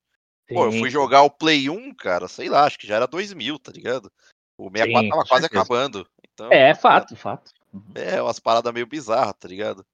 Sim. 0.49 0.55
Pô, 0.55 0.65
eu 0.65 0.71
fui 0.71 0.89
jogar 0.89 1.21
o 1.21 1.29
Play 1.29 1.69
1, 1.69 1.93
cara, 1.93 2.27
sei 2.27 2.49
lá, 2.49 2.65
acho 2.65 2.79
que 2.79 2.87
já 2.87 2.95
era 2.95 3.07
2000, 3.07 3.59
tá 3.59 3.71
ligado? 3.71 4.11
O 4.57 4.71
64 4.71 5.03
Sim, 5.03 5.09
tava 5.09 5.25
quase 5.25 5.41
certeza. 5.43 5.61
acabando. 5.61 6.07
Então, 6.33 6.51
é, 6.51 6.73
fato, 6.73 7.15
fato. 7.15 7.51
Uhum. 7.73 7.91
É, 7.95 8.21
umas 8.21 8.39
paradas 8.39 8.73
meio 8.73 8.85
bizarras, 8.85 9.33
tá 9.39 9.47
ligado? 9.47 9.85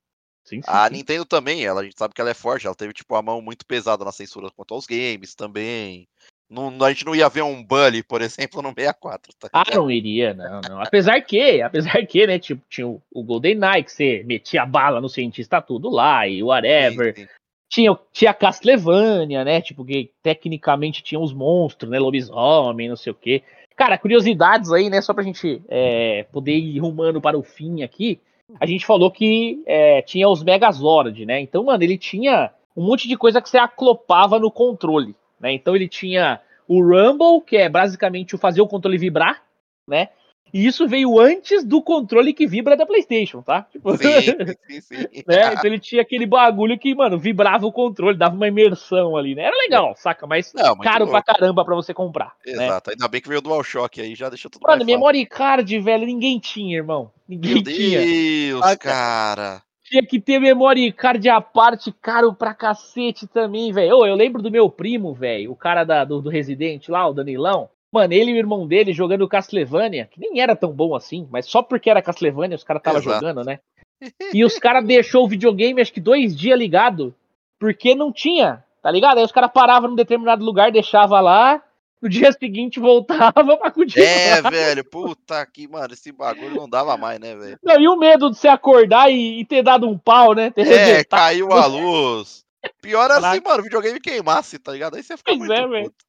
Sim, 0.43 0.61
sim, 0.61 0.67
a 0.67 0.89
Nintendo 0.89 1.25
também, 1.25 1.65
ela, 1.65 1.81
a 1.81 1.83
gente 1.83 1.97
sabe 1.97 2.13
que 2.13 2.21
ela 2.21 2.29
é 2.29 2.33
forte, 2.33 2.65
ela 2.65 2.75
teve 2.75 2.93
tipo 2.93 3.13
a 3.15 3.21
mão 3.21 3.41
muito 3.41 3.65
pesada 3.65 4.05
na 4.05 4.13
censura 4.13 4.49
quanto 4.49 4.73
aos 4.73 4.85
games 4.85 5.35
também. 5.35 6.07
Não, 6.49 6.73
a 6.81 6.89
gente 6.89 7.05
não 7.05 7.13
ia 7.13 7.27
ver 7.27 7.41
um 7.41 7.61
Bully, 7.61 8.01
por 8.01 8.21
exemplo, 8.23 8.61
no 8.61 8.69
64. 8.69 9.33
Tá 9.37 9.49
ah, 9.51 9.75
não 9.75 9.91
iria, 9.91 10.33
não, 10.33 10.61
não. 10.61 10.81
Apesar 10.81 11.19
que, 11.21 11.61
apesar 11.61 12.05
que, 12.05 12.25
né, 12.25 12.39
tipo, 12.39 12.63
tinha 12.69 12.87
o, 12.87 13.01
o 13.11 13.23
Golden 13.23 13.55
Knight, 13.55 13.83
que 13.83 13.91
você 13.91 14.23
metia 14.25 14.65
bala 14.65 15.01
no 15.01 15.09
cientista 15.09 15.61
tudo 15.61 15.89
lá 15.89 16.25
e 16.27 16.41
whatever. 16.41 17.13
Sim, 17.13 17.23
sim. 17.23 17.29
Tinha, 17.69 17.99
tinha 18.13 18.33
Castlevania, 18.33 19.43
né, 19.43 19.59
tipo, 19.59 19.83
que 19.83 20.13
tecnicamente 20.23 21.03
tinha 21.03 21.19
os 21.19 21.33
monstros, 21.33 21.91
né, 21.91 21.99
lobisomem, 21.99 22.87
não 22.87 22.95
sei 22.95 23.11
o 23.11 23.15
quê. 23.15 23.43
Cara, 23.77 23.97
curiosidades 23.97 24.71
aí, 24.73 24.89
né, 24.89 25.01
só 25.01 25.13
pra 25.13 25.23
gente 25.23 25.61
é, 25.69 26.25
poder 26.33 26.57
ir 26.57 26.79
rumando 26.79 27.21
para 27.21 27.37
o 27.37 27.43
fim 27.43 27.83
aqui 27.83 28.19
a 28.59 28.65
gente 28.65 28.85
falou 28.85 29.11
que 29.11 29.61
é, 29.65 30.01
tinha 30.01 30.29
os 30.29 30.43
Megazord, 30.43 31.25
né? 31.25 31.41
Então, 31.41 31.65
mano, 31.65 31.83
ele 31.83 31.97
tinha 31.97 32.51
um 32.75 32.85
monte 32.85 33.07
de 33.07 33.17
coisa 33.17 33.41
que 33.41 33.49
você 33.49 33.57
aclopava 33.57 34.39
no 34.39 34.49
controle, 34.49 35.15
né? 35.39 35.51
Então 35.51 35.75
ele 35.75 35.87
tinha 35.87 36.39
o 36.67 36.81
Rumble, 36.81 37.41
que 37.45 37.57
é 37.57 37.67
basicamente 37.67 38.35
o 38.35 38.37
fazer 38.37 38.61
o 38.61 38.67
controle 38.67 38.97
vibrar, 38.97 39.43
né? 39.87 40.09
E 40.53 40.65
isso 40.65 40.87
veio 40.87 41.19
antes 41.19 41.63
do 41.63 41.81
controle 41.81 42.33
que 42.33 42.47
vibra 42.47 42.75
da 42.77 42.85
PlayStation, 42.85 43.41
tá? 43.41 43.63
Tipo, 43.71 43.95
sim, 43.97 44.05
sim, 44.67 44.81
sim. 44.81 45.23
né? 45.27 45.53
Então 45.53 45.65
ele 45.65 45.79
tinha 45.79 46.01
aquele 46.01 46.25
bagulho 46.25 46.77
que, 46.77 46.93
mano, 46.95 47.17
vibrava 47.17 47.65
o 47.65 47.71
controle, 47.71 48.17
dava 48.17 48.35
uma 48.35 48.47
imersão 48.47 49.15
ali, 49.15 49.35
né? 49.35 49.43
Era 49.43 49.55
legal, 49.55 49.93
saca? 49.95 50.25
Mas 50.25 50.53
Não, 50.53 50.77
caro 50.77 51.05
louco. 51.05 51.11
pra 51.11 51.21
caramba 51.21 51.65
pra 51.65 51.75
você 51.75 51.93
comprar. 51.93 52.33
Né? 52.45 52.65
Exato, 52.65 52.89
né? 52.89 52.95
ainda 52.95 53.07
bem 53.07 53.21
que 53.21 53.27
veio 53.27 53.39
o 53.39 53.43
DualShock 53.43 54.01
aí, 54.01 54.15
já 54.15 54.29
deixou 54.29 54.49
tudo 54.49 54.63
Mano, 54.67 54.85
memory 54.85 55.25
card, 55.25 55.79
velho, 55.79 56.05
ninguém 56.05 56.39
tinha, 56.39 56.77
irmão. 56.77 57.11
Ninguém 57.27 57.55
Meu 57.55 57.63
tinha. 57.63 57.99
Meu 57.99 58.61
Deus, 58.61 58.75
cara. 58.77 59.61
Tinha 59.83 60.05
que 60.05 60.19
ter 60.19 60.39
memory 60.39 60.91
card 60.91 61.29
à 61.29 61.39
parte, 61.39 61.93
caro 62.01 62.33
pra 62.33 62.53
cacete 62.53 63.25
também, 63.25 63.71
velho. 63.71 64.05
Eu 64.05 64.15
lembro 64.15 64.41
do 64.41 64.51
meu 64.51 64.69
primo, 64.69 65.13
velho, 65.13 65.51
o 65.51 65.55
cara 65.55 65.85
da, 65.85 66.03
do, 66.03 66.21
do 66.21 66.29
Resident 66.29 66.89
lá, 66.89 67.07
o 67.07 67.13
Danilão. 67.13 67.69
Mano, 67.91 68.13
ele 68.13 68.31
e 68.31 68.33
o 68.33 68.37
irmão 68.37 68.67
dele 68.67 68.93
jogando 68.93 69.27
Castlevania, 69.27 70.05
que 70.05 70.19
nem 70.19 70.41
era 70.41 70.55
tão 70.55 70.71
bom 70.71 70.95
assim, 70.95 71.27
mas 71.31 71.45
só 71.45 71.61
porque 71.61 71.89
era 71.89 72.01
Castlevania 72.01 72.55
os 72.55 72.63
caras 72.63 72.81
estavam 72.81 73.01
jogando, 73.01 73.43
né? 73.43 73.59
E 74.31 74.45
os 74.45 74.59
caras 74.59 74.85
deixou 74.85 75.25
o 75.25 75.27
videogame 75.27 75.81
acho 75.81 75.91
que 75.91 75.99
dois 75.99 76.37
dias 76.37 76.59
ligado, 76.59 77.15
porque 77.57 77.95
não 77.95 78.11
tinha, 78.11 78.63
tá 78.83 78.91
ligado? 78.91 79.17
Aí 79.17 79.23
os 79.23 79.31
caras 79.31 79.51
paravam 79.51 79.89
num 79.89 79.95
determinado 79.95 80.45
lugar, 80.45 80.71
deixava 80.71 81.19
lá, 81.19 81.63
no 81.99 82.07
dia 82.07 82.31
seguinte 82.37 82.79
voltava 82.79 83.57
pra 83.57 83.71
continuar. 83.71 84.05
É, 84.05 84.41
velho, 84.41 84.85
puta 84.85 85.43
que, 85.45 85.67
mano, 85.67 85.93
esse 85.93 86.11
bagulho 86.11 86.55
não 86.55 86.69
dava 86.69 86.95
mais, 86.95 87.19
né, 87.19 87.35
velho? 87.35 87.57
Não, 87.63 87.79
e 87.79 87.87
o 87.87 87.97
medo 87.97 88.29
de 88.29 88.37
você 88.37 88.47
acordar 88.47 89.11
e, 89.11 89.39
e 89.39 89.45
ter 89.45 89.63
dado 89.63 89.89
um 89.89 89.97
pau, 89.97 90.35
né? 90.35 90.51
Ter 90.51 90.67
é, 90.71 91.03
caiu 91.03 91.51
a 91.51 91.65
luz. 91.65 92.45
Pior 92.81 93.09
assim, 93.09 93.41
mano, 93.43 93.59
o 93.59 93.63
videogame 93.63 93.99
queimasse, 93.99 94.59
tá 94.59 94.71
ligado? 94.73 94.95
Aí 94.95 95.03
você 95.03 95.17
fica 95.17 95.31
pois 95.35 95.39
muito 95.39 95.53
é, 95.53 95.83
puto. 95.83 96.06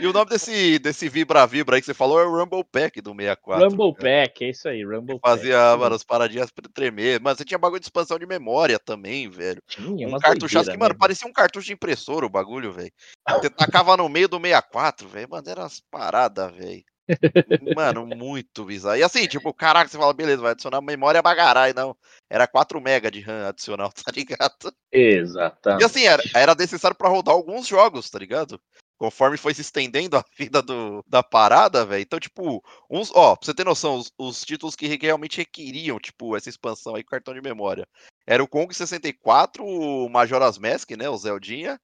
E 0.00 0.06
o 0.06 0.12
nome 0.12 0.30
desse, 0.30 0.78
desse 0.78 1.08
Vibra 1.08 1.46
Vibra 1.46 1.76
aí 1.76 1.82
que 1.82 1.86
você 1.86 1.94
falou 1.94 2.20
é 2.20 2.24
o 2.24 2.36
Rumble 2.36 2.64
Pack 2.64 3.00
do 3.00 3.14
64. 3.14 3.68
Rumble 3.68 3.94
cara. 3.94 4.26
Pack, 4.26 4.44
é 4.44 4.50
isso 4.50 4.68
aí, 4.68 4.84
Rumble 4.84 5.18
Fazia, 5.24 5.56
Pack. 5.56 5.80
mano, 5.80 5.94
as 5.94 6.04
paradinhas 6.04 6.50
tremer. 6.72 7.20
Mano, 7.20 7.36
você 7.36 7.44
tinha 7.44 7.58
bagulho 7.58 7.80
de 7.80 7.86
expansão 7.86 8.18
de 8.18 8.26
memória 8.26 8.78
também, 8.78 9.28
velho. 9.28 9.62
Tinha, 9.66 10.08
um 10.08 10.18
cartucho 10.18 10.62
que, 10.62 10.76
mano, 10.76 10.94
né, 10.94 10.98
parecia 10.98 11.28
um 11.28 11.32
cartucho 11.32 11.66
de 11.66 11.72
impressora 11.72 12.26
o 12.26 12.30
bagulho, 12.30 12.72
velho. 12.72 12.92
Você 13.28 13.50
tacava 13.50 13.96
no 13.96 14.08
meio 14.08 14.28
do 14.28 14.38
64, 14.38 15.08
velho. 15.08 15.28
Mano, 15.30 15.48
era 15.48 15.62
umas 15.62 15.80
paradas, 15.90 16.54
velho. 16.54 16.84
Mano, 17.76 18.06
muito 18.06 18.64
bizarro. 18.64 18.96
E 18.96 19.02
assim, 19.02 19.26
tipo, 19.26 19.52
caraca, 19.52 19.88
você 19.88 19.98
fala, 19.98 20.12
beleza, 20.12 20.42
vai 20.42 20.52
adicionar 20.52 20.80
memória 20.80 21.22
bagarai, 21.22 21.72
não. 21.72 21.96
Era 22.30 22.46
4 22.46 22.78
MB 22.80 23.10
de 23.10 23.20
RAM 23.20 23.48
adicional, 23.48 23.92
tá 24.04 24.10
ligado? 24.14 24.72
Exatamente. 24.90 25.82
E 25.82 25.84
assim, 25.84 26.04
era, 26.04 26.22
era 26.34 26.54
necessário 26.54 26.96
para 26.96 27.08
rodar 27.08 27.34
alguns 27.34 27.66
jogos, 27.66 28.08
tá 28.08 28.18
ligado? 28.18 28.60
Conforme 29.02 29.36
foi 29.36 29.52
se 29.52 29.62
estendendo 29.62 30.16
a 30.16 30.24
vida 30.38 30.62
do, 30.62 31.04
da 31.08 31.24
parada, 31.24 31.84
velho. 31.84 32.02
Então, 32.02 32.20
tipo, 32.20 32.62
uns, 32.88 33.10
ó, 33.12 33.34
pra 33.34 33.44
você 33.44 33.52
ter 33.52 33.64
noção, 33.64 33.96
os, 33.96 34.12
os, 34.16 34.44
títulos 34.44 34.76
que 34.76 34.86
realmente 34.86 35.38
requeriam, 35.38 35.98
tipo, 35.98 36.36
essa 36.36 36.48
expansão 36.48 36.94
aí 36.94 37.02
com 37.02 37.10
cartão 37.10 37.34
de 37.34 37.40
memória. 37.40 37.84
Era 38.24 38.44
o 38.44 38.46
Kong 38.46 38.72
64, 38.72 39.64
o 39.64 40.08
Majora's 40.08 40.56
Mask, 40.56 40.92
né, 40.92 41.08
o 41.08 41.16
Zeldinha. 41.16 41.80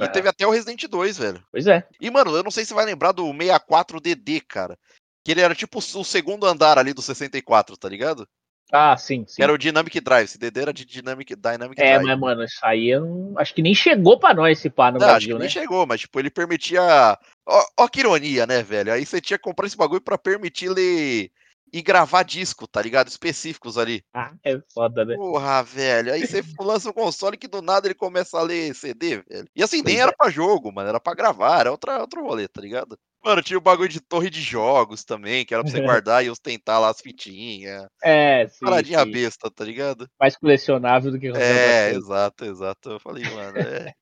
E 0.00 0.02
é. 0.02 0.08
teve 0.08 0.28
até 0.28 0.44
o 0.44 0.50
Resident 0.50 0.82
2, 0.88 1.16
velho. 1.16 1.46
Pois 1.52 1.68
é. 1.68 1.86
E, 2.00 2.10
mano, 2.10 2.36
eu 2.36 2.42
não 2.42 2.50
sei 2.50 2.64
se 2.64 2.70
você 2.70 2.74
vai 2.74 2.84
lembrar 2.84 3.12
do 3.12 3.22
64DD, 3.26 4.42
cara. 4.48 4.76
Que 5.24 5.30
ele 5.30 5.42
era 5.42 5.54
tipo 5.54 5.78
o 5.78 6.04
segundo 6.04 6.46
andar 6.46 6.78
ali 6.78 6.92
do 6.92 7.00
64, 7.00 7.76
tá 7.76 7.88
ligado? 7.88 8.28
Ah, 8.72 8.96
sim, 8.96 9.24
sim. 9.26 9.42
Era 9.42 9.52
o 9.52 9.58
Dynamic 9.58 10.00
Drive, 10.00 10.24
esse 10.24 10.38
DD 10.38 10.60
era 10.60 10.72
de 10.72 10.84
Dynamic, 10.84 11.36
Dynamic 11.36 11.80
é, 11.80 11.84
Drive. 11.84 12.02
É, 12.02 12.02
mas, 12.02 12.18
mano, 12.18 12.44
isso 12.44 12.58
aí 12.62 12.88
eu 12.88 13.00
não... 13.04 13.38
acho 13.38 13.54
que 13.54 13.62
nem 13.62 13.74
chegou 13.74 14.18
pra 14.18 14.34
nós 14.34 14.58
esse 14.58 14.68
pá 14.68 14.90
no 14.90 14.98
não, 14.98 15.06
Brasil, 15.06 15.16
acho 15.16 15.26
que 15.26 15.32
né? 15.34 15.38
nem 15.40 15.48
chegou, 15.48 15.86
mas, 15.86 16.00
tipo, 16.00 16.18
ele 16.18 16.30
permitia... 16.30 17.18
Ó, 17.46 17.64
ó 17.78 17.88
que 17.88 18.00
ironia, 18.00 18.46
né, 18.46 18.62
velho? 18.62 18.92
Aí 18.92 19.06
você 19.06 19.20
tinha 19.20 19.38
que 19.38 19.44
comprar 19.44 19.66
esse 19.66 19.76
bagulho 19.76 20.00
pra 20.00 20.18
permitir 20.18 20.68
ler 20.68 21.30
e 21.72 21.82
gravar 21.82 22.22
disco, 22.22 22.66
tá 22.66 22.80
ligado? 22.80 23.08
Específicos 23.08 23.76
ali. 23.76 24.02
Ah, 24.14 24.32
é 24.44 24.60
foda, 24.72 25.04
né? 25.04 25.14
Porra, 25.16 25.62
velho. 25.62 26.12
Aí 26.12 26.26
você 26.26 26.42
lança 26.60 26.90
um 26.90 26.92
console 26.92 27.36
que 27.36 27.48
do 27.48 27.60
nada 27.60 27.86
ele 27.86 27.94
começa 27.94 28.38
a 28.38 28.42
ler 28.42 28.74
CD, 28.74 29.22
velho. 29.28 29.48
E 29.54 29.62
assim, 29.62 29.82
nem 29.82 29.98
era 29.98 30.10
é. 30.10 30.14
pra 30.14 30.30
jogo, 30.30 30.72
mano. 30.72 30.88
Era 30.88 31.00
pra 31.00 31.14
gravar, 31.14 31.60
era 31.60 31.70
outra, 31.70 32.00
outro 32.00 32.22
rolê, 32.22 32.48
tá 32.48 32.60
ligado? 32.60 32.98
Mano, 33.26 33.42
tinha 33.42 33.58
o 33.58 33.60
bagulho 33.60 33.88
de 33.88 33.98
torre 33.98 34.30
de 34.30 34.40
jogos 34.40 35.02
também, 35.02 35.44
que 35.44 35.52
era 35.52 35.64
pra 35.64 35.72
você 35.72 35.80
guardar 35.80 36.24
e 36.24 36.30
ostentar 36.30 36.80
lá 36.80 36.90
as 36.90 37.00
fitinhas. 37.00 37.84
É, 38.00 38.46
sim. 38.46 38.64
Paradinha 38.64 39.00
sim. 39.00 39.10
besta, 39.10 39.50
tá 39.50 39.64
ligado? 39.64 40.08
Mais 40.20 40.36
colecionável 40.36 41.10
do 41.10 41.18
que 41.18 41.26
É, 41.36 41.90
exato, 41.90 42.44
exato. 42.44 42.90
Eu 42.92 43.00
falei, 43.00 43.24
mano, 43.24 43.58
é, 43.58 43.92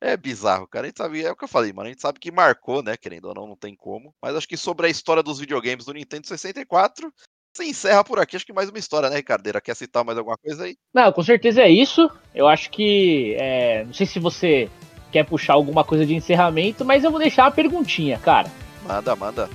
é 0.00 0.16
bizarro, 0.16 0.68
cara. 0.68 0.86
A 0.86 0.88
gente 0.90 0.98
sabe, 0.98 1.24
é 1.24 1.32
o 1.32 1.34
que 1.34 1.42
eu 1.42 1.48
falei, 1.48 1.72
mano. 1.72 1.88
A 1.88 1.90
gente 1.90 2.00
sabe 2.00 2.20
que 2.20 2.30
marcou, 2.30 2.80
né? 2.80 2.96
Querendo 2.96 3.24
ou 3.24 3.34
não, 3.34 3.48
não 3.48 3.56
tem 3.56 3.74
como. 3.74 4.14
Mas 4.22 4.36
acho 4.36 4.46
que 4.46 4.56
sobre 4.56 4.86
a 4.86 4.90
história 4.90 5.24
dos 5.24 5.40
videogames 5.40 5.84
do 5.84 5.92
Nintendo 5.92 6.28
64, 6.28 7.12
se 7.56 7.64
encerra 7.64 8.04
por 8.04 8.20
aqui. 8.20 8.36
Acho 8.36 8.46
que 8.46 8.52
mais 8.52 8.68
uma 8.68 8.78
história, 8.78 9.10
né, 9.10 9.16
Ricardeira? 9.16 9.60
Quer 9.60 9.74
citar 9.74 10.04
mais 10.04 10.16
alguma 10.16 10.38
coisa 10.38 10.62
aí? 10.62 10.76
Não, 10.94 11.10
com 11.10 11.24
certeza 11.24 11.62
é 11.62 11.68
isso. 11.68 12.08
Eu 12.32 12.46
acho 12.46 12.70
que. 12.70 13.34
é, 13.40 13.82
não 13.82 13.92
sei 13.92 14.06
se 14.06 14.20
você 14.20 14.70
quer 15.10 15.26
puxar 15.26 15.54
alguma 15.54 15.82
coisa 15.82 16.06
de 16.06 16.14
encerramento, 16.14 16.84
mas 16.84 17.02
eu 17.02 17.10
vou 17.10 17.18
deixar 17.18 17.42
uma 17.42 17.50
perguntinha, 17.50 18.20
cara. 18.20 18.48
Manda, 18.88 19.14
manda. 19.14 19.50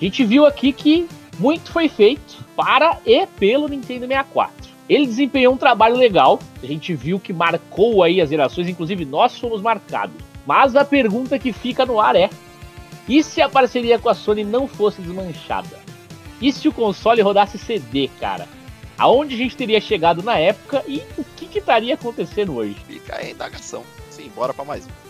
A 0.00 0.04
gente 0.04 0.24
viu 0.24 0.46
aqui 0.46 0.72
que 0.72 1.06
muito 1.38 1.70
foi 1.70 1.88
feito 1.88 2.42
para 2.56 2.98
e 3.04 3.26
pelo 3.26 3.68
Nintendo 3.68 4.06
64. 4.06 4.70
Ele 4.88 5.06
desempenhou 5.06 5.54
um 5.54 5.58
trabalho 5.58 5.96
legal, 5.96 6.40
a 6.62 6.66
gente 6.66 6.94
viu 6.94 7.20
que 7.20 7.32
marcou 7.32 8.02
aí 8.02 8.20
as 8.20 8.30
gerações, 8.30 8.68
inclusive 8.68 9.04
nós 9.04 9.38
fomos 9.38 9.60
marcados. 9.60 10.16
Mas 10.46 10.74
a 10.74 10.84
pergunta 10.84 11.38
que 11.38 11.52
fica 11.52 11.84
no 11.86 12.00
ar 12.00 12.16
é: 12.16 12.30
e 13.06 13.22
se 13.22 13.42
a 13.42 13.48
parceria 13.48 13.98
com 13.98 14.08
a 14.08 14.14
Sony 14.14 14.42
não 14.42 14.66
fosse 14.66 15.02
desmanchada? 15.02 15.78
E 16.40 16.50
se 16.50 16.66
o 16.66 16.72
console 16.72 17.20
rodasse 17.20 17.58
CD, 17.58 18.08
cara? 18.18 18.48
Aonde 18.98 19.34
a 19.34 19.38
gente 19.38 19.56
teria 19.56 19.80
chegado 19.80 20.22
na 20.22 20.38
época 20.38 20.82
e 20.88 21.02
o 21.16 21.24
que, 21.36 21.46
que 21.46 21.58
estaria 21.58 21.94
acontecendo 21.94 22.56
hoje? 22.56 22.76
Fica 22.86 23.16
aí 23.16 23.28
a 23.28 23.30
indagação. 23.30 23.84
Sim, 24.10 24.30
bora 24.34 24.52
pra 24.52 24.64
mais 24.64 24.86
um. 24.86 25.09